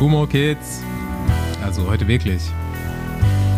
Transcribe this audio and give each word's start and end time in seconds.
Humor 0.00 0.28
Kids. 0.28 0.80
Also 1.64 1.88
heute 1.88 2.06
wirklich. 2.06 2.40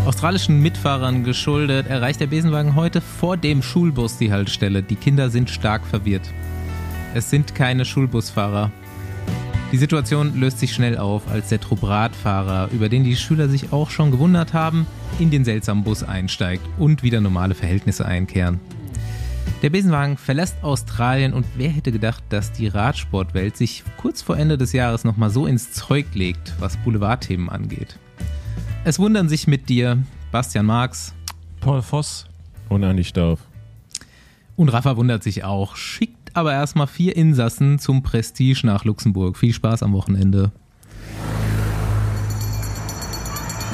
Australischen 0.07 0.63
Mitfahrern 0.63 1.23
geschuldet 1.23 1.87
erreicht 1.87 2.19
der 2.19 2.29
Besenwagen 2.29 2.77
heute 2.77 3.03
vor 3.03 3.37
dem 3.37 3.63
Schulbus 3.63 4.17
die 4.17 4.33
Haltestelle. 4.33 4.83
Die 4.83 4.97
Kinder 4.97 5.29
sind 5.29 5.51
stark 5.51 5.85
verwirrt. 5.85 6.33
Es 7.13 7.29
sind 7.29 7.55
keine 7.55 7.85
Schulbusfahrer. 7.85 8.73
Die 9.71 9.77
Situation 9.77 10.41
löst 10.41 10.61
sich 10.61 10.73
schnell 10.73 10.97
auf, 10.97 11.31
als 11.31 11.51
der 11.51 11.61
Trupp 11.61 11.83
Radfahrer, 11.83 12.71
über 12.73 12.89
den 12.89 13.05
die 13.05 13.17
Schüler 13.17 13.51
sich 13.51 13.71
auch 13.75 13.91
schon 13.91 14.11
gewundert 14.11 14.55
haben, 14.55 14.87
in 15.19 15.31
den 15.31 15.45
seltsamen 15.45 15.85
Bus 15.85 16.03
einsteigt 16.03 16.67
und 16.79 17.03
wieder 17.03 17.21
normale 17.21 17.55
Verhältnisse 17.55 18.07
einkehren. 18.07 18.61
Der 19.63 19.69
Besenwagen 19.69 20.17
verlässt 20.17 20.57
Australien 20.63 21.35
und 21.35 21.45
wer 21.57 21.69
hätte 21.69 21.93
gedacht, 21.93 22.25
dass 22.31 22.51
die 22.51 22.67
Radsportwelt 22.67 23.59
sich 23.59 23.85
kurz 23.99 24.23
vor 24.23 24.39
Ende 24.39 24.57
des 24.57 24.73
Jahres 24.73 25.05
nochmal 25.05 25.29
so 25.29 25.47
ins 25.47 25.73
Zeug 25.73 26.07
legt, 26.15 26.55
was 26.59 26.79
Boulevardthemen 26.79 27.51
angeht. 27.51 27.99
Es 28.85 28.99
wundern 28.99 29.29
sich 29.29 29.47
mit 29.47 29.69
dir 29.69 29.99
Bastian 30.33 30.65
Marx, 30.65 31.13
Paul 31.61 31.83
Voss 31.83 32.25
und 32.71 32.85
Andi 32.85 33.05
Stauf. 33.05 33.41
Und 34.57 34.71
Rafa 34.71 34.97
wundert 34.97 35.23
sich 35.23 35.45
auch, 35.45 35.77
schickt 35.77 36.35
aber 36.35 36.55
erstmal 36.55 36.87
vier 36.87 37.15
Insassen 37.15 37.79
zum 37.79 38.03
Prestige 38.03 38.63
nach 38.65 38.87
Luxemburg. 38.87 39.37
Viel 39.37 39.53
Spaß 39.53 39.83
am 39.83 39.93
Wochenende. 39.93 40.53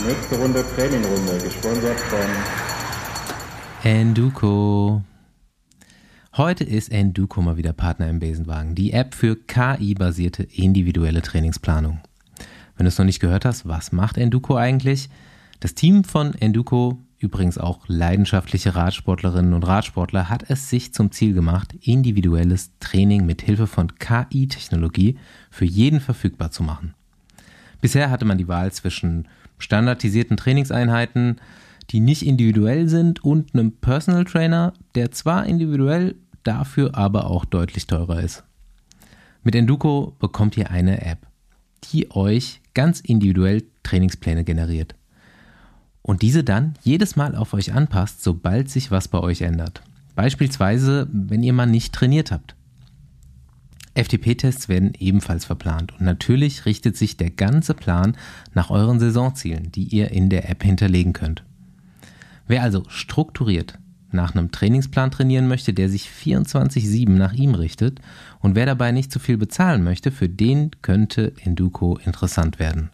Nächste 0.05 0.37
Runde 0.37 0.65
Trainingrunde, 0.75 1.39
gesponsert 1.45 2.01
von 2.01 2.19
Enduko. 3.85 5.03
Heute 6.37 6.65
ist 6.65 6.93
Enduko 6.93 7.41
mal 7.41 7.57
wieder 7.57 7.73
Partner 7.73 8.11
im 8.11 8.19
Besenwagen, 8.19 8.75
die 8.75 8.93
App 8.93 9.15
für 9.15 9.37
KI-basierte 9.37 10.43
individuelle 10.43 11.23
Trainingsplanung. 11.23 12.01
Wenn 12.77 12.85
du 12.85 12.89
es 12.89 12.99
noch 12.99 13.07
nicht 13.07 13.21
gehört 13.21 13.47
hast, 13.47 13.67
was 13.67 13.91
macht 13.91 14.19
Enduko 14.19 14.55
eigentlich? 14.55 15.09
Das 15.61 15.73
Team 15.73 16.05
von 16.05 16.35
Enduko, 16.35 16.99
übrigens 17.19 17.57
auch 17.57 17.85
leidenschaftliche 17.87 18.75
Radsportlerinnen 18.75 19.55
und 19.55 19.67
Radsportler, 19.67 20.29
hat 20.29 20.51
es 20.51 20.69
sich 20.69 20.93
zum 20.93 21.11
Ziel 21.11 21.33
gemacht, 21.33 21.75
individuelles 21.81 22.71
Training 22.81 23.25
mit 23.25 23.41
Hilfe 23.41 23.67
von 23.67 23.95
KI-Technologie 23.95 25.17
für 25.51 25.65
jeden 25.65 26.01
verfügbar 26.01 26.51
zu 26.51 26.63
machen. 26.63 26.93
Bisher 27.81 28.11
hatte 28.11 28.27
man 28.27 28.37
die 28.37 28.49
Wahl 28.49 28.73
zwischen 28.73 29.27
standardisierten 29.57 30.37
Trainingseinheiten, 30.37 31.41
die 31.89 32.01
nicht 32.01 32.27
individuell 32.27 32.89
sind, 32.89 33.25
und 33.25 33.55
einem 33.55 33.73
Personal 33.73 34.25
Trainer, 34.25 34.75
der 34.95 35.13
zwar 35.13 35.47
individuell, 35.47 36.17
dafür 36.47 36.95
aber 36.95 37.31
auch 37.31 37.45
deutlich 37.45 37.87
teurer 37.87 38.21
ist. 38.21 38.45
Mit 39.43 39.55
Enduko 39.55 40.17
bekommt 40.19 40.57
ihr 40.57 40.71
eine 40.71 41.03
App, 41.03 41.27
die 41.93 42.11
euch 42.11 42.61
ganz 42.75 43.01
individuell 43.01 43.65
Trainingspläne 43.83 44.45
generiert. 44.45 44.95
Und 46.03 46.23
diese 46.23 46.45
dann 46.45 46.75
jedes 46.83 47.17
Mal 47.17 47.35
auf 47.35 47.55
euch 47.55 47.73
anpasst, 47.73 48.23
sobald 48.23 48.71
sich 48.71 48.91
was 48.91 49.09
bei 49.09 49.19
euch 49.19 49.43
ändert. 49.43 49.83
Beispielsweise, 50.15 51.09
wenn 51.13 51.43
ihr 51.43 51.53
mal 51.53 51.67
nicht 51.67 51.95
trainiert 51.95 52.31
habt. 52.31 52.55
FTP-Tests 53.95 54.69
werden 54.69 54.93
ebenfalls 54.99 55.45
verplant 55.45 55.93
und 55.93 56.03
natürlich 56.03 56.67
richtet 56.67 56.97
sich 56.97 57.17
der 57.17 57.31
ganze 57.31 57.75
Plan 57.75 58.17
nach 58.53 58.71
euren 58.71 59.01
Saisonzielen, 59.01 59.73
die 59.73 59.85
ihr 59.85 60.11
in 60.11 60.29
der 60.29 60.51
App 60.51 60.63
hinterlegen 60.63 61.13
könnt. 61.13 61.45
Wer 62.47 62.63
also 62.63 62.85
strukturiert 62.89 63.79
nach 64.17 64.35
einem 64.35 64.51
Trainingsplan 64.51 65.13
trainieren 65.13 65.47
möchte, 65.47 65.73
der 65.73 65.89
sich 65.89 66.09
24-7 66.09 67.11
nach 67.11 67.33
ihm 67.33 67.55
richtet 67.55 68.01
und 68.41 68.57
wer 68.57 68.67
dabei 68.67 68.91
nicht 68.91 69.13
zu 69.13 69.21
viel 69.21 69.37
bezahlen 69.37 69.85
möchte, 69.85 70.11
für 70.11 70.29
den 70.29 70.73
könnte 70.83 71.33
Enduko 71.45 71.99
interessant 72.05 72.59
werden. 72.59 72.91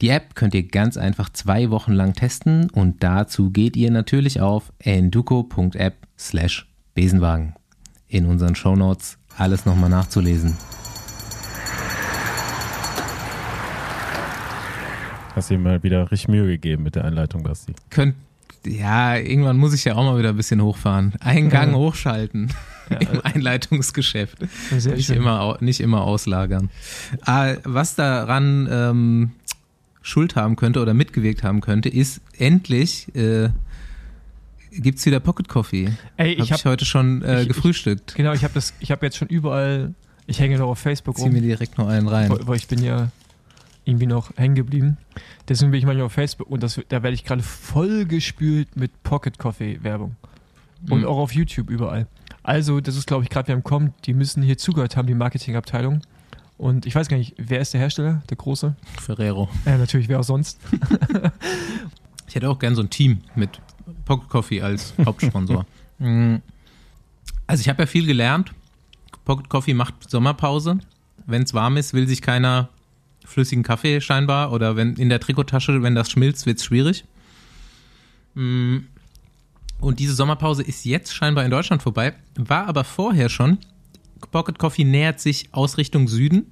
Die 0.00 0.08
App 0.08 0.34
könnt 0.34 0.54
ihr 0.54 0.66
ganz 0.66 0.96
einfach 0.96 1.28
zwei 1.28 1.68
Wochen 1.68 1.92
lang 1.92 2.14
testen 2.14 2.70
und 2.70 3.02
dazu 3.02 3.50
geht 3.50 3.76
ihr 3.76 3.90
natürlich 3.90 4.40
auf 4.40 4.72
enduko.app 4.78 5.94
slash 6.18 6.66
Besenwagen. 6.94 7.54
In 8.08 8.24
unseren 8.24 8.54
Shownotes 8.54 9.18
alles 9.36 9.66
nochmal 9.66 9.90
nachzulesen. 9.90 10.56
Hast 15.34 15.50
ihm 15.50 15.62
mal 15.62 15.82
wieder 15.82 16.10
richtig 16.10 16.28
Mühe 16.28 16.46
gegeben 16.46 16.82
mit 16.82 16.96
der 16.96 17.04
Einleitung, 17.04 17.42
Basti. 17.42 17.74
Könnt, 17.88 18.16
ja, 18.66 19.16
irgendwann 19.16 19.56
muss 19.56 19.72
ich 19.72 19.84
ja 19.84 19.94
auch 19.94 20.04
mal 20.04 20.18
wieder 20.18 20.30
ein 20.30 20.36
bisschen 20.36 20.62
hochfahren. 20.62 21.14
Eingang 21.20 21.70
ja. 21.70 21.76
hochschalten 21.76 22.52
ja. 22.90 22.98
im 22.98 23.20
Einleitungsgeschäft. 23.22 24.38
Sehr 24.76 24.96
nicht, 24.96 25.10
immer, 25.10 25.56
nicht 25.60 25.80
immer 25.80 26.02
auslagern. 26.02 26.70
Ah, 27.22 27.54
was 27.64 27.94
daran 27.94 28.68
ähm, 28.70 29.30
Schuld 30.02 30.36
haben 30.36 30.56
könnte 30.56 30.80
oder 30.80 30.94
mitgewirkt 30.94 31.42
haben 31.42 31.60
könnte, 31.60 31.88
ist 31.88 32.20
endlich 32.38 33.14
äh, 33.14 33.50
gibt's 34.72 35.04
wieder 35.06 35.20
Pocket 35.20 35.48
Coffee. 35.48 35.92
Ey, 36.16 36.34
ich 36.34 36.52
habe 36.52 36.62
hab, 36.62 36.70
heute 36.70 36.84
schon 36.84 37.22
äh, 37.22 37.42
ich, 37.42 37.48
gefrühstückt. 37.48 38.10
Ich, 38.10 38.16
genau, 38.16 38.32
ich 38.32 38.44
habe 38.44 38.54
das, 38.54 38.74
ich 38.80 38.90
habe 38.90 39.06
jetzt 39.06 39.16
schon 39.16 39.28
überall. 39.28 39.94
Ich 40.26 40.38
hänge 40.38 40.58
noch 40.58 40.68
auf 40.68 40.78
Facebook 40.78 41.16
Zieh 41.16 41.22
rum. 41.22 41.32
Zieh 41.32 41.40
mir 41.40 41.46
direkt 41.46 41.78
noch 41.78 41.88
einen 41.88 42.06
rein. 42.06 42.30
Weil 42.30 42.56
ich 42.56 42.68
bin 42.68 42.82
ja 42.82 43.10
irgendwie 43.90 44.06
noch 44.06 44.36
hängen 44.36 44.54
geblieben. 44.54 44.96
Deswegen 45.48 45.70
bin 45.70 45.78
ich 45.78 45.86
manchmal 45.86 46.06
auf 46.06 46.12
Facebook 46.12 46.48
und 46.48 46.62
das, 46.62 46.80
da 46.88 47.02
werde 47.02 47.14
ich 47.14 47.24
gerade 47.24 47.42
voll 47.42 48.06
gespült 48.06 48.76
mit 48.76 49.02
Pocket 49.02 49.38
Coffee 49.38 49.82
Werbung. 49.82 50.16
Und 50.88 51.00
mhm. 51.00 51.06
auch 51.06 51.18
auf 51.18 51.34
YouTube 51.34 51.68
überall. 51.68 52.06
Also, 52.42 52.80
das 52.80 52.96
ist, 52.96 53.06
glaube 53.06 53.24
ich, 53.24 53.28
gerade 53.28 53.48
wer 53.48 53.54
im 53.54 53.62
Kommen. 53.62 53.92
Die 54.06 54.14
müssen 54.14 54.42
hier 54.42 54.56
zugehört 54.56 54.96
haben, 54.96 55.06
die 55.06 55.14
Marketingabteilung. 55.14 56.00
Und 56.56 56.86
ich 56.86 56.94
weiß 56.94 57.08
gar 57.08 57.16
nicht, 57.16 57.34
wer 57.36 57.60
ist 57.60 57.74
der 57.74 57.80
Hersteller, 57.80 58.22
der 58.30 58.36
große? 58.36 58.74
Ferrero. 59.00 59.48
Ja, 59.66 59.76
natürlich, 59.76 60.08
wer 60.08 60.20
auch 60.20 60.24
sonst. 60.24 60.58
ich 62.28 62.34
hätte 62.34 62.48
auch 62.48 62.58
gern 62.58 62.74
so 62.74 62.82
ein 62.82 62.90
Team 62.90 63.22
mit 63.34 63.60
Pocket 64.04 64.28
Coffee 64.28 64.62
als 64.62 64.94
Hauptsponsor. 65.04 65.66
Mhm. 66.02 66.40
also 67.46 67.60
ich 67.60 67.68
habe 67.68 67.82
ja 67.82 67.86
viel 67.86 68.06
gelernt. 68.06 68.54
Pocket 69.26 69.50
Coffee 69.50 69.74
macht 69.74 70.08
Sommerpause. 70.08 70.78
Wenn 71.26 71.42
es 71.42 71.52
warm 71.52 71.76
ist, 71.76 71.92
will 71.92 72.08
sich 72.08 72.22
keiner 72.22 72.70
flüssigen 73.24 73.62
Kaffee 73.62 74.00
scheinbar 74.00 74.52
oder 74.52 74.76
wenn 74.76 74.94
in 74.94 75.08
der 75.08 75.20
Trikottasche, 75.20 75.82
wenn 75.82 75.94
das 75.94 76.10
schmilzt, 76.10 76.46
wird 76.46 76.58
es 76.58 76.64
schwierig. 76.64 77.04
Mhm. 78.34 78.86
Und 79.80 79.98
diese 79.98 80.14
Sommerpause 80.14 80.62
ist 80.62 80.84
jetzt 80.84 81.14
scheinbar 81.14 81.44
in 81.44 81.50
Deutschland 81.50 81.82
vorbei, 81.82 82.14
war 82.36 82.66
aber 82.66 82.84
vorher 82.84 83.28
schon. 83.28 83.58
Pocket 84.30 84.58
Coffee 84.58 84.84
nähert 84.84 85.20
sich 85.20 85.48
aus 85.52 85.78
Richtung 85.78 86.06
Süden. 86.06 86.46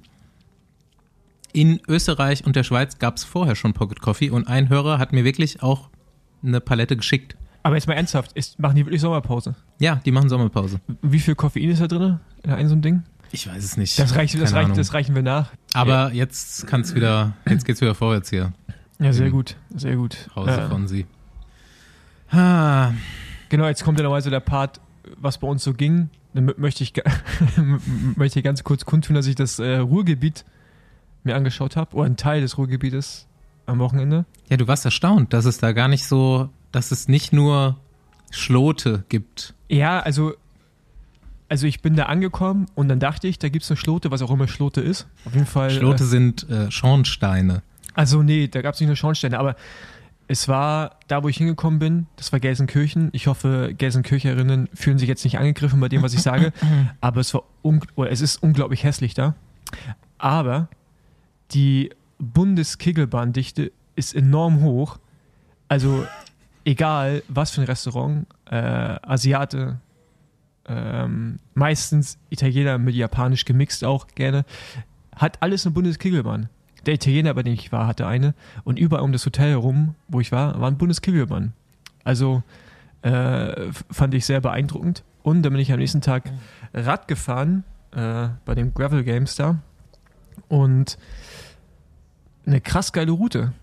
In 1.53 1.79
Österreich 1.87 2.45
und 2.45 2.55
der 2.55 2.63
Schweiz 2.63 2.99
gab 2.99 3.17
es 3.17 3.23
vorher 3.23 3.55
schon 3.55 3.73
Pocket 3.73 4.01
Coffee 4.01 4.29
und 4.29 4.47
ein 4.47 4.69
Hörer 4.69 4.97
hat 4.97 5.13
mir 5.13 5.23
wirklich 5.23 5.61
auch 5.61 5.89
eine 6.43 6.59
Palette 6.61 6.95
geschickt. 6.97 7.35
Aber 7.63 7.75
jetzt 7.75 7.87
mal 7.87 7.95
ernsthaft, 7.95 8.31
ist, 8.33 8.59
machen 8.59 8.75
die 8.75 8.85
wirklich 8.85 9.01
Sommerpause? 9.01 9.55
Ja, 9.79 9.95
die 9.95 10.11
machen 10.11 10.29
Sommerpause. 10.29 10.79
Wie 11.01 11.19
viel 11.19 11.35
Koffein 11.35 11.69
ist 11.69 11.81
da 11.81 11.87
drin 11.87 12.19
in 12.43 12.51
einem 12.51 12.67
so 12.69 12.73
einem 12.73 12.81
Ding? 12.81 13.03
Ich 13.31 13.47
weiß 13.47 13.63
es 13.63 13.77
nicht. 13.77 13.99
Das, 13.99 14.15
reicht, 14.15 14.39
das, 14.39 14.53
reicht, 14.53 14.77
das 14.77 14.93
reichen 14.93 15.15
wir 15.15 15.21
nach. 15.21 15.51
Aber 15.73 16.09
ja. 16.09 16.09
jetzt 16.09 16.67
kann 16.67 16.81
es 16.81 16.95
wieder, 16.95 17.33
jetzt 17.47 17.65
geht's 17.65 17.81
wieder 17.81 17.95
vorwärts 17.95 18.29
hier. 18.29 18.53
Ja, 18.99 19.13
sehr 19.13 19.29
gut, 19.29 19.55
sehr 19.75 19.95
gut. 19.95 20.29
Hause 20.35 20.51
ja. 20.51 20.69
von 20.69 20.87
sie. 20.87 21.05
Ah. 22.31 22.91
Genau, 23.49 23.67
jetzt 23.67 23.83
kommt 23.83 23.97
ja 23.97 24.03
nochmal 24.03 24.21
der 24.21 24.39
Part, 24.39 24.79
was 25.17 25.37
bei 25.39 25.47
uns 25.47 25.63
so 25.63 25.73
ging. 25.73 26.09
Dann 26.33 26.53
möchte 26.57 26.83
ich, 26.83 26.93
möchte 28.15 28.39
ich 28.39 28.45
ganz 28.45 28.63
kurz 28.63 28.85
kundtun, 28.85 29.15
dass 29.15 29.25
ich 29.25 29.35
das 29.35 29.57
äh, 29.59 29.77
Ruhrgebiet 29.77 30.45
mir 31.23 31.35
angeschaut 31.35 31.75
habe, 31.75 31.95
oder 31.95 32.05
einen 32.05 32.17
Teil 32.17 32.41
des 32.41 32.57
Ruhrgebietes 32.57 33.27
am 33.65 33.79
Wochenende. 33.79 34.25
Ja, 34.49 34.57
du 34.57 34.67
warst 34.67 34.85
erstaunt, 34.85 35.33
dass 35.33 35.45
es 35.45 35.57
da 35.57 35.71
gar 35.71 35.87
nicht 35.87 36.05
so, 36.05 36.49
dass 36.71 36.91
es 36.91 37.07
nicht 37.07 37.33
nur 37.33 37.77
Schlote 38.31 39.03
gibt. 39.09 39.53
Ja, 39.69 39.99
also, 39.99 40.33
also 41.49 41.67
ich 41.67 41.81
bin 41.81 41.95
da 41.95 42.03
angekommen 42.05 42.67
und 42.75 42.87
dann 42.87 42.99
dachte 42.99 43.27
ich, 43.27 43.39
da 43.39 43.49
gibt 43.49 43.63
es 43.63 43.71
eine 43.71 43.77
Schlote, 43.77 44.11
was 44.11 44.21
auch 44.21 44.31
immer 44.31 44.47
Schlote 44.47 44.81
ist. 44.81 45.07
Auf 45.25 45.33
jeden 45.33 45.47
Fall. 45.47 45.71
Schlote 45.71 46.03
äh, 46.03 46.07
sind 46.07 46.49
äh, 46.49 46.71
Schornsteine. 46.71 47.63
Also 47.95 48.23
nee, 48.23 48.47
da 48.47 48.61
gab 48.61 48.75
es 48.75 48.79
nicht 48.79 48.87
nur 48.87 48.95
Schornsteine, 48.95 49.37
aber 49.37 49.55
es 50.27 50.47
war 50.47 50.99
da, 51.07 51.23
wo 51.23 51.27
ich 51.27 51.37
hingekommen 51.37 51.79
bin, 51.79 52.05
das 52.15 52.31
war 52.31 52.39
Gelsenkirchen. 52.39 53.09
Ich 53.13 53.25
hoffe, 53.25 53.73
Gelsenkircherinnen 53.75 54.69
fühlen 54.75 54.99
sich 54.99 55.09
jetzt 55.09 55.23
nicht 55.23 55.39
angegriffen 55.39 55.79
bei 55.79 55.89
dem, 55.89 56.03
was 56.03 56.13
ich 56.13 56.21
sage, 56.21 56.53
aber 57.01 57.19
es 57.19 57.33
war 57.33 57.43
es 58.09 58.21
ist 58.21 58.41
unglaublich 58.43 58.83
hässlich 58.83 59.15
da. 59.15 59.33
Aber 60.19 60.69
die 61.51 61.89
Bundeskegelbahndichte 62.19 63.71
ist 63.95 64.15
enorm 64.15 64.61
hoch. 64.61 64.99
Also 65.67 66.05
egal, 66.63 67.23
was 67.27 67.51
für 67.51 67.61
ein 67.61 67.67
Restaurant, 67.67 68.27
äh, 68.49 68.55
Asiate, 68.55 69.79
ähm, 70.69 71.39
meistens 71.55 72.17
Italiener 72.29 72.77
mit 72.77 72.95
Japanisch 72.95 73.45
gemixt 73.45 73.83
auch 73.83 74.07
gerne, 74.07 74.45
hat 75.15 75.41
alles 75.41 75.65
eine 75.65 75.73
Bundeskegelbahn. 75.73 76.49
Der 76.85 76.93
Italiener, 76.93 77.33
bei 77.33 77.43
dem 77.43 77.53
ich 77.53 77.71
war, 77.71 77.87
hatte 77.87 78.07
eine. 78.07 78.33
Und 78.63 78.79
überall 78.79 79.03
um 79.03 79.11
das 79.11 79.25
Hotel 79.25 79.49
herum, 79.49 79.95
wo 80.07 80.21
ich 80.21 80.31
war, 80.31 80.61
war 80.61 80.69
ein 80.69 80.77
Bundeskegelbahn. 80.77 81.53
Also 82.03 82.43
äh, 83.01 83.71
fand 83.91 84.13
ich 84.13 84.25
sehr 84.25 84.41
beeindruckend. 84.41 85.03
Und 85.23 85.43
dann 85.43 85.51
bin 85.51 85.61
ich 85.61 85.71
am 85.73 85.79
nächsten 85.79 86.01
Tag 86.01 86.31
Rad 86.73 87.07
gefahren 87.07 87.63
äh, 87.91 88.29
bei 88.45 88.55
den 88.55 88.73
Gravel 88.73 89.03
Games 89.03 89.35
da. 89.35 89.59
Und 90.47 90.97
eine 92.45 92.61
krass 92.61 92.93
geile 92.93 93.11
Route. 93.11 93.53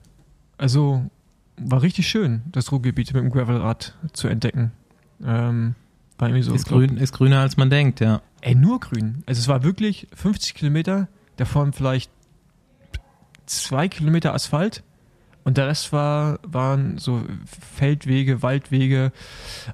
Also 0.59 1.11
war 1.57 1.83
richtig 1.83 2.09
schön, 2.09 2.43
das 2.53 2.71
Ruhrgebiet 2.71 3.15
mit 3.15 3.23
dem 3.23 3.31
Gravelrad 3.31 3.95
zu 4.13 4.29
entdecken. 4.29 4.73
Ähm, 5.25 5.75
war 6.19 6.29
irgendwie 6.29 6.43
so. 6.43 6.55
ist, 6.55 6.69
grün, 6.69 6.97
ist 6.97 7.13
grüner 7.13 7.41
als 7.41 7.57
man 7.57 7.71
denkt, 7.71 8.01
ja. 8.01 8.23
Ey, 8.41 8.55
nur 8.55 8.81
grün. 8.81 9.23
Also 9.27 9.41
es 9.41 9.49
war 9.49 9.63
wirklich 9.63 10.07
50 10.15 10.55
Kilometer, 10.55 11.09
davon 11.37 11.73
vielleicht 11.73 12.11
zwei 13.47 13.89
Kilometer 13.89 14.35
Asphalt 14.35 14.83
und 15.45 15.57
der 15.57 15.69
Rest 15.69 15.93
war, 15.93 16.41
waren 16.43 16.99
so 16.99 17.23
Feldwege, 17.77 18.43
Waldwege, 18.43 19.13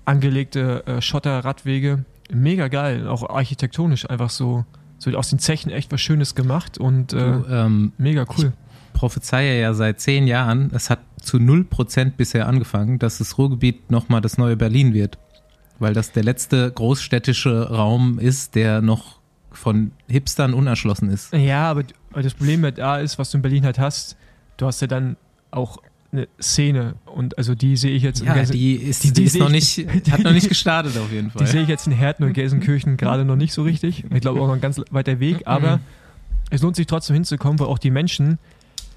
angelegte 0.05 0.87
äh, 0.87 1.01
Schotterradwege. 1.01 2.05
Mega 2.31 2.69
geil, 2.69 3.09
auch 3.09 3.29
architektonisch 3.29 4.09
einfach 4.09 4.31
so, 4.31 4.65
so 4.99 5.11
aus 5.13 5.31
den 5.31 5.39
Zechen 5.39 5.71
echt 5.71 5.93
was 5.93 6.01
Schönes 6.01 6.35
gemacht 6.35 6.79
und 6.79 7.13
äh, 7.13 7.17
Du, 7.17 7.47
ähm, 7.49 7.93
mega 7.99 8.25
cool. 8.37 8.53
prophezeie 8.93 9.61
ja 9.61 9.75
seit 9.75 10.01
zehn 10.01 10.27
Jahren, 10.27 10.71
es 10.75 10.91
hat 10.91 11.01
zu 11.21 11.39
0% 11.39 12.13
bisher 12.17 12.49
angefangen, 12.49 12.99
dass 12.99 13.19
das 13.19 13.39
Ruhrgebiet 13.39 13.91
nochmal 13.91 14.21
das 14.21 14.39
neue 14.39 14.57
Berlin 14.57 14.93
wird. 14.95 15.19
Weil 15.83 15.95
das 15.95 16.13
der 16.13 16.23
letzte 16.25 16.71
großstädtische 16.71 17.69
Raum 17.71 18.19
ist, 18.19 18.55
der 18.55 18.81
noch 18.83 19.19
von 19.51 19.91
Hipstern 20.09 20.55
unerschlossen 20.55 21.11
ist. 21.11 21.33
Ja, 21.33 21.71
aber 21.71 21.83
das 22.15 22.35
Problem 22.35 22.61
mit 22.63 22.79
da 22.79 22.99
ist, 22.99 23.19
was 23.19 23.31
du 23.33 23.39
in 23.39 23.43
Berlin 23.43 23.65
halt 23.65 23.79
hast, 23.79 24.17
du 24.57 24.67
hast 24.67 24.81
ja 24.81 24.87
dann 24.87 25.17
auch 25.51 25.79
eine 26.13 26.29
Szene 26.41 26.95
und 27.07 27.37
also 27.39 27.55
die 27.55 27.77
sehe 27.77 27.91
ich 27.93 28.03
jetzt 28.03 28.21
in 28.21 28.27
Ja, 28.27 28.35
Gelsen- 28.35 28.53
die 28.53 28.75
ist, 28.75 29.03
die- 29.03 29.09
die, 29.09 29.21
die 29.23 29.25
ist 29.27 29.39
noch 29.39 29.51
ich- 29.51 29.79
nicht, 29.87 30.11
hat 30.13 30.21
noch 30.21 30.33
nicht 30.33 30.49
gestartet 30.49 30.97
auf 30.99 31.11
jeden 31.11 31.29
Die 31.33 31.39
Fall. 31.39 31.47
sehe 31.47 31.63
ich 31.63 31.69
jetzt 31.69 31.87
in 31.87 31.93
Herten 31.93 32.25
und 32.25 32.33
Gelsenkirchen 32.35 32.97
gerade 32.97 33.25
noch 33.25 33.37
nicht 33.37 33.53
so 33.53 33.63
richtig. 33.63 34.05
Ich 34.15 34.21
glaube 34.21 34.41
auch 34.41 34.47
noch 34.47 34.55
ein 34.55 34.61
ganz 34.61 34.81
weiter 34.91 35.21
Weg, 35.21 35.43
aber 35.47 35.81
es 36.51 36.63
lohnt 36.63 36.77
sich 36.77 36.87
trotzdem 36.87 37.15
hinzukommen, 37.15 37.59
weil 37.59 37.67
auch 37.67 37.79
die 37.79 37.91
Menschen, 37.91 38.39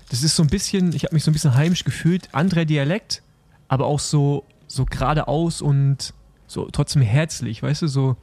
das 0.10 0.24
ist 0.24 0.36
so 0.36 0.44
ein 0.44 0.50
bisschen, 0.50 0.94
ich 0.94 1.04
habe 1.06 1.16
mich 1.16 1.24
so 1.24 1.32
ein 1.32 1.34
bisschen 1.34 1.56
heimisch 1.56 1.84
gefühlt, 1.84 2.30
anderer 2.34 2.66
Dialekt, 2.66 3.24
aber 3.70 3.86
auch 3.86 4.00
so, 4.00 4.44
so 4.68 4.86
geradeaus 4.86 5.62
und 5.62 6.14
so 6.56 6.70
trotzdem 6.72 7.02
herzlich, 7.02 7.62
weißt 7.62 7.84
du, 7.84 7.88
so 7.88 8.18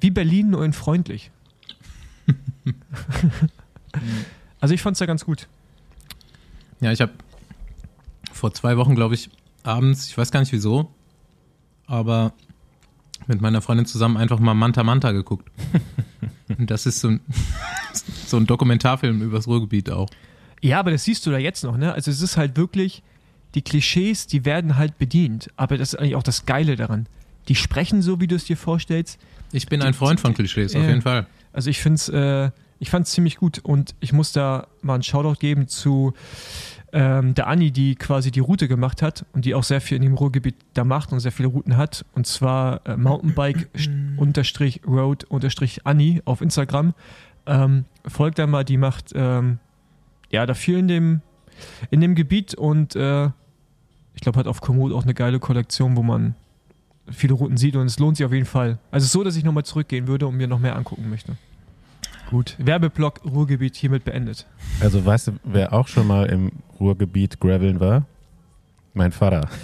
wie 0.00 0.10
Berlin 0.10 0.50
nur 0.50 0.64
in 0.64 0.72
freundlich. 0.72 1.30
also 4.60 4.74
ich 4.74 4.82
fand 4.82 4.96
es 4.96 5.00
ja 5.00 5.06
ganz 5.06 5.24
gut. 5.24 5.46
Ja, 6.80 6.90
ich 6.90 7.00
habe 7.00 7.12
vor 8.32 8.52
zwei 8.52 8.76
Wochen, 8.76 8.94
glaube 8.94 9.14
ich, 9.14 9.30
abends, 9.62 10.08
ich 10.08 10.18
weiß 10.18 10.30
gar 10.30 10.40
nicht 10.40 10.52
wieso, 10.52 10.90
aber 11.86 12.32
mit 13.26 13.40
meiner 13.40 13.60
Freundin 13.60 13.86
zusammen 13.86 14.16
einfach 14.16 14.38
mal 14.38 14.54
Manta 14.54 14.82
Manta 14.82 15.12
geguckt. 15.12 15.50
Und 16.58 16.70
das 16.70 16.86
ist 16.86 17.00
so 17.00 17.08
ein, 17.08 17.20
so 18.26 18.38
ein 18.38 18.46
Dokumentarfilm 18.46 19.20
übers 19.20 19.46
Ruhrgebiet 19.46 19.90
auch. 19.90 20.08
Ja, 20.62 20.78
aber 20.80 20.90
das 20.90 21.04
siehst 21.04 21.26
du 21.26 21.30
da 21.30 21.38
jetzt 21.38 21.62
noch, 21.64 21.76
ne? 21.76 21.92
Also 21.92 22.10
es 22.10 22.22
ist 22.22 22.36
halt 22.36 22.56
wirklich, 22.56 23.02
die 23.54 23.62
Klischees, 23.62 24.26
die 24.26 24.44
werden 24.46 24.76
halt 24.76 24.96
bedient. 24.96 25.50
Aber 25.56 25.76
das 25.76 25.92
ist 25.92 25.98
eigentlich 25.98 26.16
auch 26.16 26.22
das 26.22 26.46
Geile 26.46 26.76
daran. 26.76 27.06
Die 27.48 27.54
sprechen 27.54 28.02
so, 28.02 28.20
wie 28.20 28.26
du 28.26 28.36
es 28.36 28.44
dir 28.44 28.56
vorstellst. 28.56 29.18
Ich 29.52 29.66
bin 29.66 29.82
ein 29.82 29.94
Freund 29.94 30.20
von 30.20 30.34
Klischees, 30.34 30.74
auf 30.74 30.82
jeden 30.82 31.02
Fall. 31.02 31.26
Also 31.52 31.70
ich 31.70 31.80
finde 31.80 31.94
es 31.94 32.08
äh, 32.08 32.50
ich 32.78 32.90
fand's 32.90 33.12
ziemlich 33.12 33.36
gut 33.36 33.58
und 33.58 33.94
ich 34.00 34.12
muss 34.12 34.32
da 34.32 34.66
mal 34.82 34.94
einen 34.94 35.02
Shoutout 35.02 35.38
geben 35.38 35.68
zu 35.68 36.12
ähm, 36.92 37.34
der 37.34 37.46
Anni, 37.46 37.70
die 37.70 37.94
quasi 37.94 38.30
die 38.30 38.40
Route 38.40 38.68
gemacht 38.68 39.02
hat 39.02 39.24
und 39.32 39.44
die 39.44 39.54
auch 39.54 39.64
sehr 39.64 39.80
viel 39.80 39.96
in 39.96 40.02
dem 40.02 40.14
Ruhrgebiet 40.14 40.56
da 40.74 40.84
macht 40.84 41.12
und 41.12 41.20
sehr 41.20 41.32
viele 41.32 41.48
Routen 41.48 41.76
hat. 41.76 42.04
Und 42.12 42.26
zwar 42.26 42.86
äh, 42.86 42.96
Mountainbike 42.96 43.68
unterstrich 44.16 44.82
Road 44.86 45.24
unterstrich 45.24 45.86
Anni 45.86 46.22
auf 46.24 46.40
Instagram. 46.40 46.94
Ähm, 47.46 47.84
folgt 48.06 48.38
da 48.38 48.46
mal, 48.46 48.64
die 48.64 48.76
macht 48.76 49.12
ähm, 49.14 49.58
ja 50.30 50.46
da 50.46 50.54
viel 50.54 50.78
in 50.78 50.88
dem, 50.88 51.20
in 51.90 52.00
dem 52.00 52.14
Gebiet 52.14 52.54
und 52.54 52.96
äh, 52.96 53.26
ich 54.14 54.22
glaube 54.22 54.38
hat 54.38 54.46
auf 54.46 54.60
Komoot 54.60 54.92
auch 54.92 55.04
eine 55.04 55.14
geile 55.14 55.38
Kollektion, 55.38 55.96
wo 55.96 56.02
man 56.02 56.34
viele 57.10 57.34
Routen 57.34 57.56
sieht 57.56 57.76
und 57.76 57.86
es 57.86 57.98
lohnt 57.98 58.16
sich 58.16 58.26
auf 58.26 58.32
jeden 58.32 58.46
Fall. 58.46 58.78
Also 58.90 59.06
so, 59.06 59.22
dass 59.24 59.36
ich 59.36 59.44
nochmal 59.44 59.64
zurückgehen 59.64 60.06
würde 60.08 60.26
und 60.26 60.36
mir 60.36 60.46
noch 60.48 60.58
mehr 60.58 60.76
angucken 60.76 61.08
möchte. 61.10 61.36
Gut. 62.30 62.56
Werbeblock 62.58 63.20
Ruhrgebiet 63.24 63.76
hiermit 63.76 64.04
beendet. 64.04 64.46
Also 64.80 65.04
weißt 65.04 65.28
du, 65.28 65.32
wer 65.44 65.72
auch 65.72 65.86
schon 65.86 66.06
mal 66.08 66.26
im 66.26 66.50
Ruhrgebiet 66.80 67.38
graveln 67.40 67.78
war? 67.80 68.04
Mein 68.94 69.12
Vater. 69.12 69.48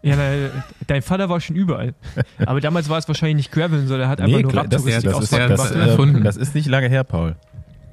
Ja, 0.00 0.14
na, 0.14 0.50
dein 0.86 1.02
Vater 1.02 1.28
war 1.28 1.40
schon 1.40 1.56
überall. 1.56 1.92
Aber 2.46 2.60
damals 2.60 2.88
war 2.88 2.98
es 2.98 3.08
wahrscheinlich 3.08 3.36
nicht 3.36 3.50
Graveln, 3.52 3.88
sondern 3.88 4.06
er 4.06 4.08
hat 4.08 4.20
einfach 4.20 4.36
Nee, 4.36 4.42
nur 4.44 4.54
Radtouristik 4.54 5.02
das, 5.10 5.24
ist, 5.24 5.32
das- 5.32 5.38
gemacht. 5.48 5.58
das, 5.58 5.70
erfunden. 5.72 6.20
äh, 6.20 6.24
das 6.24 6.36
ist 6.36 6.54
nicht 6.54 6.68
lange 6.68 6.88
her, 6.88 7.02
Paul. 7.02 7.34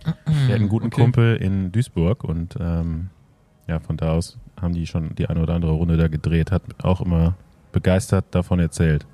Er 0.05 0.11
hat 0.13 0.51
einen 0.53 0.69
guten 0.69 0.85
Okay. 0.87 1.01
Kumpel 1.01 1.35
in 1.37 1.71
Duisburg 1.71 2.23
und 2.23 2.57
ähm, 2.59 3.09
ja, 3.67 3.79
von 3.79 3.97
da 3.97 4.11
aus 4.11 4.37
haben 4.61 4.75
die 4.75 4.85
schon 4.85 5.15
die 5.15 5.25
eine 5.27 5.41
oder 5.41 5.55
andere 5.55 5.71
Runde 5.71 5.97
da 5.97 6.07
gedreht, 6.07 6.51
hat 6.51 6.61
auch 6.83 7.01
immer 7.01 7.33
begeistert 7.75 8.25
davon 8.31 8.59
erzählt. 8.59 9.05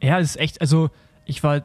Ja, 0.00 0.18
das 0.20 0.30
ist 0.30 0.36
echt, 0.36 0.60
also 0.60 0.88
ich 1.26 1.42
war, 1.42 1.56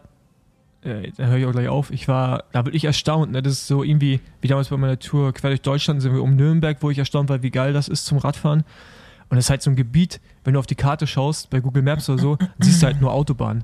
äh, 0.81 1.11
da 1.15 1.27
höre 1.27 1.37
ich 1.37 1.45
auch 1.45 1.51
gleich 1.51 1.67
auf, 1.67 1.91
ich 1.91 2.07
war, 2.07 2.45
da 2.51 2.63
bin 2.63 2.73
ich 2.73 2.85
erstaunt, 2.85 3.31
ne? 3.31 3.43
das 3.43 3.53
ist 3.53 3.67
so 3.67 3.83
irgendwie, 3.83 4.19
wie 4.41 4.47
damals 4.47 4.69
bei 4.69 4.77
meiner 4.77 4.97
Tour 4.97 5.31
quer 5.31 5.51
durch 5.51 5.61
Deutschland 5.61 6.01
sind 6.01 6.13
wir 6.13 6.23
um 6.23 6.35
Nürnberg, 6.35 6.77
wo 6.81 6.89
ich 6.89 6.97
erstaunt 6.97 7.29
war, 7.29 7.43
wie 7.43 7.51
geil 7.51 7.71
das 7.71 7.87
ist 7.87 8.05
zum 8.05 8.17
Radfahren. 8.17 8.63
Und 9.29 9.37
das 9.37 9.45
ist 9.45 9.49
halt 9.51 9.61
so 9.61 9.69
ein 9.69 9.75
Gebiet, 9.75 10.19
wenn 10.43 10.53
du 10.53 10.59
auf 10.59 10.65
die 10.65 10.75
Karte 10.75 11.05
schaust, 11.05 11.51
bei 11.51 11.59
Google 11.59 11.83
Maps 11.83 12.09
oder 12.09 12.19
so, 12.19 12.37
siehst 12.59 12.81
du 12.81 12.87
halt 12.87 12.99
nur 12.99 13.13
Autobahn. 13.13 13.63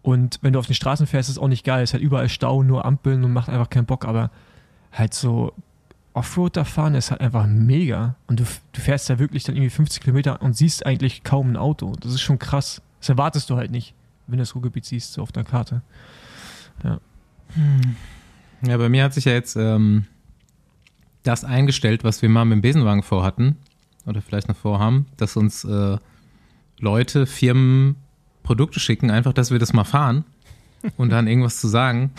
Und 0.00 0.38
wenn 0.40 0.54
du 0.54 0.58
auf 0.58 0.66
den 0.66 0.74
Straßen 0.74 1.06
fährst, 1.06 1.28
ist 1.28 1.38
auch 1.38 1.48
nicht 1.48 1.64
geil, 1.64 1.82
es 1.82 1.90
ist 1.90 1.94
halt 1.94 2.02
überall 2.02 2.30
Stau, 2.30 2.62
nur 2.62 2.86
Ampeln 2.86 3.22
und 3.22 3.34
macht 3.34 3.50
einfach 3.50 3.68
keinen 3.68 3.86
Bock, 3.86 4.06
aber 4.06 4.30
halt 4.92 5.12
so 5.12 5.52
Offroad 6.16 6.56
da 6.56 6.64
fahren 6.64 6.94
ist 6.94 7.10
halt 7.10 7.20
einfach 7.20 7.46
mega. 7.46 8.16
Und 8.26 8.40
du, 8.40 8.44
du 8.72 8.80
fährst 8.80 9.10
da 9.10 9.18
wirklich 9.18 9.44
dann 9.44 9.54
irgendwie 9.54 9.70
50 9.70 10.02
Kilometer 10.02 10.40
und 10.40 10.56
siehst 10.56 10.86
eigentlich 10.86 11.24
kaum 11.24 11.52
ein 11.52 11.56
Auto. 11.58 11.92
Das 12.00 12.12
ist 12.12 12.22
schon 12.22 12.38
krass. 12.38 12.80
Das 13.00 13.10
erwartest 13.10 13.50
du 13.50 13.56
halt 13.56 13.70
nicht, 13.70 13.94
wenn 14.26 14.38
du 14.38 14.42
das 14.42 14.54
Ruhrgebiet 14.54 14.86
siehst, 14.86 15.12
so 15.12 15.22
auf 15.22 15.30
der 15.30 15.44
Karte. 15.44 15.82
Ja, 16.82 18.76
bei 18.78 18.88
mir 18.88 19.04
hat 19.04 19.12
sich 19.12 19.26
ja 19.26 19.32
jetzt 19.32 19.56
ähm, 19.56 20.06
das 21.22 21.44
eingestellt, 21.44 22.02
was 22.02 22.22
wir 22.22 22.30
mal 22.30 22.46
mit 22.46 22.56
dem 22.56 22.62
Besenwagen 22.62 23.02
vorhatten 23.02 23.56
oder 24.06 24.22
vielleicht 24.22 24.48
noch 24.48 24.56
vorhaben, 24.56 25.06
dass 25.18 25.36
uns 25.36 25.64
äh, 25.64 25.98
Leute, 26.78 27.26
Firmen 27.26 27.96
Produkte 28.42 28.80
schicken, 28.80 29.10
einfach, 29.10 29.34
dass 29.34 29.50
wir 29.50 29.58
das 29.58 29.74
mal 29.74 29.84
fahren 29.84 30.24
und 30.96 31.10
dann 31.10 31.26
irgendwas 31.26 31.60
zu 31.60 31.68
sagen. 31.68 32.12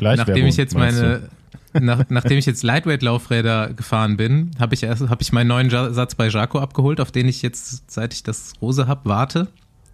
Nachdem 0.00 0.46
ich 0.46 0.56
jetzt 0.56 0.74
meine, 0.74 1.30
nach, 1.72 2.04
nachdem 2.08 2.38
ich 2.38 2.46
jetzt 2.46 2.62
Lightweight-Laufräder 2.62 3.72
gefahren 3.74 4.16
bin, 4.16 4.50
habe 4.58 4.74
ich 4.74 4.82
erst 4.82 5.08
habe 5.08 5.22
ich 5.22 5.32
meinen 5.32 5.48
neuen 5.48 5.70
Satz 5.70 6.14
bei 6.14 6.28
Jaco 6.28 6.58
abgeholt, 6.58 7.00
auf 7.00 7.12
den 7.12 7.28
ich 7.28 7.42
jetzt, 7.42 7.90
seit 7.90 8.12
ich 8.14 8.22
das 8.22 8.54
Rose 8.60 8.86
habe, 8.86 9.08
warte. 9.08 9.48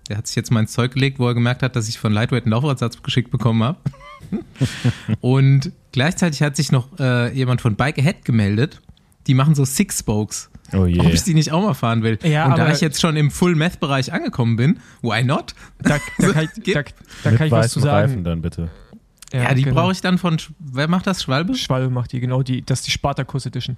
Der 0.09 0.19
hat 0.19 0.27
sich 0.27 0.37
jetzt 0.37 0.51
mal 0.53 0.61
ins 0.61 0.73
Zeug 0.73 0.93
gelegt, 0.93 1.19
wo 1.19 1.27
er 1.27 1.35
gemerkt 1.35 1.63
hat, 1.63 1.75
dass 1.75 1.89
ich 1.89 1.99
von 1.99 2.13
Lightweight 2.13 2.45
einen 2.45 2.53
Laufradsatz 2.53 3.03
geschickt 3.03 3.31
bekommen 3.31 3.63
habe. 3.63 3.79
Und 5.21 5.73
gleichzeitig 5.93 6.43
hat 6.43 6.57
sich 6.57 6.71
noch 6.71 6.99
äh, 6.99 7.33
jemand 7.33 7.61
von 7.61 7.75
Bike 7.75 7.99
Ahead 7.99 8.25
gemeldet. 8.25 8.81
Die 9.27 9.35
machen 9.35 9.55
so 9.57 9.65
Six 9.65 9.99
Spokes. 9.99 10.51
Oh 10.73 10.87
je. 10.87 11.01
Ob 11.01 11.13
ich 11.13 11.23
die 11.23 11.35
nicht 11.35 11.53
auch 11.53 11.63
mal 11.63 11.75
fahren 11.75 12.03
will. 12.03 12.19
Ja, 12.23 12.47
Und 12.47 12.59
da 12.59 12.71
ich 12.71 12.81
jetzt 12.81 13.01
schon 13.01 13.17
im 13.17 13.31
Full-Meth-Bereich 13.31 14.13
angekommen 14.13 14.57
bin, 14.57 14.81
why 15.03 15.23
not? 15.23 15.55
Da, 15.83 15.99
da 16.19 16.29
kann 16.33 16.49
ich, 16.55 16.75
da, 16.75 16.83
da 17.25 17.31
Mit 17.31 17.39
kann 17.39 17.47
ich 17.47 17.53
was 17.53 17.73
zu 17.73 17.81
sagen. 17.81 18.11
Reifen 18.11 18.25
dann 18.25 18.43
bitte. 18.43 18.71
Ja, 19.43 19.55
die 19.55 19.63
genau. 19.63 19.77
brauche 19.83 19.93
ich 19.93 20.01
dann 20.01 20.19
von, 20.19 20.37
Sch- 20.39 20.51
wer 20.59 20.89
macht 20.89 21.07
das, 21.07 21.23
Schwalbe? 21.23 21.55
Schwalbe 21.55 21.91
macht 21.91 22.13
die, 22.13 22.21
genau, 22.21 22.43
die, 22.43 22.63
das 22.63 22.81
ist 22.81 22.87
die 22.89 22.91
Spartacus 22.93 23.47
Edition. 23.47 23.77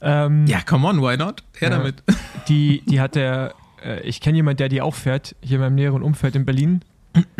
Ähm, 0.00 0.46
Ja, 0.46 0.60
come 0.62 0.86
on, 0.88 1.00
why 1.00 1.16
not? 1.16 1.42
Her 1.58 1.70
Ja. 1.70 1.78
damit. 1.78 2.02
Die, 2.48 2.82
die 2.86 3.00
hat 3.00 3.14
der, 3.16 3.54
äh, 3.84 4.00
ich 4.02 4.20
kenne 4.20 4.36
jemanden, 4.36 4.58
der 4.58 4.68
die 4.68 4.80
auch 4.80 4.94
fährt, 4.94 5.34
hier 5.40 5.56
in 5.56 5.62
meinem 5.62 5.74
näheren 5.74 6.02
Umfeld 6.02 6.36
in 6.36 6.44
Berlin. 6.44 6.82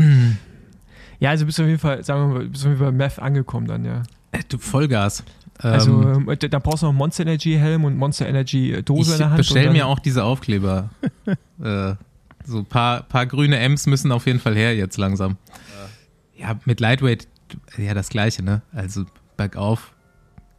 ja, 1.21 1.31
also 1.31 1.47
bist 1.47 1.59
du 1.59 1.62
auf 1.62 1.69
jeden 1.69 1.79
Fall, 1.81 2.03
sagen 2.05 2.29
wir 2.33 2.38
mal, 2.41 2.47
bist 2.49 2.65
du 2.65 2.69
auf 2.69 2.73
jeden 2.73 2.85
Fall 2.85 2.93
Meth 2.93 3.19
angekommen 3.19 3.67
dann, 3.67 3.85
ja. 3.85 4.03
Äh, 4.33 4.41
Du 4.49 4.59
Vollgas. 4.59 5.23
Also, 5.59 6.03
ähm, 6.03 6.29
ähm, 6.29 6.50
da 6.50 6.59
brauchst 6.59 6.83
du 6.83 6.87
noch 6.87 6.91
einen 6.91 6.99
Monster 6.99 7.23
Energy 7.23 7.55
Helm 7.55 7.85
und 7.85 7.97
Monster 7.97 8.29
Energy 8.29 8.73
äh, 8.73 8.83
Dose 8.83 9.11
in 9.11 9.15
ich 9.15 9.19
der 9.19 9.29
Hand. 9.31 9.37
bestell 9.38 9.67
und 9.69 9.73
mir 9.73 9.87
auch 9.87 9.99
diese 9.99 10.23
Aufkleber. 10.25 10.91
äh, 11.62 11.95
so 12.45 12.59
ein 12.59 12.67
paar, 12.67 13.03
paar 13.05 13.26
grüne 13.26 13.59
M's 13.59 13.87
müssen 13.87 14.12
auf 14.12 14.26
jeden 14.26 14.38
Fall 14.41 14.55
her 14.55 14.76
jetzt 14.76 14.99
langsam. 14.99 15.37
Ja, 16.37 16.59
mit 16.67 16.81
Lightweight, 16.81 17.26
ja, 17.79 17.95
das 17.95 18.09
gleiche, 18.09 18.43
ne? 18.43 18.62
Also 18.73 19.05
bergauf, 19.37 19.93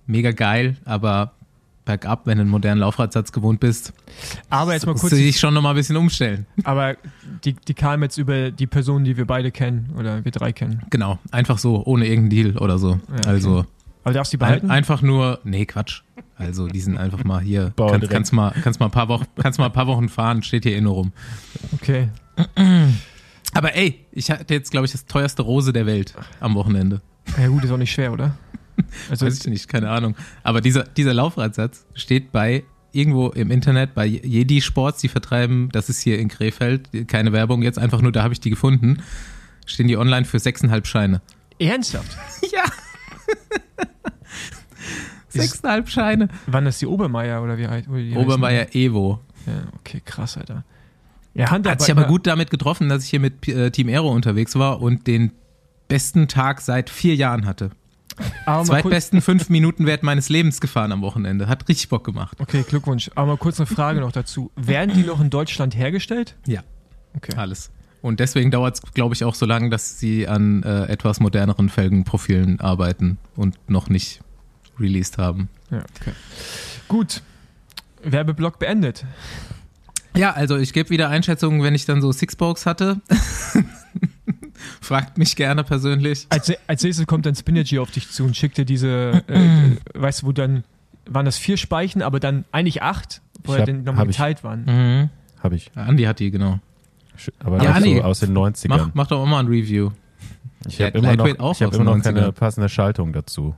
mega 0.06 0.32
geil, 0.32 0.78
aber 0.86 1.34
bergab, 1.86 2.28
wenn 2.28 2.38
du 2.38 2.42
einen 2.42 2.50
modernen 2.52 2.82
Laufradsatz 2.82 3.32
gewohnt 3.32 3.62
bist, 3.62 3.94
Aber 4.50 4.74
jetzt 4.74 4.86
mal 4.86 4.92
musst 4.92 5.04
kurz, 5.04 5.12
du 5.12 5.18
dich 5.18 5.40
schon 5.40 5.54
nochmal 5.54 5.72
ein 5.74 5.78
bisschen 5.78 5.96
umstellen. 5.96 6.46
aber 6.66 6.98
die, 7.46 7.54
die 7.54 7.74
kam 7.74 8.04
jetzt 8.04 8.18
über 8.18 8.52
die 8.52 8.68
Personen, 8.68 9.06
die 9.06 9.16
wir 9.16 9.26
beide 9.26 9.52
kennen 9.52 9.94
oder 9.98 10.26
wir 10.26 10.32
drei 10.32 10.52
kennen. 10.52 10.82
Genau, 10.90 11.18
einfach 11.32 11.58
so, 11.58 11.84
ohne 11.86 12.06
irgendeinen 12.06 12.52
Deal 12.52 12.58
oder 12.58 12.78
so. 12.78 12.92
Ja, 12.92 12.98
okay. 13.20 13.28
Also 13.30 13.66
Aber 14.04 14.14
darfst 14.14 14.34
du 14.34 14.38
die 14.38 14.44
ein, 14.44 14.48
behalten? 14.48 14.70
einfach 14.70 15.02
nur, 15.02 15.40
nee, 15.46 15.66
Quatsch. 15.66 16.02
Also 16.36 16.68
die 16.68 16.82
sind 16.82 16.98
einfach 16.98 17.24
mal 17.24 17.40
hier, 17.40 17.72
Bauer 17.78 17.92
kannst, 17.92 18.02
direkt. 18.04 18.14
kannst, 18.14 18.34
mal, 18.34 18.54
kannst, 18.64 18.80
mal 18.82 18.88
ein 18.88 18.92
paar 18.92 19.08
Wochen, 19.08 19.26
kannst 19.42 19.58
mal 19.58 19.68
ein 19.68 19.72
paar 19.74 19.88
Wochen 19.88 20.10
fahren, 20.10 20.44
steht 20.44 20.64
hier 20.64 20.76
eh 20.76 20.82
nur 20.82 20.94
rum. 20.94 21.14
Okay. 21.74 22.10
Aber 23.54 23.76
ey, 23.76 24.06
ich 24.12 24.30
hatte 24.30 24.54
jetzt, 24.54 24.72
glaube 24.72 24.86
ich, 24.86 24.92
das 24.92 25.06
teuerste 25.06 25.42
Rose 25.42 25.74
der 25.74 25.86
Welt 25.86 26.14
am 26.40 26.56
Wochenende. 26.56 27.02
Ja 27.38 27.48
gut, 27.48 27.64
ist 27.64 27.72
auch 27.72 27.78
nicht 27.78 27.92
schwer, 27.92 28.12
oder? 28.14 28.38
Also 29.10 29.26
Weiß 29.26 29.40
ich 29.40 29.48
nicht, 29.48 29.68
keine 29.68 29.90
Ahnung. 29.90 30.16
Aber 30.44 30.62
dieser, 30.62 30.84
dieser 30.84 31.14
Laufradsatz 31.14 31.86
steht 31.94 32.32
bei 32.32 32.64
irgendwo 32.92 33.30
im 33.30 33.52
Internet, 33.52 33.94
bei 33.94 34.06
Jedi 34.06 34.62
Sports, 34.62 35.02
die 35.02 35.08
vertreiben, 35.08 35.70
das 35.72 35.90
ist 35.90 36.00
hier 36.02 36.20
in 36.20 36.30
Krefeld, 36.30 36.90
keine 37.08 37.32
Werbung, 37.32 37.62
jetzt 37.62 37.78
einfach 37.80 38.02
nur, 38.02 38.12
da 38.12 38.24
habe 38.24 38.34
ich 38.34 38.40
die 38.40 38.50
gefunden, 38.50 39.02
stehen 39.66 39.88
die 39.88 39.98
online 39.98 40.26
für 40.26 40.40
sechseinhalb 40.40 40.88
Scheine. 40.88 41.22
ernsthaft. 41.60 42.18
Ja. 42.54 42.64
sechseinhalb 45.28 45.90
Scheine. 45.90 46.30
Wann 46.48 46.66
ist 46.66 46.82
die 46.82 46.86
Obermeier 46.88 47.44
oder 47.44 47.58
wie 47.58 47.68
heißt 47.68 47.88
die? 47.88 48.16
Obermeier 48.16 48.74
Evo. 48.74 49.20
Ja, 49.46 49.64
okay, 49.80 50.02
krass, 50.04 50.38
Alter. 50.38 50.64
Ja, 51.38 51.52
Handarbeit. 51.52 51.80
Hat 51.80 51.82
sich 51.86 51.92
aber 51.92 52.06
gut 52.06 52.26
damit 52.26 52.50
getroffen, 52.50 52.90
dass 52.90 53.04
ich 53.04 53.10
hier 53.10 53.20
mit 53.20 53.48
äh, 53.48 53.70
Team 53.70 53.90
Aero 53.90 54.10
unterwegs 54.12 54.56
war 54.56 54.82
und 54.82 55.06
den 55.06 55.32
besten 55.88 56.28
Tag 56.28 56.62
seit 56.62 56.90
vier 56.90 57.16
Jahren 57.16 57.46
hatte. 57.46 57.70
aber 58.46 58.64
Zweitbesten 58.66 59.22
fünf 59.22 59.50
Minuten 59.50 59.86
Wert 59.86 60.02
meines 60.02 60.30
Lebens 60.30 60.60
gefahren 60.60 60.92
am 60.92 61.02
Wochenende. 61.02 61.48
Hat 61.48 61.70
richtig 61.70 61.90
Bock 61.90 62.04
gemacht. 62.04 62.38
Okay, 62.40 62.64
Glückwunsch. 62.68 63.12
Aber 63.14 63.28
mal 63.28 63.38
kurz 63.38 63.60
eine 63.60 63.68
Frage 63.68 64.00
noch 64.00 64.12
dazu. 64.12 64.52
Werden 64.56 64.96
die 64.96 65.04
noch 65.04 65.22
in 65.22 65.30
Deutschland 65.30 65.76
hergestellt? 65.76 66.36
Ja. 66.48 66.62
Okay. 67.16 67.36
Alles. 67.36 67.70
Und 68.02 68.20
deswegen 68.20 68.50
dauert 68.52 68.76
es, 68.76 68.94
glaube 68.94 69.14
ich, 69.14 69.24
auch 69.24 69.36
so 69.36 69.46
lange, 69.46 69.70
dass 69.70 70.00
sie 70.00 70.28
an 70.28 70.64
äh, 70.64 70.86
etwas 70.86 71.20
moderneren 71.20 71.70
Felgenprofilen 71.70 72.60
arbeiten 72.60 73.18
und 73.36 73.58
noch 73.70 73.90
nicht 73.90 74.22
released 74.80 75.18
haben. 75.18 75.50
Ja, 75.70 75.84
okay. 76.00 76.14
Gut. 76.88 77.22
Werbeblock 78.04 78.60
beendet. 78.60 79.06
Ja, 80.18 80.32
also 80.34 80.58
ich 80.58 80.74
gebe 80.74 80.90
wieder 80.90 81.10
Einschätzungen, 81.10 81.62
wenn 81.64 81.76
ich 81.76 81.86
dann 81.86 82.02
so 82.02 82.12
Sixbox 82.12 82.66
hatte. 82.66 83.00
Fragt 84.82 85.18
mich 85.18 85.36
gerne 85.36 85.64
persönlich. 85.64 86.26
Als, 86.30 86.52
als 86.68 86.84
nächstes 86.84 87.06
kommt 87.08 87.26
dann 87.26 87.36
Spinergy 87.36 87.80
auf 87.80 87.92
dich 87.92 88.10
zu 88.10 88.24
und 88.24 88.36
schickt 88.36 88.58
dir 88.58 88.66
diese, 88.66 89.24
äh, 89.28 89.78
weißt 89.94 90.24
du, 90.24 90.28
wo 90.28 90.32
dann, 90.32 90.64
waren 91.06 91.26
das 91.26 91.38
vier 91.38 91.58
Speichen, 91.58 92.02
aber 92.02 92.20
dann 92.20 92.46
eigentlich 92.52 92.82
acht, 92.82 93.22
wo 93.44 93.52
Ich 93.54 93.58
er 93.58 93.62
hab- 93.62 93.66
dann 93.68 93.84
nochmal 93.84 94.02
hab 94.02 94.10
ich- 94.10 94.16
geteilt 94.18 94.44
waren. 94.44 94.66
Mhm. 94.66 95.10
Habe 95.44 95.56
ich. 95.56 95.72
Andi 95.76 96.04
hat 96.04 96.20
die, 96.20 96.32
genau. 96.32 96.60
Aber 97.40 97.64
Ja, 97.64 97.76
auch 97.76 97.80
nee. 97.80 97.98
so 97.98 98.04
aus 98.04 98.20
den 98.20 98.34
90ern. 98.38 98.68
Mach, 98.70 98.90
mach 98.94 99.08
doch 99.08 99.20
auch 99.22 99.26
mal 99.26 99.40
ein 99.40 99.48
Review. 99.48 99.92
ich 100.68 100.82
habe 100.82 100.98
immer 100.98 101.16
noch, 101.16 101.26
ich 101.28 101.62
hab 101.64 101.74
immer 101.74 101.84
noch 101.96 102.02
keine 102.04 102.22
90ern. 102.28 102.32
passende 102.32 102.70
Schaltung 102.70 103.14
dazu. 103.14 103.56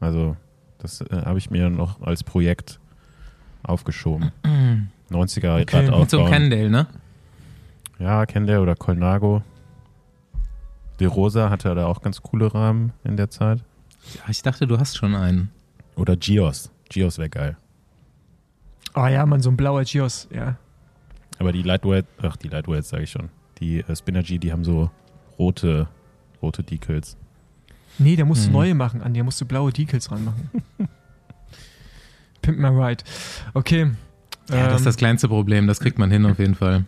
Also, 0.00 0.36
das 0.78 1.00
äh, 1.00 1.06
habe 1.24 1.38
ich 1.38 1.50
mir 1.50 1.70
noch 1.70 2.00
als 2.02 2.22
Projekt 2.24 2.78
aufgeschoben. 3.62 4.32
90er 5.10 5.60
Okay. 5.62 5.76
Rad 5.88 5.98
Mit 6.00 6.10
so 6.10 6.18
aufbauen. 6.18 6.32
Cannondale, 6.32 6.70
ne? 6.70 6.86
Ja, 7.98 8.26
Kendall 8.26 8.58
oder 8.58 8.74
Colnago. 8.74 9.42
De 11.00 11.06
Rosa 11.06 11.50
hatte 11.50 11.74
da 11.74 11.86
auch 11.86 12.00
ganz 12.02 12.22
coole 12.22 12.52
Rahmen 12.52 12.92
in 13.04 13.16
der 13.16 13.30
Zeit. 13.30 13.62
Ja, 14.14 14.22
ich 14.28 14.42
dachte, 14.42 14.66
du 14.66 14.78
hast 14.78 14.96
schon 14.96 15.14
einen. 15.14 15.50
Oder 15.96 16.16
Gios. 16.16 16.70
Gios 16.88 17.18
wäre 17.18 17.28
geil. 17.28 17.56
Oh 18.94 19.06
ja, 19.06 19.26
man, 19.26 19.40
so 19.42 19.50
ein 19.50 19.56
blauer 19.56 19.82
Gios, 19.84 20.28
ja. 20.32 20.56
Aber 21.38 21.52
die 21.52 21.62
Lightweight, 21.62 22.06
ach, 22.22 22.36
die 22.36 22.48
Lightweights 22.48 22.88
sage 22.88 23.02
ich 23.04 23.10
schon. 23.10 23.28
Die 23.60 23.80
äh, 23.80 23.94
Spinergy, 23.96 24.38
die 24.38 24.52
haben 24.52 24.64
so 24.64 24.90
rote, 25.38 25.88
rote 26.40 26.62
Decals. 26.62 27.16
Nee, 27.98 28.16
da 28.16 28.24
musst 28.24 28.44
du 28.44 28.46
Hm. 28.48 28.52
neue 28.52 28.74
machen, 28.74 29.02
an 29.02 29.12
der 29.14 29.24
musst 29.24 29.40
du 29.40 29.44
blaue 29.46 29.72
Decals 29.72 30.10
ranmachen. 30.10 30.50
Pimp 32.42 32.58
my 32.58 32.68
ride. 32.68 33.02
Okay. 33.54 33.90
Ja, 34.50 34.66
das 34.66 34.74
ist 34.74 34.80
ähm, 34.80 34.84
das 34.86 34.96
kleinste 34.96 35.28
Problem. 35.28 35.66
Das 35.66 35.80
kriegt 35.80 35.98
man 35.98 36.10
hin 36.10 36.24
auf 36.26 36.38
jeden 36.38 36.54
Fall. 36.54 36.84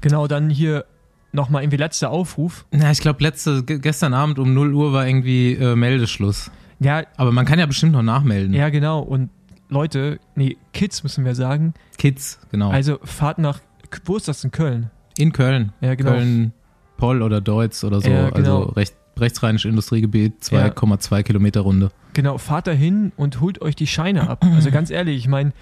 Genau, 0.00 0.26
dann 0.26 0.50
hier 0.50 0.84
nochmal 1.32 1.62
irgendwie 1.62 1.76
letzter 1.78 2.10
Aufruf. 2.10 2.66
Na, 2.72 2.90
ich 2.90 3.00
glaube, 3.00 3.22
letzte, 3.22 3.62
ge- 3.64 3.78
gestern 3.78 4.14
Abend 4.14 4.38
um 4.38 4.52
0 4.52 4.74
Uhr 4.74 4.92
war 4.92 5.06
irgendwie 5.06 5.52
äh, 5.54 5.76
Meldeschluss. 5.76 6.50
Ja, 6.80 7.04
Aber 7.16 7.30
man 7.32 7.46
kann 7.46 7.58
ja 7.58 7.66
bestimmt 7.66 7.92
noch 7.92 8.02
nachmelden. 8.02 8.52
ja, 8.54 8.68
genau. 8.68 9.00
Und 9.00 9.30
Leute, 9.68 10.18
nee, 10.34 10.56
Kids 10.72 11.02
müssen 11.04 11.24
wir 11.24 11.34
sagen. 11.34 11.72
Kids, 11.96 12.38
genau. 12.50 12.70
Also 12.70 12.98
fahrt 13.04 13.38
nach, 13.38 13.60
wo 14.04 14.16
ist 14.16 14.26
das 14.28 14.42
in 14.44 14.50
Köln? 14.50 14.90
In 15.16 15.32
Köln. 15.32 15.72
Ja, 15.80 15.94
genau. 15.94 16.10
Köln, 16.10 16.52
Poll 16.96 17.22
oder 17.22 17.40
Deutz 17.40 17.82
oder 17.84 18.00
so. 18.00 18.10
Ja, 18.10 18.30
genau. 18.30 18.58
Also 18.64 18.72
recht, 18.72 18.94
rechtsrheinisches 19.18 19.68
Industriegebiet, 19.70 20.42
2,2 20.42 21.22
Kilometer 21.22 21.60
Runde. 21.60 21.90
Genau, 22.14 22.36
fahrt 22.38 22.66
da 22.66 22.72
hin 22.72 23.12
und 23.16 23.40
holt 23.40 23.62
euch 23.62 23.76
die 23.76 23.86
Scheine 23.86 24.28
ab. 24.28 24.44
Also 24.54 24.70
ganz 24.70 24.90
ehrlich, 24.90 25.16
ich 25.18 25.28
meine, 25.28 25.52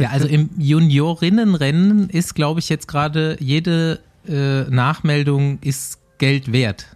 Ja, 0.00 0.10
also 0.10 0.26
im 0.26 0.50
Juniorinnenrennen 0.58 2.08
ist, 2.10 2.34
glaube 2.34 2.60
ich, 2.60 2.68
jetzt 2.68 2.88
gerade 2.88 3.36
jede 3.40 4.00
äh, 4.28 4.62
Nachmeldung 4.70 5.58
ist 5.60 5.98
Geld 6.18 6.52
wert. 6.52 6.86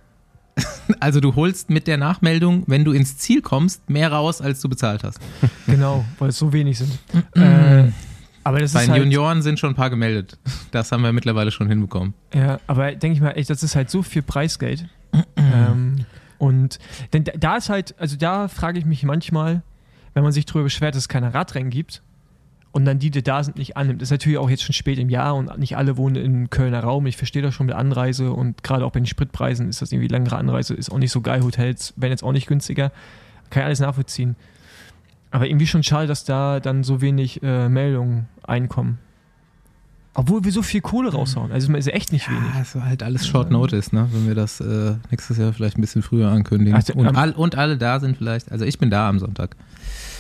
Also 1.00 1.20
du 1.20 1.34
holst 1.34 1.68
mit 1.68 1.86
der 1.88 1.98
Nachmeldung, 1.98 2.62
wenn 2.68 2.84
du 2.84 2.92
ins 2.92 3.18
Ziel 3.18 3.42
kommst, 3.42 3.90
mehr 3.90 4.10
raus, 4.12 4.40
als 4.40 4.60
du 4.60 4.68
bezahlt 4.68 5.02
hast. 5.04 5.18
genau, 5.66 6.04
weil 6.18 6.28
es 6.30 6.38
so 6.38 6.52
wenig 6.52 6.78
sind. 6.78 6.98
äh, 7.34 7.90
aber 8.44 8.60
das 8.60 8.72
Bei 8.72 8.80
ist 8.80 8.86
den 8.86 8.92
halt, 8.92 9.02
Junioren 9.02 9.42
sind 9.42 9.58
schon 9.58 9.70
ein 9.70 9.74
paar 9.74 9.90
gemeldet. 9.90 10.38
Das 10.70 10.92
haben 10.92 11.02
wir 11.02 11.12
mittlerweile 11.12 11.50
schon 11.50 11.68
hinbekommen. 11.68 12.14
Ja, 12.32 12.60
aber 12.68 12.92
denke 12.94 13.14
ich 13.16 13.20
mal, 13.20 13.32
echt, 13.32 13.50
das 13.50 13.62
ist 13.64 13.74
halt 13.74 13.90
so 13.90 14.02
viel 14.04 14.22
Preisgeld. 14.22 14.86
ähm, 15.36 16.06
und 16.38 16.78
denn 17.12 17.24
da- 17.24 17.32
da 17.36 17.56
ist 17.56 17.68
halt, 17.68 17.94
also 17.98 18.16
da 18.16 18.46
frage 18.48 18.78
ich 18.78 18.84
mich 18.86 19.02
manchmal, 19.02 19.62
wenn 20.14 20.22
man 20.22 20.32
sich 20.32 20.46
darüber 20.46 20.64
beschwert, 20.64 20.94
dass 20.94 21.02
es 21.02 21.08
keine 21.08 21.34
Radrennen 21.34 21.70
gibt 21.70 22.02
und 22.76 22.84
dann 22.84 22.98
die, 22.98 23.10
die 23.10 23.22
da 23.22 23.42
sind, 23.42 23.56
nicht 23.56 23.78
annimmt. 23.78 24.02
Das 24.02 24.08
ist 24.08 24.10
natürlich 24.10 24.36
auch 24.36 24.50
jetzt 24.50 24.62
schon 24.62 24.74
spät 24.74 24.98
im 24.98 25.08
Jahr 25.08 25.34
und 25.34 25.58
nicht 25.58 25.78
alle 25.78 25.96
wohnen 25.96 26.16
im 26.16 26.50
Kölner 26.50 26.80
Raum. 26.80 27.06
Ich 27.06 27.16
verstehe 27.16 27.40
das 27.40 27.54
schon 27.54 27.64
mit 27.64 27.74
Anreise 27.74 28.32
und 28.32 28.62
gerade 28.62 28.84
auch 28.84 28.92
bei 28.92 29.00
den 29.00 29.06
Spritpreisen 29.06 29.70
ist 29.70 29.80
das 29.80 29.92
irgendwie 29.92 30.08
längere 30.08 30.36
Anreise, 30.36 30.74
ist 30.74 30.92
auch 30.92 30.98
nicht 30.98 31.10
so 31.10 31.22
geil. 31.22 31.42
Hotels 31.42 31.94
werden 31.96 32.10
jetzt 32.10 32.22
auch 32.22 32.32
nicht 32.32 32.46
günstiger. 32.46 32.92
Kann 33.48 33.62
ich 33.62 33.64
alles 33.64 33.80
nachvollziehen. 33.80 34.36
Aber 35.30 35.46
irgendwie 35.46 35.66
schon 35.66 35.84
schade, 35.84 36.06
dass 36.06 36.24
da 36.24 36.60
dann 36.60 36.84
so 36.84 37.00
wenig 37.00 37.42
äh, 37.42 37.70
Meldungen 37.70 38.28
einkommen. 38.42 38.98
Obwohl 40.12 40.44
wir 40.44 40.52
so 40.52 40.60
viel 40.60 40.82
Kohle 40.82 41.10
raushauen. 41.10 41.52
Also 41.52 41.72
es 41.72 41.86
ist 41.86 41.94
echt 41.94 42.12
nicht 42.12 42.28
wenig. 42.28 42.42
Ja, 42.54 42.60
es 42.60 42.74
war 42.74 42.84
halt 42.84 43.02
alles 43.02 43.26
Short 43.26 43.50
Notice, 43.50 43.94
ne? 43.94 44.06
Wenn 44.12 44.26
wir 44.26 44.34
das 44.34 44.60
äh, 44.60 44.96
nächstes 45.10 45.38
Jahr 45.38 45.54
vielleicht 45.54 45.78
ein 45.78 45.80
bisschen 45.80 46.02
früher 46.02 46.28
ankündigen. 46.28 46.74
Also, 46.74 46.92
und, 46.92 47.16
all, 47.16 47.32
und 47.32 47.56
alle 47.56 47.78
da 47.78 48.00
sind 48.00 48.18
vielleicht. 48.18 48.52
Also 48.52 48.66
ich 48.66 48.78
bin 48.78 48.90
da 48.90 49.08
am 49.08 49.18
Sonntag. 49.18 49.56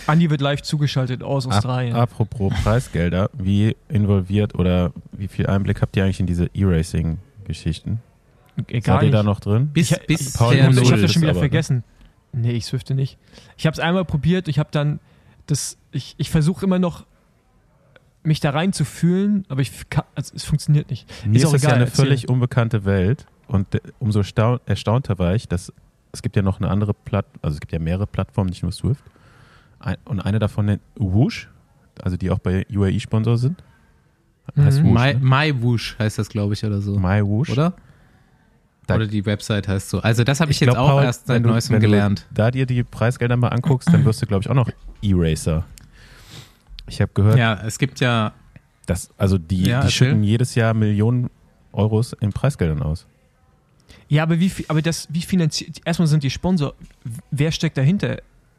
Andi 0.06 0.30
wird 0.30 0.40
live 0.40 0.62
zugeschaltet 0.62 1.22
aus 1.22 1.46
Australien. 1.46 1.94
Ap 1.94 2.12
apropos 2.12 2.52
Preisgelder, 2.62 3.30
wie 3.34 3.76
involviert 3.88 4.54
oder 4.54 4.92
wie 5.12 5.28
viel 5.28 5.46
Einblick 5.46 5.82
habt 5.82 5.96
ihr 5.96 6.04
eigentlich 6.04 6.20
in 6.20 6.26
diese 6.26 6.46
E-Racing-Geschichten? 6.54 8.00
Egal. 8.68 8.96
Seid 9.00 9.06
ihr 9.06 9.10
da 9.12 9.22
noch 9.22 9.40
drin? 9.40 9.68
Bis, 9.72 9.90
Ich- 9.90 10.06
bis 10.06 10.32
Paul 10.34 10.52
ich 10.54 10.58
der 10.60 10.66
habe 10.68 10.74
das 10.76 11.12
schon 11.12 11.22
wieder 11.22 11.30
aber, 11.32 11.40
ne? 11.40 11.48
vergessen. 11.48 11.84
Nee, 12.32 12.52
ich 12.52 12.64
swifte 12.66 12.94
nicht. 12.94 13.18
Ich 13.56 13.66
habe 13.66 13.74
es 13.74 13.80
einmal 13.80 14.04
probiert. 14.04 14.48
Ich 14.48 14.58
habe 14.58 14.68
dann 14.72 15.00
das. 15.46 15.78
Ich, 15.92 16.14
ich 16.18 16.30
versuche 16.30 16.64
immer 16.66 16.78
noch 16.78 17.06
mich 18.22 18.40
da 18.40 18.50
rein 18.50 18.72
zu 18.72 18.84
fühlen, 18.84 19.44
aber 19.48 19.60
ich 19.60 19.70
also 20.14 20.32
es 20.34 20.44
funktioniert 20.44 20.90
nicht. 20.90 21.08
Mir 21.26 21.36
Ist 21.36 21.44
ist, 21.44 21.52
das 21.52 21.62
ja 21.62 21.68
egal, 21.68 21.76
eine 21.76 21.84
erzähl. 21.86 22.04
völlig 22.06 22.28
unbekannte 22.28 22.84
Welt 22.84 23.26
und 23.46 23.74
äh, 23.74 23.80
umso 24.00 24.20
stau- 24.22 24.58
erstaunter 24.66 25.18
war 25.18 25.34
ich, 25.34 25.46
dass 25.48 25.72
es 26.12 26.22
gibt 26.22 26.34
ja 26.34 26.42
noch 26.42 26.58
eine 26.60 26.68
andere 26.68 26.92
Platt, 26.92 27.26
also 27.42 27.54
es 27.54 27.60
gibt 27.60 27.72
ja 27.72 27.78
mehrere 27.78 28.06
Plattformen, 28.06 28.50
nicht 28.50 28.62
nur 28.64 28.72
Swift. 28.72 29.04
Ein, 29.80 29.96
und 30.04 30.20
eine 30.20 30.38
davon 30.38 30.66
nennt 30.66 30.82
Whoosh, 30.96 31.48
also 32.02 32.16
die 32.16 32.30
auch 32.30 32.38
bei 32.38 32.66
UAE 32.74 32.98
Sponsor 33.00 33.36
sind. 33.38 33.62
Heißt 34.56 34.80
Mhm. 34.82 34.90
Whoosh, 34.90 34.94
My, 34.94 35.14
ne? 35.14 35.20
My 35.54 35.62
Whoosh 35.62 35.96
heißt 35.98 36.18
das, 36.18 36.28
glaube 36.28 36.54
ich, 36.54 36.64
oder 36.64 36.80
so. 36.80 36.98
My 36.98 37.22
Whoosh. 37.24 37.50
Oder? 37.50 37.74
Da- 38.86 38.94
Oder 38.94 39.06
die 39.08 39.26
Website 39.26 39.66
heißt 39.66 39.90
so. 39.90 40.00
Also 40.00 40.22
das 40.22 40.38
habe 40.40 40.52
ich, 40.52 40.60
jetzt 40.60 40.70
glaub, 40.70 40.78
auch 40.78 40.90
Paul, 40.90 41.02
erst 41.04 41.26
seit 41.26 41.44
du- 41.44 41.48
neuestem 41.48 41.74
wenn 41.74 41.80
gelernt. 41.80 42.26
Du 42.30 42.34
da 42.34 42.50
dir 42.52 42.66
die 42.66 42.84
Preisgelder 42.84 43.36
mal 43.36 43.48
anguckst, 43.48 43.92
dann 43.92 44.04
wirst 44.04 44.22
du, 44.22 44.26
glaube 44.26 44.42
ich, 44.42 44.48
auch 44.50 44.54
noch 44.54 44.70
E-Racer. 45.02 45.64
Ich 46.86 47.00
habe 47.00 47.10
gehört, 47.12 47.36
Ja, 47.36 47.60
es 47.66 47.78
gibt 47.80 47.98
ja, 47.98 48.32
dass, 48.86 49.10
also 49.18 49.38
die, 49.38 49.64
Ja, 49.64 49.80
die 49.84 49.90
schütten 49.90 50.22
jedes 50.22 50.54
Jahr 50.54 50.72
Millionen 50.72 51.30
Euros 51.72 52.12
in 52.20 52.32
Preisgeldern 52.32 52.80
aus. 52.82 53.06
Ja, 54.08 54.22
aber 54.22 54.38
wie, 54.38 54.52
aber 54.68 54.80
das, 54.82 55.08
wie 55.10 55.20
finanziert, 55.22 55.80
erstmal 55.84 56.06
sind 56.06 56.22
die 56.22 56.30
Sponsor, 56.30 56.74
wer 57.32 57.50
steckt 57.50 57.76
dahinter? 57.76 58.18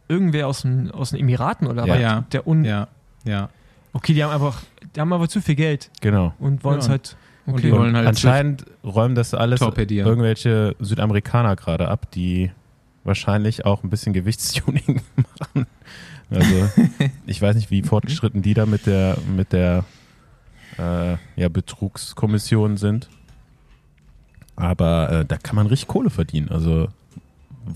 Irgendwer 0.10 0.48
aus 0.48 0.62
den, 0.62 0.90
aus 0.92 1.12
den 1.12 1.20
Emiraten 1.20 1.68
oder 1.68 1.86
Ja. 1.86 1.94
was? 1.94 2.00
Ja. 2.02 2.22
Der 2.32 2.48
un, 2.48 2.64
ja, 2.66 2.88
ja. 3.26 3.50
Okay, 3.94 4.14
die 4.14 4.24
haben 4.24 4.32
einfach, 4.32 4.62
die 4.96 5.00
haben 5.02 5.12
aber 5.14 5.28
zu 5.28 5.42
viel 5.42 5.56
Geld 5.56 5.90
Genau. 6.02 6.34
und 6.40 6.64
wollen 6.64 6.80
es 6.80 6.86
Ja. 6.86 6.92
halt, 6.92 7.18
Und 7.46 7.54
okay. 7.54 7.64
die 7.64 7.72
wollen 7.72 7.96
halt 7.96 8.08
Anscheinend 8.08 8.66
räumen 8.84 9.16
das 9.16 9.34
alles 9.34 9.60
torpedieren. 9.60 10.08
irgendwelche 10.08 10.76
Südamerikaner 10.80 11.56
gerade 11.56 11.88
ab, 11.88 12.12
die 12.12 12.52
wahrscheinlich 13.04 13.66
auch 13.66 13.84
ein 13.84 13.90
bisschen 13.90 14.14
Gewichtstuning 14.14 15.02
machen. 15.40 15.66
Also 16.30 16.70
ich 17.26 17.42
weiß 17.42 17.56
nicht, 17.56 17.72
wie 17.72 17.82
fortgeschritten 17.84 18.42
die 18.42 18.54
da 18.54 18.66
mit 18.66 18.86
der 18.86 19.18
mit 19.36 19.54
der 19.54 19.86
äh, 20.78 21.16
ja, 21.38 21.50
Betrugskommission 21.50 22.76
sind. 22.78 23.10
Aber 24.56 25.10
äh, 25.12 25.26
da 25.26 25.38
kann 25.38 25.56
man 25.56 25.68
richtig 25.68 25.88
Kohle 25.88 26.10
verdienen. 26.10 26.50
Also 26.50 26.88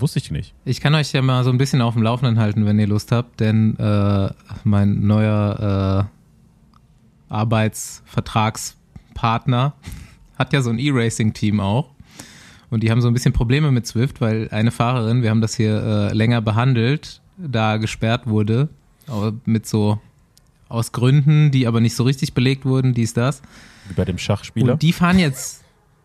wusste 0.00 0.18
ich 0.18 0.30
nicht. 0.30 0.54
Ich 0.64 0.80
kann 0.80 0.94
euch 0.94 1.12
ja 1.12 1.20
mal 1.22 1.44
so 1.44 1.50
ein 1.50 1.58
bisschen 1.58 1.82
auf 1.82 1.94
dem 1.94 2.02
Laufenden 2.02 2.38
halten, 2.38 2.66
wenn 2.66 2.78
ihr 2.78 2.86
Lust 2.86 3.12
habt, 3.12 3.40
denn 3.40 3.76
äh, 3.78 4.30
mein 4.64 5.06
neuer 5.06 6.08
äh, 7.30 7.32
Arbeitsvertragspartner 7.32 9.74
hat 10.38 10.52
ja 10.52 10.62
so 10.62 10.70
ein 10.70 10.78
E-Racing-Team 10.78 11.60
auch. 11.60 11.90
Und 12.70 12.82
die 12.82 12.90
haben 12.90 13.02
so 13.02 13.08
ein 13.08 13.14
bisschen 13.14 13.34
Probleme 13.34 13.70
mit 13.70 13.86
Swift, 13.86 14.22
weil 14.22 14.48
eine 14.50 14.70
Fahrerin, 14.70 15.22
wir 15.22 15.30
haben 15.30 15.42
das 15.42 15.54
hier 15.54 15.82
äh, 15.82 16.14
länger 16.14 16.40
behandelt, 16.40 17.20
da 17.36 17.76
gesperrt 17.76 18.26
wurde. 18.26 18.70
Aber 19.06 19.34
mit 19.44 19.66
so 19.66 20.00
aus 20.68 20.92
Gründen, 20.92 21.50
die 21.50 21.66
aber 21.66 21.80
nicht 21.80 21.94
so 21.94 22.02
richtig 22.02 22.32
belegt 22.32 22.64
wurden, 22.64 22.94
dies, 22.94 23.12
das. 23.12 23.42
Wie 23.88 23.94
bei 23.94 24.06
dem 24.06 24.16
Schachspieler. 24.16 24.72
Und 24.72 24.82
die 24.82 24.94
fahren 24.94 25.18
jetzt, 25.18 25.62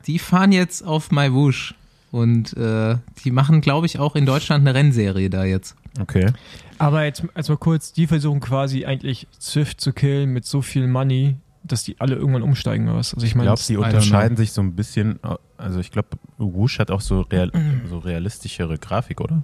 die 0.08 0.20
fahren 0.20 0.52
jetzt 0.52 0.84
auf 0.84 1.10
MyWush. 1.10 1.74
Und 2.18 2.58
äh, 2.58 2.98
die 3.24 3.32
machen, 3.32 3.62
glaube 3.62 3.86
ich, 3.86 4.00
auch 4.00 4.16
in 4.16 4.26
Deutschland 4.26 4.68
eine 4.68 4.76
Rennserie 4.78 5.30
da 5.30 5.46
jetzt. 5.46 5.76
Okay. 6.00 6.32
Aber 6.80 7.04
jetzt, 7.06 7.24
jetzt 7.36 7.50
mal 7.50 7.58
kurz, 7.58 7.94
die 7.94 8.08
versuchen 8.08 8.40
quasi 8.40 8.86
eigentlich 8.86 9.28
Swift 9.40 9.80
zu 9.80 9.94
killen 9.94 10.32
mit 10.34 10.46
so 10.46 10.62
viel 10.62 10.88
Money, 10.88 11.36
dass 11.64 11.84
die 11.84 12.00
alle 12.00 12.16
irgendwann 12.16 12.42
umsteigen 12.42 12.88
oder 12.88 12.98
was. 12.98 13.14
Also 13.14 13.26
ich 13.26 13.32
Ich 13.32 13.36
meine, 13.36 13.50
glaube, 13.50 13.62
die 13.68 13.78
unterscheiden 13.78 14.36
sich 14.38 14.52
so 14.52 14.62
ein 14.62 14.76
bisschen. 14.76 15.20
Also 15.58 15.80
ich 15.80 15.92
glaube, 15.92 16.10
Woosh 16.38 16.80
hat 16.80 16.90
auch 16.92 17.02
so, 17.02 17.22
real, 17.22 17.52
so 17.88 18.00
realistischere 18.00 18.78
Grafik, 18.78 19.22
oder? 19.22 19.44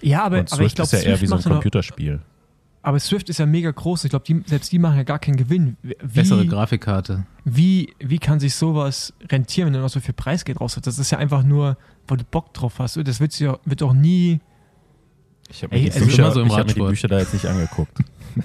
ja, 0.00 0.24
aber, 0.24 0.40
Und 0.40 0.52
aber 0.52 0.62
ich 0.62 0.74
glaube, 0.74 0.86
ist 0.86 0.92
ja 0.92 0.98
eher 1.10 1.16
Swift 1.16 1.22
wie 1.22 1.26
so 1.26 1.34
ein 1.34 1.40
ja 1.40 1.48
noch, 1.48 1.56
Computerspiel. 1.56 2.20
Aber 2.84 3.00
Swift 3.00 3.28
ist 3.30 3.38
ja 3.38 3.46
mega 3.46 3.70
groß. 3.70 4.04
Ich 4.04 4.10
glaube, 4.10 4.24
die, 4.26 4.42
selbst 4.46 4.70
die 4.70 4.78
machen 4.78 4.96
ja 4.98 5.02
gar 5.02 5.18
keinen 5.18 5.36
Gewinn. 5.36 5.76
Wie, 5.82 5.94
Bessere 5.94 6.46
Grafikkarte. 6.46 7.24
wie, 7.44 7.94
wie 7.98 8.18
kann 8.18 8.38
sich 8.40 8.54
sowas 8.54 9.12
rentieren, 9.30 9.66
wenn 9.68 9.72
du 9.74 9.80
noch 9.80 9.88
so 9.88 10.00
viel 10.00 10.14
Preisgeld 10.14 10.60
raus 10.60 10.76
hast? 10.76 10.86
Das 10.86 10.98
ist 10.98 11.10
ja 11.10 11.18
einfach 11.18 11.42
nur, 11.42 11.76
weil 12.06 12.18
du 12.18 12.24
Bock 12.24 12.52
drauf 12.54 12.78
hast. 12.78 12.96
Das 13.02 13.20
wird, 13.20 13.38
ja, 13.40 13.58
wird 13.64 13.80
doch 13.80 13.94
nie. 13.94 14.40
Ich 15.48 15.62
habe 15.62 15.74
mir, 15.74 15.82
die 15.82 15.92
also 15.92 16.04
so 16.04 16.10
ich 16.10 16.20
hab 16.20 16.34
mir 16.36 16.44
die 16.44 16.50
Radsport. 16.52 16.88
Bücher 16.90 17.08
da 17.08 17.18
jetzt 17.18 17.32
nicht 17.32 17.46
angeguckt. 17.46 17.98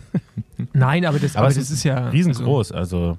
Nein, 0.74 1.06
aber 1.06 1.20
das, 1.20 1.36
Aber 1.36 1.46
aber 1.46 1.50
es 1.52 1.56
das 1.56 1.66
ist 1.66 1.80
ist 1.80 1.84
ja. 1.84 2.10
Riesengroß, 2.10 2.72
also 2.72 3.18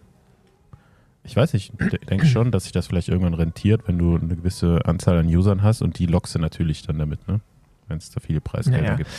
ich 1.25 1.37
weiß 1.37 1.53
nicht, 1.53 1.73
ich 1.81 2.07
denke 2.07 2.27
schon, 2.27 2.51
dass 2.51 2.65
sich 2.65 2.73
das 2.73 2.87
vielleicht 2.87 3.09
irgendwann 3.09 3.35
rentiert, 3.35 3.83
wenn 3.87 3.99
du 3.99 4.17
eine 4.17 4.37
gewisse 4.37 4.81
Anzahl 4.87 5.19
an 5.19 5.27
Usern 5.27 5.63
hast 5.63 5.83
und 5.83 5.99
die 5.99 6.07
lockst 6.07 6.35
du 6.35 6.39
natürlich 6.39 6.83
dann 6.83 6.99
damit, 6.99 7.29
ne? 7.29 7.41
Wenn 7.89 7.99
es 7.99 8.11
da 8.11 8.21
viele 8.21 8.41
Preisgelder 8.41 8.83
Naja. 8.83 8.97
gibt. 8.97 9.11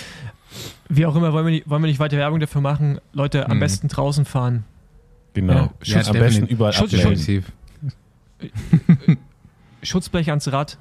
Wie 0.89 1.05
auch 1.05 1.15
immer, 1.15 1.31
wollen 1.33 1.45
wir, 1.45 1.51
nicht, 1.51 1.69
wollen 1.69 1.81
wir 1.83 1.87
nicht 1.87 1.99
weiter 1.99 2.17
Werbung 2.17 2.39
dafür 2.39 2.61
machen? 2.61 2.99
Leute, 3.13 3.47
am 3.49 3.57
Mhm. 3.57 3.61
besten 3.61 3.87
draußen 3.87 4.25
fahren. 4.25 4.63
Genau. 5.33 5.53
Ja, 5.53 5.61
Am 5.61 5.69
Schutz- 5.81 5.95
besten 5.95 6.13
definitiv. 6.19 6.51
überall 6.51 6.73
Schutz- 6.73 6.93
ablenken. 6.93 7.15
Definitiv. 7.15 7.51
Schutzblech 9.83 10.29
ans 10.29 10.51
Rad. 10.51 10.77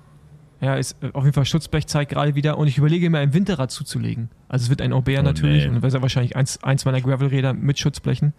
Ja, 0.61 0.75
ist 0.75 0.97
äh, 1.03 1.11
auf 1.15 1.25
jeden 1.25 1.33
Fall 1.35 1.47
Schutzblech 1.47 1.87
zeigt 1.87 2.13
gerade 2.13 2.35
wieder 2.35 2.59
und 2.59 2.67
ich 2.67 2.77
überlege 2.77 3.09
mir 3.09 3.19
ein 3.19 3.33
Winterrad 3.33 3.71
zuzulegen. 3.71 4.29
Also 4.49 4.65
es 4.65 4.69
wird 4.71 4.83
ein 4.83 4.93
Aubert 4.93 5.21
Oh, 5.21 5.23
natürlich 5.23 5.63
nee. 5.63 5.69
und 5.69 5.75
dann 5.77 5.83
wäre 5.83 6.03
wahrscheinlich 6.03 6.37
eins, 6.37 6.63
eins 6.63 6.85
meiner 6.85 7.01
Gravelräder 7.01 7.55
mit 7.55 7.79
Schutzblechen. 7.79 8.35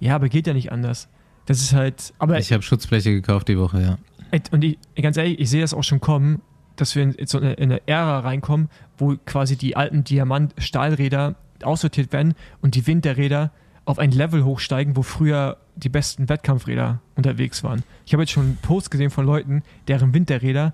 Ja, 0.00 0.16
aber 0.16 0.28
geht 0.28 0.46
ja 0.46 0.54
nicht 0.54 0.72
anders. 0.72 1.08
Das 1.46 1.60
ist 1.60 1.72
halt, 1.72 2.14
aber 2.18 2.38
Ich 2.38 2.52
habe 2.52 2.62
Schutzfläche 2.62 3.12
gekauft 3.12 3.48
die 3.48 3.58
Woche, 3.58 3.80
ja. 3.80 3.98
Und 4.50 4.64
ich, 4.64 4.78
ganz 5.00 5.16
ehrlich, 5.16 5.38
ich 5.38 5.50
sehe 5.50 5.60
das 5.60 5.74
auch 5.74 5.84
schon 5.84 6.00
kommen, 6.00 6.40
dass 6.76 6.96
wir 6.96 7.02
in, 7.02 7.12
in 7.12 7.26
so 7.26 7.38
eine, 7.38 7.52
in 7.54 7.70
eine 7.70 7.86
Ära 7.86 8.20
reinkommen, 8.20 8.68
wo 9.02 9.16
quasi 9.26 9.56
die 9.56 9.76
alten 9.76 10.04
Diamant-Stahlräder 10.04 11.34
aussortiert 11.64 12.12
werden 12.12 12.34
und 12.60 12.76
die 12.76 12.86
Winterräder 12.86 13.50
auf 13.84 13.98
ein 13.98 14.12
Level 14.12 14.44
hochsteigen, 14.44 14.96
wo 14.96 15.02
früher 15.02 15.56
die 15.74 15.88
besten 15.88 16.28
Wettkampfräder 16.28 17.00
unterwegs 17.16 17.64
waren. 17.64 17.82
Ich 18.06 18.12
habe 18.12 18.22
jetzt 18.22 18.30
schon 18.30 18.44
einen 18.44 18.58
Post 18.62 18.92
gesehen 18.92 19.10
von 19.10 19.26
Leuten, 19.26 19.62
deren 19.88 20.14
Winterräder 20.14 20.72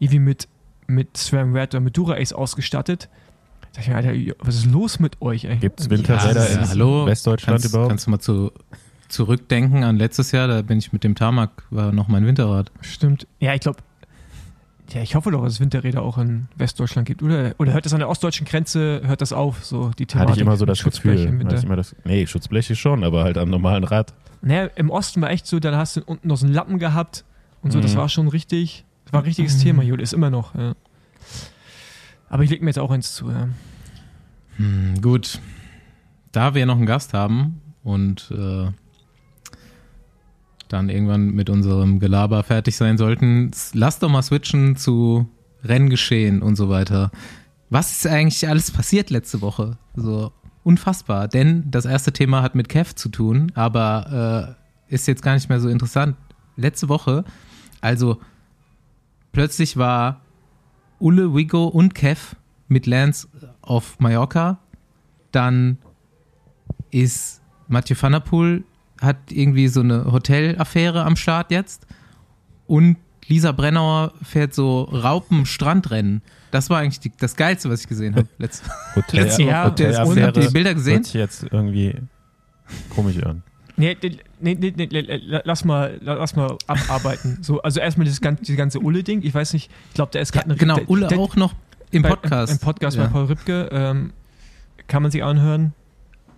irgendwie 0.00 0.18
mit, 0.18 0.48
mit 0.88 1.16
SRAM 1.16 1.54
Red 1.54 1.74
oder 1.74 1.80
mit 1.80 1.96
Dura-Ace 1.96 2.32
ausgestattet. 2.32 3.08
Da 3.60 3.68
dachte 3.68 3.80
ich 3.82 3.88
mir, 3.88 3.96
Alter, 3.96 4.34
was 4.44 4.56
ist 4.56 4.66
los 4.66 4.98
mit 4.98 5.22
euch, 5.22 5.44
ey? 5.44 5.56
Gibt 5.58 5.78
es 5.78 5.88
Winterräder 5.88 6.50
Ja, 6.50 6.58
in 6.62 6.68
hallo, 6.68 7.06
Westdeutschland 7.06 7.60
Kannst, 7.60 7.72
überhaupt? 7.72 7.90
kannst 7.90 8.06
du 8.06 8.10
mal 8.10 8.18
zu, 8.18 8.50
zurückdenken 9.08 9.84
an 9.84 9.96
letztes 9.96 10.32
Jahr, 10.32 10.48
da 10.48 10.62
bin 10.62 10.78
ich 10.78 10.92
mit 10.92 11.04
dem 11.04 11.14
Tarmac, 11.14 11.62
war 11.70 11.92
noch 11.92 12.08
mein 12.08 12.26
Winterrad. 12.26 12.72
Stimmt. 12.80 13.28
Ja, 13.38 13.54
ich 13.54 13.60
glaube, 13.60 13.78
ja, 14.90 15.02
ich 15.02 15.14
hoffe 15.14 15.30
doch, 15.30 15.42
dass 15.44 15.54
es 15.54 15.60
Winterräder 15.60 16.02
auch 16.02 16.16
in 16.18 16.48
Westdeutschland 16.56 17.06
gibt. 17.06 17.22
Oder, 17.22 17.54
oder 17.58 17.72
hört 17.72 17.84
das 17.84 17.92
an 17.92 17.98
der 17.98 18.08
ostdeutschen 18.08 18.46
Grenze, 18.46 19.02
hört 19.04 19.20
das 19.20 19.32
auf, 19.32 19.64
so 19.64 19.90
die 19.98 20.06
Thematik 20.06 20.30
Hatte 20.30 20.40
ich 20.40 20.46
immer 20.46 20.56
so 20.56 20.64
das 20.64 20.78
Schutzblech 20.78 21.16
Gefühl. 21.16 21.28
im 21.28 21.34
Hatte 21.40 21.44
Winter. 21.48 21.58
ich 21.58 21.64
immer 21.64 21.76
das, 21.76 21.94
nee, 22.04 22.26
Schutzbleche 22.26 22.74
schon, 22.76 23.04
aber 23.04 23.24
halt 23.24 23.36
am 23.38 23.50
normalen 23.50 23.84
Rad. 23.84 24.14
Naja, 24.40 24.70
im 24.76 24.88
Osten 24.90 25.20
war 25.20 25.30
echt 25.30 25.46
so, 25.46 25.58
da 25.60 25.76
hast 25.76 25.96
du 25.96 26.00
unten 26.04 26.28
noch 26.28 26.36
so 26.36 26.46
einen 26.46 26.54
Lappen 26.54 26.78
gehabt 26.78 27.24
und 27.62 27.72
so, 27.72 27.80
das 27.80 27.92
Mhm. 27.94 27.98
war 27.98 28.08
schon 28.08 28.28
richtig, 28.28 28.84
das 29.04 29.12
war 29.12 29.20
ein 29.20 29.24
richtiges 29.26 29.58
Mhm. 29.58 29.62
Thema, 29.62 29.82
Jule, 29.82 30.02
ist 30.02 30.12
immer 30.14 30.30
noch, 30.30 30.54
ja. 30.54 30.74
Aber 32.30 32.42
ich 32.42 32.50
leg 32.50 32.62
mir 32.62 32.68
jetzt 32.68 32.78
auch 32.78 32.90
eins 32.90 33.14
zu, 33.14 33.30
ja. 33.30 33.48
Hm, 34.56 35.00
gut. 35.00 35.40
Da 36.32 36.54
wir 36.54 36.66
noch 36.66 36.76
einen 36.76 36.86
Gast 36.86 37.14
haben 37.14 37.60
und 37.82 38.30
äh, 38.30 38.68
dann 40.68 40.88
irgendwann 40.88 41.30
mit 41.30 41.50
unserem 41.50 42.00
Gelaber 42.00 42.42
fertig 42.42 42.76
sein 42.76 42.98
sollten, 42.98 43.50
lass 43.72 43.98
doch 43.98 44.08
mal 44.08 44.22
switchen 44.22 44.76
zu 44.76 45.28
Renngeschehen 45.64 46.42
und 46.42 46.56
so 46.56 46.68
weiter. 46.68 47.10
Was 47.70 47.90
ist 47.90 48.06
eigentlich 48.06 48.48
alles 48.48 48.70
passiert 48.70 49.10
letzte 49.10 49.40
Woche? 49.40 49.76
So 49.94 50.32
unfassbar, 50.62 51.28
denn 51.28 51.70
das 51.70 51.84
erste 51.84 52.12
Thema 52.12 52.42
hat 52.42 52.54
mit 52.54 52.68
Kev 52.68 52.94
zu 52.94 53.08
tun, 53.08 53.52
aber 53.54 54.56
äh, 54.88 54.94
ist 54.94 55.08
jetzt 55.08 55.22
gar 55.22 55.34
nicht 55.34 55.48
mehr 55.48 55.60
so 55.60 55.68
interessant. 55.68 56.16
Letzte 56.56 56.88
Woche, 56.88 57.24
also 57.80 58.18
plötzlich 59.32 59.76
war 59.76 60.20
Ulle, 60.98 61.34
Wigo 61.34 61.66
und 61.66 61.94
Kev 61.94 62.36
mit 62.68 62.86
Lance 62.86 63.28
auf 63.62 63.98
Mallorca. 64.00 64.58
Dann 65.32 65.78
ist 66.90 67.40
Mathieu 67.68 67.96
van 68.00 68.12
der 68.12 68.20
Poel, 68.20 68.64
hat 69.00 69.16
irgendwie 69.30 69.68
so 69.68 69.80
eine 69.80 70.10
Hotelaffäre 70.12 71.04
am 71.04 71.16
Start 71.16 71.50
jetzt. 71.50 71.86
Und 72.66 72.96
Lisa 73.26 73.52
Brennauer 73.52 74.12
fährt 74.22 74.54
so 74.54 74.82
Raupen-Strandrennen. 74.84 76.22
Das 76.50 76.70
war 76.70 76.78
eigentlich 76.80 77.00
die, 77.00 77.12
das 77.18 77.36
Geilste, 77.36 77.68
was 77.70 77.82
ich 77.82 77.88
gesehen 77.88 78.16
habe. 78.16 78.26
Letzte 78.38 78.70
Hotel, 78.96 79.24
Letztes 79.24 79.44
Jahr, 79.44 79.66
Hotelaffäre 79.70 80.06
und- 80.06 80.22
Habt 80.22 80.36
ihr 80.38 80.46
die 80.46 80.52
Bilder 80.52 80.74
gesehen? 80.74 80.94
hört 80.94 81.04
sich 81.04 81.14
jetzt 81.14 81.42
irgendwie 81.50 81.94
komisch 82.94 83.22
an. 83.22 83.42
Nee, 83.76 83.96
nee, 84.02 84.56
nee, 84.58 84.72
nee, 84.76 85.40
lass 85.44 85.64
mal, 85.64 85.98
lass 86.02 86.34
mal 86.34 86.56
abarbeiten. 86.66 87.38
So, 87.42 87.62
also 87.62 87.78
erstmal 87.80 88.06
dieses 88.06 88.20
ganze, 88.20 88.42
dieses 88.42 88.56
ganze 88.56 88.80
Ulle-Ding. 88.80 89.22
Ich 89.22 89.32
weiß 89.34 89.52
nicht, 89.52 89.70
ich 89.88 89.94
glaube, 89.94 90.10
der 90.12 90.22
ist 90.22 90.34
Ja, 90.34 90.40
gerade 90.40 90.50
eine 90.52 90.58
genau, 90.58 90.78
Ulle 90.88 91.06
der- 91.06 91.18
auch 91.18 91.36
noch 91.36 91.54
im 91.92 92.02
bei- 92.02 92.08
Podcast. 92.08 92.52
Im 92.52 92.58
Podcast 92.58 92.96
ja. 92.96 93.04
bei 93.04 93.10
Paul 93.12 93.24
Ripke. 93.26 93.68
Ähm, 93.70 94.12
kann 94.88 95.02
man 95.02 95.12
sich 95.12 95.22
anhören. 95.22 95.74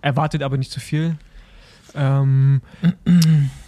Erwartet 0.01 0.43
aber 0.43 0.57
nicht 0.57 0.71
zu 0.71 0.79
viel. 0.79 1.15
Ähm, 1.95 2.61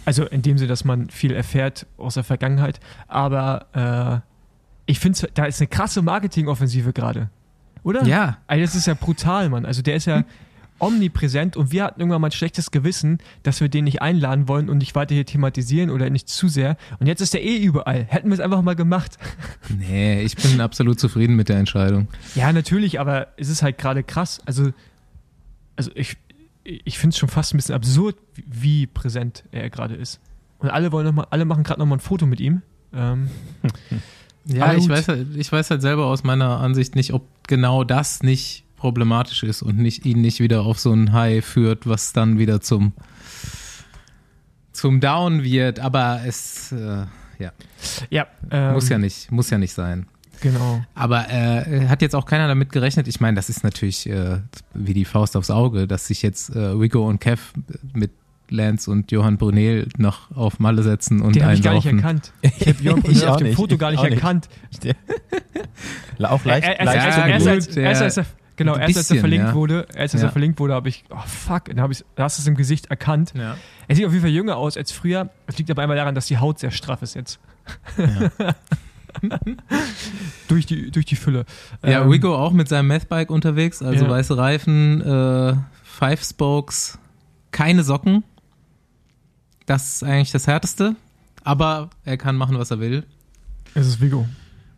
also 0.04 0.24
in 0.24 0.42
dem 0.42 0.58
Sinne, 0.58 0.68
dass 0.68 0.84
man 0.84 1.10
viel 1.10 1.32
erfährt 1.32 1.86
aus 1.96 2.14
der 2.14 2.24
Vergangenheit. 2.24 2.80
Aber 3.08 4.22
äh, 4.24 4.30
ich 4.86 5.00
finde, 5.00 5.28
da 5.34 5.44
ist 5.44 5.60
eine 5.60 5.68
krasse 5.68 6.02
Marketingoffensive 6.02 6.92
gerade. 6.92 7.30
Oder? 7.82 8.04
Ja, 8.04 8.38
Also 8.46 8.62
das 8.64 8.74
ist 8.74 8.86
ja 8.86 8.94
brutal, 8.94 9.50
Mann. 9.50 9.66
Also 9.66 9.82
der 9.82 9.94
ist 9.96 10.06
ja 10.06 10.24
omnipräsent 10.78 11.56
und 11.56 11.70
wir 11.70 11.84
hatten 11.84 12.00
irgendwann 12.00 12.20
mal 12.20 12.28
ein 12.28 12.32
schlechtes 12.32 12.70
Gewissen, 12.70 13.18
dass 13.42 13.60
wir 13.60 13.68
den 13.68 13.84
nicht 13.84 14.02
einladen 14.02 14.48
wollen 14.48 14.68
und 14.68 14.78
nicht 14.78 14.94
weiter 14.94 15.14
hier 15.14 15.24
thematisieren 15.24 15.90
oder 15.90 16.10
nicht 16.10 16.28
zu 16.28 16.48
sehr. 16.48 16.76
Und 16.98 17.06
jetzt 17.06 17.20
ist 17.20 17.32
der 17.32 17.44
eh 17.44 17.56
überall. 17.58 18.04
Hätten 18.08 18.28
wir 18.28 18.34
es 18.34 18.40
einfach 18.40 18.62
mal 18.62 18.74
gemacht. 18.74 19.18
nee, 19.68 20.22
ich 20.22 20.36
bin 20.36 20.60
absolut 20.60 20.98
zufrieden 20.98 21.36
mit 21.36 21.48
der 21.48 21.58
Entscheidung. 21.58 22.08
Ja, 22.34 22.52
natürlich, 22.52 22.98
aber 23.00 23.28
es 23.36 23.48
ist 23.48 23.62
halt 23.62 23.78
gerade 23.78 24.02
krass. 24.02 24.40
Also, 24.46 24.72
also 25.76 25.90
ich, 25.94 26.16
ich 26.64 26.98
finde 26.98 27.14
es 27.14 27.18
schon 27.18 27.28
fast 27.28 27.54
ein 27.54 27.58
bisschen 27.58 27.74
absurd, 27.74 28.16
wie 28.46 28.86
präsent 28.86 29.44
er 29.52 29.68
gerade 29.70 29.94
ist. 29.94 30.18
Und 30.58 30.70
alle 30.70 30.92
wollen 30.92 31.06
noch 31.06 31.12
mal, 31.12 31.26
alle 31.30 31.44
machen 31.44 31.62
gerade 31.62 31.78
nochmal 31.80 31.98
ein 31.98 32.00
Foto 32.00 32.26
mit 32.26 32.40
ihm. 32.40 32.62
Ähm, 32.92 33.28
Ja, 34.46 34.66
Aber 34.66 34.76
ich 34.76 34.86
weiß, 34.86 35.08
halt- 35.08 35.34
ich 35.36 35.50
weiß 35.50 35.70
halt 35.70 35.80
selber 35.80 36.04
aus 36.04 36.22
meiner 36.22 36.60
Ansicht 36.60 36.96
nicht, 36.96 37.14
ob 37.14 37.26
genau 37.48 37.82
das 37.82 38.22
nicht 38.22 38.64
problematisch 38.76 39.42
ist 39.42 39.62
und 39.62 39.78
nicht, 39.78 40.04
ihn 40.04 40.20
nicht 40.20 40.38
wieder 40.40 40.62
auf 40.66 40.78
so 40.78 40.92
ein 40.92 41.14
High 41.14 41.42
führt, 41.42 41.86
was 41.86 42.12
dann 42.12 42.38
wieder 42.38 42.60
zum, 42.60 42.92
zum 44.72 45.00
Down 45.00 45.42
wird. 45.42 45.80
Aber 45.80 46.20
es 46.26 46.72
äh, 46.72 47.06
ja, 47.38 47.52
ja, 48.10 48.26
ähm, 48.50 48.74
muss 48.74 48.88
ja 48.90 48.98
nicht, 48.98 49.30
muss 49.32 49.48
ja 49.48 49.56
nicht 49.56 49.72
sein. 49.72 50.06
Genau. 50.40 50.82
Aber 50.94 51.30
äh, 51.30 51.86
hat 51.88 52.02
jetzt 52.02 52.14
auch 52.14 52.26
keiner 52.26 52.48
damit 52.48 52.70
gerechnet. 52.70 53.08
Ich 53.08 53.20
meine, 53.20 53.34
das 53.36 53.48
ist 53.48 53.64
natürlich 53.64 54.08
äh, 54.08 54.38
wie 54.74 54.94
die 54.94 55.04
Faust 55.04 55.36
aufs 55.36 55.50
Auge, 55.50 55.86
dass 55.86 56.06
sich 56.06 56.22
jetzt 56.22 56.50
äh, 56.54 56.78
Wigo 56.80 57.08
und 57.08 57.20
Kev 57.20 57.40
mit 57.92 58.10
Lance 58.50 58.90
und 58.90 59.10
Johann 59.10 59.38
Brunel 59.38 59.88
noch 59.96 60.30
auf 60.36 60.58
Malle 60.58 60.82
setzen 60.82 61.22
und 61.22 61.34
Den 61.34 61.44
habe 61.44 61.54
ich 61.54 61.62
gar 61.62 61.72
nicht 61.74 61.86
erkannt. 61.86 62.30
Ich 62.42 62.52
habe 62.68 62.70
Ich 62.70 62.84
Brunel 63.02 63.28
auf 63.28 63.36
dem 63.38 63.46
nicht. 63.46 63.56
Foto 63.56 63.78
gar 63.78 63.90
nicht 63.90 64.04
erkannt. 64.04 64.48
Auch 66.22 66.44
leicht, 66.44 66.66
Er- 66.66 66.78
er- 66.80 66.84
leicht 66.86 67.04
erst- 67.06 67.16
Ja, 67.18 67.26
erst 67.26 67.44
gut, 67.46 67.48
als- 67.54 68.16
ja. 68.16 68.22
er- 68.22 68.26
Genau, 68.56 68.76
erst 68.76 68.96
als 68.98 69.10
er 69.10 69.16
verlinkt 69.18 69.48
ja. 69.48 69.54
wurde, 69.54 69.86
erst 69.94 70.14
als 70.14 70.22
Ja. 70.22 70.28
er 70.28 70.32
verlinkt 70.32 70.60
wurde, 70.60 70.74
habe 70.74 70.88
ich, 70.88 71.04
oh 71.10 71.16
fuck, 71.26 71.64
dann 71.64 71.80
habe 71.80 71.92
ich, 71.92 72.04
da 72.14 72.22
hast 72.24 72.38
du 72.38 72.42
es 72.42 72.46
im 72.46 72.54
Gesicht 72.54 72.86
erkannt. 72.86 73.32
Ja. 73.36 73.56
Er 73.88 73.96
sieht 73.96 74.06
auf 74.06 74.12
jeden 74.12 74.22
Fall 74.22 74.30
jünger 74.30 74.56
aus 74.58 74.76
als 74.76 74.92
früher. 74.92 75.30
Es 75.48 75.58
liegt 75.58 75.72
aber 75.72 75.82
einmal 75.82 75.96
daran, 75.96 76.14
dass 76.14 76.26
die 76.26 76.38
Haut 76.38 76.60
sehr 76.60 76.70
straff 76.70 77.02
ist 77.02 77.14
jetzt. 77.14 77.40
durch, 80.48 80.66
die, 80.66 80.90
durch 80.90 81.06
die 81.06 81.16
Fülle. 81.16 81.44
Ja, 81.84 82.02
Ähm, 82.02 82.10
Wigo 82.10 82.34
auch 82.34 82.52
mit 82.52 82.68
seinem 82.68 82.88
Mathbike 82.88 83.30
unterwegs, 83.30 83.82
also 83.82 84.04
Ja. 84.04 84.10
weiße 84.10 84.36
Reifen, 84.36 85.00
äh, 85.02 85.54
Five 85.82 86.22
Spokes, 86.24 86.98
keine 87.50 87.82
Socken. 87.84 88.24
Das 89.66 89.94
ist 89.94 90.04
eigentlich 90.04 90.32
das 90.32 90.46
Härteste, 90.46 90.96
aber 91.42 91.90
er 92.04 92.16
kann 92.18 92.36
machen, 92.36 92.58
was 92.58 92.70
er 92.70 92.80
will. 92.80 93.04
Es 93.74 93.86
ist 93.86 94.00
Vigo. 94.00 94.26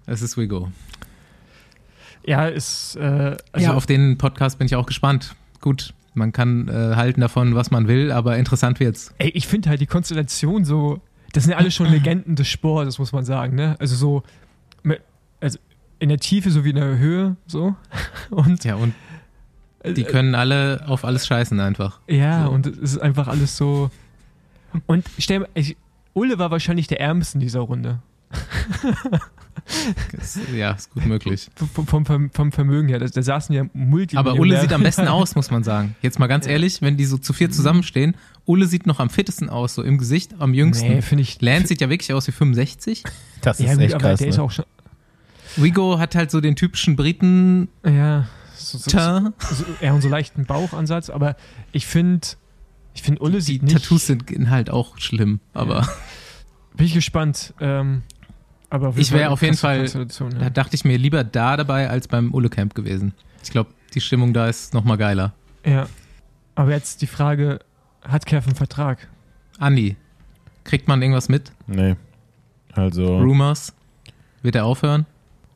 Es 0.06 0.22
ist 0.22 0.36
Wigo. 0.36 0.70
Ja, 2.24 2.46
ist. 2.46 2.96
Äh, 2.96 3.36
also, 3.52 3.66
ja, 3.66 3.74
auf 3.74 3.86
den 3.86 4.18
Podcast 4.18 4.58
bin 4.58 4.66
ich 4.66 4.74
auch 4.76 4.86
gespannt. 4.86 5.34
Gut, 5.60 5.94
man 6.14 6.32
kann 6.32 6.68
äh, 6.68 6.94
halten 6.96 7.20
davon, 7.20 7.54
was 7.54 7.70
man 7.70 7.88
will, 7.88 8.10
aber 8.12 8.36
interessant 8.38 8.80
wird's. 8.80 9.12
Ey, 9.18 9.30
ich 9.30 9.46
finde 9.46 9.68
halt 9.70 9.80
die 9.80 9.86
Konstellation 9.86 10.64
so. 10.64 11.00
Das 11.36 11.44
sind 11.44 11.52
ja 11.52 11.58
alle 11.58 11.70
schon 11.70 11.86
Legenden 11.90 12.34
des 12.36 12.48
Sports, 12.48 12.86
das 12.86 12.98
muss 12.98 13.12
man 13.12 13.24
sagen, 13.24 13.54
ne? 13.54 13.76
Also 13.78 13.94
so. 13.94 14.22
mit- 14.82 15.00
Also 15.40 15.58
in 15.98 16.08
der 16.08 16.18
Tiefe 16.18 16.50
sowie 16.50 16.70
in 16.70 16.76
der 16.76 16.98
Höhe, 16.98 17.36
so. 17.46 17.74
Und. 18.30 18.64
Ja, 18.64 18.74
und 18.76 18.94
die 19.84 20.02
äh, 20.02 20.04
können 20.04 20.34
alle 20.34 20.84
auf 20.88 21.04
alles 21.04 21.26
scheißen 21.26 21.60
einfach. 21.60 22.00
Ja, 22.08 22.44
So. 22.46 22.50
und 22.50 22.66
es 22.66 22.78
ist 22.94 22.98
einfach 22.98 23.28
alles 23.28 23.56
so. 23.56 23.90
Und 24.86 25.04
stell 25.18 25.40
mal, 25.40 25.48
ich, 25.54 25.76
Ulle 26.14 26.38
war 26.38 26.50
wahrscheinlich 26.50 26.86
der 26.88 27.00
Ärmsten 27.00 27.38
dieser 27.40 27.60
Runde. 27.60 28.00
Das, 30.12 30.38
ja, 30.54 30.72
ist 30.72 30.92
gut 30.92 31.06
möglich. 31.06 31.48
Vom, 31.56 32.04
vom, 32.04 32.30
vom, 32.30 32.52
Vermögen 32.52 32.88
her. 32.88 32.98
Da, 32.98 33.06
da 33.06 33.22
saßen 33.22 33.54
ja 33.54 33.64
multi 33.72 34.16
Aber 34.16 34.34
Ulle 34.34 34.60
sieht 34.60 34.72
am 34.72 34.82
besten 34.82 35.08
aus, 35.08 35.34
muss 35.34 35.50
man 35.50 35.64
sagen. 35.64 35.96
Jetzt 36.02 36.18
mal 36.18 36.28
ganz 36.28 36.46
ehrlich, 36.46 36.82
wenn 36.82 36.96
die 36.96 37.04
so 37.04 37.18
zu 37.18 37.32
viert 37.32 37.52
zusammenstehen, 37.52 38.16
Ulle 38.44 38.66
sieht 38.66 38.86
noch 38.86 39.00
am 39.00 39.10
fittesten 39.10 39.48
aus, 39.50 39.74
so 39.74 39.82
im 39.82 39.98
Gesicht, 39.98 40.34
am 40.38 40.54
jüngsten. 40.54 40.88
Nee, 40.88 41.02
finde 41.02 41.22
ich. 41.22 41.40
Lance 41.40 41.68
sieht 41.68 41.80
ja 41.80 41.90
wirklich 41.90 42.12
aus 42.12 42.28
wie 42.28 42.32
65. 42.32 43.02
Das 43.40 43.58
ja, 43.58 43.66
ist 43.66 43.72
gut, 43.72 43.82
echt 43.82 43.94
aber 43.94 44.02
krass. 44.02 44.18
der 44.20 44.28
ist 44.28 44.36
ne? 44.36 44.42
auch 44.42 44.50
schon. 44.50 44.64
Rigo 45.60 45.98
hat 45.98 46.14
halt 46.14 46.30
so 46.30 46.40
den 46.40 46.54
typischen 46.54 46.94
Briten. 46.94 47.68
Ja, 47.84 48.28
so, 48.54 48.78
so, 48.78 48.90
Teint. 48.90 49.34
so, 49.40 49.64
ja, 49.80 49.92
und 49.92 50.02
so 50.02 50.08
leichten 50.08 50.44
Bauchansatz. 50.44 51.10
Aber 51.10 51.36
ich 51.72 51.86
finde, 51.86 52.28
ich 52.94 53.02
finde, 53.02 53.20
Ulle 53.22 53.38
Die 53.38 53.42
sieht 53.42 53.62
nicht. 53.64 53.74
Tattoos 53.74 54.06
sind 54.06 54.50
halt 54.50 54.70
auch 54.70 54.98
schlimm, 54.98 55.40
aber 55.54 55.88
Bin 56.76 56.86
ich 56.86 56.94
gespannt. 56.94 57.54
Ähm, 57.58 58.02
aber 58.76 58.92
Ich 58.96 59.12
wäre 59.12 59.30
auf 59.30 59.42
jeden 59.42 59.56
Fall- 59.56 59.78
Konstellation, 59.80 60.30
da 60.30 60.42
Ja. 60.44 60.50
dachte 60.50 60.74
ich 60.74 60.84
mir 60.84 60.96
lieber 60.98 61.24
da 61.24 61.56
dabei 61.56 61.88
als 61.90 62.08
beim 62.08 62.32
Ulle 62.34 62.48
Camp 62.48 62.74
gewesen. 62.74 63.12
Ich 63.42 63.50
glaube, 63.50 63.70
die 63.94 64.00
Stimmung 64.00 64.32
da 64.32 64.48
ist 64.48 64.74
noch 64.74 64.84
mal 64.84 64.96
geiler. 64.96 65.32
ja. 65.64 65.86
Aber 66.54 66.70
jetzt 66.72 67.02
die 67.02 67.06
Frage: 67.06 67.58
Hat 68.02 68.24
Kev 68.24 68.46
einen 68.46 68.56
Vertrag? 68.56 69.08
Andi, 69.58 69.96
kriegt 70.64 70.88
man 70.88 71.02
irgendwas 71.02 71.28
mit? 71.28 71.52
Nee. 71.66 71.96
Also, 72.72 73.18
Rumors? 73.18 73.74
Wird 74.42 74.54
er 74.54 74.64
aufhören? 74.64 75.04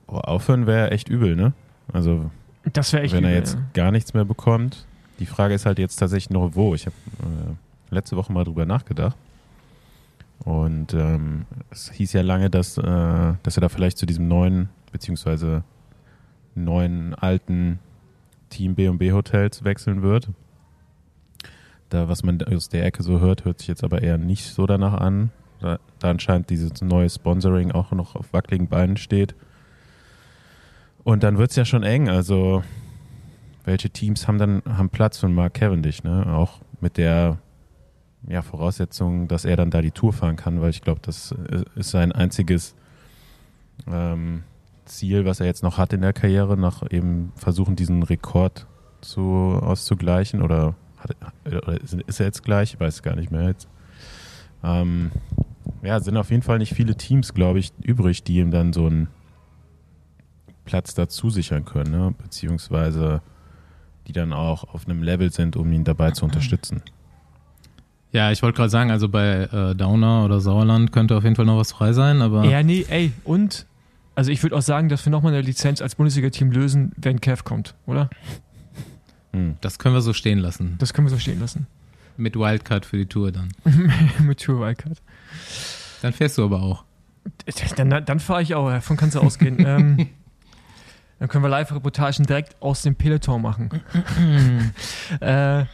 oh, 0.09 0.16
aufhören 0.18 0.66
wäre 0.66 0.90
echt 0.90 1.09
übel, 1.09 1.37
ne? 1.37 1.52
Also, 1.92 2.30
Das 2.72 2.92
wäre 2.92 3.04
echt 3.04 3.14
wenn 3.14 3.24
er 3.24 3.30
übel, 3.30 3.38
jetzt 3.40 3.54
ja. 3.54 3.61
gar 3.85 3.92
nichts 3.92 4.12
mehr 4.12 4.24
bekommt. 4.26 4.85
Die 5.20 5.26
Frage 5.26 5.54
ist 5.54 5.64
halt 5.66 5.78
jetzt 5.78 5.96
tatsächlich 5.96 6.28
noch 6.30 6.50
wo. 6.54 6.74
Ich 6.74 6.85
habe 6.87 6.96
äh, 7.22 7.94
letzte 7.94 8.16
Woche 8.16 8.33
mal 8.33 8.44
drüber 8.44 8.66
nachgedacht. 8.66 9.16
Und 10.44 10.94
ähm, 10.94 11.46
es 11.70 11.90
hieß 11.90 12.12
ja 12.14 12.22
lange, 12.22 12.50
dass, 12.50 12.79
äh, 12.79 12.83
dass 13.42 13.57
er 13.57 13.61
da 13.61 13.68
vielleicht 13.68 13.98
zu 13.98 14.07
diesem 14.07 14.29
neuen, 14.29 14.70
beziehungsweise 14.90 15.64
neuen 16.55 17.14
alten 17.14 17.79
Team 18.48 18.74
B&B 18.74 19.12
Hotels 19.12 19.64
wechseln 19.64 20.03
wird. 20.03 20.29
Da, 21.90 22.09
was 22.09 22.22
man 22.22 22.42
aus 22.42 22.68
der 22.68 22.85
Ecke 22.85 23.03
so 23.03 23.20
hört, 23.20 23.44
hört 23.44 23.59
sich 23.59 23.68
jetzt 23.68 23.85
aber 23.85 24.03
eher 24.03 24.18
nicht 24.18 24.44
so 24.44 24.66
danach 24.66 24.94
an. 24.94 25.31
Da, 25.61 25.79
da 25.98 26.11
anscheinend 26.11 26.48
dieses 26.48 26.81
neue 26.81 27.11
Sponsoring 27.11 27.72
auch 27.72 27.92
noch 27.92 28.16
auf 28.16 28.33
wackeligen 28.33 28.68
Beinen 28.68 28.96
steht. 28.96 29.35
Und 31.05 31.22
dann 31.22 31.38
wird 31.38 31.50
es 31.50 31.57
ja 31.57 31.64
schon 31.64 31.83
eng. 31.83 32.09
Also, 32.09 32.62
welche 33.64 33.90
Teams 33.90 34.26
haben 34.26 34.38
dann 34.38 34.62
haben 34.66 34.88
Platz 34.88 35.18
für 35.18 35.29
Mark 35.29 35.55
Cavendish, 35.55 36.03
ne? 36.03 36.26
Auch 36.33 36.61
mit 36.81 36.96
der 36.96 37.38
ja, 38.28 38.42
Voraussetzung, 38.42 39.28
dass 39.28 39.44
er 39.44 39.56
dann 39.56 39.70
da 39.70 39.83
die 39.83 39.90
Tour 39.90 40.12
fahren 40.12 40.37
kann, 40.37 40.61
weil 40.61 40.70
ich 40.70 40.83
glaube, 40.83 41.00
das 41.02 41.33
äh, 41.33 41.64
ist 41.74 41.90
sein 41.90 42.12
einziges 42.12 42.74
ähm, 43.87 44.42
Ziel, 44.85 45.24
was 45.24 45.40
er 45.40 45.46
jetzt 45.46 45.62
noch 45.62 45.78
hat 45.78 45.92
in 45.92 46.02
der 46.02 46.12
Karriere, 46.12 46.56
nach 46.56 46.83
eben 46.90 47.33
versuchen, 47.37 47.76
diesen 47.76 48.02
Rekord 48.02 48.66
zu, 49.00 49.22
auszugleichen. 49.22 50.42
Oder, 50.42 50.74
hat, 50.98 51.16
oder 51.46 51.80
ist 51.80 52.20
er 52.20 52.26
jetzt 52.26 52.42
gleich? 52.42 52.74
Ich 52.74 52.80
weiß 52.80 52.96
es 52.96 53.02
gar 53.02 53.16
nicht 53.16 53.30
mehr 53.30 53.48
jetzt. 53.48 53.68
Ähm, 54.62 55.11
ja, 55.83 55.96
es 55.96 56.04
sind 56.04 56.16
auf 56.16 56.30
jeden 56.30 56.42
Fall 56.42 56.59
nicht 56.59 56.74
viele 56.74 56.96
Teams, 56.96 57.33
glaube 57.33 57.59
ich, 57.59 57.72
übrig, 57.83 58.22
die 58.22 58.38
ihm 58.38 58.50
dann 58.50 58.72
so 58.72 58.87
einen 58.87 59.09
Platz 60.64 60.94
dazu 60.94 61.30
sichern 61.30 61.64
können, 61.64 61.90
ne? 61.90 62.14
beziehungsweise 62.22 63.22
die 64.06 64.12
dann 64.12 64.33
auch 64.33 64.64
auf 64.74 64.87
einem 64.87 65.02
Level 65.02 65.33
sind, 65.33 65.56
um 65.56 65.72
ihn 65.72 65.85
dabei 65.85 66.11
zu 66.11 66.24
unterstützen. 66.24 66.83
Ja, 68.12 68.32
ich 68.32 68.42
wollte 68.42 68.56
gerade 68.56 68.70
sagen, 68.70 68.90
also 68.90 69.08
bei 69.08 69.42
äh, 69.52 69.74
Downer 69.74 70.24
oder 70.24 70.40
Sauerland 70.40 70.92
könnte 70.92 71.16
auf 71.16 71.22
jeden 71.22 71.36
Fall 71.36 71.44
noch 71.44 71.58
was 71.58 71.72
frei 71.72 71.92
sein, 71.92 72.22
aber 72.22 72.44
Ja, 72.44 72.62
nee, 72.62 72.84
ey, 72.88 73.12
und 73.24 73.66
also 74.16 74.32
ich 74.32 74.42
würde 74.42 74.56
auch 74.56 74.62
sagen, 74.62 74.88
dass 74.88 75.04
wir 75.06 75.10
nochmal 75.10 75.32
eine 75.32 75.42
Lizenz 75.42 75.80
als 75.80 75.94
Bundesliga-Team 75.94 76.50
lösen, 76.50 76.92
wenn 76.96 77.20
Kev 77.20 77.44
kommt, 77.44 77.74
oder? 77.86 78.10
Hm. 79.32 79.56
das 79.60 79.78
können 79.78 79.94
wir 79.94 80.00
so 80.00 80.12
stehen 80.12 80.40
lassen. 80.40 80.74
Das 80.78 80.92
können 80.92 81.06
wir 81.06 81.10
so 81.10 81.18
stehen 81.18 81.38
lassen. 81.38 81.68
Mit 82.16 82.36
Wildcard 82.36 82.84
für 82.84 82.96
die 82.96 83.06
Tour 83.06 83.30
dann. 83.30 83.52
Mit 84.18 84.42
Tour 84.42 84.60
Wildcard. 84.60 85.00
Dann 86.02 86.12
fährst 86.12 86.36
du 86.36 86.44
aber 86.44 86.62
auch. 86.62 86.84
Dann, 87.76 88.04
dann 88.04 88.20
fahre 88.20 88.42
ich 88.42 88.54
auch, 88.54 88.68
davon 88.68 88.96
kannst 88.96 89.14
du 89.14 89.20
ausgehen. 89.20 89.58
ähm, 89.66 90.08
dann 91.18 91.28
können 91.28 91.44
wir 91.44 91.48
Live-Reportagen 91.48 92.26
direkt 92.26 92.60
aus 92.60 92.82
dem 92.82 92.96
Peloton 92.96 93.40
machen. 93.40 93.70
äh, 95.20 95.64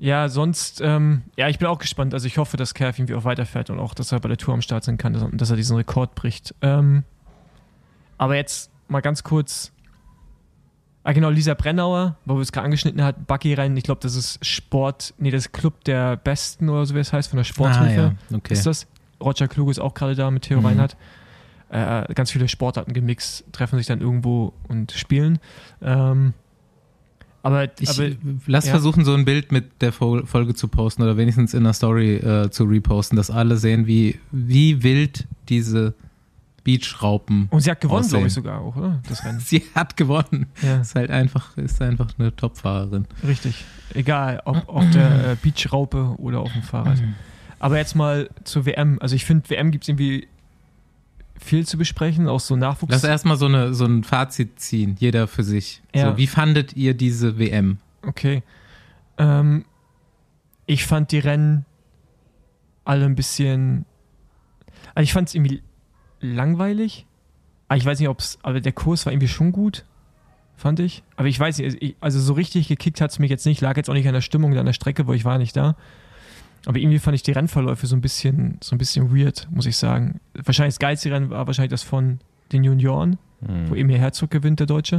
ja, 0.00 0.28
sonst, 0.28 0.80
ähm, 0.80 1.22
ja, 1.36 1.48
ich 1.48 1.58
bin 1.58 1.68
auch 1.68 1.78
gespannt. 1.78 2.14
Also 2.14 2.26
ich 2.26 2.38
hoffe, 2.38 2.56
dass 2.56 2.74
Kev 2.74 2.98
irgendwie 2.98 3.14
auch 3.14 3.24
weiterfährt 3.24 3.68
und 3.70 3.78
auch, 3.78 3.94
dass 3.94 4.10
er 4.12 4.18
bei 4.20 4.28
der 4.28 4.38
Tour 4.38 4.54
am 4.54 4.62
Start 4.62 4.82
sein 4.82 4.96
kann, 4.98 5.12
dass, 5.12 5.24
dass 5.32 5.50
er 5.50 5.56
diesen 5.56 5.76
Rekord 5.76 6.14
bricht. 6.14 6.54
Ähm, 6.62 7.04
aber 8.18 8.36
jetzt 8.36 8.70
mal 8.88 9.00
ganz 9.00 9.22
kurz. 9.22 9.72
Ah, 11.02 11.12
genau, 11.12 11.30
Lisa 11.30 11.54
Brennauer, 11.54 12.16
wo 12.26 12.34
wir 12.34 12.42
es 12.42 12.52
gerade 12.52 12.66
angeschnitten 12.66 13.02
hat, 13.02 13.26
Bucky-Rennen, 13.26 13.74
ich 13.76 13.84
glaube, 13.84 14.00
das 14.02 14.14
ist 14.16 14.44
Sport, 14.44 15.14
nee, 15.16 15.30
das 15.30 15.46
ist 15.46 15.52
Club 15.52 15.82
der 15.84 16.16
Besten 16.16 16.68
oder 16.68 16.84
so, 16.84 16.94
wie 16.94 16.98
es 16.98 17.12
heißt, 17.12 17.30
von 17.30 17.38
der 17.38 17.44
Sporthilfe 17.44 18.14
Ah, 18.14 18.14
ja. 18.30 18.36
okay. 18.36 18.52
ist 18.52 18.66
das. 18.66 18.86
Roger 19.22 19.48
Kluge 19.48 19.70
ist 19.70 19.78
auch 19.78 19.94
gerade 19.94 20.14
da 20.14 20.30
mit 20.30 20.42
Theo 20.44 20.60
Mhm. 20.60 20.66
Reinhardt. 20.66 20.96
Äh, 21.70 22.12
ganz 22.14 22.30
viele 22.32 22.48
Sportarten 22.48 22.92
gemixt, 22.92 23.44
treffen 23.52 23.78
sich 23.78 23.86
dann 23.86 24.00
irgendwo 24.00 24.52
und 24.68 24.92
spielen. 24.92 25.38
Ähm, 25.80 26.34
aber, 27.42 27.68
Ich 27.80 27.88
aber 27.90 28.10
lass 28.46 28.66
ja. 28.66 28.72
versuchen, 28.72 29.04
so 29.04 29.14
ein 29.14 29.24
Bild 29.24 29.52
mit 29.52 29.80
der 29.82 29.92
Fol- 29.92 30.26
Folge 30.26 30.54
zu 30.54 30.68
posten 30.68 31.02
oder 31.02 31.16
wenigstens 31.16 31.54
in 31.54 31.64
der 31.64 31.72
Story 31.72 32.16
äh, 32.16 32.50
zu 32.50 32.64
reposten, 32.64 33.16
dass 33.16 33.30
alle 33.30 33.56
sehen, 33.56 33.86
wie, 33.86 34.18
wie 34.30 34.82
wild 34.82 35.26
diese 35.48 35.94
Beachraupen. 36.64 37.48
und 37.50 37.60
sie 37.60 37.70
hat 37.70 37.80
gewonnen, 37.80 38.06
glaube 38.06 38.26
ich 38.26 38.32
sogar 38.34 38.60
auch, 38.60 38.76
oder? 38.76 39.00
Das 39.08 39.24
Rennen. 39.24 39.40
Sie 39.44 39.62
hat 39.74 39.96
gewonnen. 39.96 40.46
Ja, 40.62 40.80
Ist 40.82 40.94
halt 40.94 41.10
einfach, 41.10 41.56
ist 41.56 41.80
einfach 41.80 42.08
eine 42.18 42.36
Topfahrerin. 42.36 43.06
richtig. 43.26 43.64
Egal, 43.94 44.42
ob 44.44 44.68
auf 44.68 44.88
der 44.90 45.32
äh, 45.32 45.36
Beachraupe 45.42 46.14
oder 46.18 46.40
auf 46.40 46.52
dem 46.52 46.62
Fahrrad. 46.62 47.02
Aber 47.58 47.76
jetzt 47.78 47.96
mal 47.96 48.28
zur 48.44 48.64
WM. 48.66 48.98
Also 49.00 49.16
ich 49.16 49.24
finde, 49.24 49.48
WM 49.50 49.70
gibt 49.72 49.84
es 49.84 49.88
irgendwie 49.88 50.28
viel 51.40 51.66
zu 51.66 51.78
besprechen, 51.78 52.28
auch 52.28 52.40
so 52.40 52.54
Nachwuchs. 52.54 52.92
Lass 52.92 53.04
erstmal 53.04 53.36
so, 53.36 53.46
eine, 53.46 53.74
so 53.74 53.86
ein 53.86 54.04
Fazit 54.04 54.60
ziehen, 54.60 54.96
jeder 54.98 55.26
für 55.26 55.42
sich. 55.42 55.82
Ja. 55.94 56.10
So, 56.10 56.16
wie 56.18 56.26
fandet 56.26 56.76
ihr 56.76 56.94
diese 56.94 57.38
WM? 57.38 57.78
Okay. 58.06 58.42
Ähm, 59.18 59.64
ich 60.66 60.84
fand 60.86 61.10
die 61.12 61.18
Rennen 61.18 61.64
alle 62.84 63.06
ein 63.06 63.14
bisschen. 63.14 63.86
Also 64.94 65.04
ich 65.04 65.12
fand 65.12 65.28
es 65.28 65.34
irgendwie 65.34 65.62
langweilig. 66.20 67.06
Aber 67.68 67.78
ich 67.78 67.84
weiß 67.84 67.98
nicht, 67.98 68.08
ob 68.08 68.20
es. 68.20 68.38
Aber 68.42 68.60
der 68.60 68.72
Kurs 68.72 69.06
war 69.06 69.12
irgendwie 69.12 69.28
schon 69.28 69.52
gut, 69.52 69.84
fand 70.56 70.80
ich. 70.80 71.02
Aber 71.16 71.28
ich 71.28 71.40
weiß 71.40 71.58
nicht, 71.58 71.66
also 71.66 71.94
also 72.00 72.20
so 72.20 72.32
richtig 72.34 72.68
gekickt 72.68 73.00
hat 73.00 73.10
es 73.10 73.18
mich 73.18 73.30
jetzt 73.30 73.46
nicht. 73.46 73.60
Lag 73.60 73.76
jetzt 73.76 73.88
auch 73.88 73.94
nicht 73.94 74.08
an 74.08 74.14
der 74.14 74.20
Stimmung 74.20 74.56
an 74.56 74.66
der 74.66 74.72
Strecke, 74.72 75.06
wo 75.06 75.12
ich 75.12 75.24
war 75.24 75.38
nicht 75.38 75.56
da. 75.56 75.76
Aber 76.66 76.78
irgendwie 76.78 76.98
fand 76.98 77.14
ich 77.14 77.22
die 77.22 77.32
Rennverläufe 77.32 77.86
so 77.86 77.96
ein 77.96 78.00
bisschen, 78.02 78.58
so 78.62 78.74
ein 78.74 78.78
bisschen 78.78 79.14
weird, 79.16 79.48
muss 79.50 79.66
ich 79.66 79.76
sagen. 79.76 80.20
Wahrscheinlich 80.34 80.74
das 80.74 80.78
geilste 80.78 81.10
Rennen 81.10 81.30
war 81.30 81.46
wahrscheinlich 81.46 81.70
das 81.70 81.82
von 81.82 82.20
den 82.52 82.64
Junioren 82.64 83.18
Hm. 83.46 83.70
wo 83.70 83.74
Emil 83.74 83.96
Herzog 83.98 84.30
gewinnt, 84.30 84.60
der 84.60 84.66
Deutsche. 84.66 84.96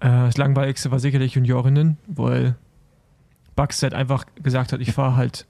Äh, 0.00 0.08
das 0.08 0.38
langweiligste 0.38 0.90
war 0.90 0.98
sicherlich 1.00 1.34
Juniorinnen, 1.34 1.98
weil 2.06 2.54
Buckstead 3.56 3.92
einfach 3.94 4.24
gesagt 4.42 4.72
hat, 4.72 4.80
ich 4.80 4.92
fahre 4.92 5.16
halt. 5.16 5.44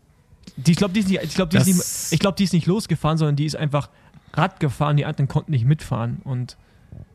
Die, 0.56 0.72
ich 0.72 0.76
glaube, 0.76 0.94
die, 0.94 1.00
ist 1.00 1.08
nicht- 1.08 1.22
ich 1.22 1.34
glaub, 1.34 1.50
die, 1.50 1.56
ist 1.58 1.66
nicht- 1.66 1.78
Das- 1.78 2.12
ich 2.12 2.18
glaub, 2.18 2.34
die 2.36 2.44
ist 2.44 2.52
nicht 2.52 2.66
losgefahren, 2.66 3.18
sondern 3.18 3.36
die 3.36 3.44
ist 3.46 3.54
einfach 3.56 3.88
Rad 4.34 4.58
gefahren, 4.60 4.96
die 4.96 5.04
anderen 5.04 5.28
konnten 5.28 5.52
nicht 5.52 5.64
mitfahren 5.64 6.18
und 6.24 6.56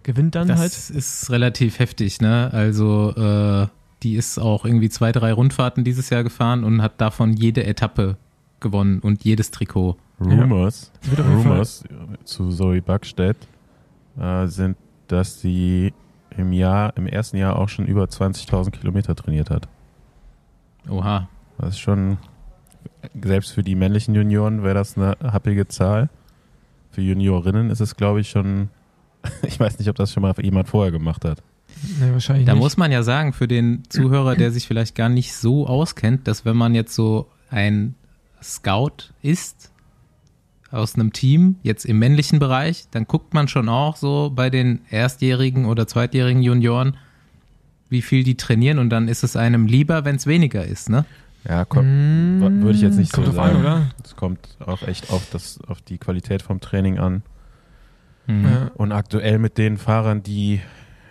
gewinnt 0.04 0.36
dann 0.36 0.48
Das 0.48 0.60
halt. 0.60 0.72
ist 0.72 1.30
relativ 1.30 1.80
heftig, 1.80 2.20
ne? 2.22 2.50
Also, 2.54 3.14
äh, 3.16 3.68
die 4.04 4.16
ist 4.16 4.40
auch 4.40 4.66
irgendwie 4.66 4.90
zwei, 4.90 5.12
drei 5.12 5.32
Rundfahrten 5.34 5.84
dieses 5.84 6.10
Jahr 6.10 6.24
gefahren 6.24 6.64
und 6.64 6.82
hat 6.82 7.00
davon 7.00 7.34
jede 7.34 7.64
Etappe 7.66 8.18
gewonnen 8.60 9.00
und 9.00 9.24
jedes 9.24 9.52
Trikot. 9.52 9.98
Rumors, 10.20 10.92
Fall- 11.02 11.26
Rumors 11.26 11.84
zu 12.26 12.50
Zoe 12.50 12.82
Buckstedt 12.82 13.38
äh, 14.20 14.46
sind, 14.48 14.78
dass 15.08 15.42
sie 15.42 15.94
im 16.38 16.54
Jahr, 16.54 16.96
im 16.96 17.08
ersten 17.08 17.38
Jahr 17.38 17.58
auch 17.58 17.70
schon 17.70 17.86
über 17.88 18.04
20.000 18.06 18.72
Kilometer 18.72 19.16
trainiert 19.16 19.50
hat. 19.50 19.68
Oha. 20.90 21.28
Das 21.58 21.70
ist 21.72 21.80
schon, 21.80 22.18
selbst 23.22 23.52
für 23.54 23.64
die 23.64 23.76
männlichen 23.76 24.16
Junioren 24.16 24.64
wäre 24.64 24.76
das 24.76 24.98
eine 24.98 25.18
happige 25.22 25.68
Zahl. 25.68 26.10
Für 26.92 27.02
Juniorinnen 27.02 27.70
ist 27.70 27.80
es, 27.82 27.96
glaube 27.96 28.22
ich, 28.22 28.30
schon 28.30 28.70
Ich 29.44 29.60
weiß 29.60 29.78
nicht, 29.80 29.90
ob 29.90 29.96
das 29.96 30.12
schon 30.14 30.22
mal 30.24 30.34
jemand 30.42 30.68
vorher 30.68 30.92
gemacht 30.92 31.26
hat. 31.26 31.44
Nee, 32.00 32.12
wahrscheinlich 32.12 32.46
Da 32.46 32.54
nicht. 32.54 32.62
muss 32.62 32.78
man 32.78 32.92
ja 32.92 33.04
sagen, 33.04 33.34
für 33.34 33.48
den 33.48 33.84
Zuhörer, 33.90 34.36
der 34.36 34.52
sich 34.52 34.68
vielleicht 34.68 34.96
gar 34.96 35.10
nicht 35.10 35.34
so 35.34 35.68
auskennt, 35.68 36.28
dass 36.28 36.46
wenn 36.46 36.56
man 36.58 36.76
jetzt 36.76 36.94
so 36.96 37.28
ein 37.50 37.96
Scout 38.42 39.12
ist 39.22 39.72
aus 40.72 40.96
einem 40.96 41.12
Team, 41.12 41.58
jetzt 41.64 41.86
im 41.86 42.00
männlichen 42.00 42.40
Bereich, 42.40 42.86
dann 42.92 43.06
guckt 43.06 43.34
man 43.34 43.48
schon 43.48 43.68
auch 43.68 43.98
so 43.98 44.32
bei 44.34 44.50
den 44.50 44.82
erstjährigen 44.90 45.66
oder 45.66 45.86
zweitjährigen 45.88 46.42
Junioren, 46.42 46.98
wie 47.90 48.02
viel 48.02 48.24
die 48.24 48.36
trainieren 48.38 48.80
und 48.80 48.90
dann 48.90 49.08
ist 49.10 49.24
es 49.24 49.36
einem 49.36 49.66
lieber, 49.66 50.06
wenn 50.06 50.16
es 50.16 50.28
weniger 50.28 50.64
ist, 50.66 50.90
ne? 50.90 51.06
Ja, 51.44 51.66
kommt, 51.66 51.88
würde 51.88 52.72
ich 52.76 52.82
jetzt 52.82 52.98
nicht 52.98 53.12
Kommt 53.12 53.26
so 53.28 53.34
drauf 53.34 53.42
an, 53.44 53.52
sagen. 53.54 53.60
oder? 53.66 53.90
Es 54.04 54.16
kommt 54.16 54.40
auch 54.66 54.84
echt 54.84 55.10
auf, 55.10 55.28
das, 55.32 55.60
auf 55.68 55.82
die 55.82 55.98
Qualität 55.98 56.44
vom 56.44 56.62
Training 56.62 57.00
an. 57.00 57.24
Mhm. 58.28 58.70
Und 58.76 58.92
aktuell 58.92 59.40
mit 59.40 59.58
den 59.58 59.78
Fahrern, 59.78 60.22
die, 60.22 60.62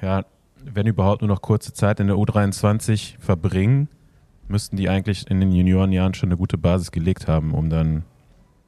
ja, 0.01 0.25
wenn 0.65 0.87
überhaupt 0.87 1.23
nur 1.23 1.29
noch 1.29 1.43
kurze 1.43 1.73
Zeit 1.73 2.01
in 2.01 2.07
der 2.07 2.17
U23 2.17 3.19
verbringen, 3.19 3.89
müssten 4.49 4.77
die 4.77 4.89
eigentlich 4.89 5.31
in 5.31 5.41
den 5.41 5.53
Juniorenjahren 5.53 6.15
schon 6.15 6.29
eine 6.29 6.37
gute 6.37 6.59
Basis 6.59 6.91
gelegt 6.91 7.29
haben, 7.29 7.53
um 7.55 7.71
dann 7.71 8.05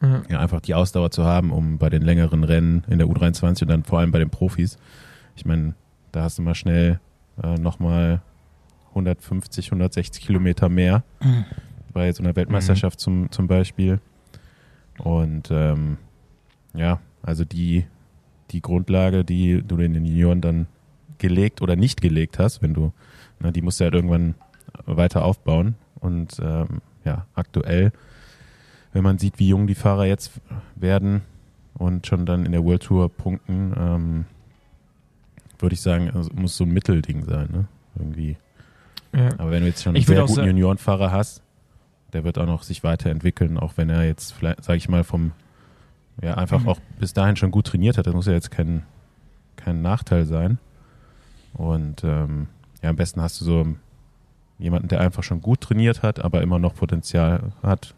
Ja. 0.00 0.22
ja, 0.28 0.40
einfach 0.40 0.60
die 0.60 0.74
Ausdauer 0.74 1.10
zu 1.10 1.24
haben, 1.24 1.50
um 1.52 1.78
bei 1.78 1.88
den 1.88 2.02
längeren 2.02 2.44
Rennen 2.44 2.84
in 2.88 2.98
der 2.98 3.06
U23 3.08 3.62
und 3.62 3.68
dann 3.68 3.84
vor 3.84 3.98
allem 4.00 4.10
bei 4.10 4.18
den 4.18 4.30
Profis. 4.30 4.76
Ich 5.36 5.44
meine, 5.44 5.74
da 6.12 6.22
hast 6.24 6.38
du 6.38 6.42
mal 6.42 6.54
schnell 6.54 7.00
äh, 7.42 7.54
nochmal 7.54 8.20
150, 8.90 9.66
160 9.66 10.24
Kilometer 10.24 10.68
mehr 10.68 11.02
bei 11.92 12.12
so 12.12 12.22
einer 12.22 12.36
Weltmeisterschaft 12.36 13.00
zum, 13.00 13.30
zum 13.30 13.46
Beispiel. 13.46 14.00
Und 14.98 15.50
ähm, 15.50 15.98
ja, 16.74 17.00
also 17.22 17.44
die, 17.44 17.86
die 18.50 18.60
Grundlage, 18.60 19.24
die 19.24 19.62
du 19.62 19.76
in 19.78 19.94
den 19.94 20.04
Junioren 20.04 20.40
dann 20.40 20.66
gelegt 21.22 21.62
oder 21.62 21.74
nicht 21.76 22.02
gelegt 22.02 22.38
hast, 22.38 22.60
wenn 22.60 22.74
du, 22.74 22.92
na, 23.40 23.50
die 23.50 23.62
musst 23.62 23.80
du 23.80 23.84
halt 23.84 23.94
irgendwann 23.94 24.34
weiter 24.84 25.24
aufbauen. 25.24 25.76
Und 26.00 26.38
ähm, 26.42 26.82
ja, 27.04 27.26
aktuell 27.34 27.92
wenn 28.92 29.02
man 29.04 29.18
sieht, 29.18 29.38
wie 29.38 29.48
jung 29.48 29.66
die 29.66 29.74
Fahrer 29.74 30.04
jetzt 30.04 30.32
werden 30.76 31.22
und 31.74 32.06
schon 32.06 32.26
dann 32.26 32.44
in 32.44 32.52
der 32.52 32.62
World 32.62 32.82
Tour 32.82 33.08
punkten, 33.08 33.72
ähm, 33.74 34.24
würde 35.58 35.74
ich 35.74 35.80
sagen, 35.80 36.10
also 36.10 36.30
muss 36.34 36.56
so 36.56 36.64
ein 36.64 36.70
Mittelding 36.72 37.24
sein, 37.24 37.48
ne? 37.50 37.64
Irgendwie. 37.96 38.36
Ja. 39.14 39.30
Aber 39.38 39.50
wenn 39.50 39.62
du 39.62 39.68
jetzt 39.68 39.82
schon 39.82 39.94
einen 39.94 40.04
sehr 40.04 40.24
guten 40.26 40.44
Juniorenfahrer 40.44 41.10
hast, 41.10 41.42
der 42.12 42.24
wird 42.24 42.38
auch 42.38 42.46
noch 42.46 42.62
sich 42.62 42.84
weiterentwickeln, 42.84 43.58
auch 43.58 43.76
wenn 43.76 43.88
er 43.88 44.04
jetzt 44.04 44.32
vielleicht, 44.34 44.64
sage 44.64 44.76
ich 44.76 44.88
mal, 44.88 45.04
vom 45.04 45.32
ja 46.20 46.34
einfach 46.34 46.60
Mhm. 46.60 46.68
auch 46.68 46.80
bis 46.98 47.14
dahin 47.14 47.36
schon 47.36 47.50
gut 47.50 47.68
trainiert 47.68 47.96
hat. 47.96 48.06
Das 48.06 48.14
muss 48.14 48.26
ja 48.26 48.34
jetzt 48.34 48.50
kein, 48.50 48.82
kein 49.56 49.80
Nachteil 49.80 50.26
sein. 50.26 50.58
Und 51.54 52.04
ähm, 52.04 52.48
ja, 52.82 52.90
am 52.90 52.96
besten 52.96 53.20
hast 53.20 53.40
du 53.40 53.44
so 53.44 53.66
jemanden, 54.58 54.88
der 54.88 55.00
einfach 55.00 55.22
schon 55.22 55.40
gut 55.40 55.60
trainiert 55.60 56.02
hat, 56.02 56.24
aber 56.24 56.42
immer 56.42 56.58
noch 56.58 56.74
Potenzial 56.74 57.52
hat, 57.62 57.94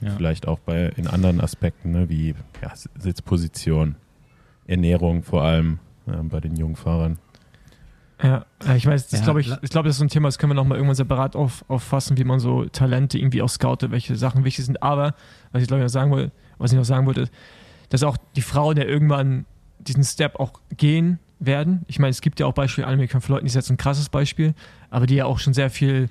Ja. 0.00 0.10
Vielleicht 0.16 0.46
auch 0.46 0.60
bei 0.60 0.86
in 0.96 1.08
anderen 1.08 1.40
Aspekten, 1.40 1.90
ne, 1.90 2.08
wie 2.08 2.34
ja, 2.62 2.72
Sitzposition, 2.98 3.96
Ernährung 4.66 5.22
vor 5.24 5.42
allem 5.42 5.80
äh, 6.06 6.12
bei 6.22 6.40
den 6.40 6.56
jungen 6.56 6.76
Fahrern. 6.76 7.18
Ja, 8.22 8.46
ich 8.76 8.84
weiß, 8.86 9.08
das 9.08 9.20
Ja, 9.20 9.24
glaube 9.24 9.40
ich, 9.40 9.50
ich 9.62 9.70
glaube, 9.70 9.88
das 9.88 9.94
ist 9.94 9.98
so 9.98 10.04
ein 10.04 10.08
Thema, 10.08 10.28
das 10.28 10.38
können 10.38 10.50
wir 10.50 10.54
nochmal 10.54 10.76
irgendwann 10.76 10.96
separat 10.96 11.36
auf, 11.36 11.64
auffassen, 11.68 12.18
wie 12.18 12.24
man 12.24 12.40
so 12.40 12.64
Talente 12.66 13.16
irgendwie 13.18 13.42
auch 13.42 13.48
scoutet, 13.48 13.90
welche 13.92 14.16
Sachen 14.16 14.44
wichtig 14.44 14.64
sind. 14.66 14.82
Aber, 14.82 15.14
was 15.52 15.62
ich 15.62 15.68
glaube 15.68 15.80
ich 15.80 15.84
noch 15.84 15.90
sagen 15.92 16.10
wollte, 16.10 16.32
was 16.58 16.72
ich 16.72 16.78
noch 16.78 16.84
sagen 16.84 17.06
wollte, 17.06 17.28
dass 17.90 18.02
auch 18.02 18.16
die 18.36 18.42
Frauen 18.42 18.76
ja 18.76 18.84
irgendwann 18.84 19.46
diesen 19.78 20.02
Step 20.04 20.36
auch 20.40 20.52
gehen 20.76 21.20
werden. 21.40 21.84
Ich 21.86 21.98
meine, 21.98 22.10
es 22.10 22.20
gibt 22.20 22.40
ja 22.40 22.46
auch 22.46 22.52
Beispiele, 22.54 22.86
Anime 22.86 23.08
von 23.08 23.20
Leuten, 23.28 23.44
die 23.44 23.48
ist 23.48 23.54
jetzt 23.54 23.70
ein 23.70 23.76
krasses 23.76 24.08
Beispiel, 24.08 24.54
aber 24.90 25.06
die 25.06 25.14
ja 25.16 25.24
auch 25.26 25.38
schon 25.38 25.54
sehr 25.54 25.70
viel 25.70 26.08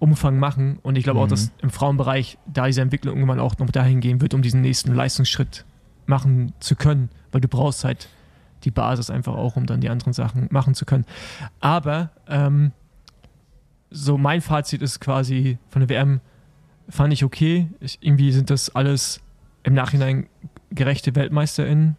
Umfang 0.00 0.38
machen. 0.38 0.78
Und 0.82 0.96
ich 0.96 1.04
glaube 1.04 1.20
auch, 1.20 1.26
Mhm. 1.26 1.30
dass 1.30 1.52
im 1.62 1.70
Frauenbereich 1.70 2.38
da 2.52 2.66
diese 2.66 2.80
Entwicklung 2.82 3.14
irgendwann 3.16 3.40
auch 3.40 3.56
noch 3.58 3.70
dahin 3.70 4.00
gehen 4.00 4.20
wird, 4.20 4.34
um 4.34 4.42
diesen 4.42 4.60
nächsten 4.60 4.94
Leistungsschritt 4.94 5.64
machen 6.06 6.52
zu 6.60 6.74
können, 6.76 7.08
weil 7.32 7.40
du 7.40 7.48
brauchst 7.48 7.84
halt 7.84 8.08
die 8.64 8.70
Basis 8.70 9.10
einfach 9.10 9.34
auch, 9.34 9.56
um 9.56 9.66
dann 9.66 9.80
die 9.80 9.88
anderen 9.88 10.12
Sachen 10.12 10.48
machen 10.50 10.74
zu 10.74 10.84
können. 10.84 11.04
Aber 11.60 12.10
ähm, 12.28 12.72
so 13.90 14.18
mein 14.18 14.40
Fazit 14.40 14.82
ist 14.82 15.00
quasi 15.00 15.58
von 15.68 15.80
der 15.80 15.88
WM 15.88 16.20
fand 16.88 17.12
ich 17.12 17.24
okay. 17.24 17.68
Ich, 17.80 17.98
irgendwie 18.00 18.32
sind 18.32 18.50
das 18.50 18.74
alles 18.74 19.20
im 19.62 19.74
Nachhinein 19.74 20.26
gerechte 20.70 21.14
WeltmeisterInnen, 21.14 21.96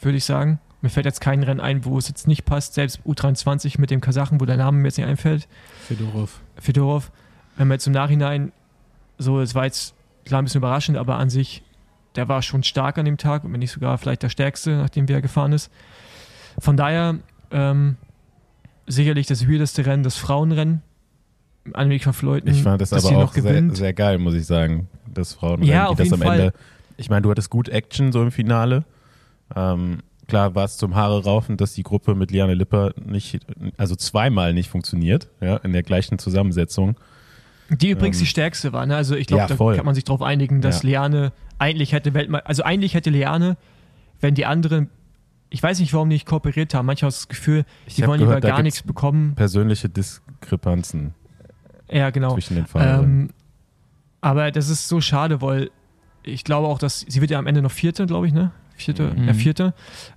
würde 0.00 0.18
ich 0.18 0.24
sagen. 0.24 0.58
Mir 0.82 0.88
fällt 0.88 1.06
jetzt 1.06 1.20
kein 1.20 1.42
Rennen 1.42 1.60
ein, 1.60 1.84
wo 1.84 1.98
es 1.98 2.08
jetzt 2.08 2.26
nicht 2.26 2.44
passt. 2.44 2.74
Selbst 2.74 3.00
U23 3.06 3.80
mit 3.80 3.90
dem 3.90 4.00
Kasachen, 4.00 4.40
wo 4.40 4.46
der 4.46 4.56
Name 4.56 4.78
mir 4.78 4.88
jetzt 4.88 4.96
nicht 4.96 5.06
einfällt. 5.06 5.46
Fedorov. 5.86 6.40
Fedorov, 6.56 7.10
wenn 7.56 7.68
man 7.68 7.74
jetzt 7.76 7.86
im 7.86 7.92
Nachhinein 7.92 8.52
so, 9.18 9.40
es 9.40 9.54
war 9.54 9.64
jetzt 9.66 9.94
klar 10.24 10.40
ein 10.40 10.44
bisschen 10.44 10.60
überraschend, 10.60 10.96
aber 10.96 11.16
an 11.16 11.28
sich, 11.28 11.62
der 12.16 12.28
war 12.28 12.40
schon 12.40 12.62
stark 12.62 12.96
an 12.96 13.04
dem 13.04 13.18
Tag 13.18 13.44
und 13.44 13.52
wenn 13.52 13.60
nicht 13.60 13.72
sogar 13.72 13.98
vielleicht 13.98 14.22
der 14.22 14.30
stärkste, 14.30 14.76
nachdem 14.76 15.08
wer 15.08 15.20
gefahren 15.20 15.52
ist. 15.52 15.70
Von 16.58 16.76
daher 16.78 17.16
ähm, 17.50 17.96
sicherlich 18.86 19.26
das 19.26 19.48
weirdeste 19.48 19.84
Rennen, 19.84 20.02
das 20.02 20.16
Frauenrennen. 20.16 20.82
Annemiek 21.74 22.06
van 22.06 22.14
Vleuten, 22.14 22.48
Ich 22.50 22.62
fand 22.62 22.80
das 22.80 22.92
aber 22.92 23.18
auch 23.24 23.34
sehr, 23.34 23.74
sehr 23.74 23.92
geil, 23.92 24.18
muss 24.18 24.34
ich 24.34 24.46
sagen, 24.46 24.88
das 25.06 25.34
Frauenrennen, 25.34 25.68
Ja, 25.68 25.84
die 25.84 25.90
auf 25.90 25.98
das 25.98 26.04
jeden 26.06 26.14
am 26.14 26.26
Fall. 26.26 26.40
Ende. 26.40 26.52
Ich 26.96 27.10
meine, 27.10 27.22
du 27.22 27.30
hattest 27.30 27.50
gut 27.50 27.68
Action 27.68 28.12
so 28.12 28.22
im 28.22 28.30
Finale. 28.30 28.84
Ähm, 29.54 29.98
klar 30.30 30.54
war 30.54 30.64
es 30.64 30.78
zum 30.78 30.94
Haare 30.94 31.22
raufen, 31.24 31.56
dass 31.58 31.74
die 31.74 31.82
Gruppe 31.82 32.14
mit 32.14 32.30
Liane 32.30 32.54
Lipper 32.54 32.92
nicht, 33.04 33.40
also 33.76 33.94
zweimal 33.96 34.54
nicht 34.54 34.70
funktioniert, 34.70 35.28
ja, 35.40 35.56
in 35.58 35.72
der 35.74 35.82
gleichen 35.82 36.18
Zusammensetzung. 36.18 36.96
Die 37.68 37.90
übrigens 37.90 38.16
Ähm, 38.16 38.20
die 38.22 38.26
stärkste 38.26 38.72
war. 38.72 38.86
Ne? 38.86 38.96
Also 38.96 39.14
ich 39.14 39.26
glaube, 39.26 39.42
ja, 39.42 39.46
da 39.46 39.56
voll. 39.56 39.76
kann 39.76 39.84
man 39.86 39.94
sich 39.94 40.04
darauf 40.04 40.22
einigen, 40.22 40.60
dass 40.60 40.82
Ja. 40.82 40.88
Liane 40.88 41.32
eigentlich 41.58 41.92
hätte 41.92 42.14
Weltmeister, 42.14 42.48
also 42.48 42.62
eigentlich 42.64 42.94
hätte 42.94 43.10
Liane, 43.10 43.56
wenn 44.20 44.34
die 44.34 44.46
anderen, 44.46 44.88
ich 45.50 45.62
weiß 45.62 45.78
nicht, 45.80 45.92
warum 45.92 46.08
die 46.08 46.14
nicht 46.14 46.26
kooperiert 46.26 46.74
haben. 46.74 46.86
Manchmal 46.86 47.10
das 47.10 47.28
Gefühl, 47.28 47.64
Ich 47.86 47.94
die 47.96 48.06
wollen 48.06 48.20
gehört, 48.20 48.42
lieber 48.42 48.54
gar 48.56 48.62
nichts 48.62 48.82
bekommen. 48.82 49.34
Persönliche 49.36 49.88
Diskrepanzen 49.88 51.14
Ja, 51.90 52.10
genau. 52.10 52.32
zwischen 52.34 52.54
den. 52.56 52.66
Ähm, 52.74 53.30
aber 54.20 54.50
das 54.50 54.68
ist 54.68 54.88
so 54.88 55.00
schade, 55.00 55.40
weil 55.42 55.70
ich 56.22 56.44
glaube 56.44 56.66
auch, 56.68 56.78
dass 56.78 57.00
sie 57.08 57.20
wird 57.20 57.30
ja 57.30 57.38
am 57.38 57.46
Ende 57.46 57.62
noch 57.62 57.70
Vierte, 57.70 58.06
glaube 58.06 58.26
ich, 58.26 58.32
ne? 58.32 58.50
Vierte, 58.80 59.12
Mhm. 59.16 59.28
ja, 59.28 59.34
Vierte. 59.34 59.74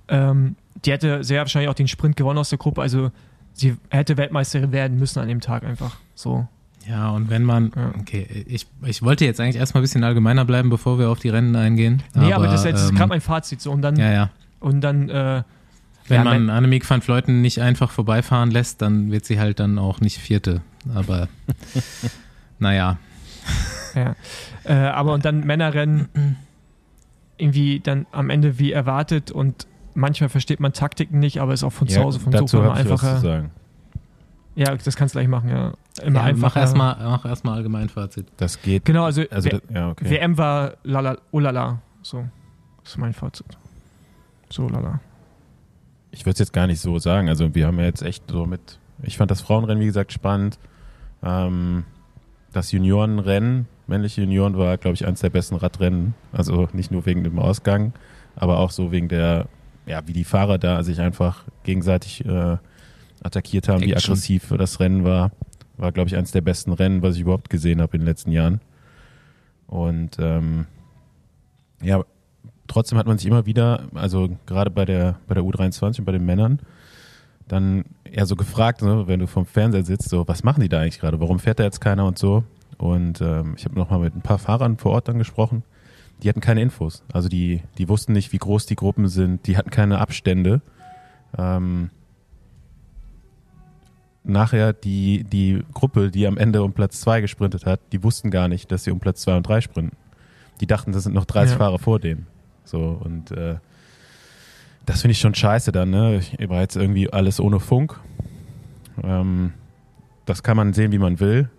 Ähm, 0.07 0.55
die 0.85 0.91
hätte 0.91 1.23
sehr 1.23 1.39
wahrscheinlich 1.41 1.69
auch 1.69 1.73
den 1.75 1.87
Sprint 1.87 2.15
gewonnen 2.15 2.39
aus 2.39 2.49
der 2.49 2.57
Gruppe. 2.57 2.81
Also 2.81 3.11
sie 3.53 3.75
hätte 3.89 4.17
Weltmeisterin 4.17 4.71
werden 4.71 4.97
müssen 4.97 5.19
an 5.19 5.27
dem 5.27 5.39
Tag 5.41 5.63
einfach. 5.63 5.97
So. 6.15 6.47
Ja, 6.89 7.11
und 7.11 7.29
wenn 7.29 7.43
man, 7.43 7.71
okay, 8.01 8.27
ich, 8.47 8.67
ich 8.85 9.01
wollte 9.03 9.23
jetzt 9.23 9.39
eigentlich 9.39 9.55
erstmal 9.55 9.81
ein 9.81 9.85
bisschen 9.85 10.03
allgemeiner 10.03 10.43
bleiben, 10.43 10.69
bevor 10.69 10.99
wir 10.99 11.09
auf 11.09 11.19
die 11.19 11.29
Rennen 11.29 11.55
eingehen. 11.55 12.03
Nee, 12.13 12.33
aber, 12.33 12.45
das 12.47 12.61
ist 12.61 12.65
jetzt 12.65 12.89
ähm, 12.89 12.95
gerade 12.95 13.09
mein 13.09 13.21
Fazit. 13.21 13.61
So. 13.61 13.71
Und 13.71 13.81
dann, 13.81 13.95
Ja, 13.95 14.11
ja. 14.11 14.29
und 14.59 14.81
dann 14.81 15.07
äh, 15.09 15.43
Wenn 16.09 16.17
Ja, 16.17 16.23
man 16.25 16.49
Annemiek 16.49 16.89
van 16.89 17.01
Vleuten 17.01 17.41
nicht 17.41 17.61
einfach 17.61 17.89
vorbeifahren 17.91 18.51
lässt, 18.51 18.81
dann 18.81 19.11
wird 19.11 19.23
sie 19.23 19.39
halt 19.39 19.61
dann 19.61 19.79
auch 19.79 20.01
nicht 20.01 20.17
Vierte. 20.17 20.61
Aber 20.93 21.29
naja. 22.59 22.97
Ja. 23.95 24.15
Äh, 24.65 24.73
aber 24.73 25.13
und 25.13 25.23
dann 25.23 25.41
Männerrennen 25.45 26.09
irgendwie 27.37 27.79
dann 27.79 28.05
am 28.11 28.29
Ende 28.29 28.59
wie 28.59 28.71
erwartet 28.71 29.31
und 29.31 29.67
manchmal 29.95 30.29
versteht 30.29 30.59
man 30.59 30.73
Taktiken 30.73 31.19
nicht, 31.19 31.39
aber 31.39 31.53
ist 31.53 31.63
auch 31.63 31.71
von 31.73 31.87
zu 31.87 32.01
Hause 32.01 32.19
vom 32.19 32.31
dazu 32.31 32.47
Sofa 32.47 32.65
immer 32.65 32.73
einfacher. 32.75 33.17
sagen. 33.19 33.51
Ja, 34.55 34.75
das 34.75 34.95
kannst 34.95 35.15
du 35.15 35.19
gleich 35.19 35.27
machen, 35.27 35.49
ja. 35.49 35.73
Immer 36.03 36.19
ja, 36.19 36.25
einfacher. 36.25 36.41
mach 36.49 36.55
erstmal 36.57 36.95
mach 37.03 37.25
erst 37.25 37.43
mal 37.43 37.53
Allgemeinfazit. 37.55 38.27
Das 38.37 38.61
geht. 38.61 38.85
Genau, 38.85 39.03
also, 39.05 39.23
Also, 39.31 39.47
W- 39.47 39.51
das, 39.51 39.61
ja, 39.73 39.89
okay. 39.89 40.09
WM 40.09 40.37
war 40.37 40.73
lala, 40.83 41.17
oh 41.31 41.39
lala. 41.39 41.81
So. 42.03 42.23
Das 42.83 42.91
ist 42.91 42.97
mein 42.97 43.13
Fazit. 43.13 43.45
So 44.49 44.67
lala. 44.69 44.99
Ich 46.11 46.21
würde 46.21 46.33
es 46.33 46.39
jetzt 46.39 46.53
gar 46.53 46.67
nicht 46.67 46.79
so 46.79 46.99
sagen. 46.99 47.29
Also 47.29 47.55
wir 47.55 47.65
haben 47.65 47.79
ja 47.79 47.85
jetzt 47.85 48.03
echt 48.03 48.25
so 48.29 48.45
mit, 48.45 48.77
ich 49.01 49.17
fand 49.17 49.31
das 49.31 49.41
Frauenrennen, 49.41 49.81
wie 49.81 49.87
gesagt, 49.87 50.13
spannend. 50.13 50.59
Ähm, 51.23 51.85
das 52.51 52.71
Juniorenrennen, 52.71 53.67
männliche 53.87 54.21
Junioren 54.21 54.57
war, 54.57 54.77
glaube 54.77 54.95
ich, 54.95 55.05
eines 55.05 55.21
der 55.21 55.29
besten 55.29 55.55
Radrennen. 55.55 56.13
Also 56.31 56.67
nicht 56.73 56.91
nur 56.91 57.05
wegen 57.05 57.23
dem 57.23 57.39
Ausgang, 57.39 57.93
aber 58.35 58.59
auch 58.59 58.71
so 58.71 58.91
wegen 58.91 59.09
der, 59.09 59.47
ja, 59.85 60.05
wie 60.07 60.13
die 60.13 60.23
Fahrer 60.23 60.57
da 60.57 60.83
sich 60.83 60.99
einfach 61.01 61.43
gegenseitig 61.63 62.25
äh, 62.25 62.57
attackiert 63.21 63.67
haben, 63.67 63.81
wie 63.81 63.93
Action. 63.93 64.13
aggressiv 64.13 64.53
das 64.57 64.79
Rennen 64.79 65.03
war. 65.03 65.31
War, 65.77 65.91
glaube 65.91 66.07
ich, 66.07 66.15
eines 66.15 66.31
der 66.31 66.41
besten 66.41 66.71
Rennen, 66.71 67.01
was 67.01 67.15
ich 67.15 67.21
überhaupt 67.21 67.49
gesehen 67.49 67.81
habe 67.81 67.95
in 67.95 68.01
den 68.01 68.07
letzten 68.07 68.31
Jahren. 68.31 68.61
Und 69.67 70.17
ähm, 70.19 70.67
ja, 71.81 72.03
trotzdem 72.67 72.97
hat 72.97 73.07
man 73.07 73.17
sich 73.17 73.27
immer 73.27 73.45
wieder, 73.45 73.87
also 73.95 74.29
gerade 74.45 74.69
bei 74.69 74.85
der, 74.85 75.19
bei 75.27 75.33
der 75.33 75.43
U23 75.43 75.99
und 75.99 76.05
bei 76.05 76.11
den 76.11 76.25
Männern, 76.25 76.59
dann 77.47 77.85
eher 78.03 78.25
so 78.25 78.35
gefragt, 78.35 78.81
ne, 78.81 79.07
wenn 79.07 79.19
du 79.19 79.27
vom 79.27 79.45
Fernseher 79.45 79.83
sitzt, 79.83 80.09
so, 80.09 80.27
was 80.27 80.43
machen 80.43 80.61
die 80.61 80.69
da 80.69 80.81
eigentlich 80.81 80.99
gerade? 80.99 81.19
Warum 81.19 81.39
fährt 81.39 81.59
da 81.59 81.63
jetzt 81.63 81.81
keiner 81.81 82.05
und 82.05 82.17
so? 82.17 82.43
Und 82.83 83.21
ähm, 83.21 83.53
ich 83.57 83.63
habe 83.63 83.75
nochmal 83.75 83.99
mit 83.99 84.13
ein 84.13 84.21
paar 84.21 84.37
Fahrern 84.39 84.75
vor 84.77 84.91
Ort 84.91 85.07
dann 85.07 85.17
gesprochen. 85.17 85.63
Die 86.21 86.27
hatten 86.27 86.41
keine 86.41 86.61
Infos. 86.61 87.01
Also 87.13 87.29
die, 87.29 87.61
die 87.77 87.87
wussten 87.87 88.11
nicht, 88.11 88.33
wie 88.33 88.37
groß 88.37 88.65
die 88.65 88.75
Gruppen 88.75 89.07
sind. 89.07 89.47
Die 89.47 89.55
hatten 89.55 89.69
keine 89.69 89.99
Abstände. 89.99 90.61
ähm, 91.37 91.91
nachher 94.25 94.73
die, 94.73 95.23
die 95.23 95.63
Gruppe, 95.73 96.11
die 96.11 96.27
am 96.27 96.37
Ende 96.37 96.61
um 96.61 96.73
Platz 96.73 96.99
2 97.01 97.21
gesprintet 97.21 97.65
hat, 97.65 97.79
die 97.93 98.03
wussten 98.03 98.31
gar 98.31 98.49
nicht, 98.49 98.69
dass 98.71 98.83
sie 98.83 98.91
um 98.91 98.99
Platz 98.99 99.21
2 99.21 99.37
und 99.37 99.47
3 99.47 99.61
sprinten. 99.61 99.95
Die 100.59 100.67
dachten, 100.67 100.91
das 100.91 101.03
sind 101.03 101.13
noch 101.13 101.25
30 101.25 101.53
Ja. 101.53 101.57
Fahrer 101.59 101.79
vor 101.79 101.99
denen. 101.99 102.27
So, 102.65 102.99
und 103.01 103.31
äh, 103.31 103.55
das 104.85 105.01
finde 105.01 105.13
ich 105.13 105.19
schon 105.19 105.35
scheiße 105.35 105.71
dann, 105.71 105.89
ne? 105.89 106.17
Ich 106.37 106.49
war 106.49 106.59
jetzt 106.61 106.75
irgendwie 106.75 107.11
alles 107.11 107.39
ohne 107.39 107.59
Funk. 107.61 107.97
Ähm, 109.01 109.53
das 110.25 110.43
kann 110.43 110.57
man 110.57 110.73
sehen, 110.73 110.91
wie 110.91 110.99
man 110.99 111.19
will. 111.21 111.49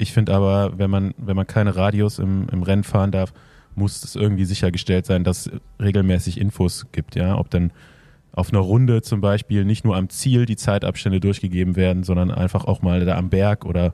Ich 0.00 0.12
finde 0.12 0.34
aber, 0.34 0.78
wenn 0.78 0.90
man, 0.90 1.14
wenn 1.18 1.36
man 1.36 1.46
keine 1.46 1.76
Radios 1.76 2.18
im, 2.18 2.48
im 2.50 2.62
Rennen 2.62 2.84
fahren 2.84 3.10
darf, 3.10 3.32
muss 3.74 4.02
es 4.02 4.16
irgendwie 4.16 4.44
sichergestellt 4.46 5.06
sein, 5.06 5.24
dass 5.24 5.46
es 5.46 5.52
regelmäßig 5.80 6.40
Infos 6.40 6.86
gibt, 6.92 7.14
ja. 7.16 7.36
Ob 7.38 7.50
dann 7.50 7.70
auf 8.32 8.50
einer 8.50 8.60
Runde 8.60 9.02
zum 9.02 9.20
Beispiel 9.20 9.64
nicht 9.64 9.84
nur 9.84 9.96
am 9.96 10.08
Ziel 10.08 10.46
die 10.46 10.56
Zeitabstände 10.56 11.20
durchgegeben 11.20 11.76
werden, 11.76 12.02
sondern 12.02 12.30
einfach 12.30 12.64
auch 12.64 12.80
mal 12.82 13.04
da 13.04 13.16
am 13.16 13.28
Berg 13.28 13.64
oder 13.64 13.92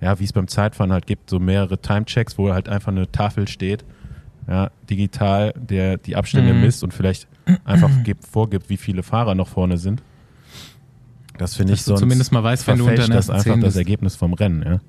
ja, 0.00 0.18
wie 0.18 0.24
es 0.24 0.32
beim 0.32 0.48
Zeitfahren 0.48 0.92
halt 0.92 1.06
gibt, 1.06 1.28
so 1.30 1.38
mehrere 1.38 1.78
Timechecks, 1.78 2.38
wo 2.38 2.52
halt 2.52 2.68
einfach 2.68 2.90
eine 2.92 3.10
Tafel 3.12 3.46
steht, 3.46 3.84
ja, 4.48 4.70
digital, 4.90 5.52
der 5.56 5.98
die 5.98 6.16
Abstände 6.16 6.54
Mhm. 6.54 6.60
misst 6.62 6.82
und 6.82 6.94
vielleicht 6.94 7.28
einfach 7.64 7.90
gibt, 8.04 8.24
vorgibt, 8.26 8.68
wie 8.70 8.76
viele 8.76 9.02
Fahrer 9.02 9.34
noch 9.34 9.48
vorne 9.48 9.76
sind. 9.78 10.02
Das 11.38 11.56
finde 11.56 11.74
ich 11.74 11.82
sonst 11.82 12.00
zumindest 12.00 12.32
mal 12.32 12.42
weißt, 12.42 12.66
wenn 12.66 12.78
du 12.78 12.88
unter 12.88 13.06
das 13.08 13.30
einfach 13.30 13.44
zehn 13.44 13.60
das 13.60 13.68
bist. 13.68 13.76
Ergebnis 13.78 14.16
vom 14.16 14.32
Rennen, 14.34 14.62
ja. 14.62 14.80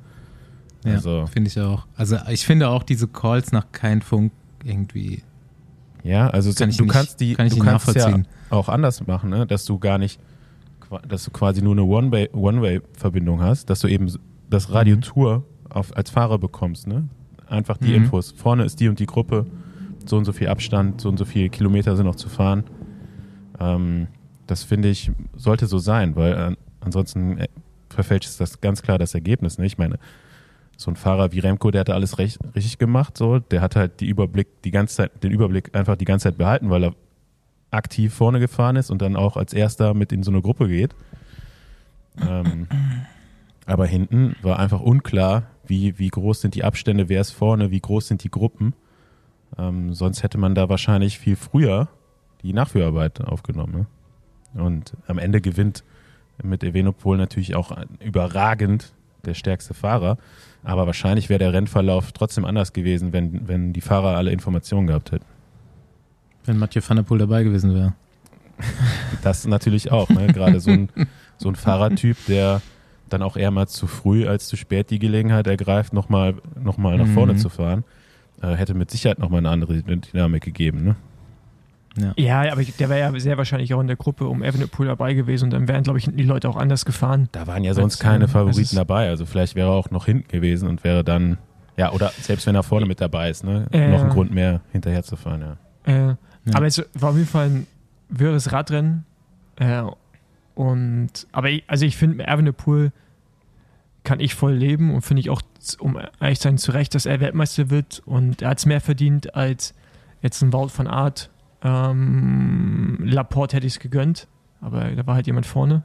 Ja, 0.85 0.93
Also- 0.95 1.25
finde 1.27 1.47
ich 1.49 1.59
auch. 1.59 1.85
Also 1.95 2.17
ich 2.29 2.45
finde 2.45 2.69
auch 2.69 2.83
diese 2.83 3.07
Calls 3.07 3.51
nach 3.51 3.71
kein 3.71 4.01
Funk 4.01 4.31
irgendwie 4.63 5.21
Ja, 6.03 6.27
also 6.29 6.51
Kann 6.53 6.69
ich 6.69 6.75
du 6.77 6.83
nicht- 6.83 6.91
kannst 6.93 7.19
die, 7.21 7.33
kann 7.35 7.45
ich 7.47 7.53
du 7.53 7.59
kannst 7.59 7.95
ja 7.95 8.23
auch 8.49 8.67
anders 8.67 9.07
machen, 9.07 9.29
ne? 9.29 9.47
dass 9.47 9.63
du 9.63 9.79
gar 9.79 9.97
nicht, 9.97 10.19
dass 11.07 11.23
du 11.23 11.31
quasi 11.31 11.61
nur 11.61 11.71
eine 11.73 11.83
One-Way- 11.83 12.31
One-Way-Verbindung 12.33 13.41
hast, 13.41 13.69
dass 13.69 13.79
du 13.79 13.87
eben 13.87 14.11
das 14.49 14.71
Radiotour 14.73 15.45
auf, 15.69 15.95
als 15.95 16.09
Fahrer 16.09 16.37
bekommst, 16.39 16.87
ne? 16.87 17.07
Einfach 17.47 17.77
die 17.77 17.87
Mhm. 17.87 18.03
Infos. 18.05 18.31
Vorne 18.31 18.65
ist 18.65 18.79
die 18.81 18.89
und 18.89 18.99
die 18.99 19.05
Gruppe, 19.05 19.45
so 20.05 20.17
und 20.17 20.25
so 20.25 20.33
viel 20.33 20.49
Abstand, 20.49 20.99
so 20.99 21.07
und 21.07 21.17
so 21.17 21.23
viele 21.25 21.49
Kilometer 21.49 21.95
sind 21.95 22.05
noch 22.05 22.15
zu 22.17 22.27
fahren. 22.27 22.65
Ähm, 23.59 24.07
das 24.45 24.63
finde 24.63 24.89
ich, 24.89 25.09
sollte 25.37 25.67
so 25.67 25.77
sein, 25.79 26.15
weil 26.17 26.57
ansonsten 26.81 27.37
äh, 27.37 27.47
verfälscht 27.89 28.27
es 28.29 28.37
das 28.37 28.59
ganz 28.59 28.81
klar 28.81 28.97
das 28.97 29.13
Ergebnis. 29.13 29.57
Ne? 29.57 29.65
Ich 29.65 29.77
meine, 29.77 29.97
so 30.77 30.91
ein 30.91 30.95
Fahrer 30.95 31.31
wie 31.31 31.39
Remco, 31.39 31.71
der 31.71 31.81
hatte 31.81 31.93
alles 31.93 32.17
recht, 32.17 32.39
richtig 32.55 32.77
gemacht, 32.77 33.17
so, 33.17 33.39
der 33.39 33.61
hat 33.61 33.75
halt 33.75 33.99
die 33.99 34.07
Überblick, 34.07 34.61
die 34.63 34.71
ganze 34.71 34.95
Zeit, 34.95 35.23
den 35.23 35.31
Überblick 35.31 35.75
einfach 35.75 35.95
die 35.95 36.05
ganze 36.05 36.25
Zeit 36.25 36.37
behalten, 36.37 36.69
weil 36.69 36.83
er 36.83 36.95
aktiv 37.71 38.13
vorne 38.13 38.39
gefahren 38.39 38.75
ist 38.75 38.91
und 38.91 39.01
dann 39.01 39.15
auch 39.15 39.37
als 39.37 39.53
erster 39.53 39.93
mit 39.93 40.11
in 40.11 40.23
so 40.23 40.31
eine 40.31 40.41
Gruppe 40.41 40.67
geht. 40.67 40.95
Ähm, 42.21 42.67
aber 43.65 43.85
hinten 43.85 44.35
war 44.41 44.59
einfach 44.59 44.81
unklar, 44.81 45.43
wie, 45.65 45.97
wie 45.97 46.09
groß 46.09 46.41
sind 46.41 46.55
die 46.55 46.63
Abstände, 46.63 47.09
wer 47.09 47.21
ist 47.21 47.31
vorne, 47.31 47.71
wie 47.71 47.79
groß 47.79 48.07
sind 48.07 48.23
die 48.23 48.29
Gruppen. 48.29 48.73
Ähm, 49.57 49.93
sonst 49.93 50.23
hätte 50.23 50.37
man 50.37 50.55
da 50.55 50.69
wahrscheinlich 50.69 51.19
viel 51.19 51.35
früher 51.35 51.87
die 52.41 52.53
Nachführarbeit 52.53 53.21
aufgenommen. 53.21 53.87
Ne? 54.53 54.61
Und 54.61 54.93
am 55.07 55.17
Ende 55.17 55.41
gewinnt 55.41 55.83
mit 56.43 56.63
Evenopol 56.63 57.17
natürlich 57.17 57.55
auch 57.55 57.75
überragend 57.99 58.92
der 59.25 59.33
stärkste 59.33 59.73
Fahrer. 59.73 60.17
Aber 60.63 60.85
wahrscheinlich 60.85 61.29
wäre 61.29 61.39
der 61.39 61.53
Rennverlauf 61.53 62.11
trotzdem 62.11 62.45
anders 62.45 62.73
gewesen, 62.73 63.11
wenn, 63.13 63.47
wenn 63.47 63.73
die 63.73 63.81
Fahrer 63.81 64.15
alle 64.17 64.31
Informationen 64.31 64.87
gehabt 64.87 65.11
hätten. 65.11 65.25
wenn 66.45 66.57
Mathieu 66.57 66.81
van 66.85 66.97
der 66.97 67.03
Poel 67.03 67.19
dabei 67.19 67.43
gewesen 67.43 67.73
wäre. 67.73 67.93
Das 69.23 69.45
natürlich 69.47 69.91
auch. 69.91 70.09
Ne? 70.09 70.27
Gerade 70.27 70.59
so 70.59 70.71
ein, 70.71 70.89
so 71.37 71.49
ein 71.49 71.55
Fahrertyp, 71.55 72.17
der 72.27 72.61
dann 73.09 73.21
auch 73.21 73.35
eher 73.37 73.51
mal 73.51 73.67
zu 73.67 73.87
früh 73.87 74.27
als 74.27 74.47
zu 74.47 74.55
spät 74.55 74.89
die 74.89 74.99
Gelegenheit 74.99 75.47
ergreift, 75.47 75.93
nochmal 75.93 76.35
noch 76.61 76.77
mal 76.77 76.97
nach 76.97 77.05
Mhm. 77.05 77.13
vorne 77.13 77.35
zu 77.35 77.49
fahren, 77.49 77.83
äh, 78.41 78.55
hätte 78.55 78.73
mit 78.73 78.89
Sicherheit 78.91 79.19
nochmal 79.19 79.39
eine 79.39 79.49
andere 79.49 79.81
Dynamik 79.83 80.43
gegeben. 80.43 80.83
Ne? 80.83 80.95
Ja, 82.17 82.51
aber 82.51 82.63
der 82.63 82.89
wäre 82.89 82.99
ja 82.99 83.19
sehr 83.19 83.37
wahrscheinlich 83.37 83.73
auch 83.73 83.79
in 83.79 83.87
der 83.87 83.95
Gruppe 83.95 84.25
um 84.27 84.41
Evenepoel 84.43 84.87
dabei 84.87 85.13
gewesen 85.13 85.45
und 85.45 85.49
dann 85.51 85.67
wären, 85.67 85.83
glaube 85.83 85.99
ich, 85.99 86.05
die 86.11 86.23
Leute 86.23 86.49
auch 86.49 86.55
anders 86.55 86.85
gefahren. 86.85 87.29
Da 87.31 87.45
waren 87.45 87.63
ja 87.63 87.73
sonst 87.75 87.95
Als, 87.95 87.99
keine 87.99 88.23
ähm, 88.25 88.29
Favoriten 88.31 88.59
als 88.61 88.71
es- 88.71 88.75
dabei. 88.75 89.09
Also 89.09 89.25
vielleicht 89.27 89.55
wäre 89.55 89.69
er 89.69 89.73
auch 89.73 89.91
noch 89.91 90.05
hinten 90.05 90.27
gewesen 90.27 90.67
und 90.69 90.83
wäre 90.83 91.03
dann, 91.03 91.37
ja, 91.77 91.91
oder 91.91 92.11
selbst 92.19 92.47
wenn 92.47 92.55
er 92.55 92.63
vorne 92.63 92.85
mit 92.87 92.99
dabei 92.99 93.29
ist, 93.29 93.43
ne? 93.43 93.67
Äh. 93.71 93.89
noch 93.91 94.01
ein 94.03 94.09
Grund 94.09 94.31
mehr 94.33 94.61
hinterher 94.71 95.03
zu 95.03 95.15
fahren, 95.15 95.57
ja. 95.85 96.09
Äh, 96.11 96.15
Aber 96.53 96.65
es 96.65 96.83
war 96.93 97.11
auf 97.11 97.15
jeden 97.15 97.27
Fall 97.27 97.47
ein 97.49 97.67
wirres 98.09 98.51
Radrennen. 98.51 99.05
Äh, 99.57 99.83
und, 100.55 101.09
aber 101.31 101.49
ich, 101.49 101.63
also 101.67 101.85
ich 101.85 101.97
finde, 101.97 102.27
Evenepoel 102.27 102.91
kann 104.03 104.19
ich 104.19 104.35
voll 104.35 104.53
leben 104.53 104.93
und 104.93 105.01
finde 105.01 105.21
ich 105.21 105.29
auch, 105.29 105.41
um 105.79 105.97
ehrlich 106.19 106.39
zu 106.39 106.43
sein, 106.47 106.57
zu 106.57 106.71
Recht, 106.71 106.93
dass 106.95 107.05
er 107.05 107.19
Weltmeister 107.21 107.69
wird 107.69 108.01
und 108.05 108.41
er 108.41 108.49
hat 108.49 108.57
es 108.59 108.65
mehr 108.65 108.81
verdient 108.81 109.33
als 109.35 109.73
jetzt 110.21 110.41
ein 110.41 110.51
Wout 110.53 110.69
von 110.69 110.87
Art. 110.87 111.29
Ähm, 111.63 112.99
Laporte 113.03 113.55
hätte 113.55 113.67
ich 113.67 113.73
es 113.73 113.79
gegönnt, 113.79 114.27
aber 114.61 114.91
da 114.91 115.07
war 115.07 115.15
halt 115.15 115.27
jemand 115.27 115.45
vorne. 115.45 115.83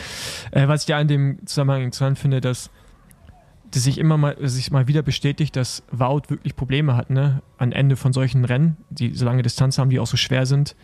äh, 0.50 0.68
was 0.68 0.82
ich 0.82 0.86
da 0.86 1.00
in 1.00 1.08
dem 1.08 1.46
Zusammenhang 1.46 1.82
interessant 1.82 2.18
finde, 2.18 2.40
dass 2.40 2.70
dass 3.70 3.82
sich 3.82 3.98
immer 3.98 4.16
mal, 4.16 4.36
sich 4.48 4.70
mal 4.70 4.86
wieder 4.86 5.02
bestätigt, 5.02 5.56
dass 5.56 5.82
Wout 5.90 6.22
wirklich 6.28 6.54
Probleme 6.54 6.96
hat, 6.96 7.10
ne? 7.10 7.42
Am 7.58 7.72
Ende 7.72 7.96
von 7.96 8.12
solchen 8.12 8.44
Rennen, 8.44 8.76
die 8.88 9.14
so 9.14 9.24
lange 9.24 9.42
Distanz 9.42 9.78
haben, 9.78 9.90
die 9.90 9.98
auch 9.98 10.06
so 10.06 10.16
schwer 10.16 10.46
sind, 10.46 10.76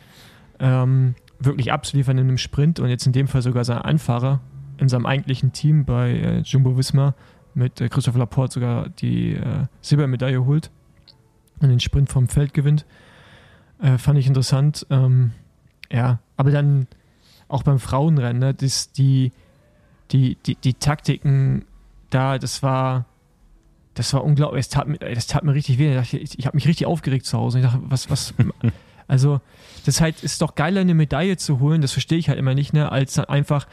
ähm, 0.58 1.14
wirklich 1.38 1.72
abzuliefern 1.72 2.18
in 2.18 2.26
einem 2.26 2.38
Sprint 2.38 2.80
und 2.80 2.88
jetzt 2.88 3.06
in 3.06 3.12
dem 3.12 3.28
Fall 3.28 3.42
sogar 3.42 3.64
sein 3.64 3.78
Anfahrer 3.78 4.40
in 4.78 4.88
seinem 4.88 5.06
eigentlichen 5.06 5.52
Team 5.52 5.84
bei 5.84 6.10
äh, 6.10 6.40
Jumbo 6.40 6.76
Visma 6.76 7.14
mit 7.54 7.80
äh, 7.80 7.88
Christoph 7.88 8.16
Laporte 8.16 8.54
sogar 8.54 8.88
die 8.88 9.34
äh, 9.34 9.66
Silbermedaille 9.82 10.44
holt 10.44 10.70
und 11.60 11.68
den 11.68 11.80
Sprint 11.80 12.10
vom 12.10 12.28
Feld 12.28 12.54
gewinnt. 12.54 12.86
Äh, 13.82 13.98
fand 13.98 14.18
ich 14.18 14.26
interessant. 14.26 14.86
Ähm, 14.90 15.32
ja, 15.90 16.18
aber 16.36 16.50
dann 16.50 16.86
auch 17.48 17.62
beim 17.62 17.78
Frauenrennen, 17.78 18.38
ne, 18.38 18.54
das, 18.54 18.92
die, 18.92 19.32
die, 20.12 20.36
die, 20.46 20.54
die 20.56 20.74
Taktiken 20.74 21.64
da, 22.10 22.38
das 22.38 22.62
war, 22.62 23.06
das 23.94 24.12
war 24.14 24.24
unglaublich. 24.24 24.66
Das 24.66 24.68
tat 24.68 24.88
mir, 24.88 24.98
das 24.98 25.26
tat 25.26 25.44
mir 25.44 25.54
richtig 25.54 25.78
weh. 25.78 25.90
Ich, 25.90 25.96
dachte, 25.96 26.18
ich, 26.18 26.38
ich 26.38 26.46
habe 26.46 26.56
mich 26.56 26.66
richtig 26.66 26.86
aufgeregt 26.86 27.26
zu 27.26 27.38
Hause. 27.38 27.58
Ich 27.58 27.64
dachte, 27.64 27.80
was, 27.82 28.10
was, 28.10 28.34
also, 29.08 29.40
das 29.86 30.00
halt 30.00 30.22
ist 30.22 30.42
doch 30.42 30.54
geiler, 30.54 30.80
eine 30.82 30.94
Medaille 30.94 31.36
zu 31.36 31.60
holen, 31.60 31.80
das 31.80 31.92
verstehe 31.92 32.18
ich 32.18 32.28
halt 32.28 32.38
immer 32.38 32.54
nicht, 32.54 32.72
ne, 32.72 32.92
als 32.92 33.14
dann 33.14 33.26
einfach 33.26 33.66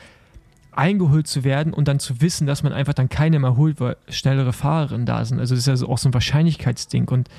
eingeholt 0.72 1.28
zu 1.28 1.43
werden 1.43 1.74
und 1.74 1.88
dann 1.88 2.00
zu 2.00 2.22
wissen, 2.22 2.46
dass 2.46 2.62
man 2.62 2.72
einfach 2.72 2.93
dann 2.93 3.10
keine 3.10 3.39
mehr 3.39 3.58
holt, 3.58 3.80
weil 3.80 3.98
schnellere 4.10 4.54
Fahrerinnen 4.54 5.08
da 5.08 5.26
sind. 5.26 5.39
Also 5.39 5.56
das 5.56 5.62
ist 5.62 5.67
ja 5.67 5.76
so 5.76 5.89
auch 5.89 5.98
so 5.98 6.10
ein 6.10 6.13
Wahrscheinlichkeitsding 6.13 7.10
und 7.10 7.30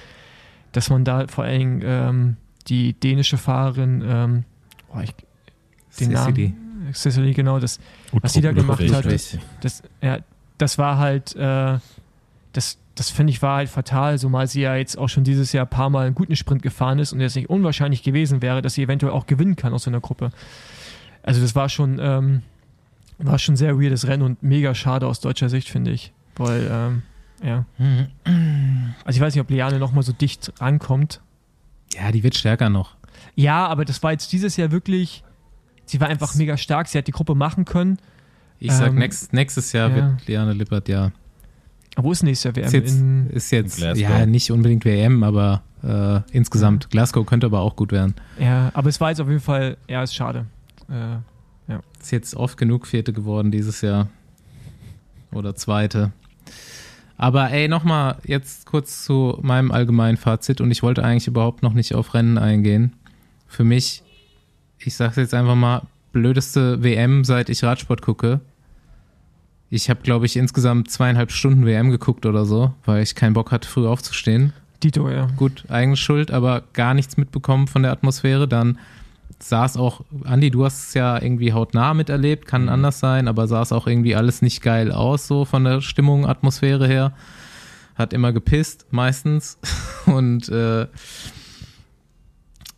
dass 0.72 0.90
man 0.90 1.04
da 1.04 1.28
vor 1.28 1.44
allen 1.44 1.58
Dingen 1.58 1.82
ähm, 1.84 2.36
die 2.68 2.94
dänische 2.94 3.38
Fahrerin, 3.38 4.02
ähm, 4.06 4.44
oh, 4.94 5.00
ich, 5.00 5.14
den 6.00 6.14
Cecily. 6.14 6.48
Namen, 6.48 6.94
Cecily, 6.94 7.34
genau, 7.34 7.58
das, 7.58 7.78
Was 8.12 8.32
sie 8.32 8.40
da 8.40 8.52
gemacht 8.52 8.80
hat, 8.92 9.06
Richtig. 9.06 9.40
das, 9.60 9.82
ja, 10.02 10.18
das 10.58 10.78
war 10.78 10.98
halt, 10.98 11.34
äh, 11.36 11.78
das, 12.52 12.78
das 12.94 13.10
finde 13.10 13.30
ich 13.32 13.42
war 13.42 13.56
halt 13.56 13.68
fatal, 13.68 14.18
zumal 14.18 14.46
sie 14.48 14.62
ja 14.62 14.74
jetzt 14.74 14.98
auch 14.98 15.08
schon 15.08 15.24
dieses 15.24 15.52
Jahr 15.52 15.66
ein 15.66 15.70
paar 15.70 15.90
Mal 15.90 16.06
einen 16.06 16.14
guten 16.14 16.34
Sprint 16.36 16.62
gefahren 16.62 16.98
ist 16.98 17.12
und 17.12 17.20
es 17.20 17.34
nicht 17.34 17.48
unwahrscheinlich 17.48 18.02
gewesen 18.02 18.42
wäre, 18.42 18.62
dass 18.62 18.74
sie 18.74 18.82
eventuell 18.82 19.12
auch 19.12 19.26
gewinnen 19.26 19.56
kann 19.56 19.72
aus 19.72 19.84
so 19.84 19.90
einer 19.90 20.00
Gruppe. 20.00 20.30
Also 21.22 21.40
das 21.40 21.54
war 21.54 21.68
schon, 21.68 21.98
ähm, 22.00 22.42
war 23.18 23.38
schon 23.38 23.56
sehr 23.56 23.78
weirdes 23.80 24.06
Rennen 24.06 24.22
und 24.22 24.42
mega 24.42 24.74
schade 24.74 25.06
aus 25.06 25.20
deutscher 25.20 25.48
Sicht, 25.48 25.68
finde 25.68 25.90
ich. 25.90 26.12
Weil, 26.36 26.68
ähm, 26.70 27.02
ja. 27.42 27.64
Also 29.04 29.16
ich 29.16 29.20
weiß 29.20 29.34
nicht, 29.34 29.42
ob 29.42 29.50
Liane 29.50 29.78
nochmal 29.78 30.02
so 30.02 30.12
dicht 30.12 30.52
rankommt. 30.60 31.20
Ja, 31.94 32.12
die 32.12 32.22
wird 32.22 32.34
stärker 32.36 32.68
noch. 32.68 32.96
Ja, 33.34 33.66
aber 33.66 33.84
das 33.84 34.02
war 34.02 34.12
jetzt 34.12 34.32
dieses 34.32 34.56
Jahr 34.56 34.70
wirklich, 34.70 35.22
sie 35.86 36.00
war 36.00 36.08
einfach 36.08 36.34
mega 36.34 36.56
stark, 36.56 36.88
sie 36.88 36.98
hat 36.98 37.06
die 37.06 37.12
Gruppe 37.12 37.34
machen 37.34 37.64
können. 37.64 37.98
Ich 38.60 38.72
sag, 38.72 38.88
Ähm, 38.88 38.96
next, 38.96 39.32
nächstes 39.32 39.72
Jahr 39.72 39.90
ja. 39.90 39.96
wird 39.96 40.26
Liane 40.26 40.52
Lippert 40.52 40.88
ja. 40.88 41.12
Aber 41.94 42.04
wo 42.08 42.12
ist 42.12 42.22
nächstes 42.22 42.44
Jahr 42.44 42.56
WM? 42.56 42.66
Ist 42.66 42.72
jetzt, 42.72 42.98
In, 42.98 43.30
ist 43.30 43.50
jetzt 43.50 43.76
Glasgow. 43.76 44.02
ja 44.02 44.26
nicht 44.26 44.50
unbedingt 44.52 44.84
WM, 44.84 45.22
aber 45.22 45.62
äh, 45.82 46.20
insgesamt. 46.36 46.90
Glasgow 46.90 47.24
könnte 47.26 47.46
aber 47.46 47.60
auch 47.60 47.76
gut 47.76 47.92
werden. 47.92 48.14
ja, 48.38 48.70
aber 48.74 48.88
es 48.88 49.00
war 49.00 49.10
jetzt 49.10 49.20
auf 49.20 49.28
jeden 49.28 49.40
Fall, 49.40 49.76
ja, 49.88 50.02
ist 50.02 50.14
schade. 50.14 50.46
Äh, 50.90 51.18
Ist 52.00 52.12
jetzt 52.12 52.34
oft 52.34 52.56
genug 52.56 52.86
Vierte 52.86 53.12
geworden 53.12 53.50
dieses 53.50 53.80
Jahr. 53.80 54.08
Oder 55.32 55.54
Zweite. 55.56 56.12
Aber 57.18 57.50
ey, 57.50 57.66
nochmal 57.68 58.16
jetzt 58.24 58.64
kurz 58.64 59.04
zu 59.04 59.38
meinem 59.42 59.72
allgemeinen 59.72 60.16
Fazit 60.16 60.60
und 60.60 60.70
ich 60.70 60.82
wollte 60.82 61.04
eigentlich 61.04 61.26
überhaupt 61.26 61.62
noch 61.62 61.74
nicht 61.74 61.94
auf 61.94 62.14
Rennen 62.14 62.38
eingehen. 62.38 62.94
Für 63.48 63.64
mich, 63.64 64.02
ich 64.78 64.94
sag's 64.94 65.16
jetzt 65.16 65.34
einfach 65.34 65.56
mal, 65.56 65.82
blödeste 66.12 66.82
WM, 66.82 67.24
seit 67.24 67.50
ich 67.50 67.64
Radsport 67.64 68.02
gucke. 68.02 68.40
Ich 69.68 69.90
habe, 69.90 70.00
glaube 70.02 70.26
ich, 70.26 70.36
insgesamt 70.36 70.90
zweieinhalb 70.90 71.32
Stunden 71.32 71.66
WM 71.66 71.90
geguckt 71.90 72.24
oder 72.24 72.44
so, 72.46 72.72
weil 72.84 73.02
ich 73.02 73.14
keinen 73.16 73.34
Bock 73.34 73.50
hatte, 73.50 73.68
früh 73.68 73.86
aufzustehen 73.86 74.52
Dito, 74.82 75.10
ja. 75.10 75.26
gut, 75.36 75.64
eigene 75.68 75.96
Schuld, 75.96 76.30
aber 76.30 76.62
gar 76.72 76.94
nichts 76.94 77.16
mitbekommen 77.16 77.66
von 77.66 77.82
der 77.82 77.90
Atmosphäre. 77.90 78.46
Dann 78.46 78.78
es 79.40 79.76
auch, 79.76 80.02
Andi, 80.24 80.50
du 80.50 80.64
hast 80.64 80.88
es 80.88 80.94
ja 80.94 81.20
irgendwie 81.20 81.52
hautnah 81.52 81.94
miterlebt, 81.94 82.46
kann 82.46 82.62
Mhm. 82.62 82.68
anders 82.70 82.98
sein, 83.00 83.28
aber 83.28 83.46
sah 83.46 83.62
es 83.62 83.72
auch 83.72 83.86
irgendwie 83.86 84.14
alles 84.16 84.42
nicht 84.42 84.62
geil 84.62 84.92
aus, 84.92 85.26
so 85.26 85.44
von 85.44 85.64
der 85.64 85.80
Stimmung, 85.80 86.26
Atmosphäre 86.26 86.86
her. 86.86 87.12
Hat 87.94 88.12
immer 88.12 88.32
gepisst, 88.32 88.86
meistens. 88.90 89.58
Und 90.06 90.48
äh, 90.48 90.86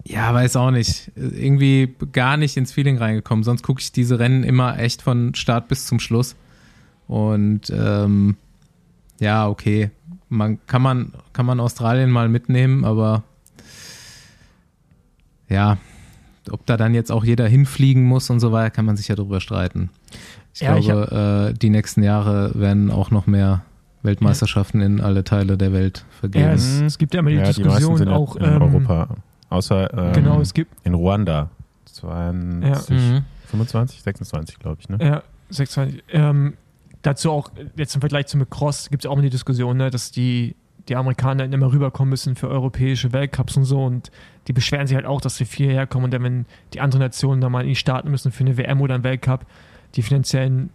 ja, 0.05 0.33
weiß 0.35 0.57
auch 0.57 0.71
nicht. 0.71 1.13
Irgendwie 1.15 1.95
gar 2.13 2.37
nicht 2.37 2.57
ins 2.57 2.73
Feeling 2.73 2.99
reingekommen. 2.99 3.45
Sonst 3.45 3.63
gucke 3.63 3.81
ich 3.81 3.93
diese 3.93 4.19
Rennen 4.19 4.45
immer 4.45 4.79
echt 4.79 5.03
von 5.03 5.35
Start 5.35 5.69
bis 5.69 5.87
zum 5.87 6.01
Schluss. 6.01 6.37
Und 7.07 7.71
ähm, 7.71 8.37
ja, 9.19 9.47
okay. 9.49 9.91
Man 10.31 10.65
kann 10.67 10.81
man, 10.83 11.13
kann 11.33 11.45
man 11.45 11.61
Australien 11.61 12.11
mal 12.11 12.29
mitnehmen, 12.29 12.85
aber 12.85 13.25
ja, 15.49 15.77
ob 16.51 16.65
da 16.67 16.77
dann 16.77 16.95
jetzt 16.95 17.11
auch 17.13 17.25
jeder 17.25 17.47
hinfliegen 17.49 18.05
muss 18.05 18.31
und 18.31 18.41
so 18.41 18.53
weiter, 18.53 18.71
kann 18.71 18.85
man 18.85 18.97
sich 18.97 19.09
ja 19.09 19.15
drüber 19.17 19.41
streiten. 19.41 19.91
Ich 20.55 20.61
Ja, 20.61 20.77
ich 20.77 20.87
glaube, 20.87 21.51
äh, 21.51 21.59
die 21.59 21.71
nächsten 21.71 22.03
Jahre 22.03 22.53
werden 22.55 22.91
auch 22.91 23.11
noch 23.11 23.27
mehr 23.27 23.63
Weltmeisterschaften 24.03 24.81
in 24.81 25.01
alle 25.01 25.25
Teile 25.25 25.59
der 25.59 25.73
Welt 25.73 26.05
vergeben. 26.19 26.45
Ja, 26.47 26.53
es, 26.53 26.81
es 26.81 26.99
gibt 26.99 27.13
ja 27.15 27.21
immer 27.21 27.31
die 27.31 27.37
ja, 27.37 27.43
die 27.53 27.63
Diskussion 27.63 27.97
sind 27.99 28.09
ja 28.09 28.17
auch. 28.17 28.37
in 28.37 28.45
ähm, 28.45 28.63
Europa. 28.63 29.09
Außer 29.51 29.93
ähm, 29.93 30.13
Genau, 30.15 30.41
es 30.41 30.55
gibt 30.55 30.73
in 30.85 30.95
Ruanda. 30.95 31.51
22, 31.85 32.97
Mhm. 32.97 33.25
25, 33.47 34.03
26, 34.03 34.59
glaube 34.59 34.79
ich. 34.81 34.89
Ne? 34.89 34.99
Ja, 35.01 35.23
26. 35.51 36.03
Ähm, 36.13 36.55
dazu 37.03 37.31
auch, 37.31 37.51
jetzt 37.77 37.95
im 37.95 38.01
Vergleich 38.01 38.27
zum 38.27 38.49
Cross, 38.49 38.91
gibt 38.91 39.05
es 39.05 39.09
auch 39.09 39.15
immer 39.15 39.23
die 39.23 39.31
Diskussion, 39.31 39.77
ne, 39.77 39.91
dass 39.91 40.11
die, 40.13 40.55
die 40.91 40.97
Amerikaner 40.97 41.45
dann 41.45 41.53
immer 41.53 41.73
rüberkommen 41.73 42.11
müssen 42.11 42.35
für 42.35 42.49
europäische 42.49 43.13
Weltcups 43.13 43.57
und 43.57 43.65
so. 43.65 43.85
Und 43.85 44.11
die 44.49 44.53
beschweren 44.53 44.89
sich 44.89 44.97
halt 44.97 45.07
auch, 45.07 45.21
dass 45.21 45.37
sie 45.37 45.45
viel 45.45 45.71
herkommen. 45.71 46.07
Und 46.07 46.11
dann, 46.13 46.23
wenn 46.25 46.47
die 46.75 46.81
anderen 46.81 47.01
Nationen 47.01 47.41
da 47.41 47.49
mal 47.49 47.67
in 47.67 47.77
starten 47.77 48.11
müssen 48.11 48.33
für 48.33 48.45
eine 48.45 48.57
WM 48.59 48.81
oder 48.81 48.95
einen 48.95 49.05
Weltcup, 49.05 49.47
die 49.95 50.03
finanziellen, 50.03 50.71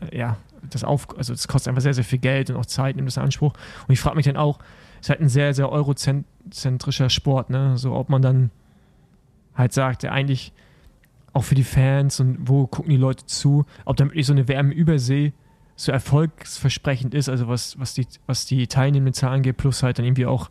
äh, 0.00 0.18
ja, 0.18 0.38
das 0.70 0.84
auf, 0.84 1.06
also 1.16 1.34
das 1.34 1.46
kostet 1.46 1.68
einfach 1.68 1.82
sehr, 1.82 1.94
sehr 1.94 2.02
viel 2.02 2.18
Geld 2.18 2.50
und 2.50 2.56
auch 2.56 2.66
Zeit, 2.66 2.96
nimmt 2.96 3.08
das 3.08 3.18
in 3.18 3.22
Anspruch. 3.22 3.52
Und 3.86 3.92
ich 3.92 4.00
frage 4.00 4.16
mich 4.16 4.24
dann 4.24 4.38
auch, 4.38 4.58
es 5.00 5.06
ist 5.06 5.10
halt 5.10 5.20
ein 5.20 5.28
sehr, 5.28 5.54
sehr 5.54 5.70
eurozentrischer 5.70 7.10
Sport, 7.10 7.50
ne, 7.50 7.76
so 7.76 7.94
ob 7.94 8.08
man 8.08 8.22
dann 8.22 8.50
halt 9.54 9.72
sagt, 9.72 10.02
ja, 10.02 10.10
eigentlich 10.10 10.52
auch 11.34 11.44
für 11.44 11.54
die 11.54 11.62
Fans 11.62 12.18
und 12.20 12.48
wo 12.48 12.66
gucken 12.66 12.90
die 12.90 12.96
Leute 12.96 13.26
zu, 13.26 13.66
ob 13.84 13.96
dann 13.96 14.08
wirklich 14.08 14.26
so 14.26 14.32
eine 14.32 14.48
WM 14.48 14.72
Übersee 14.72 15.34
so 15.78 15.92
erfolgsversprechend 15.92 17.14
ist, 17.14 17.28
also 17.28 17.46
was, 17.46 17.78
was, 17.78 17.94
die, 17.94 18.04
was 18.26 18.46
die 18.46 18.66
teilnehmenden 18.66 19.14
Zahlen 19.14 19.42
geht, 19.42 19.58
plus 19.58 19.84
halt 19.84 19.98
dann 19.98 20.04
irgendwie 20.04 20.26
auch 20.26 20.50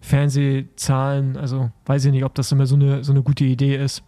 Fernsehzahlen, 0.00 1.36
also 1.36 1.70
weiß 1.86 2.04
ich 2.06 2.10
nicht, 2.10 2.24
ob 2.24 2.34
das 2.34 2.50
immer 2.50 2.66
so 2.66 2.74
eine, 2.74 3.04
so 3.04 3.12
eine 3.12 3.22
gute 3.22 3.44
Idee 3.44 3.76
ist. 3.76 4.02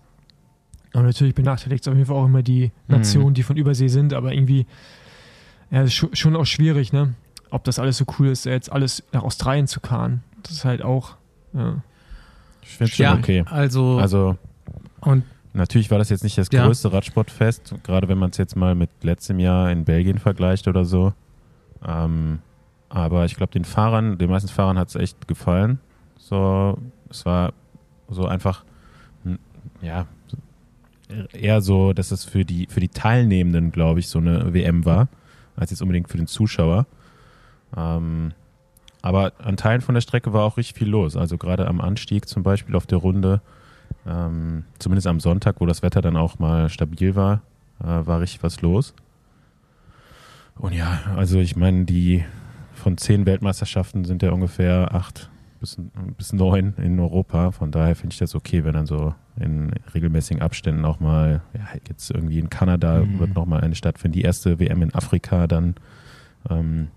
Aber 0.92 1.04
natürlich 1.04 1.36
benachteiligt 1.36 1.84
es 1.84 1.88
auf 1.88 1.94
jeden 1.94 2.06
Fall 2.06 2.16
auch 2.16 2.24
immer 2.24 2.42
die 2.42 2.72
Nationen, 2.88 3.34
die 3.34 3.44
von 3.44 3.56
Übersee 3.56 3.86
sind, 3.86 4.12
aber 4.12 4.32
irgendwie, 4.32 4.66
ja, 5.70 5.82
ist 5.82 5.94
schon, 5.94 6.14
schon 6.16 6.34
auch 6.34 6.46
schwierig, 6.46 6.92
ne? 6.92 7.14
Ob 7.50 7.62
das 7.62 7.78
alles 7.78 7.96
so 7.96 8.04
cool 8.18 8.26
ist, 8.26 8.44
jetzt 8.44 8.72
alles 8.72 9.04
nach 9.12 9.22
Australien 9.22 9.68
zu 9.68 9.78
karren. 9.78 10.24
Das 10.42 10.52
ist 10.52 10.64
halt 10.64 10.82
auch, 10.82 11.16
ja. 11.52 11.82
Ich 12.62 12.70
finde 12.70 12.92
schon 12.92 13.04
Ja, 13.04 13.14
okay. 13.14 13.44
also, 13.46 13.98
Also 13.98 14.36
und 15.00 15.22
natürlich 15.59 15.90
war 15.90 15.98
das 15.98 16.09
jetzt 16.09 16.24
nicht 16.24 16.38
das 16.38 16.48
Ja. 16.52 16.64
größte 16.66 16.92
Radsportfest, 16.92 17.74
gerade 17.84 18.09
wenn 18.09 18.18
man 18.18 18.30
es 18.30 18.38
jetzt 18.38 18.56
mal 18.56 18.74
mit 18.74 18.90
letztem 19.02 19.38
Jahr 19.38 19.70
in 19.70 19.84
Belgien 19.84 20.18
vergleicht 20.18 20.66
oder 20.68 20.84
so. 20.84 21.12
Ähm, 21.86 22.38
aber 22.88 23.26
ich 23.26 23.36
glaube, 23.36 23.52
den 23.52 23.64
Fahrern, 23.64 24.16
den 24.18 24.30
meisten 24.30 24.48
Fahrern 24.48 24.78
hat 24.78 24.88
es 24.88 24.94
echt 24.94 25.28
gefallen. 25.28 25.78
So, 26.16 26.78
es 27.11 27.26
war 27.26 27.52
so 28.09 28.26
einfach, 28.26 28.64
hm, 29.24 29.38
ja, 29.82 30.06
eher 31.32 31.61
so, 31.61 31.92
dass 31.92 32.11
es 32.11 32.24
für 32.24 32.44
die, 32.44 32.66
für 32.70 32.80
die 32.80 32.88
Teilnehmenden, 32.88 33.70
glaube 33.72 34.00
ich, 34.00 34.09
so 34.09 34.18
eine 34.18 34.52
WM 34.54 34.84
war, 34.84 35.09
als 35.56 35.70
jetzt 35.70 35.82
unbedingt 35.82 36.09
für 36.09 36.16
den 36.18 36.26
Zuschauer. 36.26 36.86
Ähm, 37.76 38.32
aber 39.02 39.32
an 39.38 39.56
Teilen 39.56 39.80
von 39.80 39.94
der 39.94 40.02
Strecke 40.02 40.32
war 40.32 40.44
auch 40.44 40.56
richtig 40.56 40.76
viel 40.78 40.88
los. 40.88 41.16
Also 41.16 41.38
gerade 41.38 41.66
am 41.66 41.80
Anstieg 41.80 42.28
zum 42.28 42.42
Beispiel 42.42 42.74
auf 42.76 42.86
der 42.86 42.98
Runde, 42.98 43.40
ähm, 44.07 44.64
zumindest 44.78 45.07
am 45.07 45.20
Sonntag, 45.20 45.57
wo 45.61 45.66
das 45.66 45.82
Wetter 45.82 46.01
dann 46.01 46.16
auch 46.16 46.38
mal 46.38 46.68
stabil 46.68 47.14
war, 47.14 47.42
äh, 47.80 47.84
war 47.86 48.20
richtig 48.20 48.42
was 48.42 48.61
los. 48.62 48.94
Und 50.57 50.72
ja, 50.74 51.01
also 51.16 51.38
ich 51.38 51.57
meine, 51.57 51.84
die 51.84 52.24
von 52.74 52.96
zehn 52.99 53.26
Weltmeisterschaften 53.26 54.05
sind 54.05 54.22
ja 54.22 54.30
ungefähr 54.32 54.94
acht 54.94 55.30
bis, 55.61 55.76
bis 56.16 56.32
neun 56.32 56.74
in 56.78 56.99
Europa. 56.99 57.51
Von 57.53 57.70
daher 57.70 57.94
finde 57.96 58.12
ich 58.14 58.18
das 58.18 58.34
okay, 58.34 58.64
wenn 58.64 58.72
dann 58.74 58.86
so 58.86 59.14
in 59.38 59.70
regelmäßigen 59.94 60.42
Abständen 60.42 60.84
auch 60.84 61.01
mal, 61.01 61.42
ja, 61.55 61.66
jetzt 61.88 62.11
irgendwie 62.11 62.38
in 62.38 62.51
Kanada 62.51 63.01
Mhm. 63.05 63.18
wird 63.18 63.34
nochmal 63.34 63.61
eine 63.61 63.74
stattfinden. 63.74 64.14
Die 64.14 64.22
erste 64.22 64.59
WM 64.59 64.82
in 64.82 64.94
Afrika 64.94 65.46
dann. 65.46 65.74
Ähm, 66.51 66.88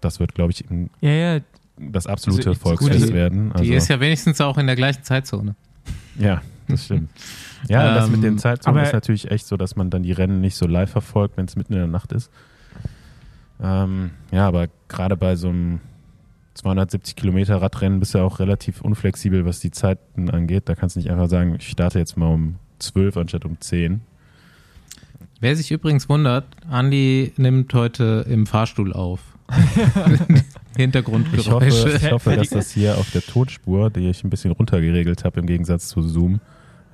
das 0.00 0.20
wird, 0.20 0.34
glaube 0.34 0.52
ich, 0.52 0.64
Ja, 1.00 1.10
ja, 1.10 1.40
das 1.78 2.06
absolute 2.06 2.50
Also 2.50 2.60
Volksfest 2.60 3.12
werden. 3.12 3.52
Also, 3.52 3.64
die 3.64 3.72
ist 3.74 3.88
ja 3.88 3.98
wenigstens 4.00 4.40
auch 4.40 4.58
in 4.58 4.66
der 4.66 4.76
gleichen 4.76 5.02
Zeitzone. 5.02 5.54
Ja, 6.18 6.42
das 6.68 6.84
stimmt. 6.84 7.10
Ja, 7.68 7.88
und 7.88 7.94
das 7.94 8.10
mit 8.10 8.22
den 8.22 8.34
Ähm, 8.34 8.38
Zeitzonen 8.38 8.84
ist 8.84 8.92
natürlich 8.92 9.30
echt 9.30 9.46
so, 9.46 9.56
dass 9.56 9.76
man 9.76 9.90
dann 9.90 10.02
die 10.02 10.12
Rennen 10.12 10.40
nicht 10.40 10.56
so 10.56 10.66
live 10.66 10.90
verfolgt, 10.90 11.36
wenn 11.36 11.46
es 11.46 11.56
mitten 11.56 11.72
in 11.72 11.78
der 11.78 11.88
Nacht 11.88 12.12
ist. 12.12 12.30
Ähm, 13.62 14.10
ja, 14.32 14.46
aber 14.46 14.68
gerade 14.88 15.16
bei 15.16 15.36
so 15.36 15.48
einem 15.48 15.80
270 16.54 17.16
Kilometer 17.16 17.60
Radrennen 17.60 18.00
bist 18.00 18.14
du 18.14 18.18
ja 18.18 18.24
auch 18.24 18.38
relativ 18.38 18.80
unflexibel, 18.80 19.44
was 19.44 19.60
die 19.60 19.70
Zeiten 19.70 20.30
angeht. 20.30 20.68
Da 20.68 20.74
kannst 20.74 20.96
du 20.96 21.00
nicht 21.00 21.10
einfach 21.10 21.28
sagen, 21.28 21.56
ich 21.58 21.68
starte 21.68 21.98
jetzt 21.98 22.16
mal 22.16 22.32
um 22.32 22.56
12 22.78 23.16
anstatt 23.16 23.44
um 23.44 23.60
10. 23.60 24.00
Wer 25.40 25.56
sich 25.56 25.70
übrigens 25.70 26.08
wundert, 26.08 26.46
Andi 26.70 27.32
nimmt 27.36 27.74
heute 27.74 28.24
im 28.28 28.46
Fahrstuhl 28.46 28.92
auf. 28.92 29.20
Ich 30.76 30.78
hoffe, 30.78 30.82
Hintergrundgeräusche. 30.82 31.96
ich 32.02 32.10
hoffe, 32.12 32.36
dass 32.36 32.50
das 32.50 32.70
hier 32.72 32.98
auf 32.98 33.10
der 33.10 33.22
Tonspur, 33.22 33.90
die 33.90 34.08
ich 34.08 34.24
ein 34.24 34.30
bisschen 34.30 34.50
runtergeregelt 34.52 35.24
habe 35.24 35.40
im 35.40 35.46
Gegensatz 35.46 35.88
zu 35.88 36.02
Zoom, 36.02 36.40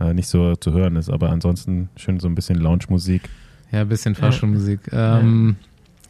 äh, 0.00 0.12
nicht 0.14 0.28
so 0.28 0.54
zu 0.56 0.72
hören 0.72 0.96
ist. 0.96 1.10
Aber 1.10 1.30
ansonsten 1.30 1.88
schön 1.96 2.20
so 2.20 2.28
ein 2.28 2.34
bisschen 2.34 2.56
Lounge-Musik. 2.58 3.22
Ja, 3.72 3.82
ein 3.82 3.88
bisschen 3.88 4.14
Fahrstuhlmusik. 4.14 4.80
Ähm, 4.92 5.56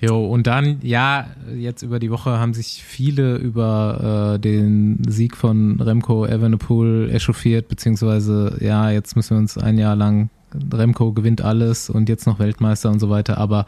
jo, 0.01 0.27
und 0.27 0.47
dann, 0.47 0.79
ja, 0.83 1.27
jetzt 1.55 1.83
über 1.83 1.99
die 1.99 2.11
Woche 2.11 2.31
haben 2.39 2.55
sich 2.55 2.83
viele 2.83 3.37
über 3.37 4.35
äh, 4.37 4.39
den 4.41 5.03
Sieg 5.07 5.37
von 5.37 5.79
Remco 5.81 6.25
Evenepoel 6.27 7.11
echauffiert, 7.13 7.69
beziehungsweise, 7.69 8.57
ja, 8.61 8.91
jetzt 8.91 9.15
müssen 9.15 9.37
wir 9.37 9.39
uns 9.39 9.59
ein 9.59 9.77
Jahr 9.77 9.95
lang, 9.97 10.31
Remco 10.73 11.13
gewinnt 11.13 11.43
alles 11.43 11.91
und 11.91 12.09
jetzt 12.09 12.27
noch 12.27 12.39
Weltmeister 12.39 12.91
und 12.91 12.99
so 12.99 13.11
weiter, 13.11 13.37
aber 13.39 13.67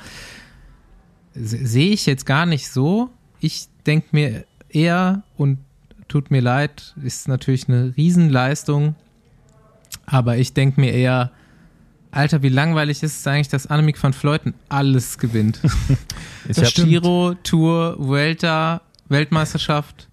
se- 1.35 1.65
sehe 1.67 1.91
ich 1.93 2.07
jetzt 2.07 2.25
gar 2.27 2.47
nicht 2.47 2.69
so. 2.71 3.11
Ich 3.45 3.67
denke 3.87 4.07
mir 4.13 4.45
eher, 4.69 5.25
und 5.37 5.59
tut 6.07 6.31
mir 6.31 6.41
leid, 6.41 6.95
ist 7.03 7.27
natürlich 7.27 7.69
eine 7.69 7.93
Riesenleistung, 7.97 8.95
aber 10.07 10.37
ich 10.39 10.55
denke 10.55 10.81
mir 10.81 10.93
eher, 10.93 11.33
Alter, 12.13 12.43
wie 12.43 12.51
langweilig 12.51 13.03
ist 13.03 13.19
es 13.19 13.27
eigentlich, 13.27 13.49
dass 13.49 13.67
Annemiek 13.67 14.01
van 14.01 14.13
Fleuten 14.13 14.55
alles 14.69 15.19
gewinnt? 15.19 15.61
Ich 16.49 16.57
Das. 16.57 16.73
Giro, 16.75 17.35
Tour, 17.43 17.97
Vuelta, 17.99 18.83
Weltmeisterschaft. 19.09 20.09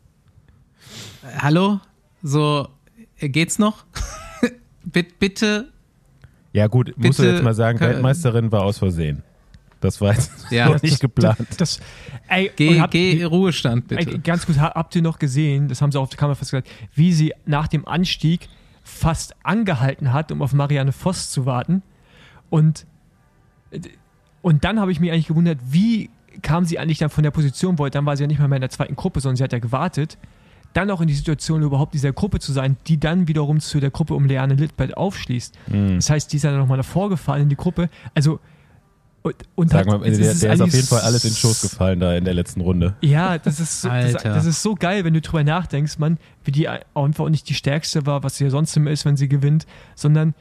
Hallo? 1.37 1.79
So, 2.23 2.67
äh, 3.19 3.29
geht's 3.29 3.59
noch? 3.59 3.85
Bitt- 4.85 5.19
Bitte? 5.19 5.69
Ja, 6.53 6.65
gut, 6.67 6.87
musst 6.97 7.19
du 7.19 7.23
Bitte, 7.23 7.33
jetzt 7.35 7.43
mal 7.43 7.53
sagen, 7.53 7.79
Weltmeisterin 7.79 8.51
war 8.51 8.63
aus 8.63 8.79
Versehen. 8.79 9.21
Das 9.81 10.01
war 10.01 10.13
jetzt 10.13 10.31
Ja. 10.51 10.69
noch 10.69 10.81
nicht 10.81 10.99
geplant. 10.99 11.37
das, 11.57 11.79
ey, 12.27 12.51
Geh, 12.55 12.79
habt- 12.81 12.91
geh 12.91 13.23
Ruhestand, 13.23 13.91
Ey, 13.91 13.97
bitte. 14.05 14.19
Ganz 14.19 14.45
gut, 14.45 14.59
ha- 14.59 14.73
habt 14.75 14.95
ihr 14.95 15.01
noch 15.01 15.19
gesehen, 15.19 15.67
das 15.69 15.81
haben 15.81 15.91
sie 15.91 15.97
auch 15.97 16.03
auf 16.03 16.09
der 16.09 16.17
Kamera 16.19 16.35
fast 16.35 16.51
gesagt, 16.51 16.69
wie 16.95 17.13
sie 17.13 17.33
nach 17.45 17.67
dem 17.67 17.87
Anstieg 17.87 18.49
fast 18.83 19.35
angehalten 19.43 20.11
hat, 20.13 20.31
um 20.31 20.41
auf 20.41 20.51
Marianne 20.53 20.91
Voss 20.91 21.29
zu 21.29 21.45
warten. 21.45 21.81
Und, 22.49 22.85
und 24.41 24.63
dann 24.63 24.79
habe 24.79 24.91
ich 24.91 24.99
mich 24.99 25.11
eigentlich 25.11 25.27
gewundert, 25.27 25.59
wie 25.69 26.09
kam 26.41 26.65
sie 26.65 26.79
eigentlich 26.79 26.97
dann 26.99 27.09
von 27.09 27.23
der 27.23 27.31
Position, 27.31 27.77
wo 27.79 27.87
dann 27.89 28.05
war 28.05 28.15
sie 28.17 28.23
ja 28.23 28.27
nicht 28.27 28.39
mal 28.39 28.47
mehr 28.47 28.57
in 28.57 28.61
der 28.61 28.69
zweiten 28.69 28.95
Gruppe, 28.95 29.19
sondern 29.19 29.35
sie 29.37 29.43
hat 29.43 29.51
ja 29.53 29.59
gewartet, 29.59 30.17
dann 30.73 30.89
auch 30.91 31.01
in 31.01 31.07
die 31.07 31.13
Situation, 31.15 31.61
überhaupt 31.63 31.93
dieser 31.93 32.11
Gruppe 32.13 32.39
zu 32.39 32.51
sein, 32.53 32.77
die 32.87 32.99
dann 32.99 33.27
wiederum 33.27 33.59
zu 33.59 33.79
der 33.79 33.89
Gruppe 33.91 34.13
um 34.13 34.25
Leanne 34.25 34.53
Littbert 34.53 34.95
aufschließt. 34.97 35.57
Mhm. 35.67 35.95
Das 35.95 36.09
heißt, 36.09 36.31
die 36.31 36.37
ist 36.37 36.43
ja 36.43 36.51
dann 36.51 36.59
nochmal 36.59 36.77
davor 36.77 37.09
gefallen 37.09 37.43
in 37.43 37.49
die 37.49 37.55
Gruppe. 37.55 37.89
Also, 38.13 38.39
und, 39.21 39.35
und 39.55 39.69
Sag 39.71 39.85
mal, 39.87 40.01
es 40.05 40.17
der, 40.17 40.31
ist 40.31 40.43
der 40.43 40.53
ist 40.53 40.61
auf 40.61 40.73
jeden 40.73 40.87
Fall 40.87 41.01
alles 41.01 41.23
in 41.25 41.31
den 41.31 41.35
Schoß 41.35 41.61
gefallen 41.61 41.99
da 41.99 42.13
in 42.15 42.23
der 42.25 42.33
letzten 42.33 42.61
Runde. 42.61 42.95
ja, 43.01 43.37
das 43.37 43.59
ist, 43.59 43.81
so, 43.81 43.89
das, 43.89 44.15
Alter. 44.15 44.33
das 44.33 44.45
ist 44.45 44.61
so 44.63 44.75
geil, 44.75 45.03
wenn 45.03 45.13
du 45.13 45.21
drüber 45.21 45.43
nachdenkst, 45.43 45.99
man, 45.99 46.17
wie 46.45 46.51
die 46.51 46.67
einfach 46.69 47.23
auch 47.23 47.29
nicht 47.29 47.49
die 47.49 47.53
stärkste 47.53 48.05
war, 48.05 48.23
was 48.23 48.37
sie 48.37 48.45
ja 48.45 48.49
sonst 48.49 48.75
immer 48.77 48.91
ist, 48.91 49.05
wenn 49.05 49.17
sie 49.17 49.27
gewinnt, 49.27 49.65
sondern 49.95 50.33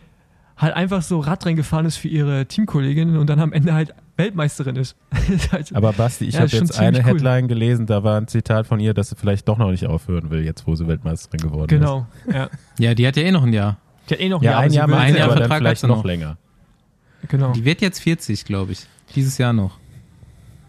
halt 0.56 0.74
einfach 0.74 1.02
so 1.02 1.20
Radrennen 1.20 1.56
gefahren 1.56 1.86
ist 1.86 1.96
für 1.96 2.08
ihre 2.08 2.46
Teamkolleginnen 2.46 3.16
und 3.16 3.28
dann 3.28 3.38
am 3.40 3.52
Ende 3.52 3.74
halt 3.74 3.94
Weltmeisterin 4.16 4.74
ist. 4.76 4.96
Ist 5.28 5.52
halt- 5.52 5.74
Aber 5.74 5.92
Basti, 5.92 6.24
ich 6.26 6.34
Ja, 6.34 6.40
habe 6.40 6.46
ist 6.46 6.52
schon 6.56 6.66
jetzt 6.66 6.78
eine 6.78 6.98
cool. 6.98 7.04
Headline 7.04 7.46
gelesen, 7.48 7.86
da 7.86 8.02
war 8.02 8.16
ein 8.20 8.26
Zitat 8.26 8.66
von 8.66 8.80
ihr, 8.80 8.92
dass 8.94 9.10
sie 9.10 9.16
vielleicht 9.16 9.46
doch 9.48 9.58
noch 9.58 9.70
nicht 9.70 9.86
aufhören 9.86 10.30
will, 10.30 10.44
jetzt 10.44 10.66
wo 10.66 10.74
sie 10.74 10.86
Weltmeisterin 10.88 11.40
geworden 11.40 11.68
genau, 11.68 12.06
ja. 12.32 12.48
Ja, 12.78 12.94
die 12.94 13.06
hat 13.06 13.16
ja 13.16 13.22
eh 13.22 13.30
noch 13.30 13.44
ein 13.44 13.52
Jahr. 13.52 13.76
Die 14.08 14.14
hat 14.14 14.20
eh 14.20 14.28
noch 14.28 14.40
ein 14.40 14.44
Ja, 14.44 14.50
Jahr, 14.52 14.60
ein 14.62 14.72
Jahr 14.72 14.88
ein 14.88 15.14
Jahr 15.16 15.24
aber 15.26 15.34
dann 15.34 15.42
Vertrag 15.48 15.58
vielleicht 15.58 15.70
hat 15.76 15.78
sie 15.80 15.86
noch 15.88 15.96
noch. 15.98 16.04
länger. 16.04 16.36
Genau. 17.26 17.52
Die 17.52 17.64
wird 17.64 17.80
jetzt 17.80 18.00
40, 18.00 18.44
glaube 18.44 18.72
ich. 18.72 18.86
Dieses 19.14 19.38
Jahr 19.38 19.52
noch. 19.52 19.78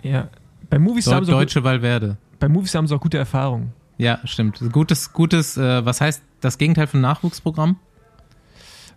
Ja. 0.01 0.29
Bei 0.69 0.79
Movies, 0.79 1.05
Deu 1.05 1.13
haben 1.13 1.25
sie 1.25 1.31
auch, 1.33 1.39
Deutsche 1.39 1.63
Valverde. 1.63 2.17
bei 2.39 2.47
Movies 2.49 2.73
haben 2.75 2.87
sie 2.87 2.95
auch 2.95 3.01
gute 3.01 3.17
Erfahrungen. 3.17 3.73
Ja, 3.97 4.19
stimmt. 4.23 4.59
Gutes, 4.71 5.11
gutes, 5.13 5.57
äh, 5.57 5.85
was 5.85 5.99
heißt 6.01 6.21
das 6.41 6.57
Gegenteil 6.57 6.87
von 6.87 7.01
Nachwuchsprogramm? 7.01 7.75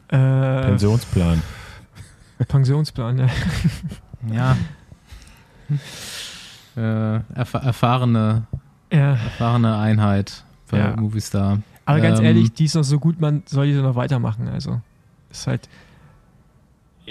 Äh, 0.09 0.17
Pensionsplan. 0.63 1.43
Pensionsplan, 2.49 3.19
ja. 3.19 3.27
Ja. 4.33 4.57
äh, 6.77 7.21
erf 7.35 7.55
erfahrene, 7.55 8.47
ja. 8.93 9.15
erfahrene 9.15 9.77
Einheit 9.79 10.45
bei 10.71 10.79
Ja. 10.79 10.97
Movistar. 10.97 11.59
Aber 11.85 12.01
ganz 12.01 12.21
Ähm, 12.21 12.27
ehrlich, 12.27 12.53
die 12.53 12.67
ist 12.67 12.75
noch 12.75 12.85
so 12.85 12.99
gut, 13.01 13.21
man 13.21 13.43
soll 13.47 13.67
die 13.67 13.73
noch 13.75 13.97
weitermachen. 13.97 14.49
Also, 14.49 14.81
ist 15.31 15.47
halt. 15.47 15.69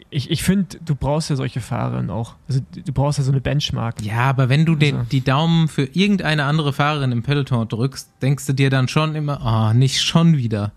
Ich, 0.10 0.30
ich 0.32 0.44
finde, 0.44 0.78
du 0.84 0.96
brauchst 0.96 1.30
ja 1.30 1.36
solche 1.36 1.62
Fahrerinnen 1.62 2.10
auch. 2.10 2.36
Also, 2.48 2.62
du 2.74 2.92
brauchst 2.92 3.18
ja 3.20 3.24
so 3.24 3.32
eine 3.32 3.40
Benchmark. 3.42 4.02
Ja, 4.02 4.22
aber 4.30 4.50
wenn 4.50 4.66
du 4.66 4.76
den, 4.76 4.96
Also- 4.98 5.10
die 5.10 5.22
Daumen 5.22 5.68
für 5.68 5.84
irgendeine 5.84 6.44
andere 6.46 6.74
Fahrerin 6.74 7.12
im 7.12 7.24
Peloton 7.24 7.68
drückst, 7.68 8.10
denkst 8.22 8.46
du 8.48 8.54
dir 8.54 8.70
dann 8.70 8.88
schon 8.88 9.16
immer, 9.16 9.42
ah, 9.42 9.74
nicht 9.74 10.02
schon 10.02 10.36
wieder. 10.38 10.72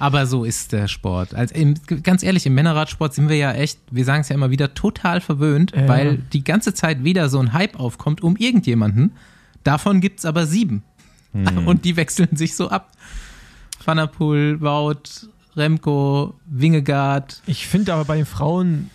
Aber 0.00 0.26
so 0.26 0.44
ist 0.44 0.72
der 0.72 0.88
Sport. 0.88 1.32
Also 1.32 1.54
im, 1.54 1.74
ganz 2.02 2.24
ehrlich, 2.24 2.44
im 2.46 2.54
Männerradsport 2.54 3.14
sind 3.14 3.28
wir 3.28 3.36
ja 3.36 3.52
echt, 3.52 3.78
wir 3.92 4.04
sagen 4.04 4.22
es 4.22 4.28
ja 4.30 4.34
immer 4.34 4.50
wieder, 4.50 4.74
total 4.74 5.20
verwöhnt, 5.20 5.72
Ja. 5.76 5.86
weil 5.86 6.16
die 6.32 6.42
ganze 6.42 6.74
Zeit 6.74 7.04
wieder 7.04 7.28
so 7.28 7.38
ein 7.38 7.52
Hype 7.52 7.78
aufkommt 7.78 8.20
um 8.20 8.34
irgendjemanden. 8.36 9.12
Davon 9.62 10.00
gibt's 10.00 10.24
aber 10.24 10.46
sieben. 10.46 10.82
Und 11.66 11.84
die 11.84 11.96
wechseln 11.96 12.36
sich 12.36 12.56
so 12.56 12.68
ab. 12.68 12.90
Van 13.84 13.96
der 13.96 14.06
Poel, 14.08 14.60
Wout, 14.60 15.28
Remco, 15.56 16.34
Wingegaard. 16.46 17.42
Ich 17.46 17.66
finde 17.66 17.94
aber 17.94 18.04
bei 18.04 18.16
den 18.16 18.26
Frauen 18.26 18.90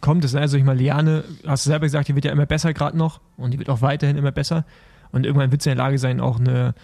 kommt 0.00 0.24
es, 0.24 0.34
ne? 0.34 0.40
also 0.40 0.56
ich 0.56 0.64
meine, 0.64 0.78
Liane, 0.78 1.24
hast 1.46 1.66
du 1.66 1.70
selber 1.70 1.86
gesagt, 1.86 2.08
die 2.08 2.14
wird 2.14 2.24
ja 2.24 2.32
immer 2.32 2.46
besser 2.46 2.72
gerade 2.74 2.96
noch 2.96 3.20
und 3.36 3.52
die 3.52 3.58
wird 3.58 3.70
auch 3.70 3.82
weiterhin 3.82 4.16
immer 4.16 4.32
besser. 4.32 4.64
Und 5.12 5.24
irgendwann 5.24 5.50
wird 5.50 5.62
sie 5.62 5.70
in 5.70 5.76
der 5.76 5.84
Lage 5.84 5.98
sein, 5.98 6.20
auch 6.20 6.38
eine 6.38 6.74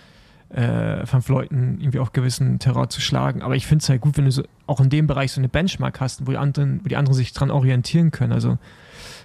äh, 0.48 1.04
Van 1.10 1.22
Fleuten 1.22 1.78
irgendwie 1.80 1.98
auf 1.98 2.12
gewissen 2.12 2.58
Terror 2.58 2.88
zu 2.88 3.00
schlagen. 3.00 3.42
Aber 3.42 3.56
ich 3.56 3.66
finde 3.66 3.82
es 3.82 3.88
halt 3.88 4.00
gut, 4.00 4.16
wenn 4.16 4.24
du 4.24 4.32
so, 4.32 4.42
auch 4.66 4.80
in 4.80 4.90
dem 4.90 5.06
Bereich 5.06 5.32
so 5.32 5.40
eine 5.40 5.48
Benchmark 5.48 6.00
hast, 6.00 6.26
wo 6.26 6.30
die 6.30 6.38
anderen, 6.38 6.80
wo 6.84 6.88
die 6.88 6.96
anderen 6.96 7.16
sich 7.16 7.32
dran 7.32 7.50
orientieren 7.50 8.10
können. 8.10 8.32
Also 8.32 8.58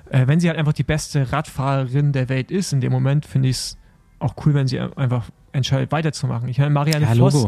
äh, 0.09 0.27
wenn 0.27 0.39
sie 0.39 0.47
halt 0.47 0.57
einfach 0.57 0.73
die 0.73 0.83
beste 0.83 1.31
Radfahrerin 1.31 2.11
der 2.11 2.29
Welt 2.29 2.51
ist 2.51 2.73
in 2.73 2.81
dem 2.81 2.91
Moment, 2.91 3.25
finde 3.25 3.49
ich 3.49 3.57
es 3.57 3.77
auch 4.19 4.35
cool, 4.45 4.53
wenn 4.53 4.67
sie 4.67 4.79
einfach 4.79 5.25
entscheidet, 5.51 5.91
weiterzumachen. 5.91 6.49
Ich 6.49 6.57
meine, 6.57 6.71
Marianne 6.71 7.05
Ja, 7.05 7.15
Voss 7.15 7.47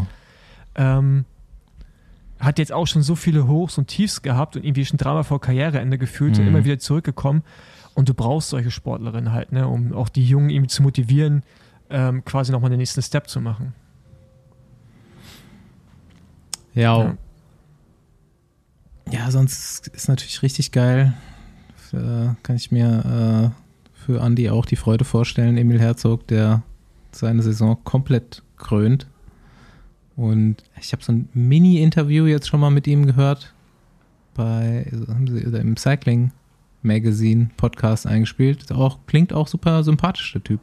ähm, 0.76 1.26
hat 2.40 2.58
jetzt 2.60 2.72
auch 2.72 2.88
schon 2.88 3.02
so 3.02 3.16
viele 3.16 3.48
Hochs 3.48 3.78
und 3.78 3.88
Tiefs 3.88 4.22
gehabt 4.22 4.56
und 4.56 4.64
irgendwie 4.64 4.86
schon 4.86 4.98
dreimal 4.98 5.24
vor 5.24 5.42
Karriereende 5.42 5.98
gefühlt 5.98 6.38
und 6.38 6.44
Mhm. 6.46 6.48
immer 6.50 6.64
wieder 6.66 6.80
zurückgekommen. 6.80 7.44
Und 7.96 8.08
du 8.08 8.14
brauchst 8.14 8.50
solche 8.50 8.72
Sportlerinnen 8.72 9.34
halt, 9.34 9.52
ne, 9.52 9.68
um 9.68 9.94
auch 9.94 10.08
die 10.10 10.24
Jungen 10.24 10.50
irgendwie 10.50 10.70
zu 10.70 10.82
motivieren, 10.84 11.44
ähm, 11.90 12.24
quasi 12.24 12.52
nochmal 12.52 12.70
den 12.70 12.80
nächsten 12.80 13.02
Step 13.02 13.28
zu 13.28 13.42
machen. 13.42 13.74
Ja. 16.74 16.98
Ja. 17.04 17.18
Ja, 19.12 19.32
sonst 19.32 19.88
ist 19.88 20.08
natürlich 20.08 20.42
richtig 20.44 20.72
geil. 20.72 21.14
Äh, 21.92 22.36
kann 22.44 22.56
ich 22.56 22.72
mir 22.72 23.52
äh, 23.56 24.00
für 24.06 24.22
Andy 24.22 24.50
auch 24.52 24.66
die 24.68 24.76
Freude 24.76 25.04
vorstellen. 25.04 25.58
Emil 25.58 25.80
Herzog, 25.80 26.28
der 26.28 26.62
seine 27.12 27.42
Saison 27.42 27.84
komplett 27.84 28.44
krönt. 28.58 29.08
Und 30.20 30.58
ich 30.78 30.92
habe 30.92 31.02
so 31.02 31.14
ein 31.14 31.30
Mini-Interview 31.34 32.26
jetzt 32.26 32.50
schon 32.50 32.60
mal 32.60 32.72
mit 32.72 32.88
ihm 32.88 33.06
gehört. 33.06 33.54
Bei 34.36 34.86
also 34.92 35.08
haben 35.08 35.28
sie 35.28 35.48
oder 35.48 35.62
im 35.62 35.78
Cycling 35.78 36.34
Magazine 36.82 37.52
Podcast 37.56 38.06
eingespielt. 38.06 38.64
Ist 38.64 38.74
Auch, 38.74 39.00
klingt 39.08 39.32
auch 39.32 39.48
super 39.48 39.82
sympathisch, 39.82 40.34
der 40.34 40.44
Typ. 40.44 40.60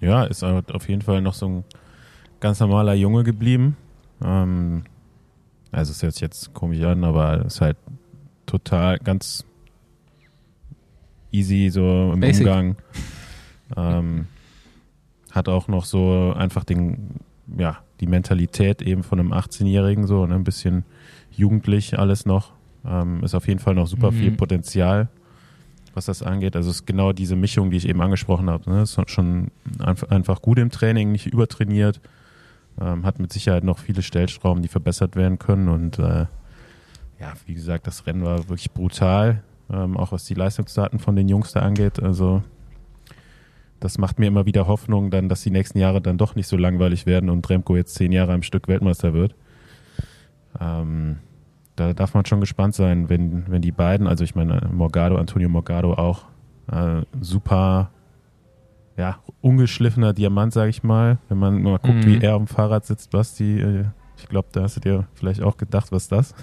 Ja, 0.00 0.24
ist 0.24 0.42
halt 0.42 0.72
auf 0.72 0.88
jeden 0.88 1.02
Fall 1.02 1.20
noch 1.20 1.34
so 1.34 1.46
ein 1.46 1.64
ganz 2.40 2.58
normaler 2.60 2.94
Junge 2.94 3.22
geblieben. 3.22 3.76
Ähm, 4.24 4.84
also 5.72 5.92
es 5.92 6.02
hört 6.02 6.14
sich 6.14 6.22
jetzt 6.22 6.54
komisch 6.54 6.82
an, 6.82 7.04
aber 7.04 7.44
ist 7.44 7.60
halt 7.60 7.76
total 8.46 8.98
ganz 8.98 9.44
easy 11.32 11.68
so 11.68 12.12
im 12.14 12.20
Basic. 12.20 12.46
Umgang. 12.46 12.76
Ähm, 13.76 14.26
hat 15.32 15.50
auch 15.50 15.68
noch 15.68 15.84
so 15.84 16.32
einfach 16.34 16.64
den, 16.64 17.20
ja, 17.58 17.80
die 18.00 18.06
Mentalität 18.06 18.82
eben 18.82 19.02
von 19.02 19.20
einem 19.20 19.32
18-Jährigen, 19.32 20.06
so, 20.06 20.26
ne, 20.26 20.34
ein 20.34 20.44
bisschen 20.44 20.84
jugendlich 21.30 21.98
alles 21.98 22.26
noch. 22.26 22.52
Ähm, 22.86 23.22
ist 23.22 23.34
auf 23.34 23.46
jeden 23.46 23.60
Fall 23.60 23.74
noch 23.74 23.86
super 23.86 24.10
Mhm. 24.10 24.16
viel 24.16 24.30
Potenzial, 24.32 25.08
was 25.94 26.06
das 26.06 26.22
angeht. 26.22 26.56
Also 26.56 26.70
es 26.70 26.76
ist 26.76 26.86
genau 26.86 27.12
diese 27.12 27.36
Mischung, 27.36 27.70
die 27.70 27.76
ich 27.76 27.88
eben 27.88 28.00
angesprochen 28.00 28.48
habe. 28.48 28.70
Ne? 28.70 28.82
Ist 28.82 28.98
schon 29.10 29.48
einfach, 29.78 30.40
gut 30.40 30.58
im 30.58 30.70
Training, 30.70 31.12
nicht 31.12 31.26
übertrainiert. 31.26 32.00
Ähm, 32.80 33.04
hat 33.04 33.18
mit 33.18 33.32
Sicherheit 33.32 33.64
noch 33.64 33.78
viele 33.78 34.00
Stellschrauben, 34.00 34.62
die 34.62 34.68
verbessert 34.68 35.14
werden 35.16 35.38
können. 35.38 35.68
Und 35.68 35.98
äh, 35.98 36.26
ja, 37.20 37.32
wie 37.46 37.54
gesagt, 37.54 37.86
das 37.86 38.06
Rennen 38.06 38.22
war 38.24 38.38
wirklich 38.48 38.70
brutal, 38.70 39.42
ähm, 39.70 39.96
auch 39.98 40.12
was 40.12 40.24
die 40.24 40.34
Leistungsdaten 40.34 40.98
von 40.98 41.16
den 41.16 41.28
Jungs 41.28 41.52
da 41.52 41.60
angeht. 41.60 42.02
Also 42.02 42.42
das 43.80 43.98
macht 43.98 44.18
mir 44.18 44.26
immer 44.26 44.46
wieder 44.46 44.66
Hoffnung, 44.66 45.10
dann, 45.10 45.28
dass 45.28 45.42
die 45.42 45.50
nächsten 45.50 45.78
Jahre 45.78 46.00
dann 46.00 46.18
doch 46.18 46.34
nicht 46.34 46.46
so 46.46 46.56
langweilig 46.56 47.06
werden 47.06 47.30
und 47.30 47.48
Remco 47.50 47.76
jetzt 47.76 47.94
zehn 47.94 48.12
Jahre 48.12 48.32
am 48.34 48.42
Stück 48.42 48.68
Weltmeister 48.68 49.12
wird. 49.14 49.34
Ähm, 50.60 51.16
da 51.76 51.92
darf 51.94 52.14
man 52.14 52.24
schon 52.26 52.40
gespannt 52.40 52.74
sein, 52.74 53.08
wenn, 53.08 53.50
wenn 53.50 53.62
die 53.62 53.72
beiden, 53.72 54.06
also 54.06 54.24
ich 54.24 54.34
meine 54.34 54.68
Morgado, 54.72 55.16
Antonio 55.16 55.48
Morgado 55.48 55.94
auch, 55.94 56.24
äh, 56.70 57.02
super, 57.20 57.90
ja, 58.96 59.18
ungeschliffener 59.40 60.12
Diamant, 60.12 60.52
sage 60.52 60.70
ich 60.70 60.82
mal. 60.82 61.18
Wenn 61.28 61.38
man 61.38 61.62
mal 61.62 61.78
guckt, 61.78 62.04
Mhm. 62.04 62.06
wie 62.06 62.18
er 62.18 62.34
am 62.34 62.46
Fahrrad 62.46 62.84
sitzt, 62.84 63.10
Basti, 63.10 63.60
äh, 63.60 63.84
ich 64.18 64.28
glaube, 64.28 64.48
da 64.52 64.62
hast 64.62 64.76
du 64.76 64.80
dir 64.80 65.06
vielleicht 65.14 65.42
auch 65.42 65.56
gedacht, 65.56 65.90
was 65.92 66.02
ist 66.02 66.12
das? 66.12 66.34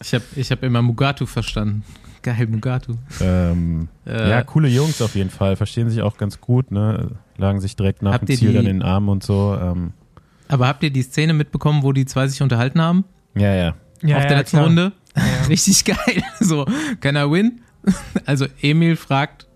Ich 0.00 0.14
habe 0.14 0.24
ich 0.36 0.50
hab 0.50 0.62
immer 0.62 0.80
Mugatu 0.80 1.26
verstanden. 1.26 1.84
Geil, 2.24 2.46
Mugatu. 2.48 2.94
Ähm, 3.20 3.88
Äh, 4.06 4.30
ja, 4.30 4.42
coole 4.42 4.66
Jungs 4.68 5.00
auf 5.02 5.14
jeden 5.14 5.30
Fall, 5.30 5.56
verstehen 5.56 5.88
sich 5.90 6.00
auch 6.02 6.16
ganz 6.16 6.40
gut, 6.40 6.70
ne? 6.72 7.12
lagen 7.36 7.60
sich 7.60 7.76
direkt 7.76 8.00
nach 8.02 8.14
Habt 8.14 8.28
dem 8.28 8.32
ihr 8.32 8.38
Ziel 8.38 8.48
die- 8.48 8.54
dann 8.56 8.66
in 8.66 8.78
den 8.78 8.82
Armen 8.82 9.08
und 9.10 9.22
so. 9.22 9.56
Ähm, 9.60 9.92
Aber 10.48 10.66
habt 10.66 10.82
ihr 10.82 10.90
die 10.90 11.02
Szene 11.02 11.34
mitbekommen, 11.34 11.82
wo 11.82 11.92
die 11.92 12.06
zwei 12.06 12.26
sich 12.26 12.40
unterhalten 12.42 12.80
haben? 12.80 13.04
ja, 13.34 13.54
ja. 13.54 13.74
Ja, 14.02 14.16
auf 14.16 14.22
ja, 14.24 14.28
der 14.28 14.38
letzten 14.38 14.56
klar. 14.56 14.66
Runde? 14.66 14.92
Ja. 15.16 15.22
Richtig 15.48 15.84
geil. 15.84 16.22
So, 16.40 16.66
can 17.00 17.16
I 17.16 17.30
win? 17.30 17.60
Also 18.26 18.46
Emil 18.62 18.96
fragt 18.96 19.46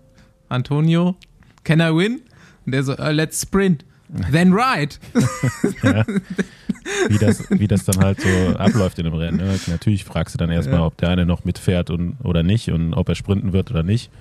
Antonio, 0.47 1.15
can 1.63 1.79
I 1.79 1.95
win? 1.95 2.21
Und 2.65 2.71
der 2.73 2.83
so, 2.83 2.93
"Uh, 2.93 3.09
let's 3.11 3.41
sprint. 3.41 3.85
Then 4.31 4.53
ride. 4.53 4.95
wie 7.09 7.17
das, 7.17 7.49
wie 7.51 7.67
das 7.67 7.85
dann 7.85 8.03
halt 8.03 8.19
so 8.21 8.27
abläuft 8.57 8.99
in 8.99 9.05
einem 9.05 9.15
Rennen. 9.15 9.37
Ne? 9.37 9.59
Natürlich 9.67 10.03
fragst 10.05 10.33
du 10.33 10.37
dann 10.37 10.49
erstmal, 10.49 10.79
Ja. 10.79 10.85
ob 10.85 10.97
der 10.97 11.09
eine 11.09 11.25
noch 11.25 11.45
mitfährt 11.45 11.89
und, 11.89 12.17
oder 12.23 12.43
nicht 12.43 12.69
und 12.71 12.93
ob 12.93 13.09
er 13.09 13.15
sprinten 13.15 13.53
wird 13.53 13.69
oder 13.71 13.83
nicht. 13.83 14.11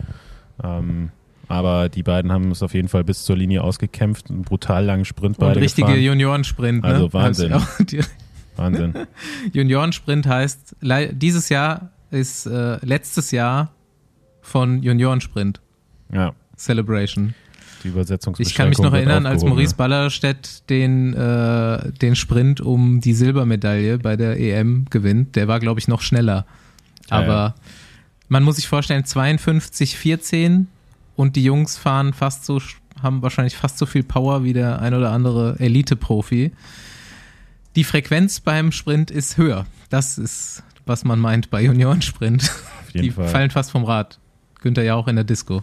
Ähm, 0.62 1.10
aber 1.48 1.88
die 1.88 2.02
beiden 2.02 2.30
haben 2.30 2.50
es 2.50 2.62
auf 2.62 2.74
jeden 2.74 2.88
Fall 2.88 3.04
bis 3.04 3.24
zur 3.24 3.36
Linie 3.36 3.62
ausgekämpft, 3.62 4.28
einen 4.30 4.42
brutal 4.42 4.84
langen 4.84 5.04
Sprint 5.06 5.38
Und 5.38 5.46
beide 5.46 5.60
richtige 5.60 5.86
gefahren. 5.86 6.02
Juniorensprint. 6.04 6.82
Ne? 6.82 6.88
Also 6.88 7.12
Wahnsinn. 7.12 7.52
Wahnsinn. 8.56 8.94
Juniorensprint 9.52 10.26
heißt, 10.26 10.76
dieses 11.12 11.48
Jahr 11.48 11.90
ist 12.10 12.46
äh, 12.46 12.76
letztes 12.84 13.30
Jahr 13.30 13.72
von 14.42 14.82
Juniorensprint 14.82 15.60
Ja, 16.12 16.34
Celebration. 16.56 17.34
Die 17.84 17.88
Übersetzungsbeschränkung 17.88 18.50
Ich 18.50 18.54
kann 18.54 18.68
mich 18.68 18.78
noch 18.78 18.92
erinnern, 18.92 19.26
als 19.26 19.44
Maurice 19.44 19.74
Ballerstedt 19.74 20.68
den, 20.70 21.14
äh, 21.14 21.92
den 21.92 22.16
Sprint 22.16 22.60
um 22.60 23.00
die 23.00 23.14
Silbermedaille 23.14 23.98
bei 23.98 24.16
der 24.16 24.38
EM 24.38 24.86
gewinnt. 24.90 25.36
Der 25.36 25.48
war, 25.48 25.60
glaube 25.60 25.80
ich, 25.80 25.88
noch 25.88 26.02
schneller. 26.02 26.46
Ja, 27.10 27.16
Aber 27.16 27.26
ja. 27.26 27.54
man 28.28 28.42
muss 28.42 28.56
sich 28.56 28.68
vorstellen, 28.68 29.04
52, 29.04 29.96
14 29.96 30.68
und 31.16 31.36
die 31.36 31.44
Jungs 31.44 31.76
fahren 31.76 32.12
fast 32.12 32.44
so, 32.44 32.60
haben 33.02 33.22
wahrscheinlich 33.22 33.56
fast 33.56 33.78
so 33.78 33.86
viel 33.86 34.02
Power 34.02 34.44
wie 34.44 34.52
der 34.52 34.80
ein 34.80 34.94
oder 34.94 35.12
andere 35.12 35.56
Elite-Profi. 35.58 36.52
Die 37.76 37.84
Frequenz 37.84 38.40
beim 38.40 38.72
Sprint 38.72 39.10
ist 39.10 39.36
höher. 39.36 39.66
Das 39.90 40.18
ist, 40.18 40.62
was 40.86 41.04
man 41.04 41.18
meint 41.18 41.50
bei 41.50 41.62
Juniorensprint. 41.62 42.50
Die 42.94 43.10
Fall. 43.10 43.28
fallen 43.28 43.50
fast 43.50 43.70
vom 43.70 43.84
Rad. 43.84 44.18
Günther 44.60 44.82
ja 44.82 44.94
auch 44.94 45.08
in 45.08 45.16
der 45.16 45.24
Disco. 45.24 45.60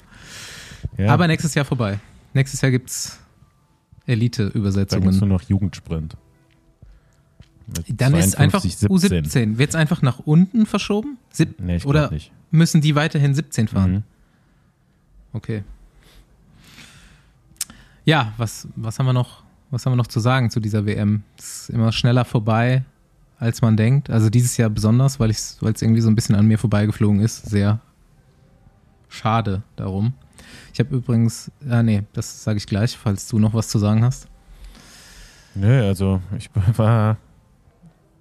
Ja, 0.97 1.13
Aber 1.13 1.27
nächstes 1.27 1.53
Jahr 1.55 1.65
vorbei. 1.65 1.99
Nächstes 2.33 2.61
Jahr 2.61 2.71
gibt 2.71 2.89
es 2.89 3.19
nur 4.07 4.13
Elite-Übersetzungen. 4.15 5.27
noch 5.29 5.41
Jugendsprint. 5.43 6.15
Mit 7.67 7.99
Dann 7.99 8.13
ist 8.13 8.37
einfach 8.37 8.61
52, 8.61 8.77
17. 9.09 9.55
U17. 9.55 9.57
Wird's 9.57 9.73
einfach 9.75 10.01
nach 10.01 10.19
unten 10.19 10.65
verschoben? 10.65 11.17
Sieb 11.31 11.59
Nee, 11.59 11.77
ich 11.77 11.85
Oder 11.85 12.11
nicht. 12.11 12.31
müssen 12.51 12.81
die 12.81 12.93
weiterhin 12.95 13.33
17 13.33 13.67
fahren? 13.69 13.91
Mhm. 13.91 14.03
Okay. 15.33 15.63
Ja, 18.03 18.33
was, 18.37 18.67
was 18.75 18.99
haben 18.99 19.07
wir 19.07 19.13
noch, 19.13 19.43
was 19.71 19.85
haben 19.85 19.93
wir 19.93 19.97
noch 19.97 20.07
zu 20.07 20.19
sagen 20.19 20.51
zu 20.51 20.59
dieser 20.59 20.85
WM? 20.85 21.23
Es 21.39 21.61
ist 21.61 21.69
immer 21.71 21.91
schneller 21.91 22.23
vorbei. 22.25 22.83
als 23.39 23.61
man 23.61 23.75
denkt. 23.75 24.09
Also 24.09 24.29
dieses 24.29 24.55
Jahr 24.57 24.69
besonders, 24.69 25.19
weil 25.19 25.29
es 25.31 25.57
irgendwie 25.61 26.01
so 26.01 26.09
ein 26.09 26.15
bisschen 26.15 26.35
an 26.35 26.45
mir 26.45 26.57
vorbeigeflogen 26.59 27.19
ist. 27.19 27.47
Sehr 27.49 27.79
schade 29.09 29.63
darum. 29.75 30.13
Ich 30.73 30.79
habe 30.79 30.95
übrigens, 30.95 31.51
ah 31.69 31.83
nee, 31.83 32.03
das 32.13 32.43
sage 32.43 32.57
ich 32.57 32.67
gleich, 32.67 32.97
falls 32.97 33.27
du 33.27 33.39
noch 33.39 33.53
was 33.53 33.67
zu 33.69 33.79
sagen 33.79 34.03
hast. 34.03 34.27
Nö, 35.55 35.85
also 35.85 36.21
ich 36.37 36.49
war, 36.77 37.17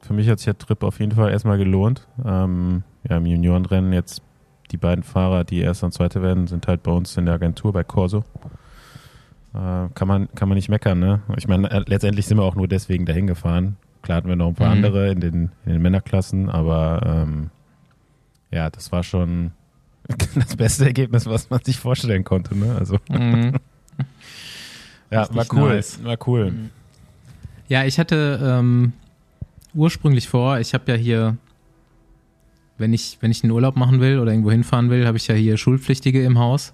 für 0.02 0.12
mich 0.12 0.28
hat 0.28 0.38
sich 0.38 0.46
der 0.46 0.58
Trip 0.58 0.82
auf 0.82 1.00
jeden 1.00 1.12
Fall 1.12 1.30
erstmal 1.30 1.58
gelohnt. 1.58 2.06
Ähm, 2.24 2.82
ja, 3.08 3.16
im 3.16 3.26
Juniorenrennen 3.26 3.92
jetzt 3.92 4.22
die 4.70 4.76
beiden 4.76 5.04
Fahrer, 5.04 5.44
die 5.44 5.60
Erster 5.60 5.86
und 5.86 5.92
Zweite 5.92 6.22
werden, 6.22 6.46
sind 6.46 6.66
halt 6.66 6.82
bei 6.82 6.90
uns 6.90 7.16
in 7.16 7.26
der 7.26 7.34
Agentur 7.34 7.72
bei 7.72 7.84
Corso. 7.84 8.24
Äh, 9.54 9.88
kann, 9.94 10.08
man, 10.08 10.28
kann 10.34 10.48
man 10.48 10.56
nicht 10.56 10.68
meckern, 10.68 10.98
ne? 10.98 11.20
Ich 11.36 11.46
meine, 11.46 11.70
äh, 11.70 11.84
letztendlich 11.86 12.26
sind 12.26 12.38
wir 12.38 12.44
auch 12.44 12.56
nur 12.56 12.66
deswegen 12.66 13.06
dahin 13.06 13.26
gefahren. 13.26 13.76
Klar 14.02 14.18
hatten 14.18 14.28
wir 14.28 14.36
noch 14.36 14.48
ein 14.48 14.54
paar 14.54 14.74
mhm. 14.74 14.84
andere 14.84 15.10
in 15.10 15.20
den, 15.20 15.52
in 15.64 15.72
den 15.72 15.82
Männerklassen, 15.82 16.50
aber 16.50 17.00
ähm, 17.04 17.50
ja, 18.50 18.68
das 18.70 18.92
war 18.92 19.02
schon 19.02 19.52
das 20.34 20.56
beste 20.56 20.84
Ergebnis, 20.84 21.26
was 21.26 21.50
man 21.50 21.62
sich 21.64 21.78
vorstellen 21.78 22.24
konnte, 22.24 22.56
ne? 22.56 22.76
Also. 22.78 22.98
Mhm. 23.08 23.54
ja, 25.10 25.28
war 25.34 25.46
cool. 25.52 25.74
Nice. 25.74 26.02
War 26.02 26.18
cool. 26.26 26.50
Mhm. 26.50 26.70
Ja, 27.68 27.84
ich 27.84 27.98
hatte 27.98 28.38
ähm, 28.42 28.92
ursprünglich 29.72 30.28
vor, 30.28 30.58
ich 30.58 30.74
habe 30.74 30.92
ja 30.92 30.98
hier 30.98 31.38
wenn 32.78 32.92
ich, 32.92 33.18
wenn 33.20 33.30
ich 33.30 33.42
einen 33.42 33.52
Urlaub 33.52 33.76
machen 33.76 34.00
will 34.00 34.18
oder 34.18 34.32
irgendwo 34.32 34.50
hinfahren 34.50 34.90
will, 34.90 35.06
habe 35.06 35.16
ich 35.16 35.28
ja 35.28 35.34
hier 35.34 35.56
Schulpflichtige 35.56 36.24
im 36.24 36.38
Haus 36.38 36.72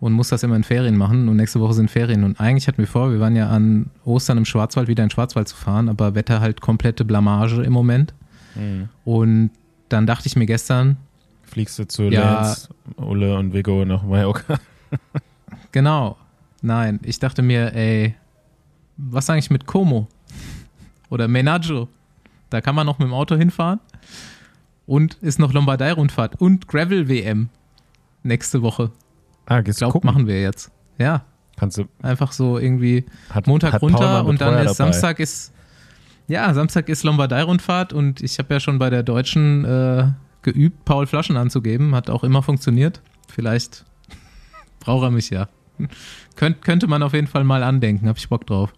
und 0.00 0.12
muss 0.12 0.28
das 0.28 0.42
immer 0.42 0.56
in 0.56 0.64
Ferien 0.64 0.96
machen. 0.96 1.28
Und 1.28 1.36
nächste 1.36 1.60
Woche 1.60 1.74
sind 1.74 1.90
Ferien. 1.90 2.24
Und 2.24 2.40
eigentlich 2.40 2.68
hatten 2.68 2.78
wir 2.78 2.86
vor, 2.86 3.12
wir 3.12 3.20
waren 3.20 3.36
ja 3.36 3.48
an 3.48 3.90
Ostern 4.04 4.38
im 4.38 4.44
Schwarzwald 4.44 4.88
wieder 4.88 5.04
in 5.04 5.10
Schwarzwald 5.10 5.48
zu 5.48 5.56
fahren, 5.56 5.88
aber 5.88 6.14
Wetter 6.14 6.40
halt 6.40 6.60
komplette 6.60 7.04
Blamage 7.04 7.62
im 7.62 7.72
Moment. 7.72 8.14
Mhm. 8.54 8.88
Und 9.04 9.50
dann 9.88 10.06
dachte 10.06 10.26
ich 10.26 10.36
mir 10.36 10.46
gestern. 10.46 10.96
Fliegst 11.46 11.78
du 11.78 11.86
zu 11.86 12.04
ja, 12.04 12.42
Lenz, 12.42 12.68
Ulle 12.96 13.36
und 13.36 13.54
Vigo 13.54 13.84
nach 13.84 14.02
Mallorca? 14.02 14.58
genau. 15.72 16.16
Nein, 16.62 17.00
ich 17.02 17.18
dachte 17.18 17.42
mir, 17.42 17.74
ey, 17.74 18.14
was 18.96 19.30
eigentlich 19.30 19.50
mit 19.50 19.66
Como? 19.66 20.08
Oder 21.08 21.28
Menaggio? 21.28 21.88
Da 22.50 22.60
kann 22.60 22.74
man 22.74 22.86
noch 22.86 22.98
mit 22.98 23.08
dem 23.08 23.14
Auto 23.14 23.36
hinfahren. 23.36 23.80
Und 24.86 25.14
ist 25.14 25.38
noch 25.38 25.52
Lombardei-Rundfahrt 25.52 26.40
und 26.40 26.68
Gravel-WM 26.68 27.48
nächste 28.22 28.62
Woche. 28.62 28.90
Ah, 29.46 29.60
gehst 29.60 29.80
ich 29.80 29.88
glaube, 29.88 30.06
machen 30.06 30.26
wir 30.26 30.40
jetzt. 30.40 30.70
Ja. 30.98 31.24
Kannst 31.56 31.78
du. 31.78 31.86
Einfach 32.02 32.32
so 32.32 32.58
irgendwie 32.58 33.06
hat, 33.30 33.46
Montag 33.46 33.72
hat 33.72 33.82
runter 33.82 34.24
und 34.24 34.40
dann 34.40 34.66
ist. 34.66 34.76
Samstag 34.76 35.20
ist. 35.20 35.52
Ja, 36.28 36.52
Samstag 36.52 36.88
ist 36.88 37.04
Lombardei-Rundfahrt 37.04 37.92
und 37.92 38.20
ich 38.20 38.38
habe 38.38 38.54
ja 38.54 38.60
schon 38.60 38.78
bei 38.78 38.90
der 38.90 39.02
Deutschen 39.02 39.64
äh, 39.64 40.08
geübt, 40.46 40.84
Paul 40.84 41.06
Flaschen 41.06 41.36
anzugeben. 41.36 41.94
Hat 41.94 42.08
auch 42.08 42.24
immer 42.24 42.42
funktioniert. 42.42 43.02
Vielleicht 43.28 43.84
braucht 44.80 45.04
er 45.04 45.10
mich 45.10 45.28
ja. 45.28 45.48
Könnt, 46.36 46.62
könnte 46.62 46.86
man 46.86 47.02
auf 47.02 47.12
jeden 47.12 47.26
Fall 47.26 47.44
mal 47.44 47.62
andenken, 47.62 48.08
habe 48.08 48.18
ich 48.18 48.28
Bock 48.28 48.46
drauf. 48.46 48.72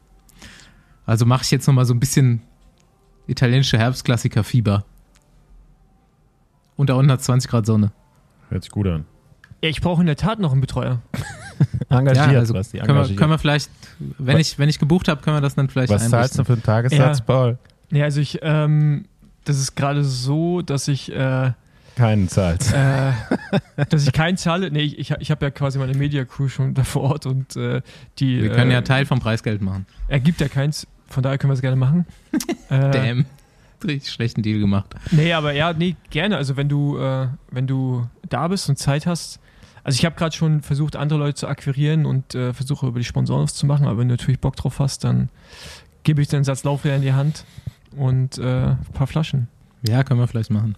Also 1.07 1.27
mache 1.27 1.43
ich 1.45 1.51
jetzt 1.51 1.67
nochmal 1.67 1.85
so 1.85 1.95
ein 1.95 2.01
bisschen 2.01 2.43
italienische 3.29 3.79
Herbstklassiker-Fieber. 3.79 4.85
Und 6.77 6.91
da 6.91 6.95
unten 6.95 7.13
hat 7.13 7.23
20 7.23 7.51
Grad 7.51 7.67
Sonne. 7.67 7.93
Hört 8.49 8.65
sich 8.65 8.73
gut 8.73 8.87
an. 8.87 9.05
Ja, 9.63 9.69
ich 9.69 9.81
brauche 9.81 10.01
in 10.01 10.07
der 10.07 10.17
Tat 10.17 10.39
noch 10.39 10.53
einen 10.53 10.61
Betreuer. 10.61 11.03
engagiert, 11.89 12.33
ja, 12.33 12.39
also 12.39 12.55
was 12.55 12.71
die 12.71 12.79
können 12.79 13.09
wir, 13.09 13.17
können 13.17 13.31
wir 13.31 13.39
vielleicht, 13.39 13.71
wenn 14.19 14.39
was? 14.39 14.53
ich, 14.53 14.59
wenn 14.59 14.69
ich 14.69 14.79
gebucht 14.79 15.09
habe, 15.09 15.21
können 15.23 15.37
wir 15.37 15.41
das 15.41 15.55
dann 15.55 15.69
vielleicht 15.69 15.93
Was 15.93 16.09
zahlst 16.09 16.39
du 16.39 16.45
für 16.45 16.55
einen 16.55 16.63
Tagessatz, 16.63 17.19
ja. 17.19 17.25
Paul? 17.25 17.59
Ja, 17.91 18.05
also 18.05 18.21
ich, 18.21 18.39
ähm, 18.43 19.07
das 19.49 19.59
ist 19.59 19.75
gerade 19.75 20.05
so, 20.05 20.63
dass 20.63 20.89
ich 20.89 21.11
äh, 21.11 21.53
keinen 21.97 22.29
zahlst. 22.29 22.73
Äh, 22.73 23.13
dass 23.89 24.07
ich 24.07 24.13
keinen 24.13 24.37
zahle. 24.37 24.71
Nee, 24.71 24.83
ich, 24.83 25.11
ich 25.11 25.31
habe 25.31 25.47
ja 25.47 25.51
quasi 25.51 25.79
meine 25.79 25.95
Media 25.95 26.25
Crew 26.25 26.49
schon 26.49 26.75
da 26.75 26.85
vor 26.85 27.03
Ort 27.03 27.27
und 27.27 27.57
äh, 27.57 27.81
die. 28.19 28.43
Wir 28.43 28.51
können 28.51 28.71
äh, 28.71 28.75
ja 28.75 28.83
Teil 28.83 29.07
vom 29.07 29.21
Preisgeld 29.21 29.63
machen. 29.63 29.87
Er 30.07 30.21
gibt 30.21 30.41
ja 30.41 30.49
keins, 30.49 30.87
von 31.09 31.23
daher 31.23 31.39
können 31.39 31.51
wir 31.51 31.55
es 31.55 31.63
gerne 31.63 31.77
machen. 31.77 32.07
äh, 32.69 32.91
Damn 32.91 33.27
richtig 33.85 34.13
schlechten 34.13 34.43
Deal 34.43 34.59
gemacht. 34.59 34.93
Nee, 35.13 35.33
aber 35.33 35.53
ja, 35.53 35.73
nee, 35.73 35.95
gerne. 36.11 36.37
Also 36.37 36.57
wenn 36.57 36.69
du, 36.69 36.99
äh, 36.99 37.29
wenn 37.53 37.69
du 37.69 38.09
da 38.29 38.49
bist 38.49 38.69
und 38.69 38.77
Zeit 38.77 39.07
hast. 39.07 39.39
Also 39.85 39.97
ich 39.97 40.05
habe 40.05 40.17
gerade 40.17 40.37
schon 40.37 40.63
versucht, 40.63 40.97
andere 40.97 41.21
Leute 41.21 41.35
zu 41.37 41.47
akquirieren 41.47 42.05
und 42.05 42.35
äh, 42.35 42.53
versuche 42.53 42.89
über 42.89 42.99
die 42.99 43.05
Sponsoren 43.05 43.45
was 43.45 43.55
zu 43.55 43.65
machen, 43.65 43.87
aber 43.87 43.99
wenn 43.99 44.09
du 44.09 44.15
natürlich 44.15 44.41
Bock 44.41 44.57
drauf 44.57 44.81
hast, 44.81 45.05
dann 45.05 45.31
gebe 46.03 46.21
ich 46.21 46.29
dir 46.29 46.37
einen 46.37 46.45
Satz 46.45 46.65
Laufräder 46.65 46.97
in 46.97 47.03
die 47.03 47.13
Hand 47.13 47.45
und 47.97 48.39
äh, 48.39 48.69
ein 48.71 48.79
paar 48.93 49.07
Flaschen. 49.07 49.49
Ja, 49.87 50.03
können 50.03 50.19
wir 50.19 50.27
vielleicht 50.27 50.51
machen. 50.51 50.75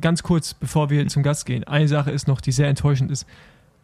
Ganz 0.00 0.22
kurz, 0.22 0.54
bevor 0.54 0.90
wir 0.90 1.06
zum 1.08 1.22
Gast 1.22 1.46
gehen. 1.46 1.64
Eine 1.64 1.86
Sache 1.86 2.10
ist 2.10 2.26
noch, 2.26 2.40
die 2.40 2.52
sehr 2.52 2.68
enttäuschend 2.68 3.10
ist. 3.10 3.26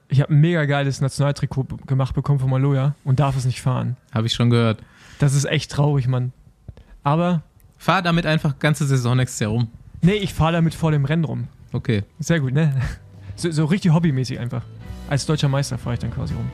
Ich 0.09 0.20
habe 0.20 0.32
ein 0.32 0.41
mega 0.41 0.64
geiles 0.64 1.01
Nationaltrikot 1.01 1.64
gemacht 1.87 2.14
bekommen 2.14 2.39
von 2.39 2.51
Maloja 2.51 2.95
und 3.05 3.20
darf 3.20 3.37
es 3.37 3.45
nicht 3.45 3.61
fahren. 3.61 3.97
Habe 4.12 4.26
ich 4.26 4.34
schon 4.34 4.51
gehört. 4.51 4.80
Das 5.18 5.34
ist 5.34 5.45
echt 5.45 5.70
traurig, 5.70 6.09
Mann. 6.09 6.32
Aber 7.03 7.43
Fahr 7.78 8.03
damit 8.03 8.26
einfach 8.26 8.59
ganze 8.59 8.87
Saison 8.87 9.16
nächstes 9.16 9.41
Jahr 9.41 9.51
rum. 9.51 9.68
Nee, 10.03 10.14
ich 10.14 10.34
fahre 10.34 10.53
damit 10.53 10.74
vor 10.74 10.91
dem 10.91 11.05
Rennen 11.05 11.24
rum. 11.24 11.49
Okay. 11.72 12.05
Sehr 12.18 12.41
gut, 12.41 12.53
ne? 12.53 12.74
So, 13.39 13.51
so 13.51 13.66
richtig 13.66 13.93
hobbymäßig 13.93 14.39
einfach. 14.39 14.62
Als 15.11 15.26
deutscher 15.26 15.51
Meister 15.51 15.76
fahre 15.76 15.93
ich 15.93 16.01
dann 16.01 16.11
quasi 16.11 16.32
rum. 16.32 16.51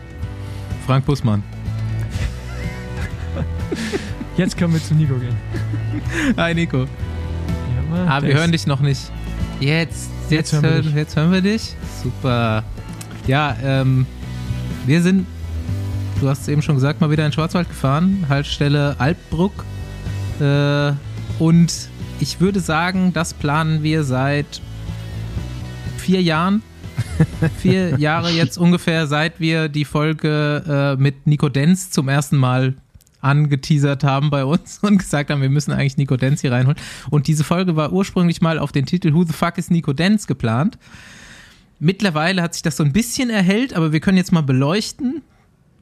Frank 0.84 1.06
Bussmann. 1.06 1.44
Jetzt 4.36 4.56
können 4.56 4.72
wir 4.72 4.82
zu 4.82 4.94
Nico 4.94 5.14
gehen. 5.14 5.36
Hi 6.38 6.54
Nico. 6.54 6.84
Ja, 6.84 8.06
ah, 8.06 8.22
wir 8.22 8.34
hören 8.34 8.50
dich 8.50 8.66
noch 8.66 8.80
nicht. 8.80 9.10
Jetzt, 9.60 10.10
jetzt, 10.30 10.52
jetzt, 10.52 10.62
hören, 10.62 10.84
wir 10.84 11.00
jetzt 11.02 11.16
hören 11.16 11.32
wir 11.32 11.42
dich. 11.42 11.74
Super. 12.02 12.64
Ja, 13.26 13.56
ähm, 13.62 14.06
wir 14.86 15.02
sind, 15.02 15.26
du 16.20 16.28
hast 16.28 16.42
es 16.42 16.48
eben 16.48 16.62
schon 16.62 16.76
gesagt, 16.76 17.00
mal 17.02 17.10
wieder 17.10 17.26
in 17.26 17.32
Schwarzwald 17.32 17.68
gefahren. 17.68 18.24
Haltestelle 18.28 18.96
Alpbruck 18.98 19.64
äh, 20.40 20.92
und 21.38 21.88
ich 22.18 22.40
würde 22.40 22.60
sagen, 22.60 23.12
das 23.12 23.34
planen 23.34 23.82
wir 23.82 24.04
seit 24.04 24.62
vier 25.98 26.22
Jahren. 26.22 26.62
vier 27.58 27.98
Jahre 27.98 28.30
jetzt 28.30 28.56
ungefähr, 28.56 29.06
seit 29.06 29.40
wir 29.40 29.68
die 29.68 29.84
Folge 29.84 30.94
äh, 30.98 31.00
mit 31.00 31.26
Nico 31.26 31.50
Denz 31.50 31.90
zum 31.90 32.08
ersten 32.08 32.38
Mal 32.38 32.74
angeteasert 33.22 34.04
haben 34.04 34.30
bei 34.30 34.44
uns 34.44 34.78
und 34.82 34.98
gesagt 34.98 35.30
haben, 35.30 35.40
wir 35.40 35.50
müssen 35.50 35.72
eigentlich 35.72 35.96
Nico 35.96 36.16
Denz 36.16 36.42
hier 36.42 36.52
reinholen. 36.52 36.78
Und 37.10 37.26
diese 37.26 37.44
Folge 37.44 37.76
war 37.76 37.92
ursprünglich 37.92 38.42
mal 38.42 38.58
auf 38.58 38.72
den 38.72 38.84
Titel 38.84 39.14
Who 39.14 39.24
the 39.24 39.32
fuck 39.32 39.56
is 39.56 39.70
Nico 39.70 39.92
Denz 39.92 40.26
geplant. 40.26 40.78
Mittlerweile 41.78 42.42
hat 42.42 42.54
sich 42.54 42.62
das 42.62 42.76
so 42.76 42.84
ein 42.84 42.92
bisschen 42.92 43.30
erhellt, 43.30 43.74
aber 43.74 43.92
wir 43.92 44.00
können 44.00 44.16
jetzt 44.16 44.32
mal 44.32 44.42
beleuchten 44.42 45.22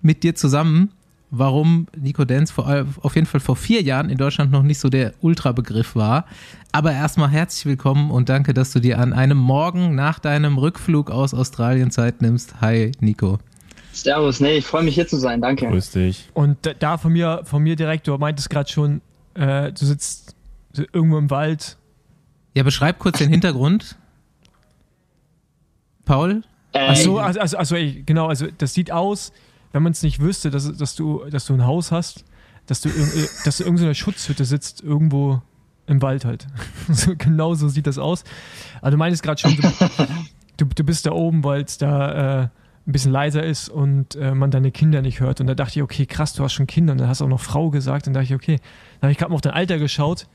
mit 0.01 0.23
dir 0.23 0.35
zusammen, 0.35 0.93
warum 1.31 1.89
Nico 1.97 2.25
Dance 2.25 2.53
vor, 2.53 2.87
auf 3.03 3.15
jeden 3.15 3.27
Fall 3.27 3.41
vor 3.41 3.57
vier 3.57 3.83
Jahren 3.83 4.09
in 4.09 4.17
Deutschland 4.17 4.51
noch 4.51 4.63
nicht 4.63 4.79
so 4.79 4.89
der 4.89 5.13
Ultra-Begriff 5.21 5.95
war. 5.95 6.27
Aber 6.73 6.93
erstmal 6.93 7.29
herzlich 7.29 7.67
willkommen 7.67 8.11
und 8.11 8.29
danke, 8.29 8.55
dass 8.55 8.73
du 8.73 8.81
dir 8.81 8.99
an 8.99 9.13
einem 9.13 9.39
Morgen 9.39 9.95
nach 9.95 10.19
deinem 10.19 10.57
Rückflug 10.57 11.11
aus 11.11 11.35
Australien 11.35 11.91
Zeit 11.91 12.23
nimmst. 12.23 12.61
Hi, 12.61 12.93
Nico. 13.01 13.39
Servus, 14.03 14.41
nee, 14.41 14.59
ich 14.59 14.67
freue 14.67 14.83
mich 14.83 14.95
hier 14.95 15.07
zu 15.07 15.17
sein, 15.17 15.41
danke. 15.41 15.67
Grüß 15.69 15.91
dich. 15.91 16.29
Und 16.35 16.59
da 16.79 16.99
von 16.99 17.13
mir, 17.13 17.43
von 17.45 17.63
mir 17.63 17.77
direkt, 17.77 18.07
du 18.07 18.17
meintest 18.17 18.51
gerade 18.51 18.71
schon, 18.71 19.01
äh, 19.35 19.73
du 19.73 19.85
sitzt 19.85 20.37
irgendwo 20.93 21.19
im 21.19 21.31
Wald. 21.31 21.77
Ja, 22.55 22.63
beschreib 22.63 22.99
kurz 22.99 23.19
den 23.19 23.29
Hintergrund. 23.29 23.97
Paul? 26.05 26.43
Äh, 26.73 26.89
Ach 26.91 26.97
so, 26.97 27.19
also, 27.19 27.41
also, 27.41 27.57
also 27.57 27.77
ey, 27.77 28.03
genau, 28.05 28.29
also 28.29 28.47
das 28.59 28.75
sieht 28.75 28.91
aus, 28.91 29.33
wenn 29.73 29.83
man 29.83 29.93
es 29.93 30.03
nicht 30.03 30.21
wüsste, 30.21 30.51
dass, 30.51 30.77
dass, 30.77 30.95
du, 30.95 31.25
dass 31.31 31.47
du 31.47 31.55
ein 31.55 31.67
Haus 31.67 31.93
hast, 31.93 32.25
dass 32.67 32.81
du, 32.81 32.89
dass 33.45 33.59
du 33.59 33.65
irgendeiner 33.65 33.95
Schutzhütte 33.95 34.45
sitzt, 34.45 34.83
irgendwo 34.83 35.43
im 35.87 36.03
Wald 36.03 36.25
halt. 36.25 36.47
so, 36.89 37.15
genau 37.17 37.55
so 37.55 37.69
sieht 37.69 37.87
das 37.87 37.99
aus. 37.99 38.25
Also 38.81 38.93
du 38.93 38.99
meinst 38.99 39.23
gerade 39.23 39.41
schon, 39.41 39.57
du, 39.57 39.63
du, 40.57 40.65
du, 40.67 40.85
bist 40.85 41.07
da 41.07 41.13
oben, 41.13 41.43
weil 41.45 41.63
es 41.63 41.79
da 41.79 42.43
äh, 42.43 42.49
ein 42.91 42.93
bisschen 42.93 43.13
leiser 43.13 43.43
ist 43.45 43.69
und 43.69 44.17
äh, 44.17 44.35
man 44.35 44.51
deine 44.51 44.73
Kinder 44.73 45.01
nicht 45.01 45.21
hört. 45.21 45.41
Und 45.41 45.47
da 45.47 45.55
dachte 45.55 45.79
ich, 45.79 45.83
okay, 45.83 46.07
krass, 46.07 46.35
du 46.35 46.43
hast 46.43 46.53
schon 46.53 46.67
Kinder. 46.67 46.93
Und 46.93 46.99
dann 46.99 47.09
hast 47.09 47.21
du 47.21 47.25
auch 47.25 47.29
noch 47.29 47.41
Frau 47.41 47.71
gesagt. 47.71 48.07
Und 48.07 48.15
da 48.15 48.21
dachte 48.21 48.35
ich, 48.35 48.37
okay. 48.37 48.57
Dann 49.01 49.09
habe 49.09 49.13
ich 49.13 49.19
gerade 49.19 49.31
mal 49.31 49.37
auf 49.37 49.41
dein 49.41 49.55
Alter 49.55 49.79
geschaut, 49.79 50.27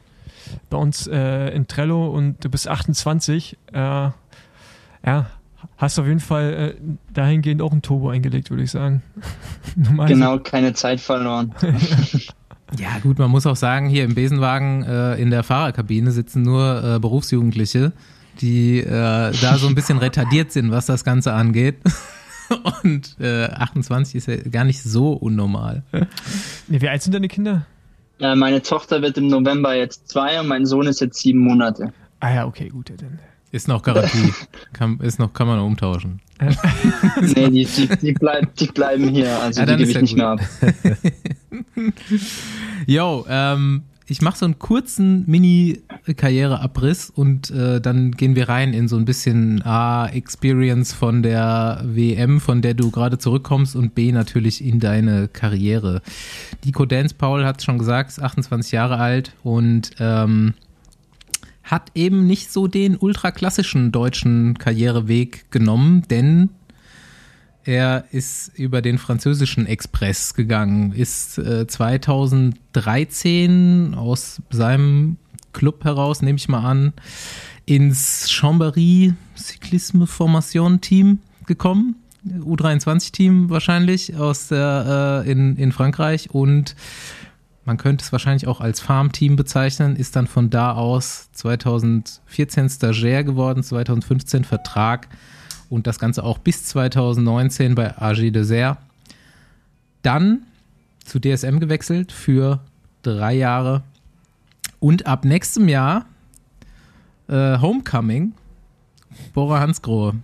bei 0.69 0.77
uns 0.77 1.05
äh, 1.07 1.49
in 1.49 1.67
Trello 1.67 2.07
und 2.07 2.43
du 2.43 2.49
bist 2.49 2.67
28. 2.67 3.57
Äh, 3.73 3.77
ja, 3.77 4.13
hast 5.77 5.97
du 5.97 6.01
auf 6.01 6.07
jeden 6.07 6.19
Fall 6.19 6.75
äh, 6.79 6.81
dahingehend 7.13 7.61
auch 7.61 7.73
ein 7.73 7.81
Turbo 7.81 8.09
eingelegt, 8.09 8.49
würde 8.49 8.63
ich 8.63 8.71
sagen. 8.71 9.03
genau, 10.07 10.39
keine 10.39 10.73
Zeit 10.73 11.01
verloren. 11.01 11.53
ja, 12.79 12.99
gut, 13.03 13.19
man 13.19 13.29
muss 13.29 13.45
auch 13.45 13.55
sagen, 13.55 13.89
hier 13.89 14.05
im 14.05 14.15
Besenwagen 14.15 14.83
äh, 14.83 15.15
in 15.15 15.29
der 15.29 15.43
Fahrerkabine 15.43 16.11
sitzen 16.11 16.41
nur 16.41 16.95
äh, 16.95 16.99
Berufsjugendliche, 16.99 17.91
die 18.39 18.79
äh, 18.79 18.87
da 18.89 19.57
so 19.57 19.67
ein 19.67 19.75
bisschen 19.75 19.97
retardiert 19.97 20.51
sind, 20.51 20.71
was 20.71 20.85
das 20.85 21.03
Ganze 21.03 21.33
angeht. 21.33 21.77
Und 22.83 23.17
28 23.19 24.15
äh, 24.15 24.17
ist 24.17 24.27
ja 24.27 24.49
gar 24.49 24.63
nicht 24.63 24.81
so 24.81 25.13
unnormal. 25.13 25.83
Nee, 26.67 26.81
wie 26.81 26.89
alt 26.89 27.01
sind 27.01 27.13
deine 27.13 27.27
Kinder? 27.27 27.65
Äh, 28.19 28.35
meine 28.35 28.61
Tochter 28.61 29.01
wird 29.01 29.17
im 29.17 29.27
November 29.27 29.75
jetzt 29.75 30.09
zwei 30.09 30.39
und 30.39 30.47
mein 30.47 30.65
Sohn 30.65 30.87
ist 30.87 31.01
jetzt 31.01 31.19
sieben 31.19 31.39
Monate. 31.39 31.91
Ah 32.19 32.33
ja, 32.33 32.45
okay, 32.45 32.69
gut. 32.69 32.89
Ja, 32.89 32.95
dann. 32.97 33.19
Ist 33.51 33.67
noch 33.67 33.83
Garantie. 33.83 34.33
kann, 34.73 34.99
ist 34.99 35.19
noch, 35.19 35.33
kann 35.33 35.47
man 35.47 35.59
umtauschen. 35.59 36.19
nee, 37.21 37.49
die, 37.49 37.65
die, 37.65 37.87
die, 37.87 38.11
bleib, 38.13 38.53
die 38.55 38.67
bleiben 38.67 39.07
hier, 39.07 39.39
also 39.39 39.61
ja, 39.61 39.65
die 39.65 39.77
gebe 39.77 39.91
ich 39.91 40.01
nicht 40.01 40.17
gut. 40.17 40.17
mehr 40.17 40.27
ab. 40.27 40.41
Jo, 42.85 43.25
ähm, 43.29 43.83
ich 44.07 44.21
mache 44.21 44.37
so 44.37 44.45
einen 44.45 44.59
kurzen 44.59 45.23
Mini-Karriereabriss 46.05 47.09
und 47.09 47.49
äh, 47.51 47.81
dann 47.81 48.11
gehen 48.11 48.35
wir 48.35 48.49
rein 48.49 48.73
in 48.73 48.87
so 48.87 48.97
ein 48.97 49.05
bisschen 49.05 49.61
A, 49.63 50.07
Experience 50.07 50.93
von 50.93 51.23
der 51.23 51.81
WM, 51.83 52.39
von 52.39 52.61
der 52.61 52.73
du 52.73 52.91
gerade 52.91 53.17
zurückkommst 53.17 53.75
und 53.75 53.95
B, 53.95 54.11
natürlich 54.11 54.63
in 54.63 54.79
deine 54.79 55.27
Karriere. 55.27 56.01
Nico 56.63 56.85
Dance 56.85 57.15
Paul 57.15 57.43
hat 57.45 57.63
schon 57.63 57.79
gesagt, 57.79 58.11
ist 58.11 58.21
28 58.21 58.71
Jahre 58.71 58.97
alt 58.97 59.33
und 59.43 59.91
ähm, 59.99 60.53
hat 61.63 61.91
eben 61.95 62.27
nicht 62.27 62.51
so 62.51 62.67
den 62.67 62.95
ultraklassischen 62.95 63.91
deutschen 63.91 64.57
Karriereweg 64.57 65.51
genommen, 65.51 66.03
denn 66.09 66.49
er 67.63 68.05
ist 68.11 68.51
über 68.55 68.83
den 68.83 68.99
französischen 68.99 69.65
Express 69.65 70.35
gegangen, 70.35 70.91
ist 70.91 71.39
äh, 71.39 71.65
2013 71.65 73.95
aus 73.95 74.43
seinem 74.51 75.17
Club 75.55 75.83
heraus, 75.83 76.21
nehme 76.21 76.37
ich 76.37 76.47
mal 76.47 76.63
an, 76.63 76.93
ins 77.65 78.29
Chambéry 78.29 79.13
Cyclisme 79.35 80.05
Formation 80.05 80.81
Team 80.81 81.19
gekommen. 81.47 81.95
U23-Team 82.25 83.49
wahrscheinlich 83.49 84.15
aus 84.15 84.49
der, 84.49 85.23
äh, 85.25 85.31
in, 85.31 85.57
in 85.57 85.71
Frankreich 85.71 86.29
und 86.31 86.75
man 87.65 87.77
könnte 87.77 88.03
es 88.03 88.11
wahrscheinlich 88.11 88.47
auch 88.47 88.61
als 88.61 88.79
Farmteam 88.79 89.35
bezeichnen, 89.35 89.95
ist 89.95 90.15
dann 90.15 90.27
von 90.27 90.49
da 90.49 90.73
aus 90.73 91.29
2014 91.33 92.69
Stagiaire 92.69 93.23
geworden, 93.23 93.63
2015 93.63 94.43
Vertrag 94.43 95.07
und 95.69 95.87
das 95.87 95.97
Ganze 95.97 96.23
auch 96.23 96.37
bis 96.37 96.65
2019 96.65 97.73
bei 97.73 97.97
AG 97.97 98.31
Dessert. 98.31 98.77
Dann 100.03 100.43
zu 101.03 101.19
DSM 101.19 101.59
gewechselt 101.59 102.11
für 102.11 102.59
drei 103.01 103.33
Jahre 103.33 103.83
und 104.79 105.07
ab 105.07 105.25
nächstem 105.25 105.67
Jahr 105.67 106.05
äh, 107.27 107.57
Homecoming, 107.59 108.33
Bora 109.33 109.59
Hansgrohe. 109.59 110.15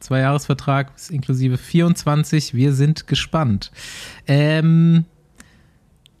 Zwei 0.00 0.20
Jahresvertrag 0.20 0.90
inklusive 1.10 1.58
24. 1.58 2.54
Wir 2.54 2.72
sind 2.72 3.06
gespannt. 3.06 3.70
Ähm, 4.26 5.04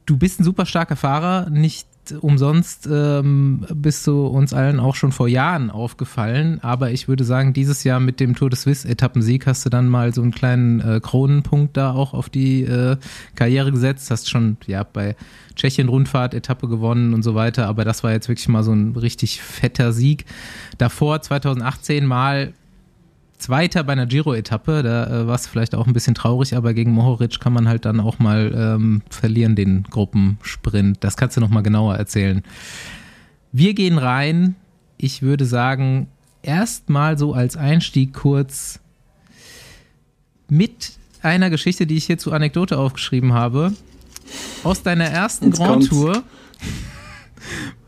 du 0.06 0.16
bist 0.16 0.38
ein 0.38 0.44
super 0.44 0.66
starker 0.66 0.94
Fahrer, 0.94 1.50
nicht 1.50 1.88
umsonst 2.20 2.88
ähm, 2.90 3.64
bist 3.72 4.06
du 4.06 4.26
uns 4.26 4.52
allen 4.52 4.80
auch 4.80 4.96
schon 4.96 5.12
vor 5.12 5.28
Jahren 5.28 5.70
aufgefallen, 5.70 6.58
aber 6.62 6.90
ich 6.90 7.06
würde 7.06 7.22
sagen, 7.24 7.52
dieses 7.52 7.84
Jahr 7.84 8.00
mit 8.00 8.18
dem 8.18 8.34
Tour 8.34 8.50
de 8.50 8.58
Suisse 8.58 8.88
Etappensieg 8.88 9.46
hast 9.46 9.64
du 9.64 9.70
dann 9.70 9.88
mal 9.88 10.12
so 10.12 10.22
einen 10.22 10.32
kleinen 10.32 10.80
äh, 10.80 11.00
Kronenpunkt 11.00 11.76
da 11.76 11.92
auch 11.92 12.12
auf 12.12 12.28
die 12.28 12.64
äh, 12.64 12.96
Karriere 13.36 13.70
gesetzt, 13.70 14.10
hast 14.10 14.28
schon 14.28 14.56
ja 14.66 14.82
bei 14.82 15.14
Tschechien 15.54 15.88
Rundfahrt 15.88 16.34
Etappe 16.34 16.66
gewonnen 16.66 17.14
und 17.14 17.22
so 17.22 17.34
weiter, 17.34 17.68
aber 17.68 17.84
das 17.84 18.02
war 18.02 18.10
jetzt 18.10 18.28
wirklich 18.28 18.48
mal 18.48 18.64
so 18.64 18.72
ein 18.72 18.96
richtig 18.96 19.40
fetter 19.40 19.92
Sieg. 19.92 20.24
Davor 20.78 21.22
2018 21.22 22.04
mal 22.04 22.52
Zweiter 23.42 23.82
bei 23.82 23.92
einer 23.92 24.06
Giro-Etappe, 24.06 24.82
da 24.82 25.06
äh, 25.06 25.26
war 25.26 25.34
es 25.34 25.46
vielleicht 25.46 25.74
auch 25.74 25.86
ein 25.86 25.92
bisschen 25.92 26.14
traurig, 26.14 26.56
aber 26.56 26.74
gegen 26.74 26.92
Mohoric 26.92 27.40
kann 27.40 27.52
man 27.52 27.68
halt 27.68 27.84
dann 27.84 27.98
auch 27.98 28.18
mal 28.20 28.52
ähm, 28.54 29.02
verlieren, 29.10 29.56
den 29.56 29.82
Gruppensprint. 29.84 30.98
Das 31.00 31.16
kannst 31.16 31.36
du 31.36 31.40
nochmal 31.40 31.62
genauer 31.62 31.96
erzählen. 31.96 32.42
Wir 33.50 33.74
gehen 33.74 33.98
rein. 33.98 34.54
Ich 34.96 35.22
würde 35.22 35.44
sagen, 35.44 36.06
erstmal 36.42 37.18
so 37.18 37.34
als 37.34 37.56
Einstieg 37.56 38.14
kurz 38.14 38.78
mit 40.48 40.92
einer 41.20 41.50
Geschichte, 41.50 41.86
die 41.86 41.96
ich 41.96 42.06
hier 42.06 42.18
zur 42.18 42.34
Anekdote 42.34 42.78
aufgeschrieben 42.78 43.32
habe. 43.32 43.72
Aus 44.62 44.82
deiner 44.82 45.06
ersten 45.06 45.46
Jetzt 45.46 45.58
Grand 45.58 45.88
Tour 45.88 46.22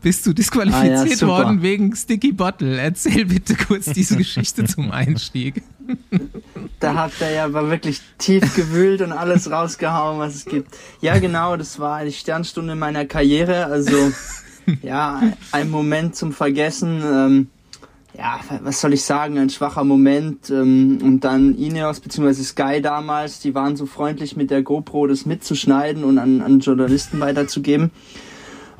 bist 0.05 0.27
du 0.27 0.33
disqualifiziert 0.33 1.23
ah, 1.23 1.25
ja, 1.25 1.27
worden 1.27 1.63
wegen 1.63 1.95
Sticky 1.95 2.31
Bottle. 2.31 2.77
Erzähl 2.77 3.25
bitte 3.25 3.55
kurz 3.55 3.85
diese 3.85 4.15
Geschichte 4.17 4.63
zum 4.65 4.91
Einstieg. 4.91 5.63
Da 6.79 6.93
hat 6.93 7.13
er 7.21 7.31
ja 7.31 7.45
aber 7.45 7.71
wirklich 7.71 8.01
tief 8.19 8.55
gewühlt 8.55 9.01
und 9.01 9.11
alles 9.11 9.49
rausgehauen, 9.49 10.19
was 10.19 10.35
es 10.35 10.45
gibt. 10.45 10.77
Ja, 11.01 11.17
genau, 11.17 11.57
das 11.57 11.79
war 11.79 12.05
die 12.05 12.11
Sternstunde 12.11 12.75
meiner 12.75 13.05
Karriere. 13.05 13.65
Also, 13.65 14.11
ja, 14.83 15.23
ein 15.51 15.71
Moment 15.71 16.15
zum 16.15 16.33
Vergessen. 16.33 17.01
Ähm, 17.03 17.47
ja, 18.15 18.41
was 18.61 18.81
soll 18.81 18.93
ich 18.93 19.01
sagen, 19.01 19.39
ein 19.39 19.49
schwacher 19.49 19.85
Moment. 19.85 20.51
Ähm, 20.51 20.99
und 21.01 21.21
dann 21.21 21.57
Ineos 21.57 21.99
bzw. 21.99 22.43
Sky 22.43 22.79
damals, 22.79 23.39
die 23.39 23.55
waren 23.55 23.75
so 23.75 23.87
freundlich 23.87 24.35
mit 24.35 24.51
der 24.51 24.61
GoPro, 24.61 25.07
das 25.07 25.25
mitzuschneiden 25.25 26.03
und 26.03 26.19
an, 26.19 26.41
an 26.41 26.59
Journalisten 26.59 27.19
weiterzugeben. 27.21 27.89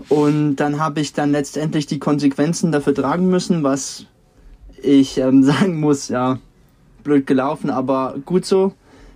Und 0.09 0.57
dann 0.57 0.79
habe 0.79 0.99
ich 0.99 1.13
dann 1.13 1.31
letztendlich 1.31 1.85
die 1.85 1.99
Konsequenzen 1.99 2.71
dafür 2.71 2.93
tragen 2.93 3.29
müssen, 3.29 3.63
was 3.63 4.05
ich 4.81 5.17
ähm, 5.17 5.43
sagen 5.43 5.79
muss, 5.79 6.09
ja, 6.09 6.39
blöd 7.03 7.27
gelaufen, 7.27 7.69
aber 7.69 8.15
gut 8.25 8.45
so. 8.45 8.73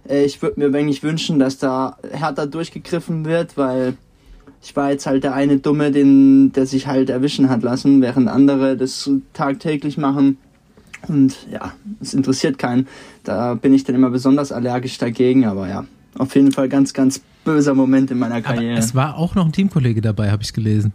Äh, 0.08 0.26
ich 0.26 0.42
würde 0.42 0.60
mir 0.60 0.78
eigentlich 0.78 1.04
wünschen, 1.04 1.40
dass 1.40 1.58
da 1.58 1.98
härter 2.12 2.48
durchgegriffen 2.48 3.26
wird, 3.26 3.58
weil 3.58 3.98
ich 4.62 4.76
war 4.76 4.92
jetzt 4.92 5.06
halt 5.06 5.24
der 5.24 5.34
eine 5.34 5.58
Dumme, 5.58 5.92
den, 5.92 6.52
der 6.52 6.66
sich 6.66 6.88
halt 6.88 7.10
erwischen 7.10 7.50
hat 7.50 7.64
lassen, 7.64 8.02
während 8.02 8.28
andere 8.28 8.76
das 8.76 9.10
tagtäglich 9.34 9.98
machen. 9.98 10.38
Und 11.08 11.48
ja, 11.50 11.72
es 12.02 12.14
interessiert 12.14 12.58
keinen. 12.58 12.88
Da 13.24 13.54
bin 13.54 13.74
ich 13.74 13.86
dann 13.86 13.96
immer 13.96 14.10
besonders 14.10 14.52
allergisch 14.52 14.98
dagegen, 14.98 15.46
aber 15.46 15.70
ja, 15.70 15.86
auf 16.18 16.36
jeden 16.36 16.52
Fall 16.52 16.68
ganz, 16.68 16.94
ganz 16.94 17.22
böser 17.50 17.74
Moment 17.74 18.12
in 18.12 18.20
meiner 18.20 18.43
Karriere. 18.43 18.74
Aber 18.74 18.80
es 18.80 18.93
war 18.93 19.18
auch 19.18 19.34
noch 19.34 19.45
ein 19.45 19.52
Teamkollege 19.52 20.02
dabei, 20.02 20.30
habe 20.30 20.43
ich 20.43 20.54
gelesen. 20.54 20.93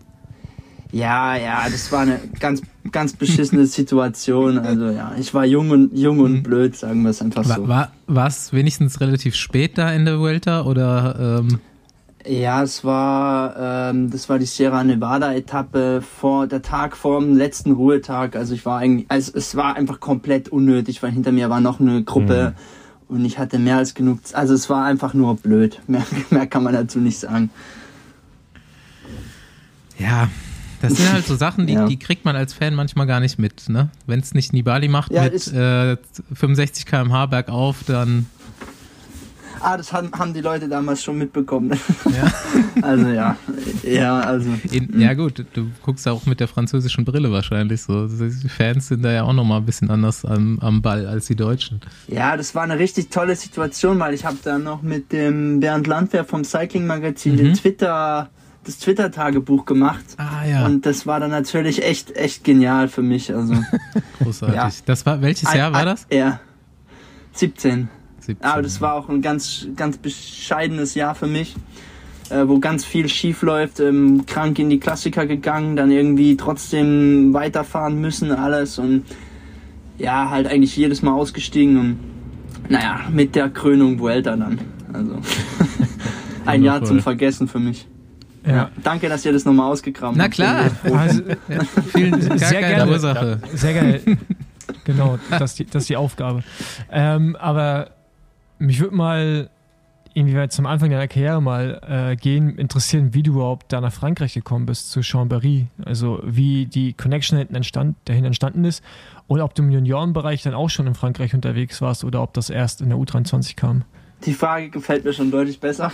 Ja, 0.93 1.35
ja, 1.35 1.65
das 1.69 1.91
war 1.91 2.03
eine 2.03 2.21
ganz, 2.39 2.63
ganz 2.93 3.15
beschissene 3.15 3.67
Situation. 3.79 4.59
Also 4.59 4.87
ja, 4.91 5.13
ich 5.19 5.35
war 5.35 5.45
jung 5.45 5.71
und 5.71 5.99
jung 5.99 6.21
und 6.21 6.33
mhm. 6.33 6.43
blöd, 6.45 6.77
sagen 6.77 7.03
wir 7.03 7.11
es 7.11 7.21
einfach 7.21 7.43
so. 7.45 7.67
War, 7.67 7.91
war 8.07 8.29
es 8.29 8.53
wenigstens 8.53 9.01
relativ 9.01 9.35
spät 9.35 9.77
da 9.77 9.93
in 9.93 10.05
der 10.05 10.21
Vuelta 10.21 10.63
oder? 10.63 11.41
Ähm 11.41 11.59
ja, 12.25 12.63
es 12.63 12.85
war, 12.85 13.91
ähm, 13.91 14.11
das 14.11 14.29
war 14.29 14.39
die 14.39 14.47
Sierra 14.47 14.85
Nevada 14.85 15.35
Etappe 15.35 16.01
vor 16.01 16.47
der 16.47 16.63
Tag 16.63 16.97
vor 16.97 17.21
dem 17.21 17.37
letzten 17.37 17.73
Ruhetag. 17.73 18.37
Also 18.37 18.55
ich 18.55 18.65
war 18.65 18.79
eigentlich, 18.79 19.11
also 19.11 19.33
es 19.35 19.57
war 19.57 19.75
einfach 19.75 19.99
komplett 19.99 20.51
unnötig, 20.51 21.03
weil 21.03 21.11
hinter 21.11 21.33
mir 21.33 21.51
war 21.51 21.61
noch 21.61 21.81
eine 21.81 22.05
Gruppe. 22.05 22.55
Mhm 22.55 22.84
und 23.15 23.25
ich 23.25 23.39
hatte 23.39 23.61
mehr 23.61 23.77
als 23.77 23.95
genug. 23.95 24.19
Also 24.33 24.55
es 24.55 24.69
war 24.69 24.85
einfach 24.85 25.15
nur 25.15 25.37
blöd. 25.37 25.81
Mehr, 25.87 26.05
mehr 26.31 26.47
kann 26.47 26.65
man 26.65 26.75
dazu 26.75 26.99
nicht 26.99 27.19
sagen. 27.19 27.51
Ja, 29.99 30.29
das 30.83 30.97
sind 30.97 31.13
halt 31.13 31.25
so 31.25 31.37
Sachen, 31.37 31.69
die, 31.69 31.73
ja. 31.75 31.87
die 31.87 31.97
kriegt 31.97 32.25
man 32.25 32.35
als 32.35 32.53
Fan 32.53 32.75
manchmal 32.75 33.07
gar 33.07 33.21
nicht 33.21 33.39
mit. 33.39 33.69
Ne? 33.69 33.89
Wenn 34.07 34.19
es 34.19 34.35
nicht 34.35 34.53
Nibali 34.53 34.89
macht 34.89 35.13
ja, 35.13 35.23
mit 35.23 35.47
äh, 35.53 35.97
65 36.35 36.87
km/h 36.87 37.27
bergauf, 37.27 37.85
dann 37.87 38.27
Ah, 39.65 39.79
das 39.79 39.93
haben, 39.95 40.11
haben 40.13 40.35
die 40.35 40.43
Leute 40.43 40.69
damals 40.69 41.03
schon 41.03 41.17
mitbekommen. 41.17 41.79
Ja. 42.05 42.33
also 42.83 43.09
ja. 43.09 43.37
Ja, 43.83 44.21
also. 44.21 44.51
In, 44.71 45.01
ja 45.01 45.15
gut, 45.15 45.45
du 45.55 45.71
guckst 45.83 46.07
auch 46.07 46.27
mit 46.27 46.39
der 46.41 46.49
französischen 46.49 47.07
Brille 47.07 47.33
wahrscheinlich 47.33 47.83
so. 47.83 48.07
Die 48.07 48.49
Fans 48.51 48.89
sind 48.89 49.03
da 49.03 49.11
ja 49.11 49.23
auch 49.23 49.33
nochmal 49.33 49.61
ein 49.61 49.65
bisschen 49.65 49.91
anders 49.91 50.25
am, 50.27 50.59
am 50.61 50.83
Ball 50.83 51.07
als 51.07 51.27
die 51.27 51.37
Deutschen. 51.37 51.81
Ja, 52.09 52.37
das 52.37 52.55
war 52.55 52.63
eine 52.63 52.79
richtig 52.79 53.09
tolle 53.09 53.37
Situation, 53.37 53.99
weil 53.99 54.13
ich 54.13 54.27
habe 54.27 54.37
da 54.45 54.59
noch 54.59 54.83
mit 54.83 55.13
dem 55.13 55.61
Bernd 55.61 55.87
Landwehr 55.87 56.25
vom 56.25 56.45
Cycling 56.45 56.87
Magazin 56.87 57.33
mhm. 57.33 57.39
den 57.39 57.55
Twitter 57.55 58.29
das 58.65 58.79
Twitter-Tagebuch 58.79 59.67
gemacht. 59.67 60.05
Ah, 60.17 60.45
ja. 60.47 60.65
Und 60.65 60.87
das 60.87 61.07
war 61.07 61.21
dann 61.21 61.31
natürlich 61.31 61.85
echt, 61.85 62.17
echt 62.17 62.45
genial 62.45 62.89
für 62.89 63.03
mich. 63.03 63.35
Also, 63.35 63.55
Großartig. 64.23 64.57
Ja. 64.57 64.71
Das 64.87 65.05
war, 65.05 65.21
welches 65.21 65.53
Jahr 65.53 65.73
war 65.73 65.85
das? 65.85 66.07
Ja. 66.11 66.41
17. 67.33 67.89
17. 68.27 68.45
Aber 68.45 68.63
das 68.63 68.81
war 68.81 68.95
auch 68.95 69.09
ein 69.09 69.23
ganz, 69.23 69.67
ganz 69.77 69.99
bescheidenes 69.99 70.95
Jahr 70.95 71.15
für 71.15 71.27
mich, 71.27 71.55
äh, 72.31 72.47
wo 72.47 72.59
ganz 72.59 72.85
viel 72.85 73.09
schief 73.09 73.43
läuft. 73.43 73.81
Ähm, 73.81 74.25
krank 74.27 74.59
in 74.59 74.71
die 74.71 74.81
Klassiker 74.81 75.27
gegangen, 75.27 75.77
dann 75.77 75.91
irgendwie 75.91 76.37
trotzdem 76.37 77.33
weiterfahren 77.35 78.01
müssen, 78.01 78.33
alles 78.33 78.79
und 78.79 79.05
ja, 79.99 80.31
halt 80.31 80.47
eigentlich 80.47 80.77
jedes 80.77 81.03
Mal 81.03 81.13
ausgestiegen 81.13 81.79
und 81.79 81.99
naja, 82.69 83.01
mit 83.13 83.35
der 83.35 83.51
Krönung 83.51 83.99
Vuelta 83.99 84.37
dann. 84.37 84.59
Also 84.93 85.19
ein 86.47 86.63
Jahr 86.63 86.83
zum 86.83 87.01
Vergessen 87.01 87.49
für 87.49 87.59
mich. 87.61 87.87
Ja. 88.47 88.53
ja. 88.53 88.71
Danke, 88.83 89.09
dass 89.09 89.25
ihr 89.25 89.33
das 89.33 89.45
nochmal 89.45 89.71
ausgekramt 89.71 90.19
habt. 90.19 90.19
Na 90.19 90.29
klar. 90.29 90.71
Also, 90.97 91.23
vielen, 91.93 92.39
sehr 92.39 92.61
gerne. 92.61 92.91
Ursache. 92.91 93.41
Sehr 93.55 93.73
gerne. 93.73 94.01
Genau, 94.85 95.19
das 95.31 95.53
ist 95.53 95.59
die, 95.59 95.65
das 95.65 95.83
ist 95.85 95.89
die 95.89 95.97
Aufgabe. 95.97 96.43
Ähm, 96.91 97.37
aber 97.37 97.91
mich 98.59 98.81
würde 98.81 98.95
mal 98.95 99.51
inwieweit 100.15 100.53
zum 100.53 100.67
Anfang 100.67 100.91
deiner 100.91 101.09
Karriere 101.09 101.43
mal 101.43 101.81
äh, 101.87 102.17
gehen, 102.17 102.57
interessieren, 102.57 103.15
wie 103.15 103.23
du 103.23 103.33
überhaupt 103.33 103.73
da 103.73 103.81
nach 103.81 103.93
Frankreich 103.93 104.35
gekommen 104.35 104.65
bist, 104.65 104.91
zu 104.91 105.01
Chambéry. 105.01 105.67
Also 105.85 106.21
wie 106.25 106.67
die 106.67 106.93
Connection 106.93 107.37
hinten 107.37 107.57
entstand, 107.57 107.97
dahin 108.05 108.25
entstanden 108.25 108.65
ist 108.65 108.83
und 109.27 109.41
ob 109.41 109.55
du 109.55 109.63
im 109.63 109.71
Juniorenbereich 109.71 110.43
dann 110.43 110.55
auch 110.55 110.71
schon 110.71 110.87
in 110.87 110.95
Frankreich 110.95 111.35
unterwegs 111.35 111.83
warst 111.83 112.05
oder 112.05 112.23
ob 112.23 112.33
das 112.35 112.49
erst 112.49 112.81
in 112.81 112.91
der 112.91 112.99
U23 112.99 113.57
kam. 113.57 113.83
Die 114.25 114.35
Frage 114.35 114.71
gefällt 114.71 115.05
mir 115.05 115.13
schon 115.13 115.31
deutlich 115.31 115.61
besser. 115.61 115.93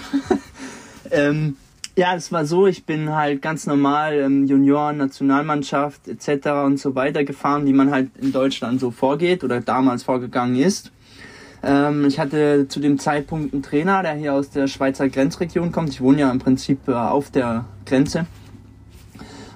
ähm, 1.11 1.57
ja, 1.97 2.15
es 2.15 2.31
war 2.31 2.45
so, 2.45 2.67
ich 2.67 2.85
bin 2.85 3.11
halt 3.11 3.43
ganz 3.43 3.67
normal 3.67 4.15
ähm, 4.15 4.47
Junioren, 4.47 4.99
Nationalmannschaft 4.99 6.07
etc. 6.09 6.49
und 6.65 6.79
so 6.79 6.95
weiter 6.95 7.25
gefahren, 7.25 7.67
wie 7.67 7.73
man 7.73 7.91
halt 7.91 8.11
in 8.21 8.33
Deutschland 8.33 8.81
so 8.81 8.91
vorgeht 8.91 9.43
oder 9.43 9.61
damals 9.61 10.03
vorgegangen 10.03 10.57
ist. 10.57 10.93
Ähm, 11.63 12.07
ich 12.07 12.19
hatte 12.19 12.69
zu 12.69 12.81
dem 12.81 12.99
Zeitpunkt 12.99 13.53
einen 13.53 13.63
Trainer, 13.63 14.03
der 14.03 14.15
hier 14.15 14.35
aus 14.35 14.51
der 14.51 14.67
Schweizer 14.67 15.09
Grenzregion 15.09 15.73
kommt. 15.73 15.91
Ich 15.91 16.01
wohne 16.01 16.21
ja 16.21 16.31
im 16.31 16.39
Prinzip 16.39 16.89
äh, 16.89 16.93
auf 16.93 17.31
der 17.31 17.67
Grenze. 17.85 18.27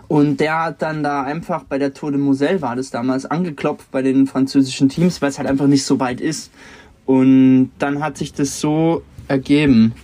Und 0.08 0.38
der 0.38 0.64
hat 0.64 0.82
dann 0.82 1.02
da 1.02 1.22
einfach 1.22 1.64
bei 1.64 1.78
der 1.78 1.94
Tour 1.94 2.12
de 2.12 2.20
Moselle 2.20 2.60
war 2.60 2.76
das 2.76 2.90
damals 2.90 3.24
angeklopft 3.24 3.90
bei 3.90 4.02
den 4.02 4.26
französischen 4.26 4.88
Teams, 4.88 5.22
weil 5.22 5.30
es 5.30 5.38
halt 5.38 5.48
einfach 5.48 5.66
nicht 5.66 5.84
so 5.84 5.98
weit 5.98 6.20
ist. 6.20 6.50
Und 7.06 7.70
dann 7.78 8.02
hat 8.02 8.18
sich 8.18 8.32
das 8.32 8.60
so 8.60 9.02
ergeben. 9.28 9.94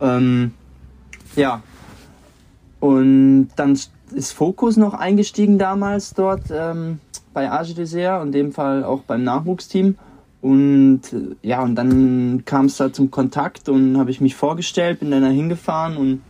Ähm, 0.00 0.52
ja. 1.36 1.62
Und 2.80 3.50
dann 3.56 3.78
ist 4.14 4.32
Focus 4.32 4.76
noch 4.76 4.94
eingestiegen 4.94 5.58
damals 5.58 6.14
dort 6.14 6.44
ähm, 6.50 6.98
bei 7.32 7.50
AG 7.50 7.74
Dessert, 7.74 8.24
in 8.24 8.32
dem 8.32 8.52
Fall 8.52 8.82
auch 8.82 9.02
beim 9.02 9.24
Nachwuchsteam. 9.24 9.96
Und 10.42 11.00
äh, 11.12 11.36
ja, 11.42 11.62
und 11.62 11.76
dann 11.76 12.42
kam 12.44 12.66
es 12.66 12.76
da 12.76 12.92
zum 12.92 13.10
Kontakt 13.10 13.68
und 13.68 13.96
habe 13.96 14.10
ich 14.10 14.20
mich 14.20 14.34
vorgestellt, 14.34 15.00
bin 15.00 15.10
dann 15.10 15.22
da 15.22 15.28
hingefahren 15.28 15.96
und 15.96 16.20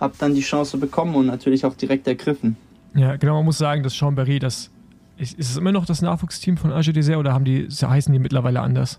habe 0.00 0.14
dann 0.18 0.34
die 0.34 0.40
Chance 0.40 0.78
bekommen 0.78 1.14
und 1.14 1.26
natürlich 1.26 1.64
auch 1.64 1.74
direkt 1.74 2.08
ergriffen. 2.08 2.56
Ja, 2.94 3.16
genau, 3.16 3.34
man 3.34 3.44
muss 3.44 3.58
sagen, 3.58 3.82
dass 3.82 3.94
Chambéry, 3.94 4.40
das 4.40 4.70
ist, 5.18 5.38
ist 5.38 5.50
es 5.50 5.56
immer 5.58 5.72
noch 5.72 5.84
das 5.84 6.00
Nachwuchsteam 6.00 6.56
von 6.56 6.72
AG 6.72 6.92
Dessert 6.92 7.18
oder 7.18 7.34
haben 7.34 7.44
die, 7.44 7.68
heißen 7.68 8.10
die 8.10 8.18
mittlerweile 8.18 8.60
anders? 8.60 8.98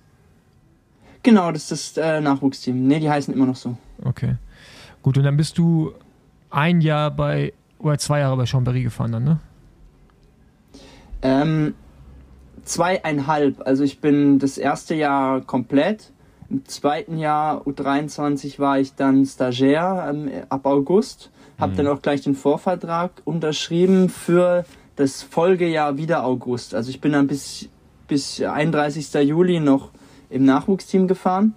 Genau, 1.23 1.51
das 1.51 1.71
ist 1.71 1.97
das 1.97 2.03
äh, 2.03 2.21
Nachwuchsteam. 2.21 2.87
Ne, 2.87 2.99
die 2.99 3.09
heißen 3.09 3.33
immer 3.33 3.47
noch 3.47 3.55
so. 3.55 3.75
Okay. 4.03 4.35
Gut, 5.01 5.17
und 5.17 5.23
dann 5.23 5.37
bist 5.37 5.57
du 5.57 5.91
ein 6.51 6.81
Jahr 6.81 7.09
bei, 7.09 7.53
oder 7.79 7.97
zwei 7.97 8.19
Jahre 8.19 8.37
bei 8.37 8.43
Chambéry 8.43 8.83
gefahren 8.83 9.11
dann, 9.11 9.23
ne? 9.23 9.39
Ähm, 11.23 11.73
zweieinhalb. 12.63 13.65
Also 13.65 13.83
ich 13.83 13.99
bin 13.99 14.39
das 14.39 14.57
erste 14.57 14.95
Jahr 14.95 15.41
komplett. 15.41 16.11
Im 16.49 16.65
zweiten 16.65 17.17
Jahr 17.17 17.61
U23 17.61 18.59
war 18.59 18.79
ich 18.79 18.95
dann 18.95 19.25
Stagiaire 19.25 20.09
ähm, 20.09 20.29
ab 20.49 20.65
August. 20.65 21.31
Habe 21.57 21.73
mhm. 21.73 21.77
dann 21.77 21.87
auch 21.87 22.01
gleich 22.01 22.21
den 22.21 22.35
Vorvertrag 22.35 23.11
unterschrieben 23.23 24.09
für 24.09 24.65
das 24.95 25.23
Folgejahr 25.23 25.97
wieder 25.97 26.25
August. 26.25 26.75
Also 26.75 26.89
ich 26.89 26.99
bin 26.99 27.13
dann 27.13 27.27
bis, 27.27 27.69
bis 28.07 28.41
31. 28.41 29.13
Juli 29.27 29.59
noch 29.59 29.91
im 30.29 30.43
Nachwuchsteam 30.45 31.07
gefahren. 31.07 31.53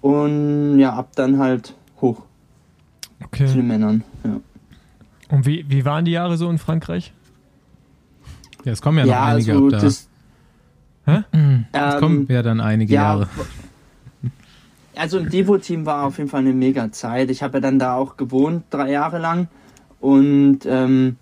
Und 0.00 0.78
ja, 0.78 0.92
ab 0.92 1.10
dann 1.14 1.38
halt 1.38 1.74
hoch. 2.00 2.22
Okay. 3.24 3.46
Zu 3.46 3.54
den 3.54 3.68
Männern, 3.68 4.04
ja. 4.24 4.40
Und 5.30 5.46
wie, 5.46 5.64
wie 5.68 5.84
waren 5.84 6.04
die 6.04 6.10
Jahre 6.10 6.36
so 6.36 6.50
in 6.50 6.58
Frankreich? 6.58 7.12
Ja, 8.64 8.72
es 8.72 8.82
kommen 8.82 8.98
ja 8.98 9.04
noch 9.04 9.12
ja, 9.12 9.24
einige 9.24 9.52
also 9.52 9.66
ab 9.66 9.70
da. 9.72 9.78
Das, 9.78 10.08
Hä? 11.04 11.22
Es 11.72 11.98
kommen 11.98 12.26
ja 12.28 12.42
dann 12.42 12.60
einige 12.60 12.94
ja, 12.94 13.02
Jahre. 13.02 13.28
Also 14.94 15.18
im 15.18 15.30
Devo-Team 15.30 15.86
war 15.86 16.04
auf 16.04 16.18
jeden 16.18 16.28
Fall 16.28 16.40
eine 16.40 16.52
mega 16.52 16.92
Zeit. 16.92 17.30
Ich 17.30 17.42
habe 17.42 17.54
ja 17.54 17.60
dann 17.60 17.78
da 17.78 17.94
auch 17.94 18.16
gewohnt, 18.16 18.64
drei 18.70 18.90
Jahre 18.90 19.18
lang. 19.18 19.48
Und 20.00 20.60
ähm, 20.66 21.16